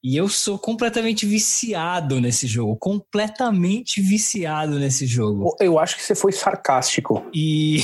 E 0.05 0.17
eu 0.17 0.29
sou 0.29 0.57
completamente 0.59 1.27
viciado 1.27 2.21
nesse 2.21 2.47
jogo. 2.47 2.77
Completamente 2.77 4.01
viciado 4.01 4.79
nesse 4.79 5.07
jogo. 5.07 5.57
Eu 5.59 5.79
acho 5.81 5.97
que 5.97 6.03
você 6.03 6.15
foi 6.15 6.31
sarcástico. 6.31 7.27
E 7.35 7.81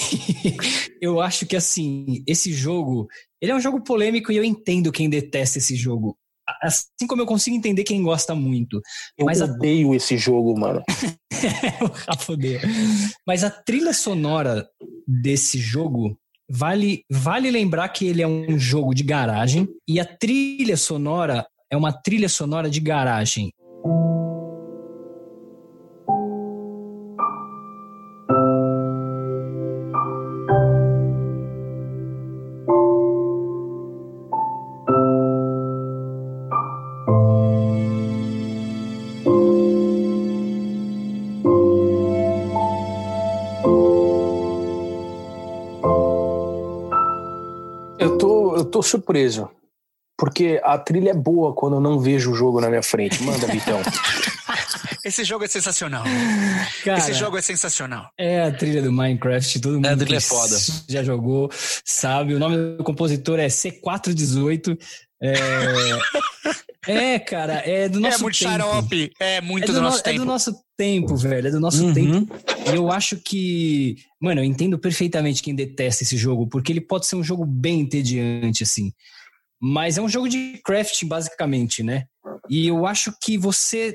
eu 1.01 1.21
acho 1.21 1.47
que 1.47 1.57
assim, 1.57 2.23
esse 2.27 2.53
jogo, 2.53 3.09
ele 3.41 3.51
é 3.51 3.55
um 3.55 3.61
jogo 3.61 3.83
polêmico 3.83 4.31
e 4.31 4.37
eu 4.37 4.45
entendo 4.45 4.93
quem 4.93 5.11
detesta 5.11 5.59
esse 5.59 5.75
jogo. 5.75 6.17
Assim 6.63 7.07
como 7.09 7.21
eu 7.23 7.27
consigo 7.27 7.57
entender 7.57 7.83
quem 7.85 8.03
gosta 8.03 8.35
muito. 8.35 8.81
Eu 9.19 9.27
Mas 9.27 9.43
a- 9.43 9.47
odeio 9.47 9.95
esse 9.95 10.17
jogo, 10.17 10.59
mano. 10.59 10.83
o 11.83 11.87
Rafa 11.87 12.33
odeia. 12.33 12.61
Mas 13.27 13.43
a 13.43 13.51
trilha 13.51 13.93
sonora 13.93 14.69
desse 15.07 15.59
jogo 15.59 16.17
vale 16.49 17.03
vale 17.11 17.51
lembrar 17.51 17.89
que 17.89 18.07
ele 18.07 18.23
é 18.23 18.27
um 18.29 18.59
jogo 18.59 18.95
de 18.95 19.03
garagem 19.03 19.67
e 19.89 19.99
a 19.99 20.05
trilha 20.05 20.77
sonora 20.77 21.47
é 21.71 21.77
uma 21.77 21.93
trilha 21.93 22.29
sonora 22.29 22.69
de 22.71 22.79
garagem. 22.81 23.51
Surpreso. 48.93 49.49
Porque 50.19 50.61
a 50.63 50.79
trilha 50.79 51.11
é 51.11 51.15
boa 51.15 51.55
quando 51.55 51.77
eu 51.77 51.81
não 51.81 51.99
vejo 51.99 52.31
o 52.31 52.35
jogo 52.35 52.61
na 52.61 52.69
minha 52.69 52.83
frente. 52.83 53.23
Manda, 53.23 53.47
Vitão. 53.47 53.81
Esse 55.05 55.25
jogo 55.25 55.45
é 55.45 55.49
sensacional. 55.49 56.05
Cara, 56.85 56.99
Esse 56.99 57.13
jogo 57.15 57.37
é 57.37 57.43
sensacional. 57.43 58.09
É 58.17 58.43
a 58.45 58.53
trilha 58.53 58.81
do 58.81 58.93
Minecraft, 58.93 59.61
todo 59.61 59.75
mundo 59.75 59.87
É, 59.87 59.93
a 59.93 59.97
trilha 59.97 60.11
que 60.11 60.15
é 60.17 60.21
foda. 60.21 60.57
já 60.89 61.03
jogou, 61.03 61.51
sabe. 61.85 62.35
O 62.35 62.39
nome 62.39 62.77
do 62.77 62.85
compositor 62.85 63.41
é 63.41 63.49
C418. 63.49 64.79
É, 65.25 65.35
é 67.15 67.19
cara, 67.19 67.55
é 67.69 67.89
do 67.89 67.99
nosso 68.01 68.19
é 68.19 68.23
muito 68.23 68.39
tempo. 68.39 68.51
xarope. 68.53 69.11
É 69.19 69.41
muito 69.41 69.65
É 69.65 69.67
do, 69.67 69.73
do, 69.75 69.81
nosso 69.81 69.97
no- 69.97 70.01
é 70.01 70.05
tempo. 70.05 70.19
do 70.19 70.25
nosso 70.25 70.55
tempo, 70.83 71.17
velho. 71.17 71.49
É 71.49 71.51
do 71.51 71.61
nosso 71.61 71.85
Uhum. 71.85 71.95
tempo. 71.95 72.35
E 72.73 72.75
eu 72.75 72.91
acho 72.91 73.17
que. 73.19 73.97
Mano, 74.21 74.41
eu 74.41 74.45
entendo 74.45 74.79
perfeitamente 74.79 75.43
quem 75.43 75.55
detesta 75.55 76.03
esse 76.03 76.17
jogo, 76.17 76.47
porque 76.49 76.73
ele 76.73 76.81
pode 76.81 77.07
ser 77.07 77.17
um 77.17 77.23
jogo 77.23 77.45
bem 77.47 77.81
entediante, 77.81 78.63
assim. 78.63 78.93
Mas 79.61 79.97
é 79.97 80.03
um 80.03 80.09
jogo 80.09 80.29
de 80.29 80.61
crafting, 80.65 81.07
basicamente, 81.07 81.83
né? 81.83 82.05
E 82.51 82.67
eu 82.67 82.87
acho 82.87 83.13
que 83.23 83.39
você. 83.39 83.95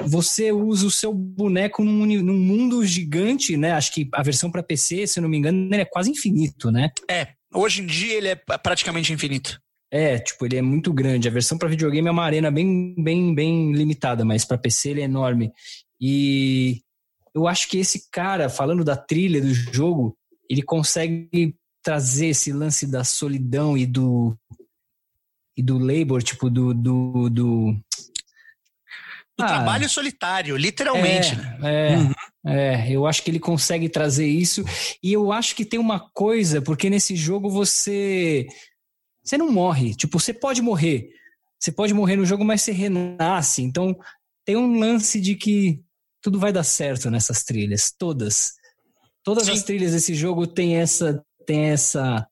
Você 0.00 0.52
usa 0.52 0.86
o 0.86 0.90
seu 0.92 1.12
boneco 1.12 1.82
num, 1.82 2.06
num 2.22 2.38
mundo 2.38 2.86
gigante, 2.86 3.56
né? 3.56 3.72
Acho 3.72 3.92
que 3.92 4.08
a 4.14 4.22
versão 4.22 4.48
para 4.48 4.62
PC, 4.62 5.08
se 5.08 5.18
eu 5.18 5.22
não 5.22 5.28
me 5.28 5.36
engano, 5.36 5.66
ele 5.74 5.82
é 5.82 5.84
quase 5.84 6.08
infinito, 6.10 6.70
né? 6.70 6.90
É. 7.10 7.28
Hoje 7.52 7.82
em 7.82 7.86
dia 7.86 8.14
ele 8.14 8.28
é 8.28 8.36
praticamente 8.36 9.12
infinito. 9.12 9.60
É, 9.90 10.18
tipo, 10.18 10.44
ele 10.46 10.56
é 10.56 10.62
muito 10.62 10.92
grande. 10.92 11.26
A 11.26 11.32
versão 11.32 11.58
para 11.58 11.68
videogame 11.68 12.06
é 12.06 12.10
uma 12.12 12.22
arena 12.22 12.48
bem, 12.50 12.94
bem, 12.96 13.34
bem 13.34 13.72
limitada, 13.72 14.24
mas 14.24 14.44
para 14.44 14.56
PC 14.58 14.90
ele 14.90 15.00
é 15.00 15.04
enorme. 15.04 15.50
E 16.00 16.80
eu 17.34 17.46
acho 17.46 17.68
que 17.68 17.78
esse 17.78 18.08
cara, 18.10 18.48
falando 18.48 18.84
da 18.84 18.96
trilha 18.96 19.40
do 19.40 19.52
jogo, 19.52 20.16
ele 20.48 20.62
consegue 20.62 21.54
trazer 21.82 22.28
esse 22.28 22.52
lance 22.52 22.86
da 22.86 23.04
solidão 23.04 23.76
e 23.76 23.86
do 23.86 24.36
e 25.56 25.62
do 25.62 25.78
labor, 25.78 26.22
tipo 26.22 26.48
do 26.48 26.72
do, 26.72 27.28
do 27.30 27.72
Do 29.36 29.44
Ah. 29.44 29.46
trabalho 29.46 29.88
solitário, 29.88 30.56
literalmente. 30.56 31.36
né? 31.36 31.58
é, 31.62 31.96
Uhum. 31.96 32.12
é, 32.46 32.90
eu 32.92 33.06
acho 33.06 33.22
que 33.22 33.30
ele 33.30 33.38
consegue 33.40 33.88
trazer 33.88 34.26
isso. 34.26 34.64
E 35.02 35.12
eu 35.12 35.30
acho 35.32 35.54
que 35.54 35.64
tem 35.64 35.78
uma 35.78 36.00
coisa, 36.10 36.60
porque 36.60 36.90
nesse 36.90 37.14
jogo 37.16 37.48
você. 37.48 38.46
Você 39.22 39.36
não 39.38 39.50
morre. 39.52 39.94
Tipo, 39.94 40.18
você 40.18 40.32
pode 40.32 40.60
morrer. 40.62 41.10
Você 41.58 41.70
pode 41.70 41.92
morrer 41.94 42.16
no 42.16 42.24
jogo, 42.26 42.44
mas 42.44 42.62
você 42.62 42.72
renasce. 42.72 43.62
Então, 43.62 43.96
tem 44.44 44.56
um 44.56 44.78
lance 44.78 45.20
de 45.20 45.34
que 45.34 45.82
tudo 46.22 46.38
vai 46.38 46.52
dar 46.52 46.64
certo 46.64 47.10
nessas 47.10 47.44
trilhas. 47.44 47.92
Todas. 47.96 48.52
Todas 49.24 49.46
Sim. 49.46 49.52
as 49.52 49.62
trilhas 49.62 49.92
desse 49.92 50.14
jogo 50.14 50.46
tem 50.46 50.76
essa. 50.76 51.22
Tem 51.46 51.70
essa. 51.70 52.26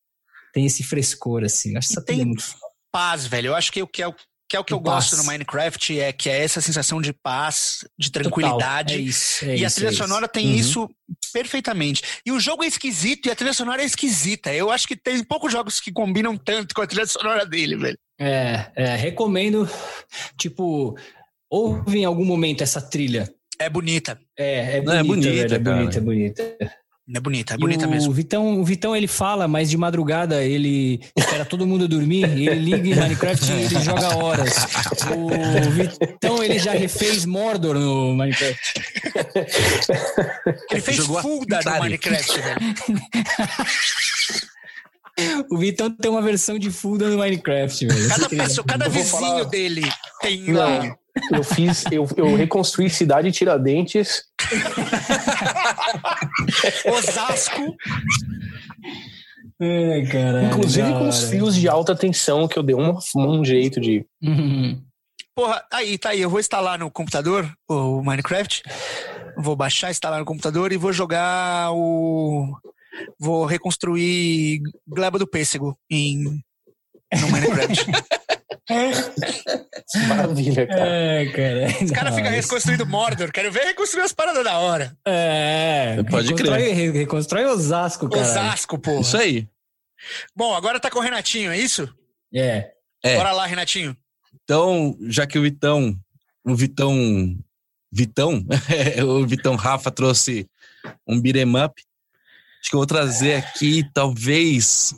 Tem 0.52 0.64
esse 0.66 0.82
frescor, 0.82 1.44
assim. 1.44 1.76
Acho 1.76 1.90
E 1.90 1.92
essa 1.92 2.02
tem 2.04 2.16
trilha 2.16 2.26
muito 2.26 2.44
Paz, 2.92 3.26
velho. 3.26 3.48
Eu 3.48 3.54
acho 3.54 3.70
que 3.70 3.82
o 3.82 3.86
que 3.86 4.02
é 4.02 4.06
o 4.08 4.14
que, 4.48 4.56
é 4.56 4.60
o 4.60 4.64
que 4.64 4.72
eu 4.72 4.80
Paz. 4.80 5.10
gosto 5.10 5.16
no 5.16 5.24
Minecraft 5.24 5.98
é 6.00 6.12
que 6.12 6.30
é 6.30 6.42
essa 6.42 6.60
sensação 6.60 7.02
de 7.02 7.12
paz, 7.12 7.84
de 7.98 8.10
tranquilidade. 8.12 8.94
É 8.94 8.98
isso. 8.98 9.44
é 9.44 9.56
e 9.56 9.64
a 9.64 9.66
isso, 9.66 9.74
trilha 9.76 9.88
é 9.88 9.92
isso. 9.92 10.02
sonora 10.02 10.28
tem 10.28 10.46
Uhum. 10.46 10.54
isso 10.54 10.90
perfeitamente. 11.32 12.02
E 12.24 12.30
o 12.32 12.40
jogo 12.40 12.62
é 12.64 12.66
esquisito 12.66 13.26
e 13.26 13.30
a 13.30 13.34
trilha 13.36 13.52
sonora 13.52 13.82
é 13.82 13.84
esquisita. 13.84 14.54
Eu 14.54 14.70
acho 14.70 14.86
que 14.86 14.96
tem 14.96 15.22
poucos 15.24 15.52
jogos 15.52 15.80
que 15.80 15.92
combinam 15.92 16.36
tanto 16.38 16.74
com 16.74 16.80
a 16.80 16.86
trilha 16.86 17.06
sonora 17.06 17.44
dele, 17.44 17.76
velho. 17.76 17.98
É, 18.18 18.70
é, 18.76 18.96
recomendo. 18.96 19.68
Tipo, 20.38 20.96
ouve 21.50 21.98
em 21.98 22.04
algum 22.04 22.24
momento 22.24 22.62
essa 22.62 22.80
trilha. 22.80 23.30
É 23.58 23.68
bonita. 23.70 24.18
É, 24.38 24.78
é 24.78 24.82
Não, 24.82 24.92
é 24.92 25.02
bonita, 25.02 25.28
bonita, 25.28 25.48
velho, 25.48 25.54
é 25.54 25.58
cara. 25.64 25.76
bonita, 25.76 25.98
é 25.98 26.00
bonita. 26.00 26.42
É 27.14 27.20
bonita, 27.20 27.54
é 27.54 27.56
E 27.56 27.58
bonita 27.60 27.86
o 27.86 27.90
mesmo. 27.90 28.12
Vitão, 28.12 28.60
o 28.60 28.64
Vitão 28.64 28.96
ele 28.96 29.06
fala, 29.06 29.46
mas 29.46 29.70
de 29.70 29.76
madrugada 29.76 30.42
ele 30.42 31.00
espera 31.16 31.44
todo 31.44 31.64
mundo 31.64 31.86
dormir 31.86 32.24
ele 32.24 32.54
liga 32.56 32.88
em 32.88 32.94
Minecraft 32.96 33.44
e 33.48 33.54
ele 33.62 33.80
joga 33.84 34.16
horas. 34.16 34.52
O 35.14 35.70
Vitão 35.70 36.42
ele 36.42 36.58
já 36.58 36.72
refez 36.72 37.24
Mordor 37.24 37.78
no 37.78 38.12
Minecraft. 38.16 38.74
Ele 40.72 40.80
fez 40.80 40.96
Jogou 40.96 41.22
Fulda 41.22 41.60
no. 41.64 41.78
Minecraft, 41.78 42.40
velho. 42.40 42.60
O 45.50 45.56
Vitão 45.56 45.90
tem 45.90 46.10
uma 46.10 46.20
versão 46.22 46.58
de 46.58 46.70
Fulda 46.70 47.08
no 47.08 47.16
Minecraft, 47.18 47.86
velho. 47.86 48.08
Cada, 48.08 48.28
pessoa, 48.28 48.64
cada 48.66 48.88
vizinho 48.88 49.20
falar- 49.20 49.44
dele 49.44 49.82
tem 50.20 50.52
lá. 50.52 50.94
Eu 51.32 51.42
fiz, 51.42 51.84
eu, 51.90 52.06
eu 52.16 52.36
reconstruí 52.36 52.90
cidade 52.90 53.32
Tiradentes. 53.32 54.24
Osasco. 56.86 57.74
Ai, 59.60 60.06
caralho, 60.10 60.48
Inclusive 60.48 60.92
da 60.92 60.98
com 60.98 61.08
os 61.08 61.24
fios 61.24 61.56
de 61.56 61.68
alta 61.68 61.96
tensão 61.96 62.46
que 62.46 62.58
eu 62.58 62.62
dei 62.62 62.76
um, 62.76 62.98
um 63.16 63.44
jeito 63.44 63.80
de. 63.80 64.04
Uhum. 64.22 64.82
Porra, 65.34 65.64
aí, 65.72 65.98
tá 65.98 66.10
aí. 66.10 66.20
Eu 66.20 66.30
vou 66.30 66.40
instalar 66.40 66.78
no 66.78 66.90
computador 66.90 67.50
o 67.68 68.02
Minecraft. 68.02 68.62
Vou 69.36 69.56
baixar, 69.56 69.90
instalar 69.90 70.18
no 70.18 70.26
computador 70.26 70.72
e 70.72 70.76
vou 70.76 70.92
jogar 70.92 71.72
o. 71.72 72.54
Vou 73.18 73.44
reconstruir 73.44 74.60
Gleba 74.86 75.18
do 75.18 75.26
Pêssego 75.26 75.78
em, 75.90 76.42
no 77.20 77.28
Minecraft. 77.30 77.86
Maravilha, 80.08 80.66
cara. 80.66 80.86
É, 80.86 81.26
cara. 81.26 81.84
Os 81.84 81.90
caras 81.90 82.14
ficam 82.14 82.30
reconstruindo 82.30 82.86
Mordor. 82.86 83.30
Quero 83.32 83.52
ver 83.52 83.64
reconstruir 83.64 84.02
as 84.02 84.12
paradas 84.12 84.42
da 84.44 84.58
hora. 84.58 84.96
É, 85.06 86.02
Pode 86.10 86.28
reconstrói, 86.28 86.72
re- 86.72 86.90
reconstrói 86.90 87.44
Osasco, 87.46 88.08
cara. 88.08 88.22
Osasco, 88.22 88.78
porra. 88.78 89.00
Isso 89.00 89.16
aí. 89.16 89.48
Bom, 90.34 90.54
agora 90.54 90.80
tá 90.80 90.90
com 90.90 90.98
o 90.98 91.02
Renatinho, 91.02 91.52
é 91.52 91.58
isso? 91.58 91.88
É. 92.34 92.70
É. 93.02 93.16
Bora 93.16 93.32
lá, 93.32 93.46
Renatinho. 93.46 93.96
Então, 94.44 94.96
já 95.08 95.26
que 95.26 95.38
o 95.38 95.42
Vitão, 95.42 95.96
o 96.44 96.54
Vitão, 96.54 97.36
Vitão, 97.92 98.44
o 99.06 99.26
Vitão 99.26 99.54
Rafa 99.56 99.90
trouxe 99.90 100.48
um 101.06 101.20
beat'em 101.20 101.48
up, 101.64 101.82
acho 102.60 102.70
que 102.70 102.74
eu 102.74 102.80
vou 102.80 102.86
trazer 102.86 103.34
aqui, 103.34 103.84
talvez, 103.94 104.94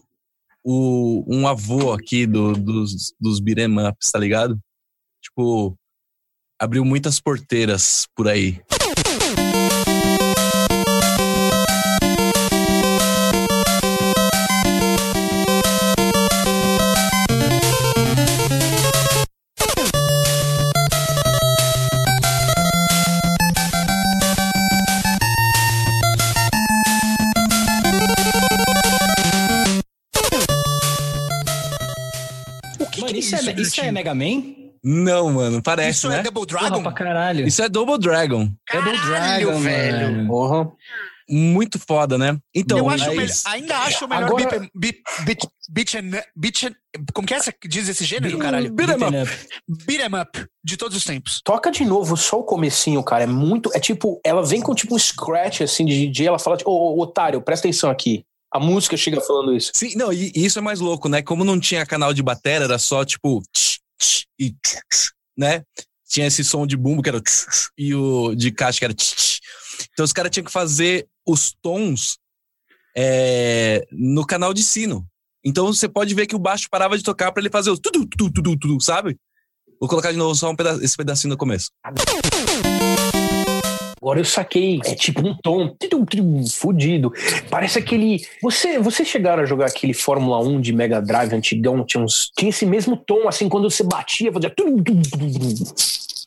o, 0.70 1.24
um 1.26 1.48
avô 1.48 1.94
aqui 1.94 2.26
do, 2.26 2.52
dos, 2.52 3.14
dos 3.18 3.40
beat'em 3.40 3.74
ups, 3.88 4.10
tá 4.12 4.18
ligado? 4.18 4.58
Tipo, 5.22 5.74
abriu 6.60 6.84
muitas 6.84 7.18
porteiras 7.18 8.06
por 8.14 8.28
aí. 8.28 8.60
É, 33.51 33.61
isso 33.61 33.80
é? 33.80 33.90
Mega 33.92 34.14
Man? 34.14 34.42
Não, 34.82 35.30
mano, 35.32 35.61
parece, 35.62 35.99
Isso 35.99 36.09
né? 36.09 36.20
é 36.20 36.22
Double 36.22 36.46
Porra, 36.46 36.61
Dragon? 36.68 36.82
pra 36.82 36.92
caralho. 36.92 37.46
Isso 37.49 37.62
é 37.62 37.68
Double 37.68 37.99
Dragon. 37.99 38.49
Double 38.72 38.99
Caralho, 38.99 39.46
Dragon, 39.46 39.61
velho. 39.61 40.26
Porra. 40.28 40.70
Muito 41.30 41.78
foda, 41.78 42.16
né? 42.16 42.38
Então, 42.55 42.78
eu 42.78 42.88
acho 42.88 43.14
mas- 43.14 43.44
ainda 43.44 43.76
acho 43.80 44.07
o 44.07 44.09
melhor 44.09 44.24
Agora- 44.24 44.61
beat, 44.61 44.70
beat, 44.74 44.96
beat, 45.26 45.40
beat, 45.70 45.94
and- 45.96 46.22
beat 46.34 46.62
and- 46.64 46.74
Como 47.12 47.28
que 47.28 47.34
é 47.34 47.36
essa 47.36 47.53
que 47.53 47.68
diz 47.68 47.86
esse 47.86 48.03
gênero, 48.03 48.38
caralho? 48.38 48.72
Beat 48.72 48.88
'em 48.88 49.22
up. 49.22 49.30
Beat 49.84 50.01
'em 50.01 50.20
up 50.20 50.46
de 50.64 50.76
todos 50.78 50.96
os 50.96 51.05
tempos. 51.05 51.42
Toca 51.44 51.70
de 51.70 51.84
novo 51.84 52.16
só 52.16 52.38
o 52.40 52.44
comecinho, 52.44 53.03
cara. 53.03 53.24
É 53.24 53.26
muito. 53.26 53.70
É 53.74 53.78
tipo, 53.78 54.18
ela 54.24 54.42
vem 54.42 54.62
com 54.62 54.74
tipo 54.74 54.94
um 54.94 54.99
scratch 54.99 55.61
assim 55.61 55.84
de 55.84 56.07
DJ, 56.07 56.28
ela 56.28 56.38
fala, 56.38 56.57
tipo, 56.57 56.70
ô, 56.70 56.96
ô, 56.96 57.03
otário, 57.03 57.42
presta 57.42 57.68
atenção 57.68 57.90
aqui. 57.90 58.24
A 58.53 58.59
música 58.59 58.96
chega 58.96 59.20
falando 59.20 59.55
isso. 59.55 59.72
Sim, 59.74 59.94
não, 59.94 60.12
e 60.12 60.32
isso 60.34 60.59
é 60.59 60.62
mais 60.62 60.80
louco, 60.80 61.09
né? 61.09 61.22
Como 61.22 61.44
não 61.44 61.61
tinha 61.61 61.84
canal 61.84 62.14
de 62.14 62.22
bateria, 62.22 62.64
era 62.64 62.78
só 62.78 63.05
tipo. 63.05 63.42
tch, 63.53 63.78
tch, 63.99 64.24
tch, 64.38 64.76
tch, 64.90 65.11
né? 65.36 65.62
Tinha 66.09 66.26
esse 66.26 66.42
som 66.42 66.66
de 66.66 66.76
bumbo 66.76 67.03
que 67.03 67.11
era. 67.11 67.20
e 67.76 67.94
o 67.94 68.34
de 68.34 68.51
caixa 68.51 68.78
que 68.78 68.84
era. 68.86 68.94
Então 69.92 70.05
os 70.05 70.12
caras 70.12 70.30
tinham 70.30 70.44
que 70.44 70.53
fazer 70.53 71.07
os 71.26 71.53
tons 71.61 72.18
é, 72.96 73.86
no 73.92 74.26
canal 74.26 74.55
de 74.55 74.62
sino. 74.62 75.07
Então 75.44 75.66
você 75.66 75.88
pode 75.88 76.14
ver 76.14 76.26
que 76.26 76.34
o 76.34 76.38
baixo 76.38 76.68
parava 76.70 76.96
de 76.96 77.05
tocar 77.05 77.30
pra 77.30 77.42
ele 77.42 77.51
fazer 77.51 77.70
os. 77.70 77.78
Tudo, 77.78 78.07
tudo, 78.07 78.32
tudo, 78.32 78.59
tudo, 78.59 78.82
sabe? 78.82 79.16
Vou 79.78 79.88
colocar 79.88 80.11
de 80.11 80.18
novo 80.18 80.34
só 80.34 80.51
um 80.51 80.57
esse 80.82 80.96
pedacinho 80.96 81.30
no 81.30 81.36
começo. 81.36 81.70
Agora 84.01 84.20
eu 84.20 84.24
saquei. 84.24 84.80
É 84.84 84.94
tipo 84.94 85.26
um 85.26 85.34
tom 85.36 85.76
fudido. 86.53 87.12
Parece 87.51 87.78
aquele. 87.78 88.24
Você, 88.42 88.78
você 88.78 89.05
chegaram 89.05 89.42
a 89.42 89.46
jogar 89.46 89.66
aquele 89.66 89.92
Fórmula 89.92 90.40
1 90.40 90.61
de 90.61 90.72
Mega 90.72 91.01
Drive 91.03 91.32
antigão? 91.34 91.84
Tinha, 91.84 92.03
uns, 92.03 92.30
tinha 92.36 92.51
esse 92.51 92.64
mesmo 92.64 92.96
tom, 92.96 93.28
assim, 93.28 93.49
quando 93.49 93.68
você 93.70 93.82
batia, 93.82 94.32
fazia. 94.32 94.55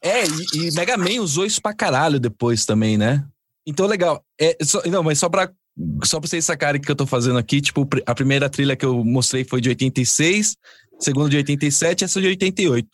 É, 0.01 0.23
e, 0.25 0.67
e 0.67 0.71
Mega 0.73 0.97
Man 0.97 1.21
usou 1.21 1.45
isso 1.45 1.61
pra 1.61 1.73
caralho 1.73 2.19
depois 2.19 2.65
também, 2.65 2.97
né? 2.97 3.23
Então, 3.65 3.85
legal. 3.85 4.23
É, 4.39 4.57
só- 4.63 4.81
não, 4.87 5.03
mas 5.03 5.19
só 5.19 5.29
pra, 5.29 5.49
só 6.03 6.19
pra 6.19 6.27
vocês 6.27 6.43
sacarem 6.43 6.81
o 6.81 6.83
que 6.83 6.91
eu 6.91 6.95
tô 6.95 7.05
fazendo 7.05 7.37
aqui, 7.37 7.61
tipo, 7.61 7.87
a 8.05 8.15
primeira 8.15 8.49
trilha 8.49 8.75
que 8.75 8.85
eu 8.85 9.03
mostrei 9.05 9.43
foi 9.43 9.61
de 9.61 9.69
86, 9.69 10.55
a 10.99 11.03
segunda 11.03 11.29
de 11.29 11.37
87 11.37 12.01
e 12.01 12.05
essa 12.05 12.19
de 12.19 12.27
88. 12.27 12.89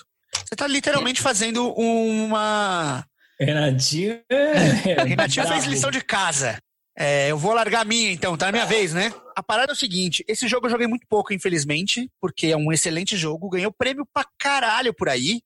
Você 0.45 0.55
tá 0.55 0.67
literalmente 0.67 1.21
fazendo 1.21 1.71
uma. 1.71 3.05
Renatinho. 3.39 4.21
Renatinho 5.07 5.47
fez 5.47 5.65
lição 5.65 5.91
de 5.91 6.01
casa. 6.01 6.57
É, 6.99 7.29
eu 7.29 7.37
vou 7.37 7.53
largar 7.53 7.81
a 7.81 7.85
minha, 7.85 8.11
então, 8.11 8.35
tá 8.35 8.47
na 8.47 8.51
minha 8.51 8.65
vez, 8.65 8.91
né? 8.91 9.13
A 9.35 9.43
parada 9.43 9.71
é 9.71 9.75
o 9.75 9.77
seguinte: 9.77 10.25
esse 10.27 10.47
jogo 10.47 10.65
eu 10.65 10.71
joguei 10.71 10.87
muito 10.87 11.05
pouco, 11.07 11.31
infelizmente, 11.31 12.09
porque 12.19 12.47
é 12.47 12.57
um 12.57 12.71
excelente 12.71 13.15
jogo, 13.15 13.49
ganhou 13.49 13.71
prêmio 13.71 14.03
pra 14.11 14.25
caralho 14.39 14.91
por 14.91 15.07
aí. 15.07 15.41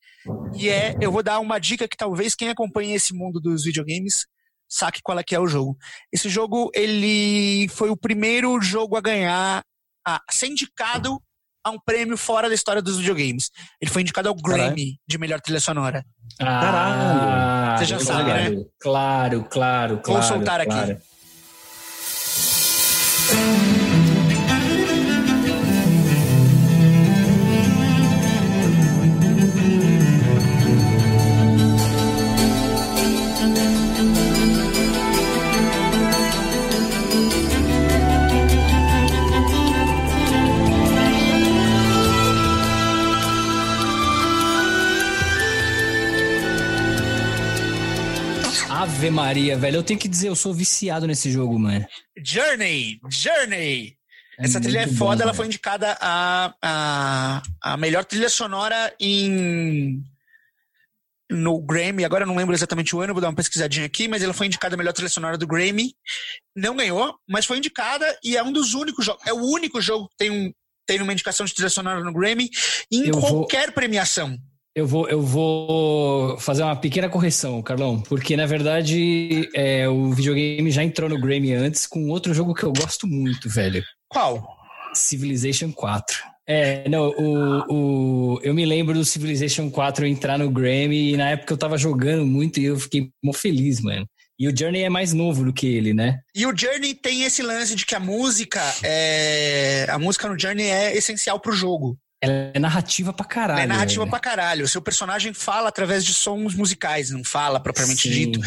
E 0.56 0.70
é, 0.70 0.96
eu 1.02 1.12
vou 1.12 1.22
dar 1.22 1.40
uma 1.40 1.60
dica 1.60 1.90
que 1.90 1.98
talvez 1.98 2.36
quem 2.36 2.50
acompanha 2.50 2.96
esse 2.96 3.14
mundo 3.14 3.42
dos 3.42 3.66
videogames 3.66 4.26
saque 4.70 5.02
qual 5.04 5.20
é 5.20 5.24
que 5.24 5.36
é 5.36 5.40
o 5.40 5.48
jogo. 5.48 5.78
Esse 6.14 6.30
jogo, 6.30 6.72
ele 6.74 7.68
foi 7.68 7.90
o 7.90 7.98
primeiro 7.98 8.62
jogo 8.62 8.96
a 8.96 9.02
ganhar, 9.02 9.62
a 10.08 10.22
ser 10.32 10.48
indicado 10.48 11.22
a 11.64 11.72
um 11.72 11.80
prêmio 11.80 12.18
fora 12.18 12.48
da 12.50 12.56
história 12.56 12.82
dos 12.82 12.98
videogames. 12.98 13.52
Ele 13.80 13.92
foi 13.92 14.02
indicado 14.02 14.30
ao 14.30 14.36
Grammy 14.36 15.00
de 15.08 15.18
melhor 15.18 15.40
trilha 15.42 15.60
sonora. 15.60 16.06
Ah, 16.40 17.76
Você 17.78 17.86
já 17.86 17.98
claro, 17.98 18.28
sabe, 18.28 18.34
né? 18.56 18.66
Claro, 18.80 19.46
claro, 19.50 20.00
claro. 20.04 20.24
soltar 20.26 20.62
aqui. 20.62 20.98
Ave 49.02 49.10
Maria, 49.10 49.58
velho. 49.58 49.78
Eu 49.78 49.84
tenho 49.84 50.00
que 50.00 50.08
dizer, 50.08 50.28
eu 50.28 50.36
sou 50.36 50.54
viciado 50.54 51.08
nesse 51.08 51.32
jogo, 51.32 51.58
mano. 51.58 51.84
Journey, 52.24 53.00
Journey. 53.10 53.98
Essa 54.38 54.60
É 54.60 54.62
trilha 54.62 54.80
é 54.82 54.88
foda, 54.88 55.16
bom, 55.18 55.22
ela 55.24 55.32
velho. 55.32 55.36
foi 55.38 55.46
indicada 55.48 55.98
a, 56.00 56.54
a, 56.62 57.42
a 57.64 57.78
melhor 57.78 58.06
trilha 58.06 58.30
sonora 58.30 58.94
em 59.00 60.04
no 61.32 61.60
Grammy, 61.62 62.06
agora 62.06 62.24
eu 62.26 62.28
não 62.28 62.36
lembro 62.36 62.54
exatamente 62.54 62.96
o 62.96 63.00
ano, 63.02 63.14
vou 63.14 63.22
dar 63.22 63.30
uma 63.30 63.36
pesquisadinha 63.36 63.86
aqui, 63.88 64.08
mas 64.08 64.22
ela 64.22 64.34
foi 64.34 64.46
indicada 64.48 64.76
a 64.76 64.78
melhor 64.78 64.92
trilha 64.94 65.10
sonora 65.10 65.36
do 65.38 65.48
Grammy. 65.48 65.96
Não 66.56 66.76
ganhou, 66.76 67.16
mas 67.28 67.46
foi 67.48 67.58
indicada 67.58 68.06
e 68.24 68.38
é 68.38 68.44
um 68.44 68.52
dos 68.52 68.76
únicos 68.76 69.04
jogos, 69.04 69.26
é 69.26 69.34
o 69.34 69.38
único 69.42 69.82
jogo 69.82 70.10
que 70.10 70.18
tem, 70.18 70.30
um, 70.30 70.54
tem 70.86 71.02
uma 71.02 71.14
indicação 71.14 71.44
de 71.46 71.56
trilha 71.56 71.70
sonora 71.72 72.04
no 72.04 72.14
Grammy 72.14 72.50
em 72.92 73.08
Eu 73.08 73.14
vou- 73.20 73.30
qualquer 73.40 73.72
premiação. 73.72 74.38
Eu 74.74 74.88
vou, 74.88 75.10
eu 75.10 75.22
vou 75.22 76.38
fazer 76.40 76.64
uma 76.64 76.76
pequena 76.78 77.10
correção, 77.10 77.62
Carlão, 77.62 78.00
porque 78.00 78.38
na 78.38 78.46
verdade 78.46 79.50
é, 79.54 79.90
o 79.90 80.12
videogame 80.14 80.72
já 80.72 80.82
entrou 80.82 81.10
no 81.10 81.20
Grammy 81.20 81.54
antes 81.54 81.86
com 81.86 82.08
outro 82.08 82.34
jogo 82.34 82.54
que 82.54 82.64
eu 82.64 82.72
gosto 82.72 83.06
muito, 83.06 83.50
velho. 83.50 83.84
Qual? 84.08 84.48
Civilization 84.94 85.74
4. 85.74 86.18
É, 86.48 86.88
não, 86.88 87.10
o, 87.10 88.36
o, 88.36 88.40
eu 88.44 88.54
me 88.54 88.66
lembro 88.66 88.94
do 88.94 89.04
Civilization 89.04 89.70
4 89.70 90.06
entrar 90.06 90.40
no 90.40 90.50
Grammy 90.50 91.12
e 91.12 91.18
na 91.18 91.32
época 91.32 91.54
eu 91.54 91.58
tava 91.58 91.78
jogando 91.78 92.26
muito 92.26 92.62
e 92.62 92.66
eu 92.66 92.80
fiquei 92.80 93.12
mó 93.22 93.34
feliz, 93.34 93.82
mano. 93.82 94.08
E 94.40 94.48
o 94.48 94.58
Journey 94.58 94.84
é 94.84 94.90
mais 94.90 95.14
novo 95.14 95.44
do 95.44 95.54
que 95.54 95.68
ele, 95.68 95.94
né? 95.94 96.20
E 96.34 96.46
o 96.46 96.58
Journey 96.58 96.96
tem 96.96 97.24
esse 97.24 97.44
lance 97.44 97.76
de 97.76 97.86
que 97.86 97.94
a 97.94 98.00
música 98.00 98.62
é 98.84 99.86
a 99.90 100.00
música 100.00 100.28
no 100.28 100.40
Journey 100.40 100.66
é 100.66 100.96
essencial 100.96 101.40
pro 101.40 101.52
jogo. 101.52 101.98
Ela 102.22 102.52
é 102.54 102.60
narrativa 102.60 103.12
pra 103.12 103.26
caralho. 103.26 103.62
é 103.62 103.66
narrativa 103.66 104.04
velho. 104.04 104.10
pra 104.12 104.20
caralho. 104.20 104.66
O 104.66 104.68
seu 104.68 104.82
personagem 104.82 105.34
fala 105.34 105.70
através 105.70 106.06
de 106.06 106.14
sons 106.14 106.54
musicais, 106.54 107.10
não 107.10 107.24
fala 107.24 107.60
propriamente 107.60 108.04
Sim. 108.04 108.12
dito. 108.32 108.40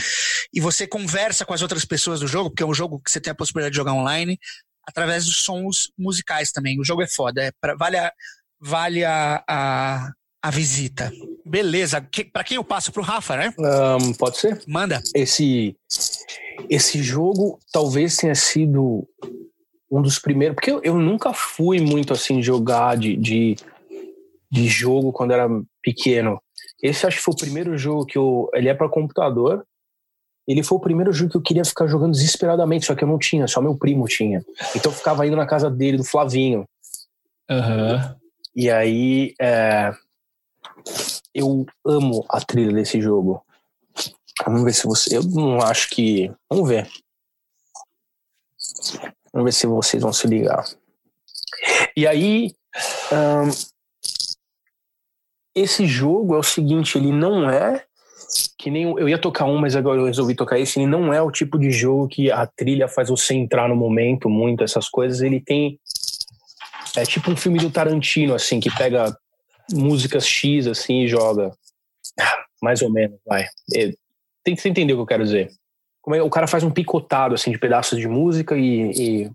E 0.52 0.60
você 0.60 0.86
conversa 0.86 1.44
com 1.44 1.52
as 1.52 1.60
outras 1.62 1.84
pessoas 1.84 2.20
do 2.20 2.28
jogo, 2.28 2.50
porque 2.50 2.62
é 2.62 2.66
um 2.66 2.74
jogo 2.74 3.00
que 3.00 3.10
você 3.10 3.20
tem 3.20 3.32
a 3.32 3.34
possibilidade 3.34 3.72
de 3.72 3.76
jogar 3.76 3.92
online, 3.92 4.38
através 4.86 5.24
dos 5.24 5.38
sons 5.42 5.90
musicais 5.98 6.52
também. 6.52 6.78
O 6.80 6.84
jogo 6.84 7.02
é 7.02 7.08
foda. 7.08 7.42
É 7.42 7.52
pra- 7.60 7.74
vale 7.74 7.96
a, 7.96 8.12
vale 8.60 9.04
a, 9.04 9.42
a, 9.48 10.12
a 10.42 10.50
visita. 10.52 11.10
Beleza. 11.44 12.00
Que, 12.00 12.24
pra 12.24 12.44
quem 12.44 12.56
eu 12.56 12.64
passo? 12.64 12.92
Pro 12.92 13.02
Rafa, 13.02 13.36
né? 13.36 13.52
Ahn, 13.58 14.12
pode 14.16 14.38
ser? 14.38 14.62
Manda. 14.68 15.02
Esse, 15.14 15.76
esse 16.70 17.02
jogo 17.02 17.58
talvez 17.72 18.16
tenha 18.16 18.34
sido 18.36 19.08
um 19.94 20.02
dos 20.02 20.18
primeiros. 20.18 20.54
Porque 20.56 20.70
eu, 20.70 20.80
eu 20.82 20.94
nunca 20.96 21.32
fui 21.32 21.80
muito 21.80 22.12
assim 22.12 22.42
jogar 22.42 22.96
de, 22.96 23.16
de, 23.16 23.56
de 24.50 24.66
jogo 24.66 25.12
quando 25.12 25.32
era 25.32 25.48
pequeno. 25.82 26.40
Esse 26.82 27.06
acho 27.06 27.18
que 27.18 27.22
foi 27.22 27.34
o 27.34 27.38
primeiro 27.38 27.78
jogo 27.78 28.04
que 28.04 28.18
eu. 28.18 28.50
Ele 28.54 28.68
é 28.68 28.74
para 28.74 28.88
computador. 28.88 29.64
Ele 30.46 30.62
foi 30.62 30.76
o 30.76 30.80
primeiro 30.80 31.10
jogo 31.12 31.30
que 31.30 31.36
eu 31.38 31.42
queria 31.42 31.64
ficar 31.64 31.86
jogando 31.86 32.12
desesperadamente, 32.12 32.84
só 32.84 32.94
que 32.94 33.02
eu 33.02 33.08
não 33.08 33.18
tinha, 33.18 33.48
só 33.48 33.62
meu 33.62 33.74
primo 33.74 34.06
tinha. 34.06 34.44
Então 34.76 34.92
eu 34.92 34.96
ficava 34.96 35.26
indo 35.26 35.36
na 35.36 35.46
casa 35.46 35.70
dele, 35.70 35.96
do 35.96 36.04
Flavinho. 36.04 36.68
Aham. 37.48 38.14
E 38.54 38.70
aí, 38.70 39.34
é, 39.40 39.90
eu 41.34 41.64
amo 41.84 42.24
a 42.28 42.40
trilha 42.40 42.72
desse 42.72 43.00
jogo. 43.00 43.42
Vamos 44.44 44.64
ver 44.64 44.74
se 44.74 44.86
você. 44.86 45.16
Eu 45.16 45.22
não 45.22 45.60
acho 45.60 45.88
que. 45.90 46.30
Vamos 46.50 46.68
ver. 46.68 46.88
Vamos 49.34 49.46
ver 49.46 49.52
se 49.52 49.66
vocês 49.66 50.00
vão 50.00 50.12
se 50.12 50.28
ligar. 50.28 50.64
E 51.96 52.06
aí, 52.06 52.54
ahn, 53.12 53.50
esse 55.54 55.86
jogo 55.86 56.34
é 56.34 56.38
o 56.38 56.42
seguinte, 56.42 56.96
ele 56.96 57.10
não 57.12 57.50
é 57.50 57.84
que 58.56 58.70
nem 58.70 58.84
eu 58.84 59.08
ia 59.08 59.18
tocar 59.18 59.44
um, 59.44 59.58
mas 59.58 59.76
agora 59.76 60.00
eu 60.00 60.06
resolvi 60.06 60.34
tocar 60.34 60.58
esse. 60.58 60.78
Ele 60.78 60.86
não 60.86 61.12
é 61.12 61.20
o 61.20 61.30
tipo 61.30 61.58
de 61.58 61.70
jogo 61.70 62.08
que 62.08 62.30
a 62.30 62.46
trilha 62.46 62.88
faz 62.88 63.08
você 63.08 63.34
entrar 63.34 63.68
no 63.68 63.76
momento, 63.76 64.30
muito 64.30 64.64
essas 64.64 64.88
coisas. 64.88 65.20
Ele 65.20 65.40
tem 65.40 65.78
é 66.96 67.04
tipo 67.04 67.30
um 67.30 67.36
filme 67.36 67.58
do 67.58 67.70
Tarantino, 67.70 68.34
assim, 68.34 68.60
que 68.60 68.74
pega 68.74 69.16
músicas 69.72 70.26
X 70.26 70.66
assim 70.66 71.02
e 71.02 71.08
joga. 71.08 71.52
Mais 72.62 72.82
ou 72.82 72.90
menos, 72.90 73.18
vai. 73.26 73.46
É, 73.74 73.92
tem 74.44 74.54
que 74.54 74.68
entender 74.68 74.92
o 74.92 74.96
que 74.96 75.02
eu 75.02 75.06
quero 75.06 75.24
dizer. 75.24 75.50
Como 76.04 76.14
é, 76.14 76.22
o 76.22 76.28
cara 76.28 76.46
faz 76.46 76.62
um 76.62 76.70
picotado 76.70 77.34
assim 77.34 77.50
de 77.50 77.58
pedaços 77.58 77.98
de 77.98 78.06
música 78.06 78.54
e, 78.54 78.90
e 79.24 79.30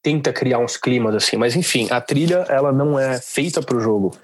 tenta 0.00 0.32
criar 0.32 0.60
uns 0.60 0.76
climas 0.76 1.12
assim. 1.12 1.36
Mas 1.36 1.56
enfim, 1.56 1.88
a 1.90 2.00
trilha 2.00 2.46
ela 2.48 2.70
não 2.70 2.96
é 2.96 3.20
feita 3.20 3.60
para 3.60 3.76
o 3.76 3.80
jogo. 3.80 4.16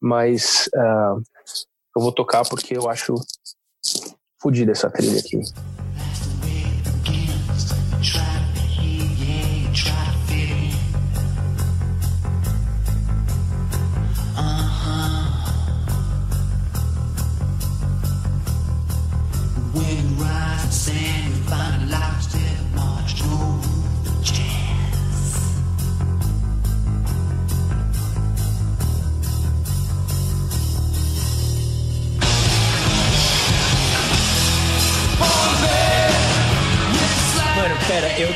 Mas 0.00 0.68
ah, 0.74 1.16
eu 1.96 2.02
vou 2.02 2.10
tocar 2.10 2.42
porque 2.48 2.76
eu 2.76 2.90
acho 2.90 3.14
fodida 4.42 4.72
essa 4.72 4.90
trilha 4.90 5.20
aqui. 5.20 5.40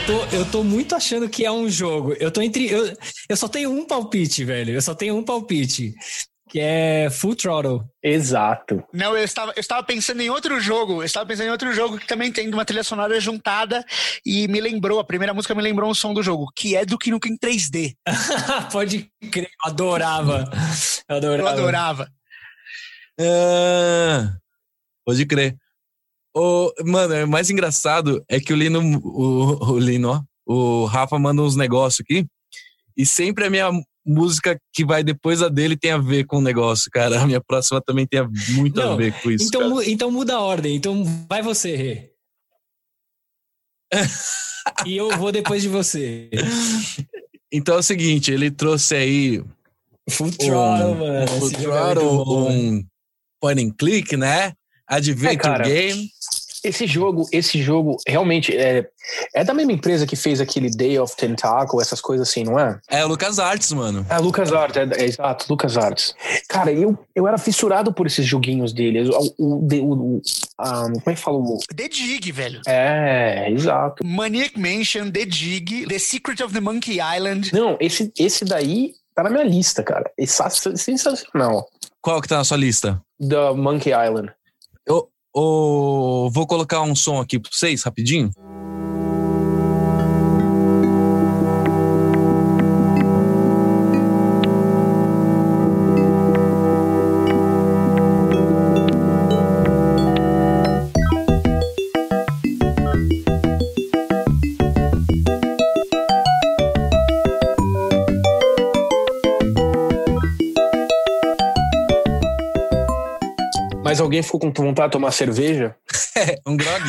Tô, 0.07 0.37
eu 0.37 0.51
tô 0.51 0.65
muito 0.65 0.95
achando 0.95 1.29
que 1.29 1.45
é 1.45 1.51
um 1.51 1.69
jogo. 1.69 2.15
Eu 2.15 2.31
tô 2.31 2.41
entre. 2.43 2.71
Eu, 2.71 2.95
eu 3.29 3.37
só 3.37 3.49
tenho 3.49 3.71
um 3.71 3.87
palpite, 3.87 4.45
velho. 4.45 4.75
Eu 4.75 4.83
só 4.83 4.95
tenho 4.95 5.17
um 5.17 5.25
palpite. 5.25 5.95
Que 6.49 6.61
é 6.61 7.09
Full 7.11 7.35
Throttle. 7.35 7.85
Exato. 8.03 8.85
Não, 8.93 9.17
eu 9.17 9.25
estava, 9.25 9.53
eu 9.57 9.61
estava 9.61 9.83
pensando 9.83 10.21
em 10.21 10.31
outro 10.31 10.61
jogo. 10.61 11.03
Eu 11.03 11.07
estava 11.07 11.27
pensando 11.27 11.49
em 11.49 11.51
outro 11.51 11.73
jogo 11.73 11.99
que 11.99 12.07
também 12.07 12.31
tem 12.31 12.53
uma 12.53 12.65
trilha 12.65 12.85
sonora 12.85 13.19
juntada 13.19 13.85
e 14.25 14.47
me 14.47 14.61
lembrou, 14.61 15.01
a 15.01 15.05
primeira 15.05 15.35
música 15.35 15.55
me 15.55 15.63
lembrou 15.63 15.91
um 15.91 15.95
som 15.95 16.13
do 16.15 16.23
jogo, 16.23 16.53
que 16.55 16.77
é 16.77 16.85
do 16.85 16.91
Duke 16.91 17.11
Nukem 17.11 17.37
3D. 17.37 17.95
Pode 18.71 19.11
crer, 19.33 19.49
eu 19.65 19.71
adorava. 19.71 20.49
Eu 21.09 21.17
adorava. 21.17 21.49
Eu 21.49 21.49
adorava. 21.49 22.09
Ah, 23.21 24.37
pode 25.05 25.27
crer. 25.27 25.57
O, 26.37 26.73
mano, 26.85 27.25
o 27.25 27.29
mais 27.29 27.49
engraçado 27.51 28.25
é 28.29 28.41
que 28.41 28.53
o 28.53 28.57
Lino, 28.57 28.81
o, 29.05 29.73
o 29.73 29.79
Lino, 29.79 30.11
ó, 30.11 30.23
o 30.45 30.85
Rafa 30.87 31.19
manda 31.19 31.41
uns 31.43 31.55
negócios 31.57 32.01
aqui 32.01 32.27
e 32.97 33.07
sempre 33.07 33.45
a 33.47 33.51
minha 33.51 33.71
música 34.05 34.59
que 34.73 34.85
vai 34.85 35.03
depois 35.05 35.41
a 35.43 35.49
dele 35.49 35.77
tem 35.77 35.93
a 35.93 35.99
ver 35.99 36.25
com 36.27 36.39
o 36.39 36.43
negócio, 36.43 36.91
cara. 36.91 37.23
A 37.23 37.27
minha 37.27 37.41
próxima 37.41 37.81
também 37.81 38.07
tem 38.07 38.21
muito 38.51 38.81
a 38.81 38.87
Não, 38.87 38.97
ver 38.97 39.13
com 39.23 39.31
isso. 39.31 39.47
Então, 39.47 39.71
mu- 39.71 39.83
então 39.83 40.11
muda 40.11 40.35
a 40.35 40.41
ordem. 40.41 40.75
Então 40.77 41.05
vai 41.29 41.41
você, 41.41 41.77
Rê. 41.77 42.11
e 44.87 44.97
eu 44.97 45.17
vou 45.17 45.31
depois 45.33 45.63
de 45.63 45.69
você. 45.69 46.29
Então 47.53 47.77
é 47.77 47.79
o 47.79 47.83
seguinte, 47.83 48.33
ele 48.33 48.51
trouxe 48.51 48.95
aí 48.97 49.45
Full 50.11 50.33
Throttle, 50.33 50.95
mano. 50.97 51.33
um, 51.37 51.51
jogo 51.51 51.77
é 51.77 51.95
bom, 51.95 52.45
mano. 52.45 52.51
um 52.79 52.85
point 53.41 53.65
and 53.65 53.71
click, 53.79 54.17
né? 54.17 54.53
Adventure 54.87 55.63
É, 55.63 55.63
game. 55.63 56.11
Esse 56.65 56.87
jogo, 56.87 57.29
esse 57.31 57.63
jogo 57.63 57.97
realmente 58.09 58.57
é, 58.57 58.89
é 59.35 59.45
da 59.45 59.53
mesma 59.53 59.73
empresa 59.73 60.07
que 60.07 60.17
fez 60.17 60.41
aquele 60.41 60.71
Day 60.71 60.99
of 60.99 61.15
Tentacle, 61.17 61.81
essas 61.81 62.01
coisas 62.01 62.29
assim, 62.29 62.43
não 62.45 62.59
é? 62.59 62.79
É 62.89 63.05
o 63.05 63.09
Lucas 63.09 63.39
Arts, 63.39 63.73
mano. 63.73 64.07
É 64.09 64.19
Lucas 64.19 64.53
Arts, 64.53 64.77
é, 64.77 65.03
é 65.03 65.05
exato, 65.05 65.47
Lucas 65.51 65.77
Arts. 65.77 66.15
Cara, 66.49 66.73
eu, 66.73 66.99
eu 67.15 67.29
era 67.29 67.37
fissurado 67.39 67.93
por 67.93 68.07
esses 68.07 68.25
joguinhos 68.27 68.73
deles. 68.73 69.09
O, 69.11 69.35
o, 69.39 69.55
o- 69.57 70.17
o- 70.17 70.23
ah, 70.59 70.85
como 70.85 71.03
é 71.07 71.15
que 71.15 71.21
fala? 71.21 71.37
o- 71.39 71.59
The 71.75 71.89
Dig, 71.89 72.33
velho. 72.33 72.61
É, 72.67 73.51
exato. 73.51 74.05
Maniac 74.07 74.59
Mansion, 74.59 75.11
The 75.11 75.27
Dig, 75.27 75.87
The 75.87 75.99
Secret 75.99 76.43
of 76.43 76.55
the 76.55 76.61
Monkey 76.61 76.99
Island. 77.01 77.53
Não, 77.53 77.77
esse, 77.81 78.13
esse 78.19 78.45
daí 78.45 78.95
tá 79.15 79.23
na 79.23 79.31
minha 79.31 79.45
lista, 79.45 79.83
cara. 79.83 80.11
É 80.19 80.25
sensacional. 80.27 81.69
Qual 82.01 82.21
que 82.21 82.29
tá 82.29 82.39
na 82.39 82.45
sua 82.45 82.57
lista? 82.57 83.01
Da 83.19 83.53
Monkey 83.55 83.91
Island. 83.93 84.31
Eu, 84.87 85.09
eu 85.35 86.31
vou 86.33 86.47
colocar 86.47 86.83
um 86.83 86.95
som 86.95 87.21
aqui 87.21 87.39
pra 87.39 87.51
vocês, 87.53 87.83
rapidinho. 87.83 88.31
Ficou 114.25 114.41
com 114.41 114.53
vontade 114.53 114.89
de 114.89 114.93
tomar 114.93 115.13
cerveja? 115.13 115.77
Um 116.47 116.57
grog? 116.57 116.85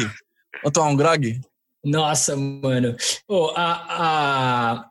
Vamos 0.64 0.74
tomar 0.74 0.88
um 0.90 0.96
grog? 0.96 1.42
Nossa, 1.84 2.36
mano. 2.36 2.96
Ô, 3.28 3.52
a, 3.56 4.82
a, 4.82 4.86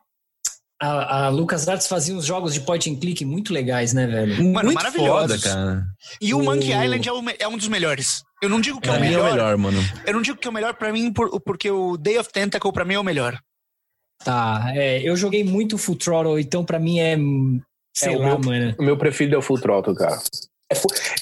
a, 0.81 1.25
a 1.25 1.29
Lucas 1.29 1.67
Arts 1.67 1.87
fazia 1.87 2.15
uns 2.15 2.25
jogos 2.25 2.53
de 2.53 2.61
point 2.61 2.89
and 2.89 2.95
click 2.99 3.25
muito 3.25 3.51
legais, 3.53 3.91
né, 3.93 4.07
velho? 4.07 4.35
Mano, 4.37 4.65
Muito 4.67 4.73
maravilhosos. 4.75 5.41
foda, 5.41 5.53
cara. 5.55 5.85
E 6.21 6.33
o 6.33 6.39
O- 6.39 6.43
Monkey 6.43 6.71
Island 6.71 7.07
é, 7.09 7.11
o 7.11 7.23
é 7.39 7.47
um 7.47 7.57
dos 7.57 7.67
melhores. 7.67 8.23
Eu 8.41 8.47
não 8.49 8.61
digo 8.61 8.79
que 8.79 8.87
é 8.87 8.91
Pra 8.93 8.99
o 8.99 9.01
mim 9.01 9.07
é 9.07 9.09
melhor. 9.11 9.27
o 9.27 9.31
melhor, 9.33 9.57
mano. 9.57 9.79
Eu 10.05 10.13
não 10.13 10.21
digo 10.21 10.37
que 10.37 10.47
é 10.47 10.49
o 10.49 10.53
melhor 10.53 10.73
pra 10.75 10.93
mim 10.93 11.11
por- 11.11 11.39
porque 11.41 11.69
o 11.69 11.97
Day 11.97 12.17
of 12.17 12.31
Tentacle 12.31 12.71
pra 12.71 12.85
mim 12.85 12.93
é 12.93 12.99
o 12.99 13.03
melhor. 13.03 13.37
Tá, 14.23 14.71
é, 14.73 15.01
eu 15.01 15.15
joguei 15.17 15.43
muito 15.43 15.77
Full 15.77 15.97
Throttle, 15.97 16.39
então 16.39 16.63
pra 16.63 16.79
mim 16.79 16.99
é. 16.99 17.17
Sei 17.93 18.13
É, 18.13 18.17
o 18.17 18.19
lá, 18.19 18.25
meu- 18.27 18.39
mano. 18.39 18.75
O 18.79 18.83
meu 18.83 18.97
preferido 18.97 19.35
é 19.35 19.39
o 19.39 19.41
Full 19.41 19.59
Throttle, 19.59 19.95
cara. 19.95 20.17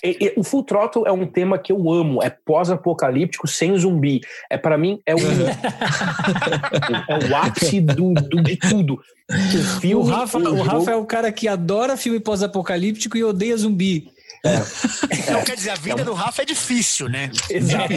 É 0.04 0.10
e- 0.10 0.34
o 0.38 0.44
Full 0.44 0.64
Throttle 0.64 1.08
é 1.08 1.12
um 1.12 1.26
tema 1.26 1.58
que 1.58 1.72
eu 1.72 1.92
amo. 1.92 2.22
É 2.24 2.30
pós-apocalíptico 2.30 3.48
sem 3.48 3.78
zumbi. 3.78 4.22
É 4.50 4.58
para 4.58 4.78
mim 4.78 5.00
é 5.06 5.16
o 5.16 5.18
é 7.10 7.30
o 7.30 7.36
ápice 7.36 7.80
do, 7.82 8.14
do- 8.14 8.42
de 8.44 8.56
tudo. 8.58 9.00
O 9.30 9.80
filme, 9.80 9.96
O 9.96 10.04
Rafa, 10.04 10.38
o 10.38 10.42
o 10.42 10.46
jogo- 10.46 10.62
Rafa 10.64 10.92
é 10.92 10.96
o 10.96 11.06
cara 11.06 11.32
que 11.32 11.48
adora 11.48 11.96
filme 11.98 12.20
pós-apocalíptico 12.20 13.18
e 13.18 13.24
odeia 13.24 13.56
zumbi. 13.58 14.12
Então, 14.46 15.42
quer 15.44 15.56
dizer, 15.56 15.70
a 15.70 15.76
vida 15.76 16.04
do 16.04 16.14
Rafa 16.14 16.42
é 16.42 16.46
difícil, 16.46 17.08
né? 17.08 17.32
Exato. 17.50 17.94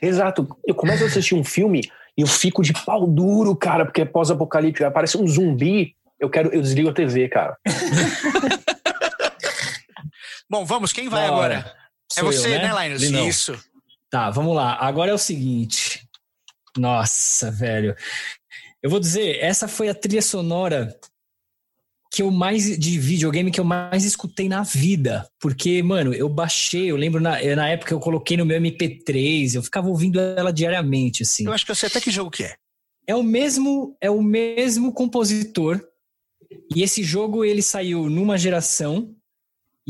Exato. 0.00 0.56
Eu 0.66 0.74
começo 0.74 1.04
a 1.04 1.06
assistir 1.06 1.34
um 1.34 1.44
filme 1.44 1.82
e 2.16 2.22
eu 2.22 2.26
fico 2.26 2.62
de 2.62 2.72
pau 2.72 3.06
duro, 3.06 3.54
cara, 3.54 3.84
porque 3.84 4.00
é 4.00 4.04
pós-apocalíptico. 4.06 4.86
Aparece 4.86 5.18
um 5.18 5.26
zumbi, 5.28 5.94
eu 6.18 6.30
quero, 6.30 6.48
eu 6.54 6.62
desligo 6.62 6.88
a 6.88 6.92
TV, 6.94 7.28
cara. 7.28 7.56
Bom, 10.50 10.64
vamos, 10.64 10.92
quem 10.92 11.08
vai 11.08 11.28
Da 11.28 11.32
hora. 11.32 11.58
agora? 11.58 11.76
Sou 12.10 12.28
é 12.28 12.32
você, 12.32 12.48
eu, 12.48 12.58
né, 12.58 12.88
Linus? 12.88 13.02
Linão. 13.02 13.28
Isso. 13.28 13.64
Tá, 14.10 14.30
vamos 14.30 14.56
lá. 14.56 14.74
Agora 14.80 15.12
é 15.12 15.14
o 15.14 15.18
seguinte. 15.18 16.08
Nossa, 16.76 17.52
velho. 17.52 17.94
Eu 18.82 18.90
vou 18.90 18.98
dizer, 18.98 19.38
essa 19.38 19.68
foi 19.68 19.88
a 19.88 19.94
trilha 19.94 20.20
sonora 20.20 20.98
que 22.12 22.22
eu 22.22 22.30
mais 22.32 22.76
de 22.76 22.98
videogame 22.98 23.52
que 23.52 23.60
eu 23.60 23.64
mais 23.64 24.04
escutei 24.04 24.48
na 24.48 24.64
vida, 24.64 25.30
porque 25.38 25.80
mano, 25.80 26.12
eu 26.12 26.28
baixei, 26.28 26.90
eu 26.90 26.96
lembro 26.96 27.20
na, 27.20 27.40
na 27.54 27.68
época 27.68 27.94
eu 27.94 28.00
coloquei 28.00 28.36
no 28.36 28.44
meu 28.44 28.60
MP3, 28.60 29.54
eu 29.54 29.62
ficava 29.62 29.86
ouvindo 29.86 30.18
ela 30.18 30.52
diariamente 30.52 31.22
assim. 31.22 31.46
Eu 31.46 31.52
acho 31.52 31.64
que 31.64 31.70
eu 31.70 31.76
sei 31.76 31.88
até 31.88 32.00
que 32.00 32.10
jogo 32.10 32.30
que 32.32 32.42
é. 32.42 32.56
É 33.06 33.14
o 33.14 33.22
mesmo, 33.22 33.96
é 34.00 34.10
o 34.10 34.20
mesmo 34.20 34.92
compositor. 34.92 35.80
E 36.74 36.82
esse 36.82 37.04
jogo 37.04 37.44
ele 37.44 37.62
saiu 37.62 38.10
numa 38.10 38.36
geração 38.36 39.14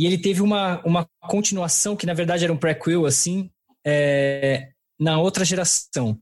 e 0.00 0.06
ele 0.06 0.18
teve 0.18 0.40
uma, 0.42 0.80
uma 0.84 1.06
continuação 1.28 1.94
que 1.96 2.06
na 2.06 2.14
verdade 2.14 2.44
era 2.44 2.52
um 2.52 2.56
prequel 2.56 3.04
assim, 3.06 3.50
é, 3.86 4.68
na 4.98 5.18
outra 5.20 5.44
geração. 5.44 6.18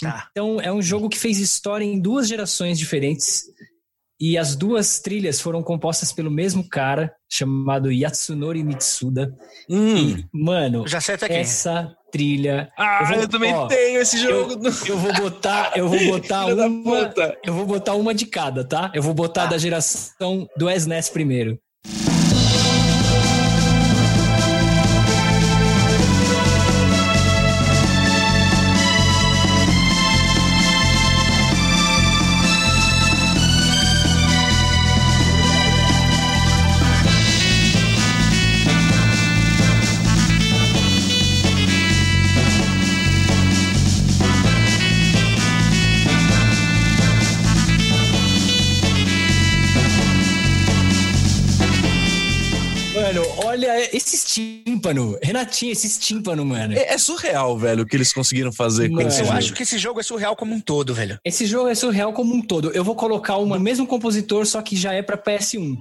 Tá. 0.00 0.28
Então 0.30 0.60
é 0.60 0.72
um 0.72 0.82
jogo 0.82 1.08
que 1.08 1.18
fez 1.18 1.38
história 1.38 1.84
em 1.84 2.00
duas 2.00 2.28
gerações 2.28 2.78
diferentes 2.78 3.44
e 4.20 4.38
as 4.38 4.54
duas 4.54 5.00
trilhas 5.00 5.40
foram 5.40 5.62
compostas 5.62 6.12
pelo 6.12 6.30
mesmo 6.30 6.68
cara 6.68 7.12
chamado 7.30 7.90
Yatsunori 7.90 8.62
Mitsuda. 8.62 9.34
Hum, 9.68 9.96
E, 9.96 10.26
mano, 10.32 10.86
Já 10.86 11.00
sei 11.00 11.16
até 11.16 11.26
quem 11.26 11.38
é. 11.38 11.40
essa 11.40 11.92
trilha. 12.12 12.70
Ah, 12.78 13.00
eu, 13.10 13.18
vou- 13.18 13.28
também 13.28 13.52
ó, 13.52 13.66
tenho 13.66 14.00
esse 14.00 14.18
jogo. 14.18 14.54
Eu 14.86 14.96
vou 14.96 15.12
botar, 15.14 15.72
eu 15.76 15.88
vou 15.88 15.98
botar 16.06 16.46
uma, 16.54 17.12
eu 17.44 17.52
vou 17.52 17.66
botar 17.66 17.94
uma 17.94 18.14
de 18.14 18.26
cada, 18.26 18.64
tá? 18.64 18.92
Eu 18.94 19.02
vou 19.02 19.12
botar 19.12 19.46
da 19.46 19.58
geração 19.58 20.48
do 20.56 20.70
SNES 20.70 21.08
primeiro. 21.08 21.58
Tímpano. 54.34 55.16
Renatinho, 55.22 55.72
esse 55.72 55.98
tímpano, 56.00 56.44
mano. 56.44 56.74
É, 56.74 56.94
é 56.94 56.98
surreal, 56.98 57.56
velho, 57.56 57.82
o 57.84 57.86
que 57.86 57.96
eles 57.96 58.12
conseguiram 58.12 58.52
fazer 58.52 58.88
com 58.88 58.96
Mano. 58.96 59.08
esse 59.08 59.20
Eu 59.20 59.26
jogo. 59.26 59.38
acho 59.38 59.54
que 59.54 59.62
esse 59.62 59.78
jogo 59.78 60.00
é 60.00 60.02
surreal 60.02 60.34
como 60.34 60.54
um 60.54 60.60
todo, 60.60 60.92
velho. 60.94 61.18
Esse 61.24 61.46
jogo 61.46 61.68
é 61.68 61.74
surreal 61.74 62.12
como 62.12 62.34
um 62.34 62.42
todo. 62.42 62.70
Eu 62.72 62.82
vou 62.82 62.94
colocar 62.94 63.36
uma 63.36 63.58
mesmo 63.58 63.86
compositor, 63.86 64.44
só 64.46 64.60
que 64.60 64.76
já 64.76 64.92
é 64.92 65.02
pra 65.02 65.16
PS1. 65.16 65.76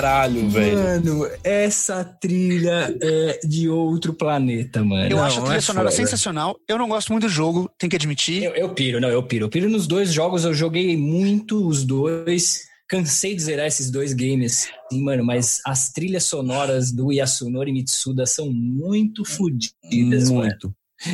Caralho, 0.00 0.48
velho. 0.48 0.78
Mano, 0.78 1.30
essa 1.42 2.04
trilha 2.04 2.94
é 3.00 3.40
de 3.46 3.68
outro 3.68 4.12
planeta, 4.12 4.84
mano. 4.84 5.10
Eu 5.10 5.16
Não, 5.16 5.24
acho 5.24 5.38
a 5.38 5.42
trilha 5.42 5.56
é 5.56 5.60
sonora 5.60 5.90
foda. 5.90 5.96
sensacional. 5.96 6.56
Eu 6.68 6.78
não 6.78 6.88
gosto 6.88 7.12
muito 7.12 7.24
do 7.24 7.28
jogo, 7.28 7.70
tem 7.78 7.88
que 7.88 7.96
admitir. 7.96 8.42
Eu, 8.42 8.54
eu 8.54 8.68
piro, 8.74 9.00
não, 9.00 9.08
eu 9.08 9.22
piro. 9.22 9.46
Eu 9.46 9.48
piro 9.48 9.68
nos 9.68 9.86
dois 9.86 10.12
jogos, 10.12 10.44
eu 10.44 10.52
joguei 10.54 10.96
muito 10.96 11.66
os 11.66 11.84
dois. 11.84 12.60
Cansei 12.88 13.34
de 13.34 13.42
zerar 13.42 13.66
esses 13.66 13.90
dois 13.90 14.12
games, 14.12 14.68
assim, 14.86 15.02
mano, 15.02 15.24
mas 15.24 15.60
as 15.66 15.90
trilhas 15.90 16.22
sonoras 16.22 16.92
do 16.92 17.10
Yasunori 17.10 17.72
Mitsuda 17.72 18.24
são 18.26 18.48
muito 18.52 19.24
fodidas, 19.24 20.30
mano. 20.30 20.54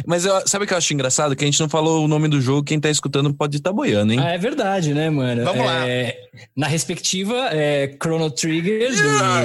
Mas 0.06 0.24
eu- 0.24 0.46
sabe 0.46 0.64
o 0.64 0.68
que 0.68 0.72
eu 0.74 0.78
acho 0.78 0.92
engraçado? 0.94 1.34
Que 1.34 1.44
a 1.44 1.46
gente 1.46 1.60
não 1.60 1.68
falou 1.68 2.04
o 2.04 2.08
nome 2.08 2.28
do 2.28 2.40
jogo, 2.40 2.62
quem 2.64 2.78
tá 2.80 2.88
escutando 2.90 3.32
pode 3.34 3.56
estar 3.56 3.72
boiando, 3.72 4.12
hein? 4.12 4.18
Ah, 4.20 4.30
é 4.30 4.38
verdade, 4.38 4.94
né, 4.94 5.10
mano? 5.10 5.44
Vamos 5.44 5.66
lá. 5.66 5.88
É, 5.88 6.16
Na 6.56 6.66
respectiva, 6.66 7.48
é 7.52 7.96
Chrono 8.00 8.30
Trigger 8.30 8.90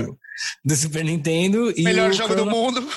do, 0.06 0.18
do 0.64 0.76
Super 0.76 1.04
Nintendo 1.04 1.72
e 1.76 1.84
Melhor 1.84 2.12
jogo 2.14 2.36
do 2.36 2.42
Chrono- 2.44 2.52
mundo. 2.52 2.88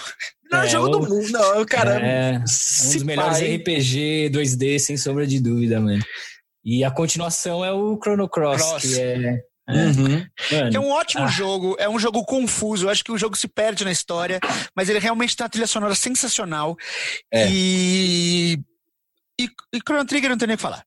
Não, 0.52 0.62
é, 0.62 0.68
jogo 0.68 0.86
o- 0.88 0.90
do 0.90 1.00
mundo. 1.08 1.28
Não, 1.30 1.64
cara. 1.64 1.94
É, 2.04 2.38
um 2.38 2.46
se 2.46 2.94
dos 2.98 3.02
melhores 3.04 3.40
hein? 3.40 3.56
RPG 3.56 4.30
2D, 4.32 4.78
sem 4.78 4.96
sombra 4.96 5.26
de 5.26 5.40
dúvida, 5.40 5.80
mano. 5.80 6.02
E 6.64 6.84
a 6.84 6.90
continuação 6.90 7.64
é 7.64 7.72
o 7.72 7.98
Chrono 8.02 8.28
Cross, 8.28 8.60
Cross. 8.62 8.82
que 8.82 9.00
é. 9.00 9.40
Uhum. 9.72 10.26
É 10.74 10.80
um 10.80 10.90
ótimo 10.90 11.24
Ah. 11.24 11.28
jogo, 11.28 11.76
é 11.78 11.88
um 11.88 11.98
jogo 11.98 12.24
confuso. 12.24 12.86
Eu 12.86 12.90
acho 12.90 13.04
que 13.04 13.12
o 13.12 13.18
jogo 13.18 13.36
se 13.36 13.48
perde 13.48 13.84
na 13.84 13.92
história, 13.92 14.38
mas 14.74 14.88
ele 14.88 14.98
realmente 14.98 15.36
tem 15.36 15.44
uma 15.44 15.50
trilha 15.50 15.66
sonora 15.66 15.94
sensacional. 15.94 16.76
É. 17.32 17.48
E. 17.50 18.58
E, 19.40 19.48
e 19.74 19.78
Chrono 19.78 20.04
Trigger 20.04 20.30
não 20.30 20.36
tem 20.38 20.48
nem 20.48 20.54
o 20.54 20.58
que 20.58 20.62
falar. 20.62 20.84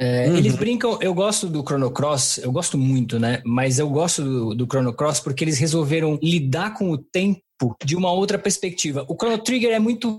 É, 0.00 0.28
Uhum. 0.28 0.36
Eles 0.38 0.56
brincam, 0.56 0.98
eu 1.00 1.14
gosto 1.14 1.46
do 1.46 1.62
Chrono 1.62 1.90
Cross, 1.90 2.38
eu 2.38 2.50
gosto 2.50 2.76
muito, 2.78 3.20
né? 3.20 3.40
Mas 3.44 3.78
eu 3.78 3.88
gosto 3.88 4.22
do, 4.22 4.54
do 4.54 4.64
Chrono 4.66 4.92
Cross 4.94 5.20
porque 5.20 5.44
eles 5.44 5.58
resolveram 5.58 6.18
lidar 6.22 6.74
com 6.74 6.90
o 6.90 6.98
tempo 6.98 7.40
de 7.84 7.94
uma 7.94 8.10
outra 8.10 8.38
perspectiva. 8.38 9.04
O 9.08 9.14
Chrono 9.14 9.38
Trigger 9.38 9.72
é 9.72 9.78
muito. 9.78 10.18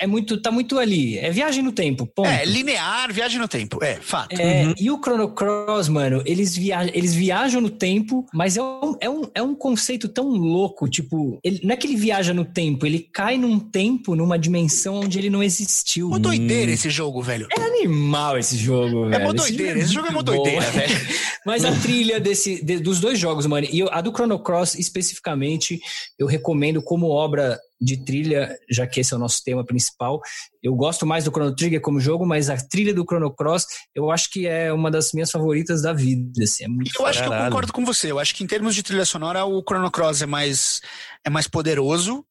É 0.00 0.06
muito. 0.06 0.40
tá 0.40 0.50
muito 0.50 0.78
ali. 0.78 1.16
É 1.18 1.30
viagem 1.30 1.62
no 1.62 1.70
tempo. 1.72 2.06
Ponto. 2.06 2.28
É, 2.28 2.44
linear, 2.44 3.12
viagem 3.12 3.38
no 3.38 3.46
tempo. 3.48 3.82
É, 3.82 3.96
fato. 3.96 4.32
É, 4.40 4.64
Uhum. 4.66 4.74
E 4.78 4.90
o 4.90 4.98
Chrono 5.02 5.28
Cross, 5.32 5.88
mano, 5.88 6.22
eles, 6.26 6.56
via 6.56 6.90
eles 6.92 7.14
viajam 7.14 7.60
no 7.60 7.70
tempo, 7.70 8.26
mas 8.32 8.56
é 8.56 8.62
um, 8.62 8.96
é, 9.00 9.08
um, 9.10 9.22
é 9.34 9.42
um 9.42 9.54
conceito 9.54 10.08
tão 10.08 10.28
louco. 10.28 10.88
Tipo, 10.88 11.38
ele, 11.44 11.60
não 11.62 11.72
é 11.74 11.76
que 11.76 11.86
ele 11.86 11.96
viaja 11.96 12.32
no 12.34 12.44
tempo, 12.44 12.84
ele 12.86 12.98
cai 13.12 13.36
num 13.38 13.58
tempo, 13.60 14.14
numa 14.16 14.38
dimensão 14.38 14.96
onde 15.00 15.18
ele 15.18 15.30
não 15.30 15.42
existiu. 15.42 16.08
Mó 16.10 16.18
doideira 16.18 16.72
esse 16.72 16.90
jogo, 16.90 17.22
velho. 17.22 17.46
É 17.56 17.60
animal 17.62 18.36
esse 18.38 18.56
jogo, 18.56 19.06
É 19.06 19.10
velho. 19.10 19.24
mó 19.24 19.28
Esse 19.32 19.36
doideira. 19.36 19.78
Esse 19.78 19.92
jogo 19.92 20.06
é 20.08 20.10
mó 20.10 20.18
bom. 20.22 20.24
doideira, 20.24 20.70
velho. 20.70 20.94
Mas 21.46 21.64
a 21.64 21.72
trilha 21.72 22.18
desse, 22.18 22.64
de- 22.64 22.78
dos 22.80 23.00
dois 23.00 23.18
jogos, 23.18 23.46
mano, 23.46 23.66
e 23.70 23.78
eu- 23.78 23.88
a 23.92 24.00
do 24.00 24.10
Chrono 24.10 24.38
Cross 24.38 24.76
especificamente, 24.76 25.78
eu 26.18 26.26
recomendo 26.26 26.82
como 26.82 27.08
obra 27.08 27.58
de 27.80 27.96
trilha, 28.04 28.56
já 28.70 28.86
que 28.86 29.00
esse 29.00 29.12
é 29.12 29.16
o 29.16 29.20
nosso 29.20 29.42
tema 29.44 29.64
principal. 29.64 30.20
Eu 30.62 30.74
gosto 30.74 31.04
mais 31.04 31.24
do 31.24 31.30
Chrono 31.30 31.54
Trigger 31.54 31.80
como 31.80 32.00
jogo, 32.00 32.24
mas 32.24 32.48
a 32.48 32.56
trilha 32.56 32.94
do 32.94 33.02
Chrono 33.04 33.34
Cross, 33.34 33.66
eu 33.94 34.10
acho 34.10 34.30
que 34.30 34.46
é 34.46 34.72
uma 34.72 34.90
das 34.90 35.12
minhas 35.12 35.30
favoritas 35.30 35.82
da 35.82 35.92
vida. 35.92 36.42
Assim, 36.44 36.64
é 36.64 36.68
muito 36.68 36.90
Eu 36.98 37.06
acho 37.06 37.18
que 37.20 37.26
eu 37.26 37.30
Caralho. 37.30 37.50
concordo 37.50 37.72
com 37.72 37.84
você. 37.84 38.10
Eu 38.10 38.18
acho 38.18 38.34
que 38.34 38.42
em 38.44 38.46
termos 38.46 38.74
de 38.74 38.82
trilha 38.82 39.04
sonora, 39.04 39.44
o 39.44 39.62
Chrono 39.68 39.90
Cross 39.90 40.22
é 40.22 40.26
mais, 40.26 40.80
é 41.24 41.30
mais 41.30 41.46
poderoso. 41.48 42.24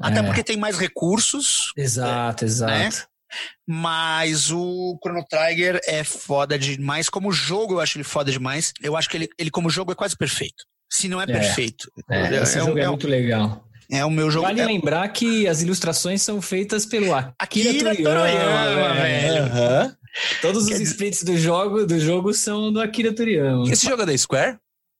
Até 0.00 0.20
É. 0.20 0.22
porque 0.22 0.44
tem 0.44 0.56
mais 0.56 0.78
recursos, 0.78 1.72
Exato, 1.76 2.44
exato. 2.44 3.08
mas 3.66 4.50
o 4.50 4.98
Chrono 5.02 5.24
Trigger 5.28 5.80
é 5.86 6.04
foda 6.04 6.58
demais. 6.58 7.08
Como 7.08 7.32
jogo, 7.32 7.74
eu 7.74 7.80
acho 7.80 7.96
ele 7.98 8.04
foda 8.04 8.30
demais. 8.30 8.72
Eu 8.80 8.96
acho 8.96 9.08
que 9.08 9.16
ele, 9.16 9.28
ele 9.38 9.50
como 9.50 9.68
jogo, 9.70 9.92
é 9.92 9.94
quase 9.94 10.16
perfeito. 10.16 10.64
Se 10.90 11.08
não 11.08 11.20
é, 11.20 11.26
perfeito. 11.26 11.90
É, 12.08 12.42
esse 12.42 12.58
é, 12.58 12.60
jogo 12.64 12.78
é, 12.78 12.82
é- 12.82 12.88
muito 12.88 13.06
legal. 13.06 13.67
É 13.90 14.04
o 14.04 14.10
meu 14.10 14.30
jogo. 14.30 14.46
Vale 14.46 14.60
é- 14.60 14.66
lembrar 14.66 15.08
que 15.08 15.46
as 15.46 15.62
ilustrações 15.62 16.22
são 16.22 16.40
feitas 16.42 16.84
pelo 16.86 17.14
Akira, 17.14 17.70
Akira 17.70 17.72
Toriyama, 17.94 18.20
Toriyama, 18.20 18.94
velho. 18.94 19.42
Aham. 19.44 19.96
Todos 20.42 20.62
os 20.64 20.68
dizer- 20.68 20.82
splits 20.84 21.22
do 21.22 21.36
jogo, 21.36 21.86
do 21.86 21.98
jogo 21.98 22.32
são 22.34 22.72
do 22.72 22.80
Akira 22.80 23.12
Toriyama. 23.14 23.70
Esse 23.70 23.86
jogo 23.86 24.02
é 24.02 24.06
da 24.06 24.16
Square? 24.18 24.56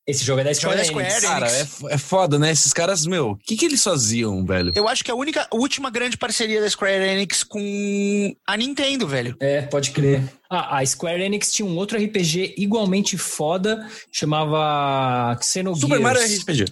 Esse 0.08 0.24
jogo 0.24 0.40
é 0.40 0.44
da 0.44 0.54
Square, 0.54 0.80
é 0.80 0.82
da 0.84 0.88
Enix. 0.90 1.14
Square. 1.16 1.40
Cara, 1.40 1.52
é, 1.52 1.94
é 1.94 1.98
foda, 1.98 2.38
né? 2.38 2.50
Esses 2.50 2.72
caras, 2.72 3.04
meu, 3.04 3.32
o 3.32 3.36
que, 3.36 3.58
que 3.58 3.66
eles 3.66 3.84
faziam, 3.84 4.42
velho? 4.42 4.72
Eu 4.74 4.88
acho 4.88 5.04
que 5.04 5.10
a 5.10 5.14
única, 5.14 5.46
a 5.50 5.54
última 5.54 5.90
grande 5.90 6.16
parceria 6.16 6.62
da 6.62 6.70
Square 6.70 6.94
Enix 7.10 7.44
com 7.44 8.34
a 8.46 8.56
Nintendo, 8.56 9.06
velho. 9.06 9.36
É, 9.38 9.60
pode 9.60 9.90
crer. 9.90 10.22
Ah, 10.48 10.78
a 10.78 10.86
Square 10.86 11.22
Enix 11.22 11.52
tinha 11.52 11.68
um 11.68 11.76
outro 11.76 12.02
RPG 12.02 12.54
igualmente 12.56 13.18
foda, 13.18 13.86
chamava 14.10 15.38
Xenogears. 15.42 15.82
Super 15.82 16.00
Mario 16.00 16.22
RPG. 16.22 16.64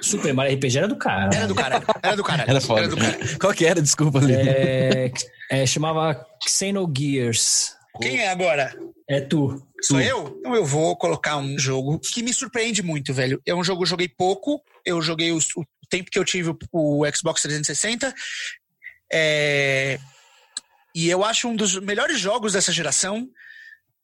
Super 0.00 0.32
Mario 0.32 0.54
RPG 0.54 0.78
era 0.78 0.86
do 0.86 0.96
cara. 0.96 1.30
Era 1.34 1.48
do 1.48 1.54
caralho. 1.56 1.84
Era 2.00 2.16
do 2.16 2.22
caralho. 2.22 2.50
Era 2.50 2.60
foda. 2.60 2.86
do 2.86 2.96
caralho. 2.96 3.38
Qual 3.40 3.52
que 3.52 3.66
era? 3.66 3.82
Desculpa 3.82 4.20
ali. 4.20 4.34
É, 4.34 5.12
é, 5.50 5.66
chamava 5.66 6.24
Xenogears. 6.46 7.74
Quem 8.00 8.18
é 8.20 8.28
agora? 8.28 8.74
É 9.08 9.20
tu. 9.20 9.64
Sou 9.82 10.00
eu? 10.00 10.36
Então 10.40 10.54
eu 10.54 10.64
vou 10.64 10.96
colocar 10.96 11.36
um 11.36 11.58
jogo 11.58 11.98
que 12.00 12.22
me 12.22 12.32
surpreende 12.32 12.82
muito, 12.82 13.12
velho. 13.14 13.40
É 13.46 13.54
um 13.54 13.62
jogo 13.62 13.80
que 13.80 13.84
eu 13.84 13.90
joguei 13.90 14.08
pouco. 14.08 14.62
Eu 14.84 15.00
joguei 15.02 15.30
os- 15.32 15.54
o 15.56 15.64
tempo 15.88 16.10
que 16.10 16.18
eu 16.18 16.24
tive 16.24 16.50
o, 16.50 16.58
o 16.72 17.12
Xbox 17.14 17.42
360. 17.42 18.12
É, 19.12 19.98
E 20.94 21.08
eu 21.10 21.24
acho 21.24 21.48
um 21.48 21.56
dos 21.56 21.76
melhores 21.80 22.18
jogos 22.20 22.52
dessa 22.54 22.72
geração. 22.72 23.28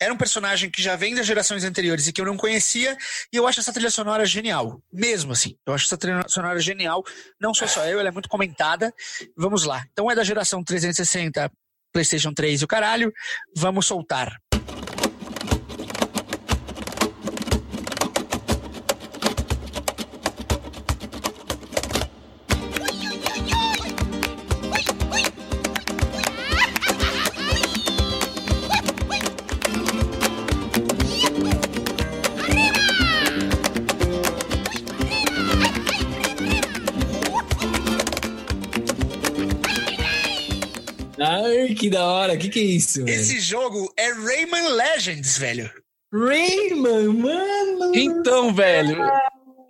Era 0.03 0.12
um 0.12 0.16
personagem 0.16 0.70
que 0.70 0.82
já 0.82 0.97
vem 0.97 1.14
das 1.14 1.26
gerações 1.26 1.62
anteriores 1.62 2.07
e 2.09 2.12
que 2.12 2.20
eu 2.20 2.24
não 2.24 2.36
conhecia. 2.36 2.97
E 3.32 3.36
eu 3.36 3.47
acho 3.47 3.61
essa 3.61 3.72
trilha 3.72 3.91
sonora 3.91 4.24
genial. 4.26 4.82
Mesmo 4.93 5.32
assim. 5.32 5.57
Eu 5.66 5.72
acho 5.74 5.86
essa 5.86 5.97
trilha 5.97 6.24
sonora 6.28 6.59
genial. 6.59 7.05
Não 7.41 7.53
sou 7.55 7.68
só 7.68 7.84
eu, 7.86 8.01
ela 8.01 8.09
é 8.09 8.12
muito 8.12 8.28
comentada. 8.28 8.93
Vamos 9.36 9.64
lá. 9.64 9.84
Então 9.93 10.11
é 10.11 10.14
da 10.14 10.24
geração 10.24 10.64
360, 10.64 11.51
PlayStation 11.93 12.32
3 12.32 12.62
e 12.62 12.64
o 12.64 12.68
caralho. 12.68 13.12
Vamos 13.57 13.86
soltar. 13.86 14.41
Que 41.91 41.97
da 41.97 42.05
hora. 42.07 42.36
Que 42.36 42.49
que 42.49 42.61
é 42.61 42.62
isso, 42.62 43.05
velho? 43.05 43.20
Esse 43.20 43.41
jogo 43.41 43.93
é 43.97 44.12
Rayman 44.12 44.68
Legends, 44.68 45.36
velho. 45.36 45.70
Rayman, 46.12 47.09
mano. 47.09 47.93
Então, 47.95 48.55
velho, 48.55 48.99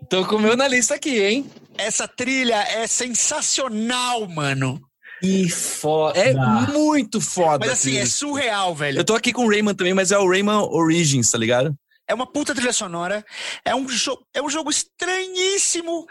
tô 0.08 0.24
com 0.26 0.36
o 0.36 0.40
meu 0.40 0.56
na 0.56 0.68
lista 0.68 0.94
aqui, 0.94 1.18
hein? 1.22 1.50
Essa 1.76 2.06
trilha 2.06 2.56
é 2.62 2.86
sensacional, 2.86 4.28
mano. 4.28 4.80
Que 5.20 5.48
foda. 5.50 6.18
É 6.18 6.34
muito 6.68 7.20
foda. 7.20 7.66
Mas 7.66 7.72
assim, 7.78 7.96
é 7.96 8.06
surreal, 8.06 8.74
velho. 8.74 8.98
Eu 9.00 9.04
tô 9.04 9.14
aqui 9.14 9.32
com 9.32 9.44
o 9.44 9.48
Rayman 9.48 9.74
também, 9.74 9.92
mas 9.94 10.12
é 10.12 10.18
o 10.18 10.28
Rayman 10.28 10.66
Origins, 10.70 11.30
tá 11.30 11.38
ligado? 11.38 11.74
É 12.08 12.14
uma 12.14 12.26
puta 12.26 12.54
trilha 12.54 12.72
sonora. 12.72 13.24
É 13.64 13.74
um, 13.74 13.86
jo 13.88 14.18
é 14.34 14.42
um 14.42 14.48
jogo 14.48 14.70
estranhíssimo. 14.70 16.06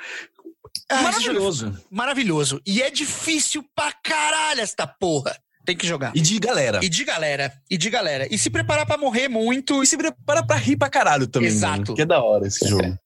Ah, 0.90 1.00
é 1.00 1.04
Maravilhoso. 1.04 1.86
maravilhoso. 1.90 2.62
E 2.66 2.82
é 2.82 2.90
difícil 2.92 3.64
pra 3.76 3.92
caralho 3.92 4.62
esta 4.62 4.86
porra. 4.88 5.36
Tem 5.70 5.78
que 5.78 5.86
jogar. 5.86 6.12
E 6.16 6.20
de 6.20 6.40
galera. 6.40 6.80
E 6.84 6.90
de 6.90 7.04
galera. 7.06 7.54
E 7.70 7.78
de 7.78 7.90
galera. 7.92 8.28
E 8.34 8.40
se 8.40 8.50
preparar 8.50 8.88
pra 8.88 8.98
morrer 8.98 9.28
muito. 9.28 9.84
E 9.84 9.86
se 9.86 9.96
prepara 9.96 10.44
pra 10.44 10.56
rir 10.56 10.76
pra 10.78 10.90
caralho 10.90 11.28
também. 11.28 11.48
Exato. 11.50 11.82
mano, 11.82 11.96
Que 11.96 12.02
é 12.02 12.06
da 12.08 12.24
hora 12.24 12.48
esse 12.48 12.68
jogo. 12.68 12.98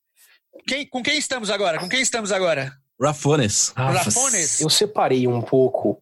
Quem, 0.66 0.88
com 0.88 1.03
quem 1.03 1.18
estamos 1.18 1.49
agora? 1.49 1.78
Com 1.78 1.89
quem 1.89 1.99
estamos 2.01 2.32
agora? 2.32 2.72
Rafones. 3.01 3.74
Rafones? 3.76 4.61
Eu 4.61 4.70
separei 4.70 5.28
um 5.28 5.41
pouco 5.41 6.01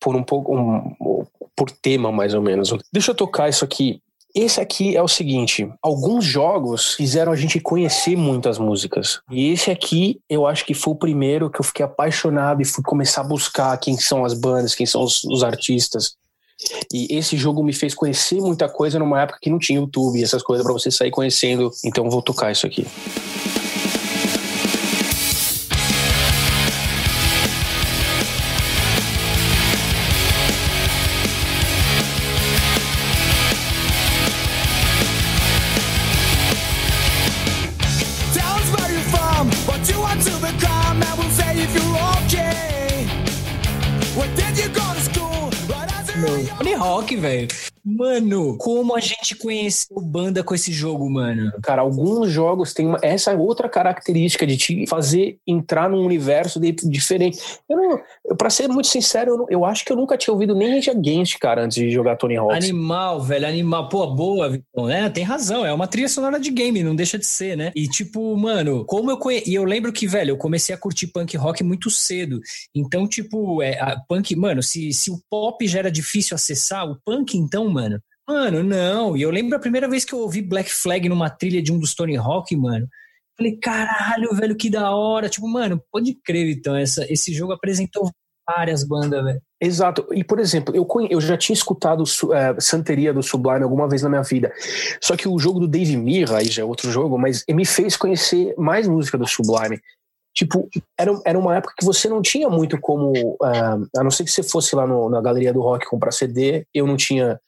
por 0.00 0.16
um 0.16 0.24
pouco 0.24 0.56
um- 0.58 1.24
por 1.54 1.70
tema 1.70 2.10
mais 2.10 2.34
ou 2.34 2.42
menos. 2.42 2.70
Deixa 2.92 3.12
eu 3.12 3.14
tocar 3.14 3.48
isso 3.48 3.64
aqui. 3.64 4.02
Esse 4.36 4.60
aqui 4.60 4.94
é 4.94 5.02
o 5.02 5.08
seguinte: 5.08 5.66
alguns 5.80 6.22
jogos 6.22 6.92
fizeram 6.92 7.32
a 7.32 7.36
gente 7.36 7.58
conhecer 7.58 8.14
muitas 8.16 8.58
músicas. 8.58 9.20
E 9.30 9.50
esse 9.50 9.70
aqui, 9.70 10.20
eu 10.28 10.46
acho 10.46 10.66
que 10.66 10.74
foi 10.74 10.92
o 10.92 10.98
primeiro 10.98 11.48
que 11.48 11.58
eu 11.58 11.64
fiquei 11.64 11.82
apaixonado 11.82 12.60
e 12.60 12.64
fui 12.66 12.84
começar 12.84 13.22
a 13.22 13.24
buscar 13.24 13.74
quem 13.78 13.96
são 13.96 14.26
as 14.26 14.34
bandas, 14.34 14.74
quem 14.74 14.84
são 14.84 15.02
os, 15.02 15.24
os 15.24 15.42
artistas. 15.42 16.16
E 16.92 17.16
esse 17.16 17.34
jogo 17.34 17.64
me 17.64 17.72
fez 17.72 17.94
conhecer 17.94 18.38
muita 18.42 18.68
coisa 18.68 18.98
numa 18.98 19.22
época 19.22 19.38
que 19.40 19.48
não 19.48 19.58
tinha 19.58 19.78
YouTube, 19.78 20.22
essas 20.22 20.42
coisas 20.42 20.64
pra 20.64 20.72
você 20.74 20.90
sair 20.90 21.10
conhecendo. 21.10 21.70
Então 21.82 22.10
vou 22.10 22.20
tocar 22.20 22.52
isso 22.52 22.66
aqui. 22.66 22.86
Hawk, 47.36 47.52
velho. 47.52 47.65
Mano, 47.96 48.56
como 48.58 48.94
a 48.94 49.00
gente 49.00 49.34
conheceu 49.36 50.00
banda 50.00 50.42
com 50.44 50.54
esse 50.54 50.70
jogo, 50.72 51.08
mano? 51.10 51.50
Cara, 51.62 51.80
alguns 51.82 52.30
jogos 52.30 52.74
têm 52.74 52.86
uma- 52.86 52.98
essa 53.02 53.32
outra 53.34 53.68
característica 53.68 54.46
de 54.46 54.56
te 54.56 54.86
fazer 54.86 55.38
entrar 55.46 55.88
num 55.88 56.04
universo 56.04 56.60
de- 56.60 56.72
diferente. 56.72 57.38
Eu 57.68 57.76
não, 57.76 58.00
eu, 58.26 58.36
pra 58.36 58.50
ser 58.50 58.68
muito 58.68 58.86
sincero, 58.88 59.30
eu, 59.32 59.38
não- 59.38 59.46
eu 59.48 59.64
acho 59.64 59.84
que 59.84 59.92
eu 59.92 59.96
nunca 59.96 60.16
tinha 60.18 60.32
ouvido 60.34 60.54
nem 60.54 60.74
Rage 60.74 60.90
Against, 60.90 61.38
cara, 61.38 61.64
antes 61.64 61.76
de 61.76 61.90
jogar 61.90 62.16
Tony 62.16 62.36
Hawk. 62.36 62.54
Animal, 62.54 63.20
velho, 63.22 63.46
animal. 63.46 63.88
Pô, 63.88 64.06
boa, 64.14 64.50
Vitão, 64.50 64.86
né? 64.86 65.08
Tem 65.08 65.24
razão, 65.24 65.64
é 65.64 65.72
uma 65.72 65.86
trilha 65.86 66.08
sonora 66.08 66.38
de 66.38 66.50
game, 66.50 66.82
não 66.82 66.94
deixa 66.94 67.18
de 67.18 67.24
ser, 67.26 67.56
né? 67.56 67.72
E 67.74 67.88
tipo, 67.88 68.36
mano, 68.36 68.84
como 68.84 69.10
eu 69.10 69.16
conhe... 69.16 69.42
E 69.46 69.54
eu 69.54 69.64
lembro 69.64 69.92
que, 69.92 70.06
velho, 70.06 70.30
eu 70.32 70.36
comecei 70.36 70.74
a 70.74 70.78
curtir 70.78 71.06
punk 71.06 71.36
rock 71.36 71.62
muito 71.64 71.88
cedo. 71.90 72.40
Então, 72.74 73.06
tipo, 73.08 73.62
é, 73.62 73.78
a 73.80 73.98
punk, 74.08 74.34
mano, 74.36 74.62
se, 74.62 74.92
se 74.92 75.10
o 75.10 75.18
pop 75.30 75.66
já 75.66 75.78
era 75.78 75.90
difícil 75.90 76.34
acessar, 76.34 76.84
o 76.90 76.98
punk, 77.04 77.36
então, 77.38 77.68
mano. 77.68 77.85
Mano, 78.28 78.62
não. 78.62 79.16
E 79.16 79.22
eu 79.22 79.30
lembro 79.30 79.56
a 79.56 79.60
primeira 79.60 79.88
vez 79.88 80.04
que 80.04 80.12
eu 80.12 80.18
ouvi 80.18 80.42
Black 80.42 80.72
Flag 80.72 81.08
numa 81.08 81.30
trilha 81.30 81.62
de 81.62 81.72
um 81.72 81.78
dos 81.78 81.94
Tony 81.94 82.16
Hawk, 82.16 82.54
mano. 82.56 82.88
Falei, 83.36 83.56
caralho, 83.56 84.34
velho, 84.34 84.56
que 84.56 84.68
da 84.70 84.90
hora. 84.90 85.28
Tipo, 85.28 85.46
mano, 85.46 85.80
pode 85.92 86.14
crer, 86.24 86.48
então, 86.50 86.74
essa, 86.74 87.04
esse 87.12 87.32
jogo 87.32 87.52
apresentou 87.52 88.10
várias 88.48 88.82
bandas, 88.82 89.22
velho. 89.22 89.40
Exato. 89.60 90.06
E, 90.12 90.24
por 90.24 90.38
exemplo, 90.40 90.74
eu, 90.74 90.86
eu 91.10 91.20
já 91.20 91.36
tinha 91.36 91.54
escutado 91.54 92.02
eh, 92.02 92.60
Santeria 92.60 93.12
do 93.12 93.22
Sublime 93.22 93.62
alguma 93.62 93.88
vez 93.88 94.02
na 94.02 94.08
minha 94.08 94.22
vida. 94.22 94.52
Só 95.00 95.16
que 95.16 95.28
o 95.28 95.38
jogo 95.38 95.60
do 95.60 95.68
Dave 95.68 95.96
Mirra, 95.96 96.38
aí 96.38 96.46
já 96.46 96.62
é 96.62 96.64
outro 96.64 96.90
jogo, 96.90 97.18
mas 97.18 97.44
me 97.48 97.64
fez 97.64 97.96
conhecer 97.96 98.54
mais 98.58 98.88
música 98.88 99.16
do 99.18 99.26
Sublime. 99.26 99.78
Tipo, 100.34 100.68
era, 100.98 101.18
era 101.24 101.38
uma 101.38 101.56
época 101.56 101.74
que 101.78 101.84
você 101.84 102.08
não 102.08 102.20
tinha 102.20 102.48
muito 102.50 102.78
como. 102.80 103.36
ah, 103.42 103.78
a 103.96 104.04
não 104.04 104.10
ser 104.10 104.24
que 104.24 104.30
você 104.30 104.42
fosse 104.42 104.74
lá 104.76 104.86
no- 104.86 105.08
na 105.08 105.20
galeria 105.20 105.52
do 105.52 105.62
rock 105.62 105.86
comprar 105.86 106.10
CD, 106.12 106.66
eu 106.74 106.86
não 106.86 106.96
tinha 106.96 107.40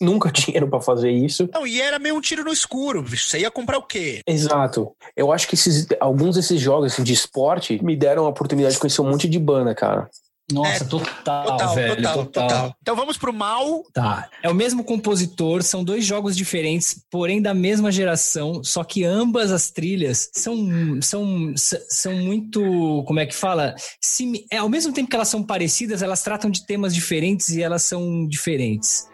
nunca 0.00 0.30
dinheiro 0.32 0.68
pra 0.68 0.80
fazer 0.80 1.10
isso. 1.10 1.48
Não, 1.52 1.66
e 1.66 1.80
era 1.80 1.98
meio 1.98 2.16
um 2.16 2.20
tiro 2.20 2.44
no 2.44 2.52
escuro. 2.52 3.02
bicho. 3.02 3.28
Você 3.28 3.40
ia 3.40 3.50
comprar 3.50 3.78
o 3.78 3.82
quê? 3.82 4.20
Exato. 4.26 4.92
Eu 5.16 5.32
acho 5.32 5.46
que 5.48 5.54
esses, 5.54 5.86
alguns 6.00 6.36
desses 6.36 6.60
jogos 6.60 6.92
assim, 6.92 7.02
de 7.02 7.12
esporte 7.12 7.82
me 7.84 7.96
deram 7.96 8.24
a 8.24 8.28
oportunidade 8.28 8.74
de 8.74 8.80
conhecer 8.80 9.00
um 9.00 9.10
monte 9.10 9.28
de 9.28 9.38
banda, 9.38 9.74
cara. 9.74 10.08
Nossa, 10.50 10.82
É, 10.82 10.86
total, 10.86 11.44
Total, 11.44 11.74
velho, 11.74 11.96
total, 11.96 12.24
total, 12.26 12.74
Então 12.80 12.96
vamos 12.96 13.18
pro 13.18 13.34
mal. 13.34 13.82
Tá. 13.92 14.30
É 14.42 14.48
o 14.48 14.54
mesmo 14.54 14.82
compositor, 14.82 15.62
são 15.62 15.84
dois 15.84 16.06
jogos 16.06 16.34
diferentes, 16.34 17.04
porém 17.10 17.42
da 17.42 17.52
mesma 17.52 17.92
geração, 17.92 18.64
só 18.64 18.82
que 18.82 19.04
ambas 19.04 19.52
as 19.52 19.70
trilhas 19.70 20.30
são, 20.32 20.56
são, 21.02 21.52
são 21.54 22.14
muito. 22.14 23.04
Como 23.06 23.20
é 23.20 23.26
que 23.26 23.34
fala? 23.34 23.74
Simi- 24.02 24.46
é, 24.50 24.56
ao 24.56 24.70
mesmo 24.70 24.90
tempo 24.90 25.10
que 25.10 25.16
elas 25.16 25.28
são 25.28 25.42
parecidas, 25.42 26.00
elas 26.00 26.22
tratam 26.22 26.50
de 26.50 26.64
temas 26.64 26.94
diferentes 26.94 27.50
e 27.50 27.62
elas 27.62 27.82
são 27.82 28.26
diferentes. 28.26 29.06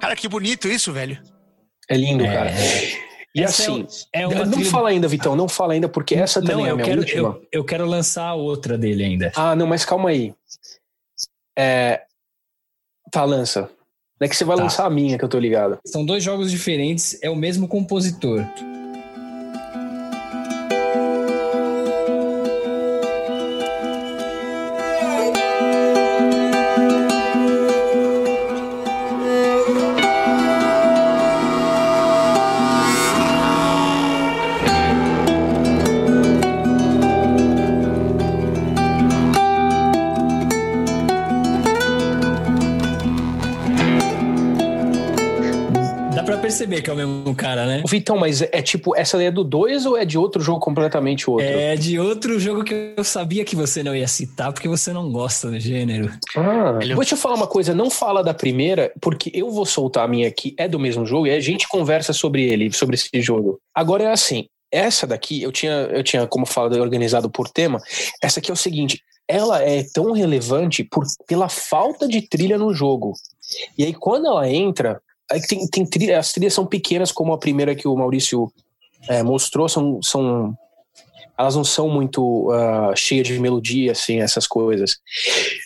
Cara, 0.00 0.14
que 0.14 0.28
bonito 0.28 0.68
isso, 0.68 0.92
velho. 0.92 1.18
É 1.88 1.96
lindo, 1.96 2.24
É. 2.24 2.32
cara. 2.34 2.50
E 3.38 3.44
Essa 3.44 3.62
é 3.62 3.64
assim, 3.66 3.86
É 4.12 4.26
uma 4.26 4.44
não 4.44 4.52
trilha- 4.52 4.70
fala 4.70 4.88
ainda, 4.88 5.06
Vitão, 5.08 5.36
não 5.36 5.48
fala 5.48 5.72
ainda, 5.74 5.88
porque 5.88 6.14
essa 6.14 6.40
também 6.40 6.56
Não, 6.56 6.66
é 6.66 6.70
a 6.70 6.74
minha 6.74 6.84
quero, 6.84 7.00
última. 7.00 7.28
eu, 7.28 7.48
eu 7.52 7.64
quero 7.64 7.86
lançar 7.86 8.24
a 8.26 8.34
outra 8.34 8.76
dele 8.76 9.04
ainda. 9.04 9.32
Ah, 9.36 9.54
não, 9.54 9.66
mas 9.66 9.84
calma 9.84 10.10
aí. 10.10 10.34
É... 11.58 12.02
Tá, 13.10 13.24
lança. 13.24 13.62
Não 14.20 14.26
é 14.26 14.28
que 14.28 14.36
você 14.36 14.44
vai 14.44 14.56
Tá. 14.56 14.62
lançar 14.64 14.86
a 14.86 14.90
minha, 14.90 15.16
que 15.16 15.24
eu 15.24 15.28
tô 15.28 15.38
ligado. 15.38 15.78
São 15.86 16.04
dois 16.04 16.22
jogos 16.24 16.50
diferentes, 16.50 17.18
é 17.22 17.30
o 17.30 17.36
mesmo 17.36 17.68
compositor. 17.68 18.44
Que 46.88 46.90
é 46.90 46.92
o 46.94 46.96
mesmo 46.96 47.34
cara, 47.34 47.66
né? 47.66 47.82
Vitão, 47.86 48.16
mas 48.16 48.40
é, 48.40 48.48
é 48.52 48.62
tipo, 48.62 48.96
essa 48.96 49.16
daí 49.16 49.26
é 49.26 49.30
do 49.30 49.44
2 49.44 49.84
ou 49.86 49.96
é 49.96 50.04
de 50.04 50.16
outro 50.16 50.40
jogo 50.42 50.58
completamente 50.60 51.28
outro? 51.28 51.46
É 51.46 51.76
de 51.76 51.98
outro 51.98 52.38
jogo 52.40 52.64
que 52.64 52.94
eu 52.96 53.04
sabia 53.04 53.44
que 53.44 53.54
você 53.54 53.82
não 53.82 53.94
ia 53.94 54.08
citar, 54.08 54.52
porque 54.52 54.68
você 54.68 54.92
não 54.92 55.10
gosta 55.12 55.50
do 55.50 55.60
gênero. 55.60 56.10
Ah, 56.36 56.78
Ele- 56.80 56.94
deixa 56.94 57.14
eu 57.14 57.18
falar 57.18 57.34
uma 57.34 57.46
coisa, 57.46 57.74
não 57.74 57.90
fala 57.90 58.22
da 58.22 58.32
primeira, 58.32 58.92
porque 59.00 59.30
eu 59.34 59.50
vou 59.50 59.66
soltar 59.66 60.04
a 60.04 60.08
minha 60.08 60.28
aqui, 60.28 60.54
é 60.56 60.66
do 60.66 60.78
mesmo 60.78 61.04
jogo, 61.04 61.26
e 61.26 61.30
a 61.30 61.40
gente 61.40 61.68
conversa 61.68 62.12
sobre 62.12 62.42
ele, 62.44 62.72
sobre 62.72 62.94
esse 62.96 63.10
jogo. 63.20 63.60
Agora 63.74 64.04
é 64.04 64.12
assim, 64.12 64.46
essa 64.72 65.06
daqui, 65.06 65.42
eu 65.42 65.52
tinha, 65.52 65.72
eu 65.72 66.02
tinha 66.02 66.26
como 66.26 66.46
falado, 66.46 66.80
organizado 66.80 67.28
por 67.30 67.48
tema, 67.48 67.78
essa 68.22 68.40
aqui 68.40 68.50
é 68.50 68.54
o 68.54 68.56
seguinte, 68.56 69.02
ela 69.26 69.62
é 69.62 69.84
tão 69.92 70.12
relevante 70.12 70.82
por, 70.82 71.04
pela 71.26 71.48
falta 71.50 72.08
de 72.08 72.22
trilha 72.22 72.56
no 72.56 72.72
jogo. 72.72 73.12
E 73.76 73.84
aí 73.84 73.92
quando 73.92 74.26
ela 74.26 74.48
entra, 74.48 75.00
aí 75.30 75.40
tem, 75.42 75.66
tem 75.68 75.86
trilha, 75.86 76.18
as 76.18 76.32
trilhas 76.32 76.54
são 76.54 76.66
pequenas, 76.66 77.12
como 77.12 77.32
a 77.32 77.38
primeira 77.38 77.74
que 77.74 77.86
o 77.86 77.96
Maurício 77.96 78.52
é, 79.08 79.22
mostrou, 79.22 79.68
são, 79.68 80.02
são 80.02 80.56
elas 81.38 81.54
não 81.54 81.62
são 81.62 81.88
muito 81.88 82.50
ah, 82.50 82.92
cheias 82.96 83.28
de 83.28 83.38
melodia, 83.38 83.92
assim, 83.92 84.20
essas 84.20 84.46
coisas. 84.46 84.98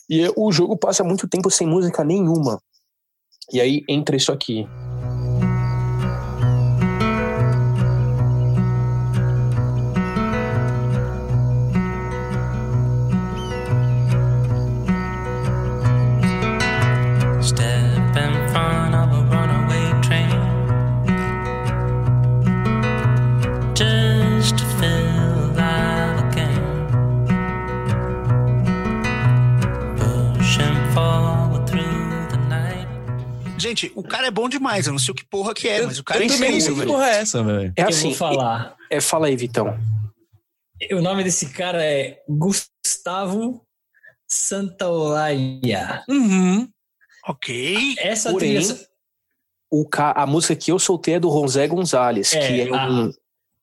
E 0.08 0.30
o 0.36 0.52
jogo 0.52 0.76
passa 0.76 1.02
muito 1.02 1.26
tempo 1.26 1.50
sem 1.50 1.66
música 1.66 2.04
nenhuma. 2.04 2.60
E 3.50 3.60
aí 3.60 3.82
entra 3.88 4.14
isso 4.14 4.30
aqui. 4.30 4.66
Gente, 33.72 33.90
o 33.94 34.02
cara 34.02 34.26
é 34.26 34.30
bom 34.30 34.48
demais. 34.48 34.86
Eu 34.86 34.92
não 34.92 34.98
sei 34.98 35.12
o 35.12 35.14
que 35.14 35.24
porra 35.24 35.54
que 35.54 35.66
é, 35.66 35.86
mas 35.86 35.98
o 35.98 36.04
cara 36.04 36.20
é 36.20 36.26
eu 36.26 36.28
também 36.28 36.52
não 36.52 36.60
sei 36.60 36.72
incrível, 36.72 36.74
que 36.74 36.80
velho. 36.80 36.92
porra 36.92 37.08
é 37.08 37.16
essa, 37.16 37.42
velho. 37.42 37.72
É 37.74 37.84
que 37.84 37.90
assim, 37.90 38.10
eu 38.10 38.14
vou 38.14 38.18
falar. 38.18 38.76
É, 38.90 39.00
fala 39.00 39.26
aí, 39.28 39.36
Vitão. 39.36 39.78
O 40.92 41.00
nome 41.00 41.24
desse 41.24 41.48
cara 41.48 41.82
é 41.82 42.20
Gustavo 42.28 43.64
Santaolalla. 44.28 46.04
Uhum. 46.08 46.68
Ok. 47.26 47.94
Essa 47.98 48.30
Porém, 48.30 48.56
trilha. 48.56 48.78
O 49.70 49.88
ca... 49.88 50.12
A 50.12 50.26
música 50.26 50.54
que 50.54 50.70
eu 50.70 50.78
soltei 50.78 51.14
é 51.14 51.20
do 51.20 51.30
José 51.30 51.66
Gonzalez, 51.66 52.34
É, 52.34 52.46
que 52.46 52.60
é 52.60 52.74
um 52.74 53.10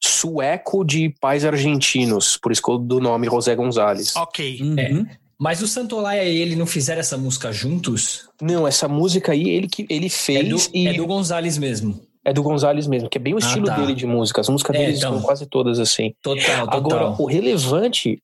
sueco 0.02 0.84
de 0.84 1.10
pais 1.20 1.46
argentinos, 1.46 2.38
por 2.38 2.52
isso 2.52 2.64
que 2.64 2.72
eu 2.72 2.80
do 2.80 3.00
nome 3.00 3.28
José 3.28 3.54
Gonzalez. 3.56 4.16
Ok. 4.16 4.60
Uhum. 4.62 5.06
Mas 5.40 5.62
o 5.62 5.68
Santolaya 5.68 6.24
e 6.26 6.38
ele 6.38 6.56
não 6.56 6.66
fizeram 6.66 7.00
essa 7.00 7.18
música 7.18 7.52
juntos? 7.52 8.28
Não, 8.42 8.68
essa 8.68 8.88
música 8.88 9.32
aí 9.32 9.48
ele 9.50 9.68
que 9.68 9.86
ele 9.90 10.08
É 10.08 10.10
fez 10.10 10.68
do, 10.68 10.76
e 10.76 10.88
é 10.88 10.94
do 10.94 11.08
Gonzalez 11.08 11.58
mesmo. 11.58 12.02
é 12.26 12.34
do 12.34 12.44
Gonzalez 12.44 12.86
mesmo, 12.88 13.10
que 13.10 13.18
é 13.18 13.22
bem 13.22 13.34
o 13.34 13.38
Ah, 13.38 13.40
estilo 13.40 13.66
tá. 13.66 13.76
dele 13.80 13.96
de 13.96 14.06
música. 14.06 14.42
As 14.42 14.50
músicas 14.50 14.76
É, 14.76 14.80
dele 14.80 14.98
então. 14.98 15.14
são 15.14 15.22
quase 15.22 15.46
todas 15.48 15.80
assim. 15.80 16.14
Total, 16.22 16.66
total. 16.66 16.78
Agora, 16.78 17.10
o 17.22 17.26
relevante 17.26 18.22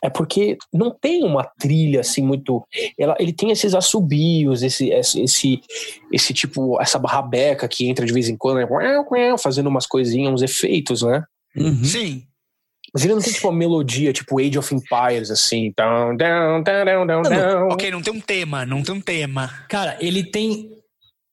é 0.00 0.08
porque 0.08 0.56
não 0.72 0.92
tem 0.92 1.24
uma 1.24 1.42
trilha 1.58 2.00
assim 2.02 2.22
muito. 2.22 2.62
Ela, 2.96 3.16
ele 3.18 3.32
tem 3.32 3.50
esses 3.50 3.74
assobios, 3.74 4.62
esse, 4.62 4.90
esse, 4.90 5.20
esse, 5.22 5.60
esse 6.12 6.32
tipo, 6.32 6.80
essa 6.80 6.98
rabeca 7.00 7.66
que 7.66 7.88
entra 7.88 8.06
de 8.06 8.12
vez 8.12 8.28
em 8.28 8.36
quando, 8.36 8.58
né, 8.58 8.68
fazendo 9.42 9.66
umas 9.66 9.86
coisinhas, 9.86 10.32
uns 10.32 10.42
efeitos, 10.42 11.02
né? 11.02 11.24
Uhum. 11.56 11.82
Sim. 11.82 12.22
Mas 12.92 13.04
ele 13.04 13.14
não 13.14 13.20
tem 13.22 13.32
tipo 13.32 13.48
uma 13.48 13.56
melodia, 13.56 14.12
tipo 14.12 14.38
Age 14.40 14.58
of 14.58 14.74
Empires, 14.74 15.30
assim. 15.30 15.72
Down, 15.76 16.16
down, 16.16 16.62
down, 16.62 16.84
down, 16.84 17.06
down, 17.06 17.22
down. 17.22 17.68
Ok, 17.68 17.90
não 17.90 18.00
tem 18.02 18.12
um 18.14 18.20
tema, 18.20 18.64
não 18.64 18.82
tem 18.82 18.94
um 18.94 19.00
tema. 19.00 19.48
Cara, 19.68 19.96
ele 20.00 20.24
tem 20.24 20.70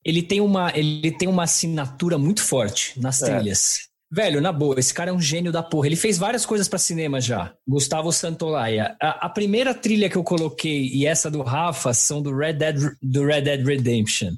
ele 0.04 0.22
tem 0.22 0.40
uma 0.42 0.72
ele 0.76 1.12
tem 1.12 1.28
uma 1.28 1.44
assinatura 1.44 2.18
muito 2.18 2.44
forte 2.44 3.00
nas 3.00 3.22
É. 3.22 3.26
trilhas. 3.38 3.80
Velho, 4.12 4.40
na 4.40 4.52
boa, 4.52 4.80
esse 4.80 4.94
cara 4.94 5.10
é 5.10 5.14
um 5.14 5.20
gênio 5.20 5.52
da 5.52 5.64
porra. 5.64 5.88
Ele 5.88 5.96
fez 5.96 6.18
várias 6.18 6.46
coisas 6.46 6.68
pra 6.68 6.78
cinema 6.78 7.20
já. 7.20 7.52
Gustavo 7.68 8.12
Santolaya. 8.12 8.96
A, 9.02 9.26
a 9.26 9.30
primeira 9.30 9.74
trilha 9.74 10.08
que 10.10 10.16
eu 10.16 10.24
coloquei 10.24 10.88
e 10.94 11.06
essa 11.08 11.30
do 11.30 11.42
Rafa 11.42 11.92
são 11.94 12.22
do 12.22 12.34
Red 12.36 12.54
Dead 12.54 12.78
do 13.02 13.26
Red 13.26 13.42
Dead 13.42 13.66
Redemption. 13.66 14.34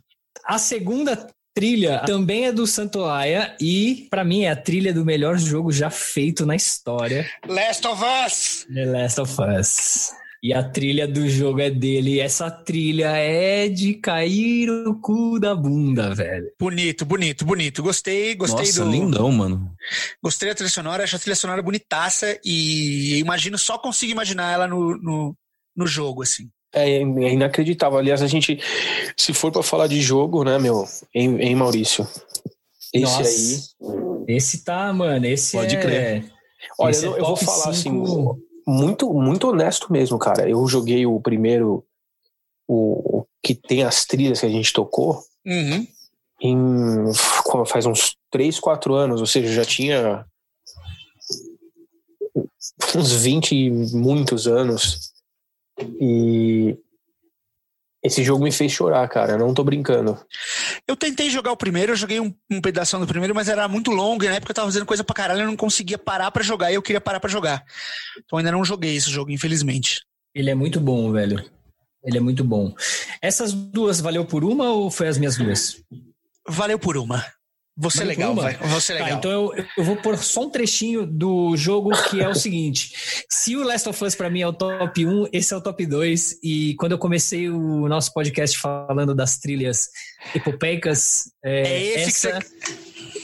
A 0.45 0.57
segunda 0.57 1.27
trilha 1.57 2.03
também 2.05 2.45
é 2.45 2.51
do 2.51 2.67
Santolaya 2.67 3.55
e 3.59 4.05
pra 4.11 4.23
mim 4.23 4.43
é 4.43 4.51
a 4.51 4.55
trilha 4.55 4.93
do 4.93 5.03
melhor 5.03 5.39
jogo 5.39 5.71
já 5.71 5.89
feito 5.89 6.45
na 6.45 6.55
história. 6.55 7.27
Last 7.47 7.87
of 7.87 8.03
Us! 8.03 8.67
The 8.71 8.85
Last 8.85 9.21
of 9.21 9.35
Us. 9.41 10.11
E 10.43 10.53
a 10.53 10.63
trilha 10.63 11.07
do 11.07 11.27
jogo 11.27 11.59
é 11.59 11.71
dele. 11.71 12.19
Essa 12.19 12.51
trilha 12.51 13.07
é 13.17 13.67
de 13.67 13.95
cair 13.95 14.69
o 14.69 15.01
cu 15.01 15.39
da 15.39 15.55
bunda, 15.55 16.13
velho. 16.13 16.51
Bonito, 16.59 17.03
bonito, 17.03 17.43
bonito. 17.43 17.81
Gostei, 17.81 18.35
gostei 18.35 18.67
Nossa, 18.67 18.83
do. 18.85 18.91
lindão, 18.91 19.31
mano. 19.31 19.73
Gostei 20.21 20.49
da 20.49 20.53
trilha 20.53 20.69
sonora, 20.69 21.05
acho 21.05 21.15
a 21.15 21.19
trilha 21.19 21.35
sonora 21.35 21.63
bonitaça 21.63 22.39
e 22.45 23.17
imagino, 23.17 23.57
só 23.57 23.79
consigo 23.79 24.11
imaginar 24.11 24.53
ela 24.53 24.67
no, 24.67 24.95
no, 24.99 25.35
no 25.75 25.87
jogo, 25.87 26.21
assim. 26.21 26.51
É, 26.73 26.97
é 26.97 27.01
inacreditável. 27.01 27.97
Aliás, 27.97 28.21
a 28.21 28.27
gente, 28.27 28.59
se 29.17 29.33
for 29.33 29.51
pra 29.51 29.63
falar 29.63 29.87
de 29.87 30.01
jogo, 30.01 30.43
né, 30.43 30.59
meu? 30.59 30.87
Hein, 31.13 31.37
hein 31.41 31.55
Maurício? 31.55 32.07
Esse 32.93 33.03
Nossa. 33.03 33.21
aí. 33.21 34.35
Esse 34.35 34.63
tá, 34.63 34.91
mano. 34.93 35.25
Esse 35.25 35.57
Pode 35.57 35.75
é... 35.75 35.79
crer. 35.81 36.31
Olha, 36.79 36.91
esse 36.91 37.05
eu, 37.05 37.15
é 37.15 37.19
eu 37.19 37.25
vou 37.25 37.35
falar 37.35 37.69
assim, 37.69 37.83
cinco. 37.83 38.39
muito, 38.65 39.13
muito 39.13 39.47
honesto 39.47 39.91
mesmo, 39.91 40.17
cara. 40.19 40.49
Eu 40.49 40.67
joguei 40.67 41.05
o 41.05 41.19
primeiro, 41.19 41.83
o, 42.67 43.19
o 43.19 43.25
que 43.41 43.55
tem 43.55 43.83
as 43.83 44.05
trilhas 44.05 44.39
que 44.39 44.45
a 44.45 44.49
gente 44.49 44.73
tocou, 44.73 45.23
Uhum. 45.45 45.87
em 46.41 47.13
faz 47.65 47.85
uns 47.85 48.17
3, 48.29 48.59
4 48.59 48.93
anos, 48.93 49.21
ou 49.21 49.27
seja, 49.27 49.53
já 49.53 49.63
tinha 49.63 50.25
uns 52.95 53.13
20 53.13 53.55
e 53.55 53.69
muitos 53.95 54.45
anos. 54.47 55.13
E 55.79 56.77
esse 58.03 58.23
jogo 58.23 58.43
me 58.43 58.51
fez 58.51 58.71
chorar, 58.71 59.07
cara. 59.09 59.33
Eu 59.33 59.39
não 59.39 59.53
tô 59.53 59.63
brincando. 59.63 60.17
Eu 60.87 60.95
tentei 60.95 61.29
jogar 61.29 61.51
o 61.51 61.57
primeiro, 61.57 61.91
eu 61.91 61.95
joguei 61.95 62.19
um, 62.19 62.33
um 62.49 62.61
pedaço 62.61 62.97
do 62.97 63.07
primeiro, 63.07 63.35
mas 63.35 63.49
era 63.49 63.67
muito 63.67 63.91
longo 63.91 64.23
e 64.23 64.27
na 64.27 64.35
época 64.35 64.51
eu 64.51 64.55
tava 64.55 64.67
fazendo 64.67 64.85
coisa 64.85 65.03
pra 65.03 65.15
caralho, 65.15 65.41
eu 65.41 65.47
não 65.47 65.55
conseguia 65.55 65.97
parar 65.97 66.31
pra 66.31 66.43
jogar 66.43 66.71
e 66.71 66.75
eu 66.75 66.81
queria 66.81 67.01
parar 67.01 67.19
pra 67.19 67.29
jogar. 67.29 67.63
Então 68.23 68.39
ainda 68.39 68.51
não 68.51 68.63
joguei 68.63 68.95
esse 68.95 69.09
jogo, 69.09 69.31
infelizmente. 69.31 70.01
Ele 70.33 70.49
é 70.49 70.55
muito 70.55 70.79
bom, 70.79 71.11
velho. 71.11 71.43
Ele 72.03 72.17
é 72.17 72.21
muito 72.21 72.43
bom. 72.43 72.73
Essas 73.21 73.51
duas 73.51 73.99
valeu 73.99 74.23
por 74.23 74.43
uma 74.45 74.69
ou 74.69 74.89
foi 74.89 75.07
as 75.07 75.17
minhas 75.17 75.35
duas? 75.35 75.81
Valeu 76.47 76.79
por 76.79 76.95
uma. 76.95 77.25
Por 77.79 77.91
legal, 78.03 78.33
vai. 78.33 78.57
Ser 78.81 78.97
Tá, 78.97 79.03
legal. 79.03 79.19
então 79.19 79.31
eu, 79.31 79.65
eu 79.77 79.83
vou 79.83 79.95
pôr 79.97 80.17
só 80.17 80.45
um 80.45 80.49
trechinho 80.49 81.05
do 81.05 81.55
jogo 81.55 81.91
que 82.09 82.19
é 82.19 82.27
o 82.27 82.33
seguinte: 82.33 82.91
se 83.29 83.55
o 83.55 83.63
Last 83.63 83.87
of 83.87 84.03
Us 84.03 84.15
pra 84.15 84.29
mim 84.29 84.41
é 84.41 84.47
o 84.47 84.53
top 84.53 85.05
1, 85.05 85.27
esse 85.31 85.53
é 85.53 85.57
o 85.57 85.61
top 85.61 85.85
2. 85.85 86.39
E 86.43 86.73
quando 86.75 86.93
eu 86.93 86.97
comecei 86.97 87.49
o 87.49 87.87
nosso 87.87 88.11
podcast 88.13 88.57
falando 88.57 89.13
das 89.13 89.37
trilhas 89.37 89.89
epopeicas, 90.33 91.31
é, 91.43 91.61
É 91.61 91.83
esse 92.01 92.27
essa, 92.27 92.39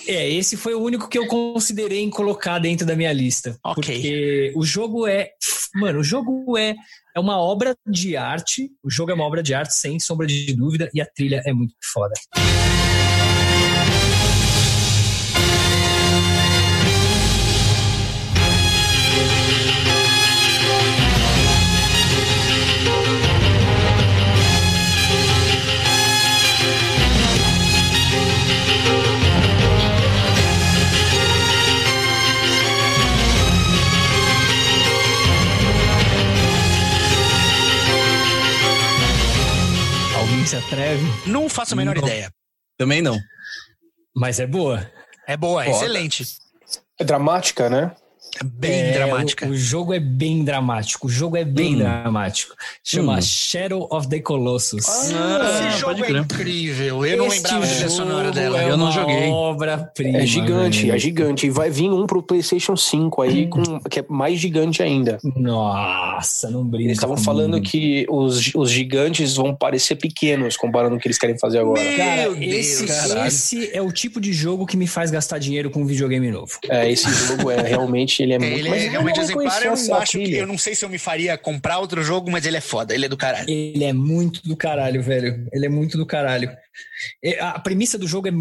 é, 0.08 0.30
esse 0.30 0.56
foi 0.58 0.74
o 0.76 0.82
único 0.82 1.08
que 1.08 1.18
eu 1.18 1.28
considerei 1.28 2.02
em 2.04 2.10
colocar 2.10 2.60
dentro 2.60 2.86
da 2.86 2.96
minha 2.96 3.12
lista. 3.12 3.58
Ok. 3.64 3.84
Porque 3.96 4.54
o 4.56 4.64
jogo 4.64 5.08
é. 5.08 5.32
Mano, 5.76 6.02
o 6.02 6.04
jogo 6.04 6.56
é, 6.58 6.76
é 7.16 7.20
uma 7.20 7.40
obra 7.40 7.76
de 7.88 8.16
arte. 8.16 8.70
O 8.84 8.90
jogo 8.92 9.10
é 9.10 9.14
uma 9.16 9.26
obra 9.26 9.42
de 9.42 9.54
arte, 9.56 9.74
sem 9.74 10.00
sombra 10.00 10.28
de 10.28 10.54
dúvida, 10.54 10.90
e 10.94 11.02
a 11.02 11.06
trilha 11.08 11.42
é 11.46 11.52
muito 11.52 11.74
foda. 11.92 12.14
Se 40.54 40.58
atreve, 40.58 41.04
Não 41.26 41.50
faço 41.50 41.74
a 41.74 41.78
menor 41.78 41.96
Não. 41.96 42.04
ideia. 42.04 42.32
Também 42.78 43.02
não. 43.02 43.18
mas 44.16 44.40
é 44.40 44.46
boa. 44.46 44.90
É 45.28 45.36
boa, 45.36 45.66
é 45.66 45.72
excelente. 45.72 46.26
É 47.00 47.04
dramática, 47.04 47.70
né? 47.70 47.96
É 48.40 48.44
bem 48.44 48.72
É, 48.82 48.92
dramática. 48.94 49.46
O, 49.46 49.50
o 49.50 49.56
jogo 49.56 49.94
é 49.94 50.00
bem 50.00 50.44
dramático. 50.44 51.08
O 51.08 51.10
jogo 51.10 51.38
é 51.38 51.46
bem 51.46 51.76
Hum. 51.76 51.80
dramático. 51.80 52.56
Chama 52.84 53.18
Hum. 53.18 53.22
Shadow 53.22 53.88
of 53.92 54.08
the 54.10 54.20
Colossus. 54.20 54.86
Ah, 54.88 55.68
Esse 55.70 55.80
jogo 55.80 56.00
pode 56.00 56.16
é 56.16 56.20
incrível. 56.20 57.06
Eu 57.06 57.18
não 57.18 57.28
Este 57.28 57.44
lembrava 57.54 57.66
da 57.82 57.90
sonora 57.90 58.32
dela. 58.32 58.62
É 58.62 58.70
Eu 58.70 58.78
não 58.78 58.92
joguei. 58.92 59.30
Obra-prima. 59.30 60.18
É 60.18 60.26
gigante, 60.26 60.82
velho. 60.82 60.96
é 60.96 61.00
gigante. 61.00 61.48
E 61.48 61.50
vai 61.50 61.70
vir 61.70 61.90
um 61.92 62.08
pro 62.08 62.24
PlayStation 62.24 62.76
5 62.76 63.22
aí, 63.22 63.48
com, 63.48 63.62
que 63.82 64.00
é 64.00 64.06
mais 64.10 64.40
gigante 64.40 64.82
ainda. 64.82 65.20
Nossa, 65.24 66.50
não 66.50 66.64
brinca. 66.66 66.86
Eles 66.88 66.98
estavam 66.98 67.18
falando 67.18 67.62
que 67.62 68.06
os, 68.10 68.52
os 68.56 68.70
gigantes 68.72 69.36
vão 69.36 69.56
parecer 69.56 69.96
pequenos 69.96 70.58
comparando 70.58 70.92
com 70.92 70.98
o 70.98 71.00
que 71.00 71.08
eles 71.08 71.18
querem 71.18 71.38
fazer 71.38 71.60
agora. 71.60 71.82
Meu 71.82 71.98
Cara, 71.98 72.24
Deus, 72.34 72.38
esse, 72.42 72.86
caralho. 72.88 73.28
esse 73.28 73.70
é 73.76 73.82
o 73.82 73.92
tipo 73.92 74.20
de 74.20 74.34
jogo 74.34 74.66
que 74.66 74.76
me 74.76 74.88
faz 74.88 75.12
gastar 75.12 75.38
dinheiro 75.38 75.70
com 75.70 75.82
um 75.82 75.86
videogame 75.86 76.32
novo. 76.32 76.58
É, 76.70 76.90
esse 76.92 77.10
jogo 77.28 77.52
é 77.52 77.62
realmente 77.62 78.23
ele 78.24 78.34
é 78.34 78.36
É, 78.36 78.40
muito 78.40 78.54
ele 78.58 78.70
mas 78.70 78.82
é 78.84 78.88
eu 78.88 78.92
realmente 78.92 79.18
não 79.18 79.24
exemplar. 79.24 79.64
Eu 79.64 79.76
não 79.76 79.96
acho 79.96 80.12
que. 80.18 80.34
Eu 80.34 80.48
não 80.48 80.58
sei 80.58 80.76
se 80.76 80.84
eu 80.86 80.90
me 80.90 80.98
faria 80.98 81.38
comprar 81.38 81.80
outro 81.80 82.02
jogo, 82.04 82.32
mas 82.32 82.46
ele 82.46 82.58
é 82.58 82.62
foda, 82.62 82.94
ele 82.94 83.06
é 83.06 83.10
do 83.10 83.18
caralho. 83.18 83.50
Ele 83.50 83.84
é 83.84 83.94
muito 83.94 84.42
do 84.48 84.56
caralho, 84.56 85.02
velho. 85.04 85.48
Ele 85.52 85.66
é 85.66 85.70
muito 85.70 85.98
do 85.98 86.06
caralho. 86.06 86.50
A 87.40 87.60
premissa 87.60 87.98
do 88.00 88.08
jogo 88.08 88.28
é, 88.28 88.32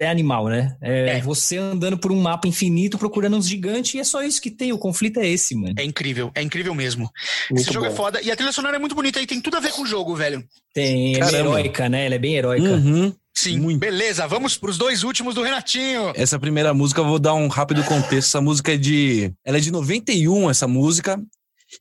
é 0.00 0.08
animal, 0.10 0.48
né? 0.48 0.76
É, 0.82 1.16
É. 1.16 1.20
você 1.20 1.56
andando 1.56 1.96
por 1.96 2.12
um 2.12 2.20
mapa 2.20 2.46
infinito 2.46 2.98
procurando 2.98 3.36
uns 3.36 3.48
gigantes 3.48 3.94
e 3.94 4.00
é 4.00 4.04
só 4.04 4.22
isso 4.22 4.40
que 4.40 4.50
tem. 4.50 4.72
O 4.72 4.78
conflito 4.78 5.18
é 5.20 5.26
esse, 5.26 5.54
mano. 5.54 5.74
É 5.78 5.84
incrível, 5.84 6.30
é 6.34 6.42
incrível 6.42 6.74
mesmo. 6.74 7.10
Muito 7.50 7.62
Esse 7.62 7.72
jogo 7.72 7.86
bom. 7.86 7.92
é 7.92 7.96
foda. 7.96 8.20
E 8.22 8.30
a 8.30 8.36
trilha 8.36 8.52
sonora 8.52 8.76
é 8.76 8.78
muito 8.78 8.94
bonita 8.94 9.20
e 9.20 9.26
tem 9.26 9.40
tudo 9.40 9.56
a 9.56 9.60
ver 9.60 9.72
com 9.72 9.82
o 9.82 9.86
jogo, 9.86 10.14
velho. 10.14 10.44
Tem, 10.74 11.16
é 11.16 11.18
Caramba. 11.20 11.38
heróica, 11.38 11.88
né? 11.88 12.06
Ela 12.06 12.14
é 12.16 12.18
bem 12.18 12.34
heróica. 12.36 12.68
Uhum. 12.68 13.12
Sim. 13.36 13.58
Muito. 13.58 13.80
Beleza, 13.80 14.26
vamos 14.26 14.56
pros 14.56 14.76
dois 14.76 15.02
últimos 15.02 15.34
do 15.34 15.42
Renatinho. 15.42 16.12
Essa 16.14 16.38
primeira 16.38 16.74
música, 16.74 17.00
eu 17.00 17.06
vou 17.06 17.18
dar 17.18 17.34
um 17.34 17.48
rápido 17.48 17.82
contexto. 17.84 18.28
Essa 18.28 18.40
música 18.40 18.74
é 18.74 18.76
de. 18.76 19.32
Ela 19.44 19.58
é 19.58 19.60
de 19.60 19.70
91, 19.70 20.50
essa 20.50 20.66
música. 20.66 21.20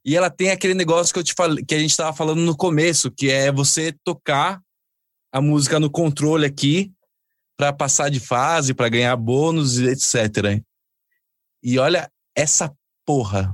E 0.06 0.16
ela 0.16 0.30
tem 0.30 0.52
aquele 0.52 0.74
negócio 0.74 1.14
que 1.14 1.20
eu 1.20 1.24
te 1.24 1.34
falei, 1.34 1.64
que 1.66 1.74
a 1.74 1.80
gente 1.80 1.98
tava 1.98 2.16
falando 2.16 2.42
no 2.42 2.56
começo, 2.56 3.12
que 3.12 3.30
é 3.30 3.52
você 3.52 3.94
tocar 4.04 4.62
a 5.32 5.42
música 5.42 5.80
no 5.80 5.90
controle 5.90 6.46
aqui 6.46 6.92
para 7.58 7.74
passar 7.74 8.10
de 8.10 8.20
fase, 8.20 8.74
para 8.74 8.88
ganhar 8.88 9.16
bônus, 9.18 9.80
e 9.80 9.88
etc. 9.88 10.62
E 11.62 11.78
olha 11.78 12.10
essa 12.36 12.72
porra. 13.06 13.54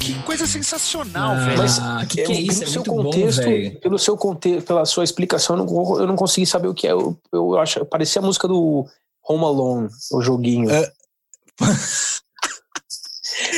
Que 0.00 0.14
coisa 0.24 0.46
sensacional, 0.46 1.32
Ah, 1.32 1.44
velho. 1.46 1.58
Mas 1.58 1.78
que 2.08 2.20
eu- 2.20 2.26
que 2.26 2.32
é 2.32 2.40
isso? 2.40 2.60
Pelo 2.60 2.68
É 2.68 2.72
seu 2.72 2.82
bom, 2.82 3.02
contexto, 3.04 3.38
velho. 3.42 3.80
pelo 3.80 3.98
seu 3.98 4.16
contexto, 4.16 4.66
pela 4.66 4.84
sua 4.84 5.04
explicação, 5.04 5.56
eu 5.56 5.64
não, 5.64 6.00
eu 6.00 6.06
não 6.06 6.16
consegui 6.16 6.46
saber 6.46 6.68
o 6.68 6.74
que 6.74 6.86
é. 6.88 6.92
Eu, 6.92 7.16
eu 7.32 7.58
acho, 7.58 7.84
parecia 7.86 8.20
a 8.20 8.24
música 8.24 8.48
do 8.48 8.84
Home 9.28 9.44
Alone, 9.44 9.88
o 10.12 10.20
joguinho. 10.20 10.70
É. 10.70 10.90
mas 11.60 12.22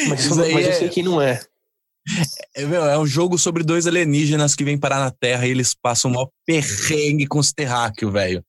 mas 0.09 0.27
eu 0.37 0.45
é- 0.45 0.73
sei 0.73 0.89
que 0.89 1.03
não 1.03 1.21
é. 1.21 1.41
É, 2.55 2.65
meu, 2.67 2.85
é 2.87 2.99
um 2.99 3.07
jogo 3.07 3.39
sobre 3.39 3.63
dois 3.63 3.87
alienígenas 3.87 4.55
que 4.55 4.65
vêm 4.65 4.77
parar 4.79 4.99
na 5.01 5.11
Terra 5.11 5.47
e 5.47 5.51
eles 5.51 5.75
passam 5.75 6.11
um 6.11 6.15
maior 6.15 6.29
perrengue 6.47 7.27
com 7.27 7.39
os 7.39 7.53
terráqueos, 7.53 8.13
velho. 8.13 8.45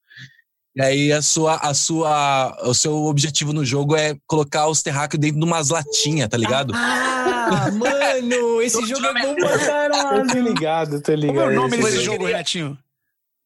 E 0.76 0.82
aí 0.82 1.12
a 1.14 1.22
sua, 1.22 1.56
a 1.56 1.74
sua, 1.74 2.58
o 2.68 2.74
seu 2.74 2.94
objetivo 3.06 3.54
no 3.54 3.64
jogo 3.64 3.96
é 3.96 4.14
colocar 4.28 4.68
os 4.68 4.82
terráqueos 4.84 5.22
dentro 5.22 5.40
de 5.40 5.46
umas 5.46 5.70
latinhas, 5.70 6.28
tá 6.28 6.36
ligado? 6.36 6.74
Ah, 6.76 7.70
mano, 7.72 8.60
esse 8.62 8.86
jogo 8.86 9.06
é 9.06 9.14
bom 9.22 9.36
pra 9.36 9.52
Eu 9.52 9.60
tô 9.60 9.66
caralho. 9.66 10.42
ligado, 10.44 11.02
tô 11.02 11.14
Como 11.14 11.24
é 11.24 11.28
ligado. 11.28 11.48
o 11.50 11.54
nome 11.56 11.78
Esse 11.78 11.84
desse 11.86 11.96
jogo. 12.04 12.18
jogo, 12.18 12.26
Renatinho? 12.28 12.78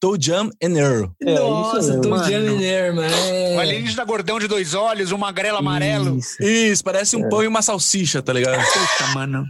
Toe 0.00 0.18
Jam 0.20 0.50
and 0.62 0.76
Earl. 0.78 1.10
É, 1.22 1.34
isso 1.34 1.42
Nossa, 1.44 2.00
tô 2.00 2.08
Mano. 2.08 2.24
jamming 2.28 2.58
there, 2.58 2.92
mano. 2.92 3.14
É. 3.14 3.56
O 3.56 3.60
alienígena 3.60 4.04
gordão 4.04 4.40
de 4.40 4.48
dois 4.48 4.72
olhos, 4.74 5.12
um 5.12 5.18
magrelo 5.18 5.58
amarelo. 5.58 6.16
Isso. 6.18 6.42
Isso, 6.42 6.82
parece 6.82 7.14
um 7.16 7.28
pão 7.28 7.44
e 7.44 7.46
uma 7.46 7.60
salsicha, 7.62 8.20
tá 8.22 8.32
ligado? 8.32 8.60
Puta, 8.64 9.06
mano. 9.14 9.44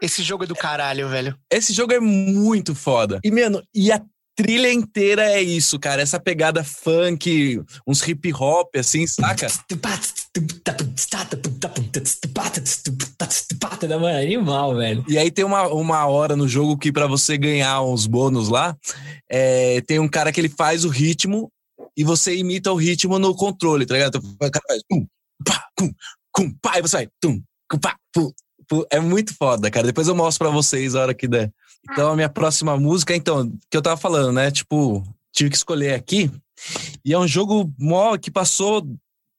Esse 0.00 0.22
jogo 0.22 0.44
é 0.44 0.46
do 0.46 0.54
caralho, 0.54 1.08
velho. 1.08 1.36
Esse 1.50 1.72
jogo 1.72 1.92
é 1.92 2.00
muito 2.00 2.74
foda. 2.74 3.20
E, 3.24 3.30
mano, 3.30 3.62
e 3.74 3.92
a 3.92 4.00
trilha 4.34 4.72
inteira 4.72 5.22
é 5.22 5.42
isso, 5.42 5.78
cara. 5.78 6.00
Essa 6.00 6.18
pegada 6.18 6.64
funk, 6.64 7.60
uns 7.86 8.06
hip 8.06 8.32
hop, 8.32 8.74
assim, 8.76 9.06
saca? 9.06 9.48
Da 13.86 13.98
mano, 13.98 14.18
animal, 14.18 14.76
velho. 14.76 15.04
E 15.08 15.18
aí 15.18 15.30
tem 15.30 15.44
uma, 15.44 15.68
uma 15.68 16.06
hora 16.06 16.36
no 16.36 16.48
jogo 16.48 16.78
que 16.78 16.92
pra 16.92 17.06
você 17.06 17.36
ganhar 17.36 17.82
uns 17.82 18.06
bônus 18.06 18.48
lá, 18.48 18.76
é, 19.28 19.80
tem 19.82 19.98
um 19.98 20.08
cara 20.08 20.32
que 20.32 20.40
ele 20.40 20.48
faz 20.48 20.84
o 20.84 20.88
ritmo 20.88 21.50
e 21.96 22.04
você 22.04 22.36
imita 22.36 22.72
o 22.72 22.76
ritmo 22.76 23.18
no 23.18 23.34
controle, 23.34 23.84
tá 23.84 23.94
ligado? 23.94 24.18
Então, 24.18 24.48
O 24.48 24.50
cara 24.50 24.64
faz 24.66 24.82
pum, 24.88 25.06
pá, 25.44 25.66
pum, 25.76 25.92
cum, 26.32 26.54
pá, 26.62 26.78
e 26.78 26.82
você 26.82 26.96
vai 26.96 27.08
tum, 27.20 27.42
cum, 27.68 27.78
pá, 27.78 27.96
pum, 28.12 28.30
pum. 28.70 28.84
É 28.90 28.98
muito 29.00 29.34
foda, 29.34 29.70
cara. 29.70 29.86
Depois 29.88 30.08
eu 30.08 30.14
mostro 30.14 30.46
pra 30.46 30.54
vocês 30.54 30.94
a 30.94 31.02
hora 31.02 31.14
que 31.14 31.28
der. 31.28 31.52
Então 31.90 32.12
a 32.12 32.16
minha 32.16 32.28
próxima 32.28 32.76
música, 32.78 33.14
então, 33.14 33.52
que 33.68 33.76
eu 33.76 33.82
tava 33.82 33.96
falando, 34.00 34.32
né? 34.32 34.50
Tipo, 34.50 35.02
tive 35.32 35.50
que 35.50 35.56
escolher 35.56 35.94
aqui. 35.94 36.30
E 37.04 37.12
é 37.12 37.18
um 37.18 37.26
jogo 37.28 37.70
mó 37.78 38.16
que 38.16 38.30
passou 38.30 38.86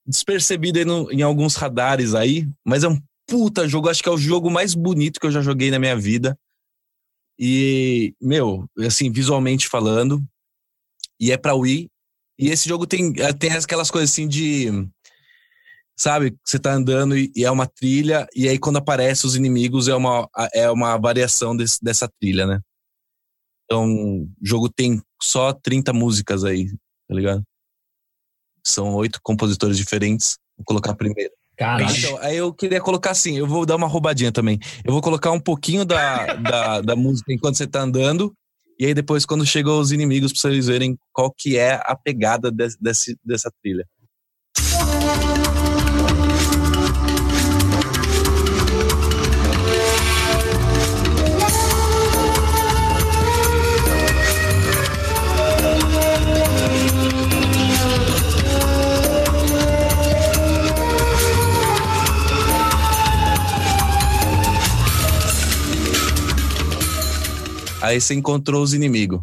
despercebido 0.05 0.83
no- 0.85 1.11
em 1.11 1.21
alguns 1.21 1.55
radares 1.55 2.13
aí, 2.13 2.47
mas 2.65 2.83
é 2.83 2.89
um 2.89 2.99
puta 3.27 3.67
jogo, 3.67 3.87
acho 3.89 4.03
que 4.03 4.09
é 4.09 4.11
o 4.11 4.17
jogo 4.17 4.49
mais 4.51 4.73
bonito 4.75 5.19
que 5.19 5.25
eu 5.27 5.31
já 5.31 5.41
joguei 5.41 5.71
na 5.71 5.79
minha 5.79 5.95
vida. 5.95 6.37
E, 7.39 8.13
meu, 8.21 8.65
assim, 8.79 9.11
visualmente 9.11 9.67
falando, 9.67 10.21
e 11.19 11.31
é 11.31 11.37
pra 11.37 11.55
Wii. 11.55 11.89
E 12.39 12.49
esse 12.49 12.67
jogo 12.67 12.85
tem, 12.87 13.13
tem 13.39 13.51
aquelas 13.51 13.89
coisas 13.91 14.09
assim 14.11 14.27
de. 14.27 14.67
Sabe, 15.97 16.35
você 16.43 16.57
tá 16.57 16.73
andando 16.73 17.15
e, 17.17 17.31
e 17.35 17.43
é 17.45 17.51
uma 17.51 17.67
trilha, 17.67 18.27
e 18.35 18.47
aí 18.49 18.57
quando 18.57 18.77
aparece 18.77 19.25
os 19.25 19.35
inimigos 19.35 19.87
é 19.87 19.93
uma, 19.95 20.27
é 20.53 20.69
uma 20.71 20.97
variação 20.97 21.55
desse- 21.55 21.77
dessa 21.83 22.09
trilha, 22.19 22.47
né? 22.47 22.59
Então, 23.65 23.85
o 23.87 24.29
jogo 24.41 24.67
tem 24.67 25.01
só 25.21 25.53
30 25.53 25.93
músicas 25.93 26.43
aí, 26.43 26.69
tá 27.07 27.15
ligado? 27.15 27.43
São 28.63 28.93
oito 28.95 29.19
compositores 29.23 29.77
diferentes. 29.77 30.37
Vou 30.57 30.65
colocar 30.65 30.91
a 30.91 30.95
primeira. 30.95 31.31
Caralho. 31.57 31.95
Então, 31.95 32.17
aí 32.19 32.37
eu 32.37 32.51
queria 32.53 32.81
colocar 32.81 33.11
assim, 33.11 33.37
eu 33.37 33.45
vou 33.47 33.65
dar 33.65 33.75
uma 33.75 33.87
roubadinha 33.87 34.31
também. 34.31 34.59
Eu 34.83 34.91
vou 34.91 35.01
colocar 35.01 35.31
um 35.31 35.39
pouquinho 35.39 35.85
da, 35.85 36.33
da, 36.35 36.81
da 36.81 36.95
música 36.95 37.31
enquanto 37.31 37.55
você 37.57 37.67
tá 37.67 37.81
andando, 37.81 38.33
e 38.79 38.85
aí 38.85 38.93
depois, 38.93 39.25
quando 39.25 39.45
chegam 39.45 39.79
os 39.79 39.91
inimigos, 39.91 40.31
pra 40.33 40.41
vocês 40.41 40.65
verem 40.67 40.97
qual 41.13 41.31
que 41.31 41.57
é 41.57 41.73
a 41.83 41.95
pegada 41.95 42.51
desse, 42.51 42.77
desse- 42.81 43.17
dessa 43.23 43.51
trilha. 43.61 43.87
Aí 67.81 67.99
você 67.99 68.13
encontrou 68.13 68.61
os 68.61 68.73
inimigos. 68.73 69.21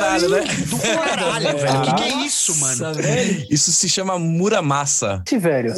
Caralho, 0.00 0.28
né? 0.28 0.40
Do 0.68 0.78
caralho, 0.78 1.58
velho. 1.58 1.78
O 1.78 1.82
que, 1.82 1.94
que 1.94 2.02
é 2.02 2.26
isso, 2.26 2.56
mano? 2.60 2.94
Velho. 2.94 3.46
Isso 3.50 3.72
se 3.72 3.88
chama 3.88 4.18
Muramasa. 4.18 5.22
Esse 5.26 5.38
velho. 5.38 5.72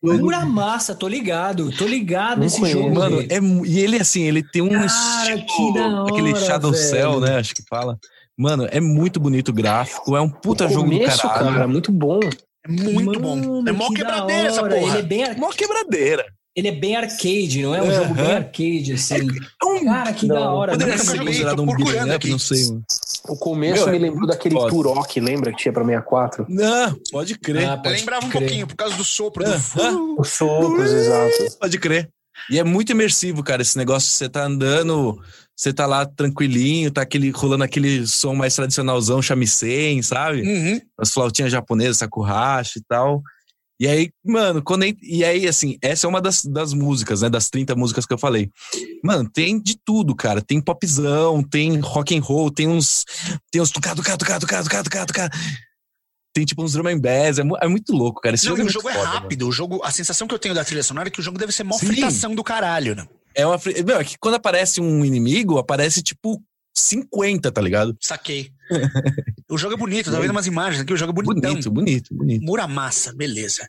Pura 0.00 0.44
massa, 0.44 0.94
tô 0.94 1.06
ligado. 1.08 1.70
Tô 1.76 1.86
ligado 1.86 2.40
nesse 2.40 2.64
jogo. 2.70 2.94
Mano, 2.94 3.20
é, 3.20 3.38
e 3.66 3.80
ele 3.80 3.98
assim, 3.98 4.22
ele 4.22 4.42
tem 4.42 4.62
um 4.62 4.68
Cara, 4.70 4.86
estilo, 4.86 5.46
que 5.46 5.74
da 5.74 6.02
aquele 6.04 6.32
hora, 6.32 6.40
Shadow 6.44 6.72
velho. 6.72 6.82
Cell, 6.84 7.20
né? 7.20 7.36
Acho 7.38 7.54
que 7.54 7.62
fala. 7.68 7.98
Mano, 8.38 8.66
é 8.70 8.80
muito 8.80 9.20
bonito 9.20 9.50
o 9.50 9.52
gráfico, 9.52 10.16
é 10.16 10.20
um 10.20 10.30
puta 10.30 10.66
o 10.66 10.70
jogo 10.70 10.90
do 10.90 10.98
caralho. 10.98 11.54
cara, 11.54 11.68
muito 11.68 11.92
bom. 11.92 12.20
É 12.66 12.68
muito 12.70 13.20
bom. 13.20 13.36
Mano, 13.36 13.68
É 13.68 13.72
mó 13.72 13.88
que 13.88 13.96
quebradeira 13.96 14.48
essa 14.48 14.62
hora. 14.62 14.74
porra. 14.74 14.98
Ele 14.98 14.98
é 14.98 15.02
bem, 15.02 15.38
Mó 15.38 15.50
quebradeira. 15.50 16.24
Ele 16.54 16.68
é 16.68 16.72
bem 16.72 16.96
arcade, 16.96 17.62
não 17.62 17.74
é? 17.74 17.82
Um 17.82 17.86
Aham. 17.86 17.94
jogo 17.94 18.14
bem 18.14 18.32
arcade, 18.32 18.92
assim. 18.92 19.14
É 19.62 19.64
um 19.64 19.84
Cara, 19.84 20.12
que 20.12 20.26
da 20.26 20.34
Não, 20.34 20.54
hora. 20.56 20.72
Poderia 20.72 20.98
ser 20.98 21.18
considerado 21.18 21.62
um 21.62 21.66
beat'em 21.66 21.84
procurando 21.84 22.08
up, 22.08 22.16
aqui. 22.16 22.30
não 22.30 22.38
sei, 22.38 22.64
mano. 22.66 22.84
O 23.28 23.36
começo 23.36 23.84
Meu, 23.84 23.90
me 23.90 23.96
é 23.96 24.00
lembrou 24.00 24.26
daquele 24.26 24.54
foda. 24.54 24.70
Turok, 24.70 25.20
lembra 25.20 25.52
que 25.52 25.58
tinha 25.58 25.72
pra 25.72 25.84
64? 25.84 26.46
Não, 26.48 26.96
pode 27.12 27.38
crer. 27.38 27.68
Ah, 27.68 27.76
pode 27.76 27.96
Lembrava 28.00 28.26
um 28.26 28.30
crer. 28.30 28.42
pouquinho, 28.42 28.66
por 28.66 28.76
causa 28.76 28.96
do 28.96 29.04
sopro 29.04 29.44
do 29.44 29.50
Aham. 29.50 30.16
Os 30.18 30.28
socos, 30.30 30.92
exato. 30.92 31.56
Pode 31.58 31.78
crer. 31.78 32.08
E 32.50 32.58
é 32.58 32.64
muito 32.64 32.90
imersivo, 32.90 33.42
cara, 33.42 33.62
esse 33.62 33.76
negócio. 33.76 34.10
Você 34.10 34.28
tá 34.28 34.44
andando, 34.44 35.20
você 35.54 35.72
tá 35.72 35.86
lá 35.86 36.04
tranquilinho, 36.06 36.90
tá 36.90 37.02
aquele, 37.02 37.30
rolando 37.30 37.62
aquele 37.64 38.06
som 38.06 38.34
mais 38.34 38.54
tradicionalzão, 38.56 39.20
shamisen, 39.22 40.00
sabe? 40.02 40.42
Uhum. 40.42 40.80
As 40.98 41.12
flautinhas 41.12 41.52
japonesas, 41.52 41.98
sakurashi 41.98 42.78
e 42.78 42.82
tal. 42.88 43.22
E 43.80 43.88
aí, 43.88 44.10
mano, 44.22 44.62
quando 44.62 44.84
e 44.84 45.24
aí, 45.24 45.48
assim, 45.48 45.78
essa 45.80 46.06
é 46.06 46.08
uma 46.08 46.20
das, 46.20 46.44
das 46.44 46.74
músicas, 46.74 47.22
né? 47.22 47.30
Das 47.30 47.48
30 47.48 47.74
músicas 47.74 48.04
que 48.04 48.12
eu 48.12 48.18
falei. 48.18 48.50
Mano, 49.02 49.26
tem 49.26 49.58
de 49.58 49.74
tudo, 49.82 50.14
cara. 50.14 50.42
Tem 50.42 50.60
popzão, 50.60 51.42
tem 51.42 51.80
rock 51.80 52.14
and 52.14 52.20
roll, 52.20 52.50
tem 52.50 52.68
uns. 52.68 53.06
Tem 53.50 53.62
uns 53.62 53.70
tucá, 53.70 53.94
tucá, 53.94 54.18
tucá, 54.18 54.38
tucá, 54.38 54.62
tucá, 54.62 55.06
tucá. 55.06 55.30
Tem 56.34 56.44
tipo 56.44 56.62
uns 56.62 56.74
drum 56.74 56.88
and 56.88 57.00
bass. 57.00 57.38
É, 57.38 57.42
é 57.62 57.68
muito 57.68 57.94
louco, 57.94 58.20
cara. 58.20 58.34
Esse 58.34 58.44
Não, 58.50 58.54
jogo 58.54 58.68
é 58.68 58.70
o 58.70 58.72
jogo 58.72 58.88
é 58.90 58.92
foda, 58.92 59.06
mano. 59.06 59.20
rápido. 59.20 59.48
O 59.48 59.52
jogo, 59.52 59.80
a 59.82 59.90
sensação 59.90 60.28
que 60.28 60.34
eu 60.34 60.38
tenho 60.38 60.54
da 60.54 60.62
trilha 60.62 60.82
sonora 60.82 61.08
é 61.08 61.10
que 61.10 61.20
o 61.20 61.22
jogo 61.22 61.38
deve 61.38 61.50
ser 61.50 61.64
mó 61.64 61.78
Sim. 61.78 61.86
fritação 61.86 62.34
do 62.34 62.44
caralho, 62.44 62.94
né? 62.94 63.06
É 63.34 63.46
uma. 63.46 63.58
Meu, 63.86 63.98
é 63.98 64.04
que 64.04 64.18
quando 64.18 64.34
aparece 64.34 64.78
um 64.82 65.02
inimigo, 65.06 65.56
aparece 65.56 66.02
tipo 66.02 66.42
50, 66.76 67.50
tá 67.50 67.60
ligado? 67.60 67.96
Saquei. 68.00 68.52
o 69.50 69.58
jogo 69.58 69.74
é 69.74 69.76
bonito, 69.76 70.10
tá 70.10 70.18
vendo 70.18 70.30
umas 70.30 70.46
imagens 70.46 70.82
aqui, 70.82 70.92
o 70.92 70.96
jogo 70.96 71.12
é 71.12 71.14
bonitão. 71.14 71.50
Bonito, 71.50 71.70
bonito, 71.70 72.14
bonito. 72.14 72.44
Muramassa, 72.44 73.12
beleza. 73.14 73.68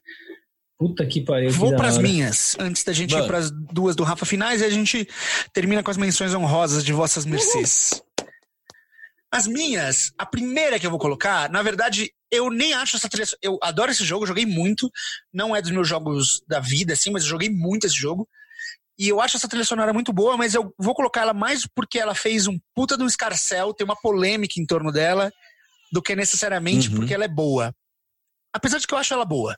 Puta 0.77 1.05
que 1.05 1.21
pariu. 1.21 1.51
Vou 1.51 1.75
pras 1.75 1.97
hora. 1.97 2.07
minhas, 2.07 2.55
antes 2.59 2.83
da 2.83 2.91
gente 2.91 3.11
ir 3.11 3.15
Mano. 3.15 3.27
pras 3.27 3.51
duas 3.51 3.95
do 3.95 4.03
Rafa 4.03 4.25
finais 4.25 4.61
e 4.61 4.65
a 4.65 4.69
gente 4.69 5.07
termina 5.53 5.83
com 5.83 5.91
as 5.91 5.97
menções 5.97 6.33
honrosas 6.33 6.83
de 6.83 6.91
vossas 6.91 7.25
mercês. 7.25 8.01
As 9.31 9.45
minhas, 9.45 10.11
a 10.17 10.25
primeira 10.25 10.79
que 10.79 10.85
eu 10.85 10.89
vou 10.89 10.99
colocar, 10.99 11.49
na 11.49 11.61
verdade, 11.61 12.11
eu 12.31 12.49
nem 12.49 12.73
acho 12.73 12.97
essa 12.97 13.07
trilha. 13.07 13.27
Eu 13.41 13.59
adoro 13.61 13.91
esse 13.91 14.03
jogo, 14.03 14.25
joguei 14.25 14.45
muito. 14.45 14.91
Não 15.31 15.55
é 15.55 15.61
dos 15.61 15.69
meus 15.69 15.87
jogos 15.87 16.43
da 16.47 16.59
vida, 16.59 16.93
assim, 16.93 17.11
mas 17.11 17.23
eu 17.23 17.29
joguei 17.29 17.49
muito 17.49 17.85
esse 17.85 17.95
jogo. 17.95 18.27
E 19.01 19.09
eu 19.09 19.19
acho 19.19 19.35
essa 19.35 19.47
trilha 19.47 19.65
sonora 19.65 19.91
muito 19.91 20.13
boa, 20.13 20.37
mas 20.37 20.53
eu 20.53 20.75
vou 20.77 20.93
colocar 20.93 21.21
ela 21.21 21.33
mais 21.33 21.65
porque 21.65 21.97
ela 21.97 22.13
fez 22.13 22.45
um 22.45 22.59
puta 22.75 22.95
de 22.95 23.01
um 23.01 23.07
escarcel, 23.07 23.73
tem 23.73 23.83
uma 23.83 23.95
polêmica 23.99 24.61
em 24.61 24.65
torno 24.65 24.91
dela, 24.91 25.31
do 25.91 26.03
que 26.03 26.15
necessariamente 26.15 26.87
Uhum. 26.87 26.97
porque 26.97 27.11
ela 27.15 27.25
é 27.25 27.27
boa. 27.27 27.75
Apesar 28.53 28.77
de 28.77 28.85
que 28.85 28.93
eu 28.93 28.99
acho 28.99 29.11
ela 29.11 29.25
boa. 29.25 29.57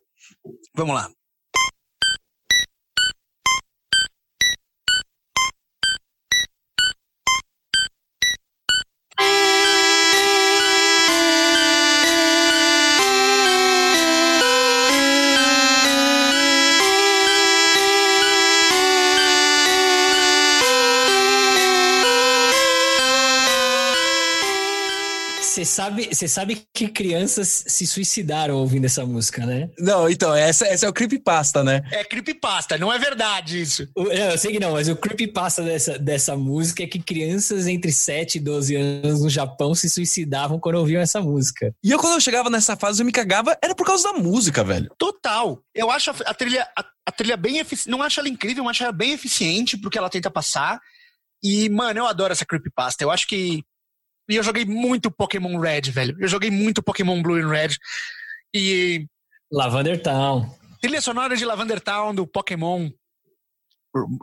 Vamos 0.74 0.96
lá. 0.96 1.12
Você 25.54 25.66
sabe, 25.66 26.08
você 26.12 26.28
sabe 26.28 26.64
que 26.74 26.88
crianças 26.88 27.66
se 27.68 27.86
suicidaram 27.86 28.56
ouvindo 28.56 28.86
essa 28.86 29.06
música, 29.06 29.46
né? 29.46 29.70
Não, 29.78 30.10
então, 30.10 30.34
essa, 30.34 30.66
essa 30.66 30.88
é 30.88 30.90
o 30.90 30.94
creepypasta, 30.94 31.64
né? 31.64 31.84
É 31.92 32.04
creepypasta, 32.04 32.76
não 32.76 32.92
é 32.92 32.98
verdade 32.98 33.62
isso. 33.62 33.88
O- 33.96 34.06
não, 34.06 34.12
eu 34.32 34.38
sei 34.40 34.52
que 34.52 34.60
não, 34.60 34.72
mas 34.72 34.90
o 34.90 34.96
creepypasta 34.96 35.62
dessa, 35.62 36.00
dessa 36.00 36.36
música 36.36 36.82
é 36.82 36.88
que 36.88 36.98
crianças 37.00 37.68
entre 37.68 37.92
7 37.92 38.40
e 38.40 38.42
12 38.42 38.76
anos 38.76 39.22
no 39.22 39.30
Japão 39.30 39.76
se 39.76 39.88
suicidavam 39.88 40.60
quando 40.60 40.78
ouviam 40.80 41.00
essa 41.00 41.22
música. 41.22 41.72
E 41.84 41.92
eu, 41.92 42.00
quando 42.00 42.14
eu 42.16 42.20
chegava 42.22 42.50
nessa 42.50 42.76
fase, 42.76 43.04
eu 43.04 43.06
me 43.06 43.12
cagava, 43.12 43.56
era 43.64 43.76
por 43.76 43.86
causa 43.86 44.12
da 44.12 44.14
música, 44.18 44.64
velho. 44.64 44.90
Total. 44.98 45.62
Eu 45.76 45.92
acho 45.92 46.10
a, 46.10 46.16
a 46.26 46.34
trilha, 46.34 46.68
a, 46.76 46.84
a 47.06 47.12
trilha 47.12 47.38
bem 47.38 47.60
eficiente. 47.60 47.92
Não 47.92 48.02
acho 48.02 48.20
ela 48.20 48.28
incrível, 48.30 48.64
mas 48.64 48.72
acho 48.78 48.86
ela 48.86 48.92
bem 48.92 49.12
eficiente 49.12 49.78
porque 49.78 50.00
ela 50.00 50.10
tenta 50.10 50.32
passar. 50.32 50.80
E, 51.44 51.70
mano, 51.70 52.00
eu 52.00 52.08
adoro 52.08 52.32
essa 52.34 52.46
creepypasta. 52.46 53.04
Eu 53.04 53.12
acho 53.12 53.28
que. 53.28 53.64
E 54.30 54.36
eu 54.36 54.44
joguei 54.44 54.66
muito 54.66 55.12
Pokémon 55.12 55.60
Red, 55.60 55.92
velho. 55.92 56.16
Eu 56.20 56.28
joguei 56.28 56.50
muito 56.50 56.82
Pokémon 56.82 57.22
Blue 57.22 57.38
e 57.40 57.46
Red. 57.46 57.76
E 58.54 59.08
Lavender 59.52 60.02
Town. 60.02 60.50
trilha 60.82 61.02
sonora 61.02 61.36
de 61.36 61.46
Lavender 61.46 61.80
Town 61.82 62.14
do 62.16 62.26
Pokémon 62.26 62.90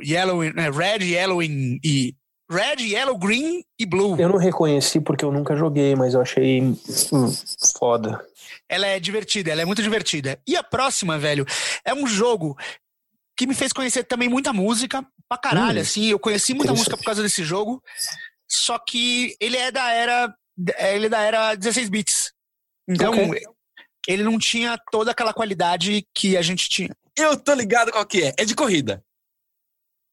Yellow, 0.04 0.42
né, 0.52 0.70
Red, 0.70 1.04
Yellow 1.04 1.42
e. 1.42 2.14
Red, 2.50 2.82
Yellow, 2.82 3.16
Green 3.16 3.62
e 3.78 3.86
Blue. 3.86 4.20
Eu 4.20 4.28
não 4.28 4.36
reconheci 4.36 5.00
porque 5.00 5.24
eu 5.24 5.30
nunca 5.30 5.54
joguei, 5.54 5.94
mas 5.94 6.14
eu 6.14 6.20
achei 6.20 6.60
hum, 6.60 6.76
foda. 7.78 8.20
Ela 8.68 8.88
é 8.88 8.98
divertida, 8.98 9.52
ela 9.52 9.62
é 9.62 9.64
muito 9.64 9.80
divertida. 9.80 10.36
E 10.44 10.56
a 10.56 10.62
próxima, 10.64 11.16
velho, 11.16 11.46
é 11.84 11.94
um 11.94 12.08
jogo 12.08 12.58
que 13.36 13.46
me 13.46 13.54
fez 13.54 13.72
conhecer 13.72 14.02
também 14.02 14.28
muita 14.28 14.52
música, 14.52 15.06
pra 15.28 15.38
caralho, 15.38 15.78
Hum, 15.78 15.82
assim. 15.82 16.06
Eu 16.06 16.18
conheci 16.18 16.52
muita 16.52 16.72
música 16.72 16.96
por 16.96 17.04
causa 17.04 17.22
desse 17.22 17.44
jogo. 17.44 17.80
Só 18.50 18.78
que 18.78 19.36
ele 19.40 19.56
é 19.56 19.70
da 19.70 19.90
era. 19.92 20.34
Ele 20.78 21.06
é 21.06 21.08
da 21.08 21.22
era 21.22 21.54
16 21.54 21.88
bits. 21.88 22.32
Então, 22.88 23.12
Ok. 23.12 23.42
ele 24.08 24.22
não 24.22 24.38
tinha 24.38 24.78
toda 24.90 25.12
aquela 25.12 25.32
qualidade 25.32 26.06
que 26.14 26.36
a 26.36 26.42
gente 26.42 26.68
tinha. 26.68 26.90
Eu 27.16 27.38
tô 27.38 27.54
ligado 27.54 27.92
qual 27.92 28.04
que 28.04 28.24
é. 28.24 28.34
É 28.36 28.44
de 28.44 28.54
corrida. 28.54 29.02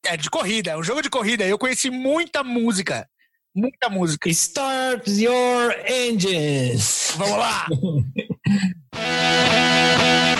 É 0.06 0.16
de 0.16 0.30
corrida, 0.30 0.72
é 0.72 0.78
um 0.78 0.84
jogo 0.84 1.02
de 1.02 1.10
corrida. 1.10 1.46
Eu 1.46 1.58
conheci 1.58 1.90
muita 1.90 2.44
música. 2.44 3.10
Muita 3.54 3.90
música. 3.90 4.30
Start 4.30 5.06
your 5.08 5.74
engines. 5.88 7.14
Vamos 7.18 7.38
lá! 7.38 7.66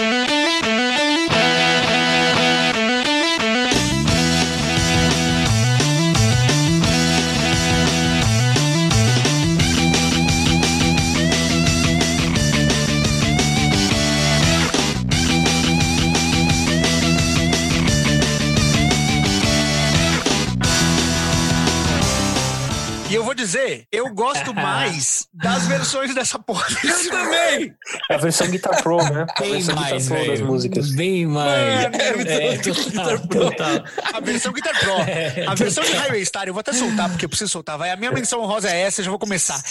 dizer, 23.48 23.86
eu 23.92 24.14
gosto 24.14 24.54
mais 24.56 25.28
das 25.34 25.66
versões 25.68 26.14
dessa 26.14 26.38
porra. 26.38 26.66
Eu 26.84 27.10
também! 27.10 27.74
É 28.10 28.16
a 28.16 28.18
versão 28.18 28.48
Guitar 28.48 28.84
Pro, 28.84 28.98
né? 28.98 29.26
A 29.30 29.40
Bem 29.42 29.52
versão 29.54 29.76
mais, 29.76 30.04
Guitar 30.04 30.18
Pro 30.18 30.28
das 30.32 30.42
músicas. 30.42 30.96
Bem 30.96 31.26
mais. 31.26 31.84
Mano, 31.84 31.96
É, 32.28 32.58
total, 32.58 33.20
total. 33.28 33.84
A 34.14 34.20
versão 34.20 34.54
Guitar 34.54 34.78
Pro. 34.80 34.94
A 35.48 35.56
versão 35.56 35.84
de 35.84 35.94
Highway 35.94 36.26
Star, 36.26 36.48
eu 36.48 36.54
vou 36.54 36.60
até 36.62 36.74
soltar, 36.74 37.10
porque 37.10 37.26
eu 37.26 37.30
preciso 37.30 37.52
soltar. 37.52 37.78
Vai, 37.78 37.92
a 37.92 37.96
minha 37.96 38.12
menção 38.12 38.46
rosa 38.46 38.70
é 38.70 38.82
essa, 38.82 39.02
eu 39.02 39.06
já 39.06 39.12
vou 39.12 39.20
começar. 39.20 39.62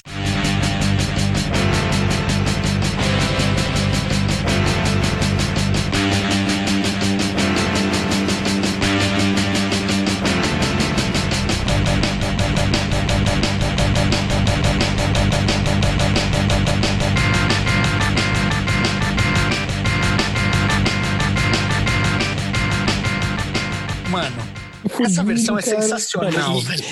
Essa 25.06 25.24
versão 25.24 25.58
é 25.58 25.62
sensacional, 25.62 26.60
velho. 26.60 26.84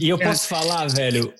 E 0.00 0.08
eu 0.08 0.18
posso 0.18 0.46
falar, 0.46 0.86
velho, 0.88 1.32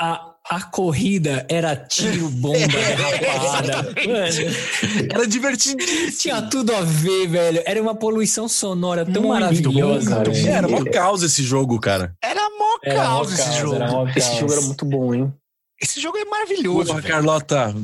a, 0.00 0.32
a 0.50 0.62
corrida 0.62 1.46
era 1.48 1.74
tiro, 1.76 2.28
bomba, 2.28 2.58
derrapada. 2.66 3.82
Mano, 3.82 5.08
Era 5.12 5.26
divertidíssimo. 5.26 6.18
tinha 6.18 6.42
tudo 6.42 6.74
a 6.74 6.80
ver, 6.82 7.28
velho. 7.28 7.62
Era 7.64 7.80
uma 7.80 7.94
poluição 7.94 8.48
sonora 8.48 9.04
tão 9.04 9.22
Muito 9.22 9.28
maravilhosa, 9.28 10.10
cara. 10.16 10.36
Era 10.36 10.68
mó 10.68 10.84
caos 10.92 11.22
esse 11.22 11.42
jogo, 11.42 11.78
cara. 11.80 12.14
Era 12.22 12.40
mó 12.50 12.78
Era 12.82 13.04
mó 13.04 13.04
caos 13.18 13.32
esse 13.32 13.44
caos, 13.44 13.56
jogo. 13.58 13.74
era 13.76 13.90
mó 13.90 14.08
Esse 14.08 14.28
caos. 14.28 14.40
jogo 14.40 14.52
era 14.52 14.62
muito 14.62 14.84
bom, 14.84 15.14
hein? 15.14 15.32
Esse 15.80 16.00
jogo 16.00 16.18
é 16.18 16.24
maravilhoso. 16.24 16.88
Porra. 16.88 17.02
Carlota. 17.02 17.74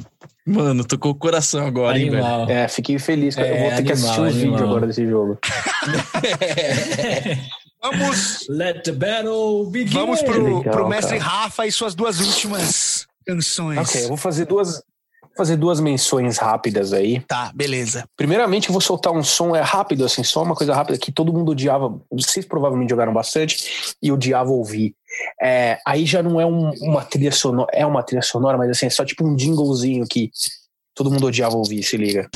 Mano, 0.47 0.85
tocou 0.85 1.13
o 1.13 1.15
coração 1.15 1.65
agora, 1.67 1.99
hein, 1.99 2.11
velho? 2.11 2.25
Animal. 2.25 2.51
É, 2.51 2.67
fiquei 2.67 2.99
feliz. 2.99 3.35
cara. 3.37 3.49
eu 3.49 3.55
É, 3.55 3.61
vou 3.61 3.71
ter 3.77 3.83
que 3.85 3.93
animal, 3.93 4.11
assistir 4.11 4.21
os 4.21 4.35
animal. 4.35 4.43
vídeos 4.53 4.63
agora 4.63 4.87
desse 4.87 5.07
jogo. 5.07 5.39
Vamos, 7.83 8.47
Let 8.49 8.83
the 8.85 8.93
battle 8.93 9.67
begin. 9.71 9.95
vamos 9.95 10.23
pro, 10.23 10.59
Legal, 10.59 10.73
pro 10.73 10.89
mestre 10.89 11.19
cara. 11.19 11.31
Rafa 11.31 11.67
e 11.67 11.73
suas 11.73 11.95
duas 11.95 12.21
últimas 12.21 13.07
canções. 13.27 13.79
Ok, 13.79 14.05
eu 14.05 14.09
vou 14.09 14.19
fazer 14.19 14.45
duas, 14.45 14.83
fazer 15.35 15.57
duas 15.57 15.81
menções 15.81 16.37
rápidas 16.37 16.93
aí. 16.93 17.21
Tá, 17.21 17.51
beleza. 17.55 18.05
Primeiramente, 18.19 18.69
eu 18.69 18.73
vou 18.75 18.83
soltar 18.83 19.15
um 19.15 19.23
som 19.23 19.57
é 19.57 19.63
rápido, 19.63 20.05
assim, 20.05 20.23
só 20.23 20.43
uma 20.43 20.55
coisa 20.55 20.75
rápida 20.75 20.99
que 20.99 21.11
todo 21.11 21.33
mundo 21.33 21.53
odiava. 21.53 21.99
Vocês 22.13 22.45
provavelmente 22.45 22.91
jogaram 22.91 23.15
bastante 23.15 23.95
e 24.03 24.13
odiava 24.13 24.51
ouvir. 24.51 24.95
É, 25.43 25.79
aí 25.87 26.07
já 26.07 26.23
não 26.23 26.41
é 26.41 26.47
um- 26.47 26.71
uma 26.81 27.03
trilha 27.05 27.33
sonora, 27.33 27.69
é 27.73 27.85
uma 27.85 28.03
trilha 28.03 28.23
sonora, 28.23 28.57
mas 28.59 28.71
assim, 28.71 28.87
é 28.87 28.91
só 28.91 29.05
tipo 29.05 29.27
um 29.27 29.37
jinglezinho 29.39 30.07
que 30.07 30.31
todo 30.95 31.11
mundo 31.11 31.27
odiava 31.27 31.57
ouvir, 31.57 31.83
se 31.83 31.97
liga. 31.97 32.29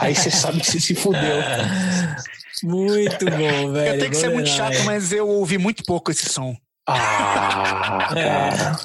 Aí 0.00 0.14
você 0.14 0.30
sabe 0.30 0.60
que 0.60 0.66
você 0.70 0.80
se 0.80 0.94
fudeu. 0.94 1.20
Muito 2.62 3.26
bom, 3.26 3.72
velho. 3.72 3.94
Eu 3.94 3.98
tenho 3.98 4.10
que 4.10 4.16
ser 4.16 4.30
muito 4.30 4.48
chato, 4.48 4.82
mas 4.84 5.12
eu 5.12 5.28
ouvi 5.28 5.58
muito 5.58 5.84
pouco 5.84 6.10
esse 6.10 6.26
som. 6.26 6.56
Ah, 6.88 8.08
É. 8.16 8.24
cara. 8.24 8.76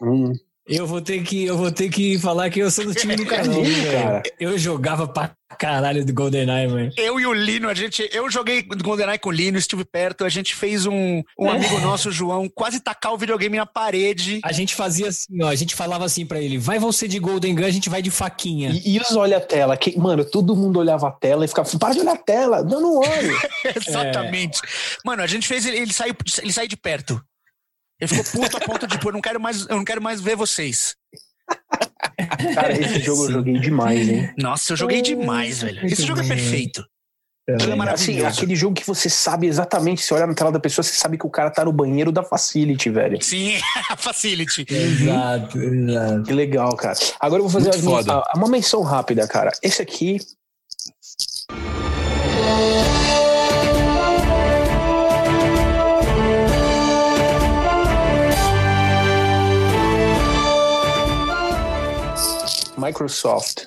Hum, 0.00 0.32
Eu 0.68 0.86
vou 0.86 1.00
ter 1.00 1.22
que, 1.22 1.46
eu 1.46 1.56
vou 1.56 1.72
ter 1.72 1.88
que 1.88 2.18
falar 2.18 2.50
que 2.50 2.60
eu 2.60 2.70
sou 2.70 2.84
do 2.84 2.94
time 2.94 3.16
do 3.16 3.24
velho. 3.24 3.90
cara. 3.90 4.22
Eu 4.38 4.58
jogava 4.58 5.08
pra 5.08 5.32
caralho 5.58 6.04
do 6.04 6.12
GoldenEye, 6.12 6.68
mano. 6.68 6.92
Eu 6.94 7.18
e 7.18 7.26
o 7.26 7.32
Lino, 7.32 7.70
a 7.70 7.74
gente. 7.74 8.06
Eu 8.12 8.30
joguei 8.30 8.62
GoldenEye 8.62 9.18
com 9.18 9.30
o 9.30 9.32
Lino, 9.32 9.56
estive 9.56 9.82
perto. 9.82 10.26
A 10.26 10.28
gente 10.28 10.54
fez 10.54 10.84
um, 10.84 11.22
um 11.38 11.50
amigo 11.50 11.78
nosso, 11.80 12.10
o 12.10 12.12
João, 12.12 12.50
quase 12.54 12.80
tacar 12.80 13.14
o 13.14 13.18
videogame 13.18 13.56
na 13.56 13.64
parede. 13.64 14.40
A 14.44 14.52
gente 14.52 14.74
fazia 14.74 15.08
assim, 15.08 15.42
ó, 15.42 15.48
a 15.48 15.54
gente 15.54 15.74
falava 15.74 16.04
assim 16.04 16.26
pra 16.26 16.38
ele, 16.38 16.58
vai 16.58 16.78
você 16.78 17.08
de 17.08 17.18
Golden 17.18 17.54
Gun, 17.54 17.64
a 17.64 17.70
gente 17.70 17.88
vai 17.88 18.02
de 18.02 18.10
faquinha. 18.10 18.70
E, 18.70 18.96
e 18.96 19.00
os 19.00 19.16
olha 19.16 19.38
a 19.38 19.40
tela, 19.40 19.74
que, 19.76 19.98
mano, 19.98 20.22
todo 20.22 20.54
mundo 20.54 20.78
olhava 20.78 21.08
a 21.08 21.12
tela 21.12 21.46
e 21.46 21.48
ficava, 21.48 21.68
para 21.78 21.94
de 21.94 22.00
olhar 22.00 22.12
a 22.12 22.18
tela, 22.18 22.62
não, 22.62 22.80
não 22.80 22.98
olho. 22.98 23.38
Exatamente. 23.74 24.60
Mano, 25.02 25.22
a 25.22 25.26
gente 25.26 25.48
fez 25.48 25.64
ele, 25.64 25.78
ele 25.78 25.92
sair 25.94 26.14
ele 26.42 26.52
sair 26.52 26.68
de 26.68 26.76
perto. 26.76 27.20
Ele 28.00 28.08
ficou 28.08 28.24
puto 28.42 28.56
a 28.56 28.60
ponto 28.60 28.86
de, 28.86 28.98
pô, 28.98 29.08
eu 29.08 29.12
não 29.12 29.20
quero 29.20 29.40
mais, 29.40 29.66
eu 29.68 29.76
não 29.76 29.84
quero 29.84 30.00
mais 30.00 30.20
ver 30.20 30.36
vocês. 30.36 30.94
Cara, 32.54 32.72
esse 32.72 33.00
jogo 33.00 33.26
eu 33.26 33.32
joguei 33.32 33.58
demais, 33.58 34.08
hein? 34.08 34.32
Nossa, 34.36 34.72
eu 34.72 34.76
joguei 34.76 35.02
demais, 35.02 35.62
velho. 35.62 35.84
Esse 35.86 36.02
jogo 36.02 36.20
é 36.20 36.22
bem. 36.22 36.36
perfeito. 36.36 36.84
Aquilo 37.54 37.82
é 37.82 37.90
Assim, 37.90 38.22
aquele 38.22 38.54
jogo 38.54 38.74
que 38.74 38.86
você 38.86 39.08
sabe 39.08 39.46
exatamente, 39.46 40.02
você 40.02 40.12
olha 40.12 40.26
na 40.26 40.34
tela 40.34 40.52
da 40.52 40.60
pessoa, 40.60 40.82
você 40.82 40.92
sabe 40.92 41.16
que 41.16 41.26
o 41.26 41.30
cara 41.30 41.50
tá 41.50 41.64
no 41.64 41.72
banheiro 41.72 42.12
da 42.12 42.22
Facility, 42.22 42.90
velho. 42.90 43.22
Sim, 43.22 43.58
a 43.88 43.96
Facility. 43.96 44.66
Exato, 44.68 45.58
exato. 45.58 46.22
Que 46.24 46.32
legal, 46.34 46.76
cara. 46.76 46.98
Agora 47.18 47.40
eu 47.42 47.48
vou 47.48 47.62
fazer 47.62 47.70
ah, 48.10 48.32
uma 48.36 48.48
menção 48.48 48.82
rápida, 48.82 49.26
cara. 49.26 49.50
Esse 49.62 49.80
aqui. 49.80 50.18
Microsoft. 62.78 63.64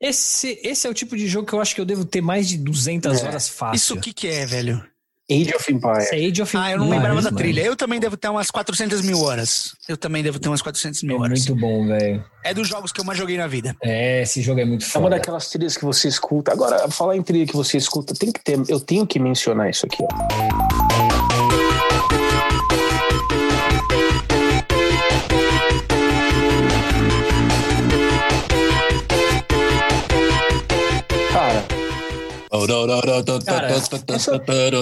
Esse, 0.00 0.58
esse 0.62 0.86
é 0.86 0.90
o 0.90 0.94
tipo 0.94 1.16
de 1.16 1.26
jogo 1.28 1.46
que 1.46 1.52
eu 1.52 1.60
acho 1.60 1.74
que 1.74 1.80
eu 1.80 1.84
devo 1.84 2.04
ter 2.04 2.20
mais 2.20 2.48
de 2.48 2.56
200 2.58 3.22
É. 3.22 3.26
horas 3.26 3.48
fácil. 3.48 3.76
Isso 3.76 3.94
o 3.94 4.00
que 4.00 4.12
que 4.12 4.26
é, 4.28 4.46
velho? 4.46 4.82
Age 5.28 5.52
of 5.56 5.72
Empires. 5.72 6.04
Isso 6.04 6.14
é 6.14 6.18
Age 6.24 6.42
of 6.42 6.56
Ah, 6.56 6.70
eu 6.70 6.78
não 6.78 6.84
Empires, 6.86 6.90
lembrava 7.02 7.20
da 7.20 7.30
mano. 7.32 7.36
trilha. 7.36 7.60
Eu 7.62 7.74
também 7.74 7.98
devo 7.98 8.16
ter 8.16 8.28
umas 8.28 8.48
400 8.48 9.02
mil 9.02 9.20
horas. 9.22 9.74
Eu 9.88 9.96
também 9.96 10.22
devo 10.22 10.38
ter 10.38 10.46
umas 10.48 10.62
400 10.62 11.02
É 11.02 11.06
mil 11.06 11.18
horas. 11.20 11.46
muito 11.46 11.60
bom, 11.60 11.84
velho. 11.88 12.24
É 12.44 12.54
dos 12.54 12.68
jogos 12.68 12.92
que 12.92 13.00
eu 13.00 13.04
mais 13.04 13.18
joguei 13.18 13.36
na 13.36 13.48
vida. 13.48 13.74
É, 13.82 14.22
esse 14.22 14.40
jogo 14.40 14.60
é 14.60 14.64
muito 14.64 14.84
É 14.84 14.86
uma 14.86 14.92
foda. 14.92 15.10
daquelas 15.16 15.48
trilhas 15.50 15.76
que 15.76 15.84
você 15.84 16.06
escuta. 16.06 16.52
Agora, 16.52 16.88
falar 16.90 17.16
em 17.16 17.22
trilha 17.22 17.44
que 17.44 17.56
você 17.56 17.76
escuta, 17.76 18.14
tem 18.14 18.30
que 18.30 18.40
ter. 18.42 18.56
Eu 18.68 18.78
tenho 18.78 19.04
que 19.04 19.18
mencionar 19.18 19.68
isso 19.68 19.84
aqui, 19.84 19.98
ó. 20.04 20.75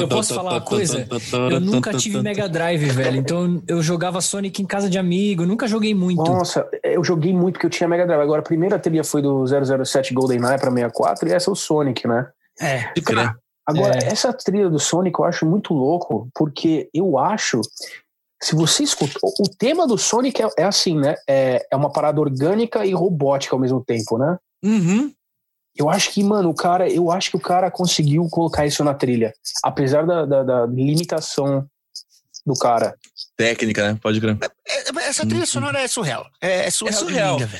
Eu 0.00 0.08
posso 0.08 0.34
falar 0.34 0.52
uma 0.52 0.60
coisa? 0.60 1.06
Eu 1.50 1.60
nunca 1.60 1.92
tive 1.94 2.20
Mega 2.22 2.48
Drive, 2.48 2.84
velho. 2.90 3.16
Então 3.16 3.62
eu 3.66 3.82
jogava 3.82 4.20
Sonic 4.20 4.62
em 4.62 4.66
casa 4.66 4.88
de 4.88 4.98
amigo, 4.98 5.46
nunca 5.46 5.66
joguei 5.66 5.94
muito. 5.94 6.22
nossa, 6.22 6.66
eu 6.82 7.02
joguei 7.04 7.32
muito 7.32 7.54
porque 7.54 7.66
eu 7.66 7.70
tinha 7.70 7.88
Mega 7.88 8.06
Drive. 8.06 8.20
Agora, 8.20 8.40
a 8.40 8.44
primeira 8.44 8.78
trilha 8.78 9.04
foi 9.04 9.22
do 9.22 9.44
007 9.46 10.14
GoldenEye 10.14 10.58
pra 10.58 10.70
64 10.70 11.28
e 11.28 11.32
essa 11.32 11.50
é 11.50 11.52
o 11.52 11.56
Sonic, 11.56 12.06
né? 12.06 12.26
É. 12.60 12.84
Crer. 13.00 13.34
Agora, 13.66 13.96
É. 13.96 14.08
essa 14.08 14.32
trilha 14.32 14.68
do 14.68 14.78
Sonic 14.78 15.18
eu 15.18 15.24
acho 15.24 15.46
muito 15.46 15.72
louco, 15.72 16.28
porque 16.34 16.88
eu 16.92 17.18
acho. 17.18 17.60
Se 18.42 18.54
você 18.54 18.82
escuta. 18.82 19.14
O 19.22 19.28
o 19.44 19.48
tema 19.58 19.86
do 19.86 19.96
Sonic 19.96 20.42
é, 20.42 20.48
é 20.58 20.64
assim, 20.64 20.98
né? 20.98 21.14
É, 21.28 21.66
é 21.70 21.76
uma 21.76 21.90
parada 21.90 22.20
orgânica 22.20 22.84
e 22.84 22.92
robótica 22.92 23.56
ao 23.56 23.60
mesmo 23.60 23.82
tempo, 23.82 24.18
né? 24.18 24.36
Uhum. 24.62 25.10
Eu 25.76 25.90
acho 25.90 26.10
que, 26.12 26.22
mano, 26.22 26.50
o 26.50 26.54
cara. 26.54 26.88
Eu 26.88 27.10
acho 27.10 27.30
que 27.30 27.36
o 27.36 27.40
cara 27.40 27.70
conseguiu 27.70 28.28
colocar 28.30 28.64
isso 28.66 28.84
na 28.84 28.94
trilha. 28.94 29.32
Apesar 29.62 30.06
da, 30.06 30.24
da, 30.24 30.42
da 30.42 30.66
limitação 30.66 31.66
do 32.46 32.54
cara. 32.54 32.94
Técnica, 33.36 33.92
né? 33.92 33.98
Pode 34.00 34.20
crer. 34.20 34.38
É, 34.68 35.08
Essa 35.08 35.26
trilha 35.26 35.46
sonora 35.46 35.80
é 35.80 35.88
surreal. 35.88 36.26
É, 36.40 36.66
é 36.66 36.70
surreal. 36.70 36.94
É 36.94 36.98
surreal. 37.00 37.38
linda. 37.38 37.50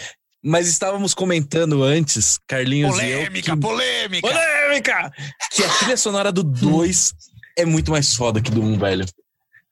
Mas 0.47 0.69
estávamos 0.69 1.15
comentando 1.15 1.83
antes, 1.83 2.39
Carlinhos 2.47 2.99
e 2.99 3.09
eu. 3.09 3.19
Polêmica, 3.19 3.53
que- 3.55 3.61
polêmica. 3.61 4.29
Polêmica! 4.29 5.13
Que 5.51 5.65
a 5.65 5.69
trilha 5.79 5.97
sonora 5.97 6.31
do 6.31 6.43
2 6.43 7.15
é 7.57 7.65
muito 7.65 7.91
mais 7.91 8.15
foda 8.15 8.43
que 8.43 8.51
do 8.51 8.61
1, 8.61 8.65
um, 8.65 8.79
velho. 8.79 9.07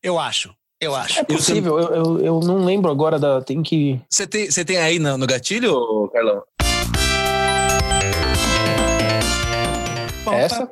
Eu 0.02 0.18
acho. 0.18 0.54
Eu 0.80 0.96
acho. 0.96 1.20
É 1.20 1.24
possível, 1.24 1.78
eu, 1.78 1.94
eu, 1.94 2.20
eu 2.24 2.40
não 2.40 2.64
lembro 2.64 2.90
agora 2.90 3.18
da. 3.18 3.42
Tem 3.42 3.62
que. 3.62 4.00
Você 4.08 4.26
tem, 4.26 4.48
tem 4.48 4.78
aí 4.78 4.98
no, 4.98 5.16
no 5.18 5.26
gatilho, 5.26 6.08
Carlão? 6.12 6.42
Essa? 10.30 10.66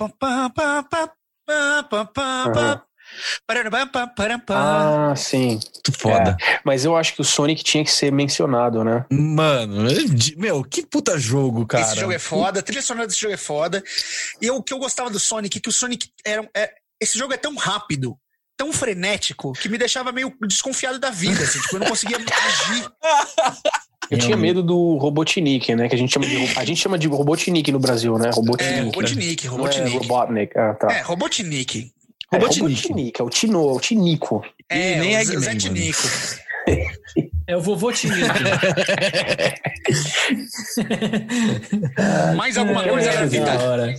Ah, 4.57 5.17
sim. 5.17 5.59
Muito 5.59 5.93
foda. 5.99 6.37
Mas 6.65 6.85
eu 6.85 6.97
acho 6.97 7.15
que 7.15 7.21
o 7.21 7.25
Sonic 7.25 7.65
tinha 7.65 7.85
que 7.85 7.91
ser 7.91 8.13
mencionado, 8.13 8.85
né? 8.85 9.05
Mano, 9.11 9.91
é 9.91 9.95
meu, 10.37 10.63
que 10.63 10.87
puta 10.87 11.19
jogo, 11.19 11.67
cara. 11.67 11.85
Esse 11.85 11.99
jogo 11.99 12.13
é 12.13 12.19
foda, 12.21 12.61
a 12.61 12.63
trilha 12.63 12.81
sonora 12.83 13.09
desse 13.09 13.21
jogo 13.21 13.35
é 13.35 13.37
foda. 13.37 13.83
E 14.41 14.47
eu- 14.47 14.57
o 14.57 14.63
que 14.63 14.73
eu 14.73 14.79
gostava 14.79 15.11
do 15.11 15.19
Sonic 15.19 15.59
é 15.59 15.61
que 15.61 15.69
o 15.69 15.73
Sonic 15.73 16.09
era. 16.25 16.49
é- 16.57 16.73
esse 17.01 17.19
jogo 17.19 17.33
é 17.33 17.37
tão 17.37 17.57
rápido, 17.57 18.17
tão 18.57 18.73
frenético, 18.73 19.53
que 19.55 19.69
me 19.69 19.77
deixava 19.79 20.13
meio 20.13 20.33
desconfiado 20.47 20.99
da 21.01 21.11
vida. 21.11 21.43
Assim, 21.43 21.61
tipo, 21.61 21.77
eu 21.77 21.81
não 21.81 21.89
conseguia 21.89 22.17
agir. 22.19 22.91
Eu 24.11 24.19
tinha 24.19 24.37
medo 24.37 24.63
do 24.63 24.97
Robotnik, 24.97 25.75
né? 25.75 25.89
Que 25.89 25.95
a 25.95 25.99
gente 25.99 26.13
chama 26.13 26.27
de, 26.27 26.59
a 26.59 26.65
gente 26.65 26.81
chama 26.81 26.99
de 26.99 27.07
Robotnik 27.07 27.71
no 27.71 27.79
Brasil, 27.79 28.19
né? 28.19 28.31
Robotnik. 28.33 28.73
É, 28.73 28.77
né? 28.77 28.83
Robotnik, 28.83 29.47
é 29.47 29.49
Robotnik. 29.49 29.97
Robotnik. 29.99 30.59
Ah, 30.59 30.75
tá. 30.75 30.93
É, 30.93 31.01
Robotnik. 31.03 31.93
É, 32.33 32.37
Robotnik. 32.37 32.83
Robotnik, 32.89 33.21
é 33.21 33.25
o 33.25 33.31
Tino, 33.31 33.71
é 33.71 33.73
o 33.73 33.81
Tinico. 33.81 34.45
É, 34.69 34.99
nem 34.99 35.17
o 35.17 35.21
Eggman, 35.21 35.41
Zé. 35.41 35.55
Tinico. 35.55 36.09
É 37.47 37.57
o 37.57 37.61
vovô 37.61 37.93
Tinico. 37.93 38.21
Mais 42.37 42.57
alguma 42.57 42.83
coisa 42.85 43.13
na 43.13 43.21
É, 43.21 43.27
vida? 43.27 43.45
da. 43.45 43.95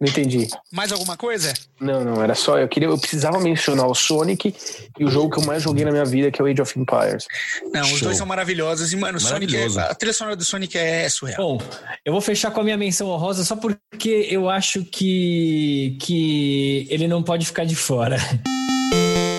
Não 0.00 0.08
entendi. 0.08 0.48
Mais 0.72 0.92
alguma 0.92 1.16
coisa? 1.16 1.52
Não, 1.80 2.04
não, 2.04 2.22
era 2.22 2.34
só. 2.34 2.58
Eu 2.58 2.68
queria, 2.68 2.88
eu 2.88 2.98
precisava 2.98 3.38
mencionar 3.40 3.86
o 3.86 3.94
Sonic 3.94 4.54
e 4.98 5.04
o 5.04 5.08
jogo 5.08 5.30
que 5.30 5.38
eu 5.38 5.46
mais 5.46 5.62
joguei 5.62 5.84
na 5.84 5.90
minha 5.90 6.04
vida, 6.04 6.30
que 6.30 6.40
é 6.40 6.44
o 6.44 6.48
Age 6.48 6.60
of 6.60 6.78
Empires. 6.78 7.26
Não, 7.72 7.82
os 7.82 7.88
Show. 7.88 8.00
dois 8.00 8.16
são 8.16 8.26
maravilhosos. 8.26 8.92
E, 8.92 8.96
mano, 8.96 9.18
o 9.18 9.20
Sonic 9.20 9.56
é, 9.56 9.66
a 9.80 9.94
trilha 9.94 10.12
sonora 10.12 10.36
do 10.36 10.44
Sonic 10.44 10.76
é 10.76 11.08
surreal. 11.08 11.38
Bom, 11.38 11.58
eu 12.04 12.12
vou 12.12 12.20
fechar 12.20 12.50
com 12.50 12.60
a 12.60 12.64
minha 12.64 12.76
menção 12.76 13.08
honrosa 13.08 13.44
só 13.44 13.56
porque 13.56 14.28
eu 14.30 14.48
acho 14.48 14.84
que, 14.84 15.96
que 16.00 16.86
ele 16.90 17.06
não 17.06 17.22
pode 17.22 17.46
ficar 17.46 17.64
de 17.64 17.76
fora. 17.76 18.16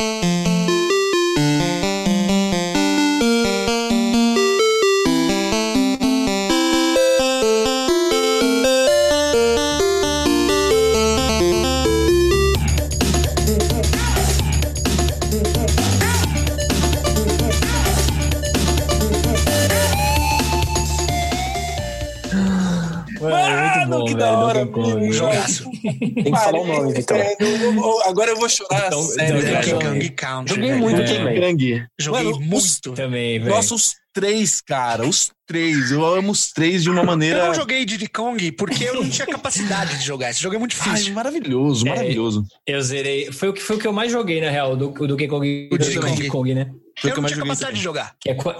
Tem 25.99 26.23
que 26.23 26.31
falar 26.31 26.59
o 26.59 26.65
nome, 26.67 26.93
Vitão. 26.93 27.17
É, 27.17 27.35
eu- 27.39 27.73
eu- 27.73 28.03
agora 28.03 28.31
eu 28.31 28.37
vou 28.37 28.49
chorar 28.49 28.87
Então- 28.87 29.01
sério, 29.03 29.37
então- 29.39 29.51
cara. 29.53 29.67
então- 29.67 29.79
Donkey 29.93 30.09
Kong. 30.09 30.49
Joguei 30.49 30.73
muito 30.75 31.01
É. 31.01 31.05
também. 31.17 31.39
Gangue. 31.39 31.87
Joguei 31.99 32.23
Mano, 32.23 32.37
os- 32.37 32.45
muito. 32.45 32.91
Também, 32.93 33.39
velho. 33.39 33.51
Nossa, 33.51 33.75
os 33.75 33.95
três, 34.13 34.61
cara. 34.61 35.05
Os 35.07 35.31
três. 35.47 35.91
Eu 35.91 36.05
amo 36.05 36.31
os 36.31 36.51
três 36.51 36.83
de 36.83 36.89
uma 36.89 37.01
Eu 37.01 37.05
maneira. 37.05 37.47
não 37.47 37.53
joguei 37.53 37.83
Diddy 37.85 38.07
Kong 38.07 38.51
porque 38.53 38.83
eu 38.85 38.95
não 38.95 39.09
tinha 39.09 39.27
capacidade 39.27 39.97
de 39.97 40.05
jogar. 40.05 40.29
Esse 40.31 40.41
jogo 40.41 40.55
é 40.55 40.57
muito 40.59 40.75
Ai, 40.79 40.91
difícil. 40.93 41.13
maravilhoso, 41.13 41.85
É, 41.85 41.89
maravilhoso. 41.89 42.45
Eu 42.65 42.81
zerei. 42.81 43.31
Foi 43.31 43.49
o 43.49 43.53
que, 43.53 43.61
foi 43.61 43.75
o 43.75 43.79
que 43.79 43.87
eu 43.87 43.93
mais 43.93 44.11
joguei, 44.11 44.39
na 44.41 44.49
real, 44.49 44.75
do, 44.75 44.89
o 44.89 45.07
Donkey 45.07 45.27
Kong. 45.27 45.69
O 45.71 45.77
do 45.77 45.83
Diddy 45.83 45.99
Kong. 45.99 46.27
Kong, 46.29 46.53
né? 46.53 46.65
Foi 46.65 46.71
eu 46.71 46.75
que 47.01 47.07
eu 47.07 47.15
não 47.15 47.21
mais 47.23 47.33
tinha 47.33 47.43
capacidade 47.43 47.59
também. 47.71 47.77
de 47.79 47.83
jogar. 47.83 48.15
Que, 48.19 48.29
é, 48.29 48.33
qua- 48.35 48.59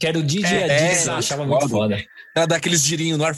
que 0.00 0.06
era 0.06 0.18
o 0.18 0.22
Didi 0.22 0.44
É, 0.46 0.48
a 0.48 0.66
é, 0.66 0.88
Didi, 0.94 1.06
eu 1.06 1.14
achava 1.14 1.44
foda. 1.46 1.58
muito 1.60 1.68
foda. 1.68 2.04
Dá 2.48 2.56
aqueles 2.56 2.82
girinhos 2.82 3.18
no 3.18 3.24
ar. 3.24 3.34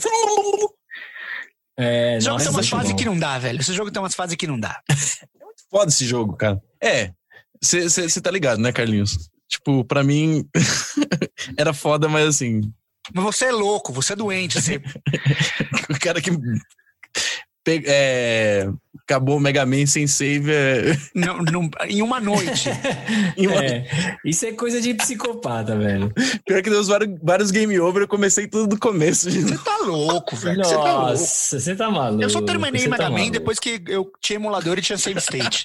É, 1.76 2.16
Esse 2.16 2.26
jogo 2.26 2.38
tem 2.38 2.48
umas 2.48 2.54
muito 2.54 2.68
fases 2.68 2.92
que 2.92 3.04
não 3.04 3.18
dá, 3.18 3.38
velho. 3.38 3.60
Esse 3.60 3.72
jogo 3.72 3.90
tem 3.90 4.00
umas 4.00 4.14
fases 4.14 4.36
que 4.36 4.46
não 4.46 4.58
dá. 4.58 4.80
Foda 5.70 5.90
esse 5.90 6.06
jogo, 6.06 6.36
cara. 6.36 6.62
É. 6.80 7.12
Você 7.60 8.20
tá 8.20 8.30
ligado, 8.30 8.60
né, 8.60 8.72
Carlinhos? 8.72 9.30
Tipo, 9.48 9.84
pra 9.84 10.04
mim. 10.04 10.48
era 11.56 11.72
foda, 11.72 12.08
mas 12.08 12.28
assim. 12.28 12.60
Mas 13.12 13.24
você 13.24 13.46
é 13.46 13.52
louco, 13.52 13.92
você 13.92 14.12
é 14.12 14.16
doente. 14.16 14.60
Você... 14.60 14.80
O 15.90 15.98
cara 15.98 16.20
que. 16.20 16.30
é, 17.86 18.68
acabou 19.06 19.36
o 19.36 19.40
Mega 19.40 19.64
Man 19.66 19.86
sem 19.86 20.06
save. 20.06 20.50
É, 20.52 20.96
não, 21.14 21.38
não- 21.38 21.70
em 21.88 22.02
uma 22.02 22.20
noite. 22.20 22.70
em 23.36 23.46
uma- 23.46 23.64
É, 23.64 23.86
isso 24.24 24.46
é 24.46 24.52
coisa 24.52 24.80
de 24.80 24.94
psicopata, 24.94 25.76
velho. 25.76 26.12
Pior 26.46 26.62
que 26.62 26.70
deu 26.70 26.80
os 26.80 26.88
vários, 26.88 27.10
vários 27.22 27.50
game 27.50 27.78
over, 27.80 28.02
eu 28.02 28.08
comecei 28.08 28.46
tudo 28.46 28.66
do 28.68 28.78
começo. 28.78 29.30
de 29.30 29.42
Você 29.42 29.58
tá 29.58 29.78
louco, 29.84 30.34
velho. 30.36 30.64
Você 30.64 30.74
tá 30.74 30.92
louco. 30.94 31.10
Nossa, 31.10 31.60
você 31.60 31.74
tá 31.76 31.90
maluco. 31.90 32.22
Eu 32.22 32.30
só 32.30 32.40
terminei 32.42 32.80
você 32.82 32.88
Mega 32.88 33.04
tá 33.04 33.10
Man 33.10 33.16
maluco. 33.16 33.32
depois 33.32 33.58
que 33.58 33.82
eu 33.88 34.10
tinha 34.20 34.36
emulador 34.36 34.78
e 34.78 34.82
tinha 34.82 34.98
save 34.98 35.18
state. 35.20 35.64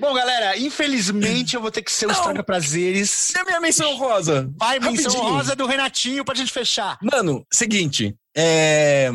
Bom, 0.00 0.14
galera, 0.14 0.56
infelizmente 0.58 1.54
eu 1.54 1.60
vou 1.60 1.70
ter 1.70 1.82
que 1.82 1.92
ser 1.92 2.06
o 2.06 2.10
estraga 2.12 2.42
prazeres. 2.42 3.30
E 3.34 3.38
a 3.38 3.44
minha 3.44 3.60
menção 3.60 3.96
rosa? 3.96 4.50
Vai, 4.56 4.78
menção 4.80 5.12
Rapidinho. 5.12 5.32
rosa 5.34 5.54
do 5.56 5.66
Renatinho 5.66 6.24
pra 6.24 6.34
gente 6.34 6.52
fechar. 6.52 6.98
Mano, 7.02 7.44
seguinte. 7.52 8.14
É, 8.36 9.10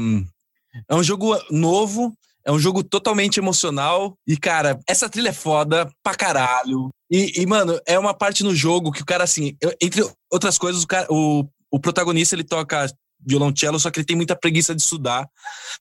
é 0.90 0.96
um 0.96 1.04
jogo 1.04 1.38
novo. 1.50 2.14
É 2.46 2.52
um 2.52 2.60
jogo 2.60 2.84
totalmente 2.84 3.38
emocional. 3.40 4.16
E, 4.28 4.36
cara, 4.38 4.80
essa 4.88 5.10
trilha 5.10 5.30
é 5.30 5.34
foda 5.34 5.90
pra 6.04 6.14
caralho. 6.16 6.90
E, 7.12 7.42
e, 7.42 7.46
mano, 7.46 7.80
é 7.86 7.98
uma 7.98 8.14
parte 8.14 8.44
no 8.44 8.54
jogo 8.56 8.92
que 8.92 9.02
o 9.02 9.06
cara, 9.06 9.24
assim, 9.24 9.56
eu- 9.62 9.74
entre 9.82 10.04
outras 10.32 10.58
coisas, 10.58 10.84
o, 10.84 10.88
cara, 10.88 11.08
o, 11.10 11.48
o 11.72 11.80
protagonista 11.80 12.36
ele 12.36 12.44
toca 12.44 12.86
violoncelo, 13.26 13.80
só 13.80 13.90
que 13.90 14.00
ele 14.00 14.06
tem 14.06 14.16
muita 14.18 14.36
preguiça 14.36 14.76
de 14.76 14.82
estudar. 14.82 15.26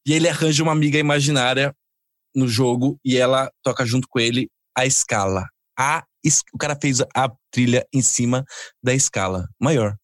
E 0.07 0.13
ele 0.13 0.29
arranja 0.29 0.63
uma 0.63 0.73
amiga 0.73 0.99
imaginária 0.99 1.75
no 2.35 2.47
jogo 2.47 2.99
e 3.05 3.17
ela 3.17 3.51
toca 3.63 3.85
junto 3.85 4.07
com 4.09 4.21
ele 4.21 4.49
a 4.77 4.87
escala. 4.87 5.47
A, 5.79 6.05
o 6.55 6.59
cara 6.59 6.79
fez 6.81 7.01
a 7.01 7.29
trilha 7.51 7.85
em 7.93 8.01
cima 8.03 8.45
da 8.83 8.95
escala 8.95 9.49
maior. 9.61 9.97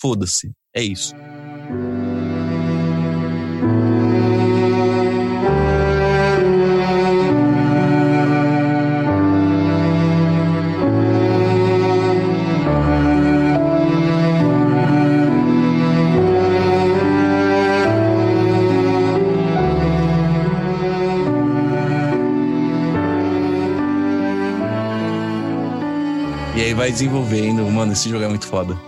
Foda-se. 0.00 0.50
É 0.74 0.82
isso. 0.82 1.14
Aí 26.74 26.76
vai 26.76 26.90
desenvolvendo. 26.90 27.64
Mano, 27.70 27.92
esse 27.92 28.08
jogo 28.08 28.24
é 28.24 28.28
muito 28.28 28.46
foda. 28.46 28.78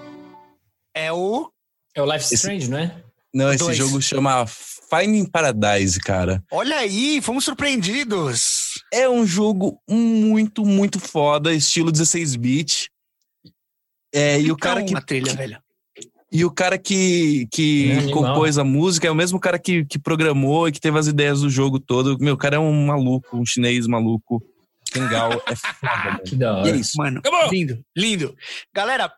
É 0.94 1.12
o. 1.12 1.50
É 1.94 2.02
o 2.02 2.04
Life 2.04 2.24
Esse- 2.24 2.34
Strange, 2.34 2.68
não 2.68 2.78
é? 2.78 3.02
Não, 3.32 3.50
esse 3.52 3.62
Dois. 3.62 3.76
jogo 3.76 4.00
chama 4.00 4.44
Finding 4.46 5.26
Paradise, 5.26 6.00
cara. 6.00 6.42
Olha 6.50 6.76
aí, 6.76 7.20
fomos 7.20 7.44
surpreendidos. 7.44 8.82
É 8.92 9.08
um 9.08 9.26
jogo 9.26 9.78
muito, 9.88 10.64
muito 10.64 10.98
foda, 10.98 11.52
estilo 11.54 11.92
16-bit. 11.92 12.90
É, 14.14 14.40
e 14.40 14.50
o 14.50 14.56
cara 14.56 14.82
que 14.82 14.92
Uma 14.94 15.02
trilha, 15.02 15.34
velho. 15.34 15.58
E 16.32 16.44
o 16.44 16.50
cara 16.50 16.76
que, 16.78 17.46
que 17.52 17.92
É 17.92 18.10
compôs 18.10 18.58
a 18.58 18.64
música 18.64 19.06
é 19.06 19.10
o 19.10 19.14
mesmo 19.14 19.38
cara 19.38 19.58
que, 19.58 19.84
que 19.84 19.98
programou 19.98 20.66
e 20.66 20.72
que 20.72 20.80
teve 20.80 20.98
as 20.98 21.06
ideias 21.06 21.40
do 21.42 21.50
jogo 21.50 21.78
todo. 21.78 22.18
Meu, 22.18 22.34
o 22.34 22.38
cara 22.38 22.56
é 22.56 22.58
um 22.58 22.86
maluco, 22.86 23.36
um 23.36 23.44
chinês 23.46 23.86
maluco. 23.86 24.42
Kengal 25.00 25.32
é 25.46 25.56
foda, 25.56 25.96
mano. 26.04 26.20
Que 26.24 26.36
da 26.36 26.46
E 26.46 26.48
é 26.48 26.52
hora. 26.60 26.76
isso. 26.76 26.92
Mano, 26.96 27.18
Acabou! 27.20 27.50
lindo, 27.50 27.80
lindo. 27.96 28.36
Galera, 28.74 29.12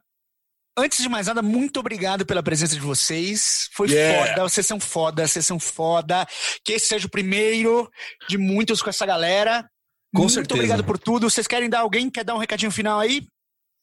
antes 0.76 1.02
de 1.02 1.08
mais 1.08 1.26
nada, 1.26 1.42
muito 1.42 1.80
obrigado 1.80 2.24
pela 2.26 2.42
presença 2.42 2.74
de 2.74 2.80
vocês. 2.80 3.68
Foi 3.72 3.88
Yeah. 3.88 4.28
foda, 4.30 4.42
vocês 4.48 4.66
são 4.66 4.78
foda, 4.80 5.26
vocês 5.26 5.46
são 5.46 5.58
foda. 5.58 6.26
Que 6.64 6.74
esse 6.74 6.86
seja 6.86 7.06
o 7.06 7.10
primeiro 7.10 7.90
de 8.28 8.38
muitos 8.38 8.82
com 8.82 8.90
essa 8.90 9.04
galera. 9.06 9.68
Com 10.14 10.22
muito 10.22 10.32
certeza. 10.34 10.54
obrigado 10.58 10.84
por 10.84 10.98
tudo. 10.98 11.28
Vocês 11.28 11.46
querem 11.46 11.68
dar 11.68 11.80
alguém? 11.80 12.08
Quer 12.10 12.24
dar 12.24 12.34
um 12.34 12.38
recadinho 12.38 12.70
final 12.72 12.98
aí? 13.00 13.26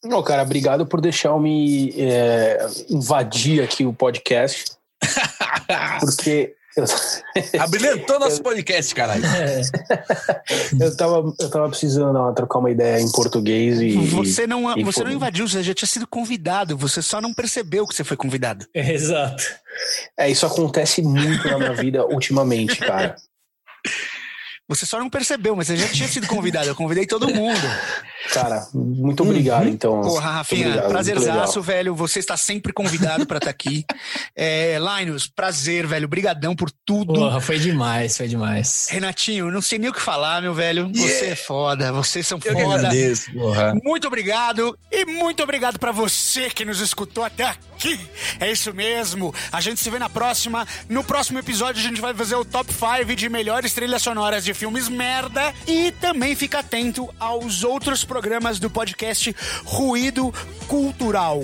Não, 0.03 0.21
cara, 0.23 0.43
obrigado 0.43 0.85
por 0.85 1.01
deixar 1.01 1.29
eu 1.29 1.39
me 1.39 1.91
é, 1.99 2.59
invadir 2.89 3.63
aqui 3.63 3.85
o 3.85 3.93
podcast. 3.93 4.65
Porque 5.99 6.55
Abrilhantou 7.59 8.19
nosso 8.19 8.41
podcast, 8.43 8.93
caralho. 8.93 9.23
eu, 10.79 10.97
tava, 10.97 11.33
eu 11.39 11.49
tava 11.49 11.69
precisando 11.69 12.17
ó, 12.17 12.31
trocar 12.33 12.59
uma 12.59 12.71
ideia 12.71 13.01
em 13.01 13.11
português 13.11 13.79
e. 13.79 13.91
Você 14.07 14.45
não, 14.45 14.77
e 14.77 14.83
você 14.83 15.01
foi- 15.01 15.05
não 15.05 15.15
invadiu, 15.15 15.47
você 15.47 15.63
já 15.63 15.73
tinha 15.73 15.87
sido 15.87 16.07
convidado. 16.07 16.77
Você 16.77 17.01
só 17.01 17.21
não 17.21 17.33
percebeu 17.33 17.87
que 17.87 17.95
você 17.95 18.03
foi 18.03 18.17
convidado. 18.17 18.65
Exato. 18.73 19.43
É, 20.17 20.29
isso 20.29 20.45
acontece 20.45 21.01
muito 21.01 21.47
na 21.47 21.57
minha 21.57 21.73
vida 21.73 22.05
ultimamente, 22.05 22.77
cara. 22.77 23.15
Você 24.67 24.85
só 24.85 24.97
não 24.99 25.09
percebeu, 25.09 25.55
mas 25.55 25.67
você 25.67 25.77
já 25.77 25.87
tinha 25.87 26.07
sido 26.07 26.25
convidado. 26.27 26.67
Eu 26.67 26.75
convidei 26.75 27.05
todo 27.05 27.27
mundo. 27.33 27.59
Cara, 28.33 28.65
muito 28.73 29.21
obrigado, 29.21 29.67
então. 29.67 30.01
Porra, 30.01 30.31
Rafinha, 30.31 30.67
obrigado, 30.67 30.89
prazerzaço, 30.89 31.61
velho. 31.61 31.93
Você 31.93 32.17
está 32.17 32.35
sempre 32.35 32.73
convidado 32.73 33.25
pra 33.27 33.37
estar 33.37 33.49
aqui. 33.49 33.85
É, 34.37 34.77
Linus, 34.99 35.27
prazer, 35.27 35.87
velho. 35.87 36.07
Brigadão 36.09 36.55
por 36.55 36.69
tudo. 36.85 37.13
Porra, 37.13 37.39
foi 37.39 37.57
demais, 37.57 38.17
foi 38.17 38.27
demais. 38.27 38.87
Renatinho, 38.89 39.49
não 39.49 39.61
sei 39.61 39.79
nem 39.79 39.89
o 39.89 39.93
que 39.93 40.01
falar, 40.01 40.41
meu 40.41 40.53
velho. 40.53 40.91
Você 40.93 41.27
é 41.27 41.35
foda, 41.35 41.91
vocês 41.93 42.27
são 42.27 42.37
Eu 42.43 42.53
foda. 42.53 42.75
agradeço, 42.75 43.31
porra. 43.31 43.73
Muito 43.83 44.07
obrigado 44.07 44.77
e 44.91 45.05
muito 45.05 45.41
obrigado 45.41 45.79
pra 45.79 45.91
você 45.93 46.49
que 46.49 46.65
nos 46.65 46.81
escutou 46.81 47.23
até 47.23 47.45
aqui. 47.45 47.97
É 48.39 48.51
isso 48.51 48.73
mesmo. 48.73 49.33
A 49.51 49.61
gente 49.61 49.79
se 49.79 49.89
vê 49.89 49.99
na 49.99 50.09
próxima. 50.09 50.67
No 50.89 51.03
próximo 51.03 51.39
episódio 51.39 51.79
a 51.81 51.87
gente 51.87 52.01
vai 52.01 52.13
fazer 52.13 52.35
o 52.35 52.43
top 52.43 52.73
5 52.73 53.15
de 53.15 53.29
melhores 53.29 53.73
trilhas 53.73 54.01
sonoras 54.01 54.43
de 54.43 54.53
filmes 54.55 54.89
merda 54.89 55.53
e 55.67 55.91
também 55.91 56.35
fica 56.35 56.59
atento 56.59 57.07
aos 57.19 57.63
outros 57.63 58.03
programas 58.03 58.57
do 58.59 58.69
podcast 58.69 59.35
Ruído 59.65 60.33
Cultural. 60.67 61.43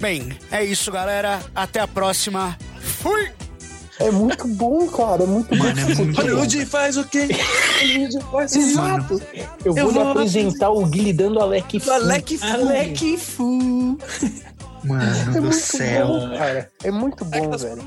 Bem, 0.00 0.32
é 0.50 0.64
isso, 0.64 0.90
galera. 0.90 1.40
Até 1.54 1.80
a 1.80 1.86
próxima. 1.88 2.56
Fui! 2.80 3.30
É 4.00 4.10
muito 4.10 4.46
bom, 4.48 4.88
cara. 4.88 5.22
É 5.22 5.26
muito 5.26 5.54
Mano, 5.56 5.78
é 5.80 5.94
bom. 5.94 6.04
muito 6.04 6.20
Hollywood 6.20 6.66
faz 6.66 6.96
o 6.96 7.04
quê? 7.04 7.28
Exato. 7.80 9.22
Eu 9.64 9.72
vou 9.72 9.78
Eu 9.84 9.88
lhe 9.88 9.94
vou- 9.94 10.10
apresentar 10.10 10.70
o 10.70 10.84
Guilherme 10.84 11.12
dando 11.12 11.40
Alec 11.40 11.78
Fu. 11.78 11.90
Alec 11.92 12.38
Alec 12.42 13.16
Fu. 13.18 13.96
Mano 14.84 15.02
É 15.20 15.24
do 15.26 15.42
muito 15.42 15.54
céu. 15.56 16.06
bom, 16.08 16.36
cara. 16.36 16.70
É 16.82 16.90
muito 16.90 17.24
bom, 17.24 17.56
velho. 17.56 17.84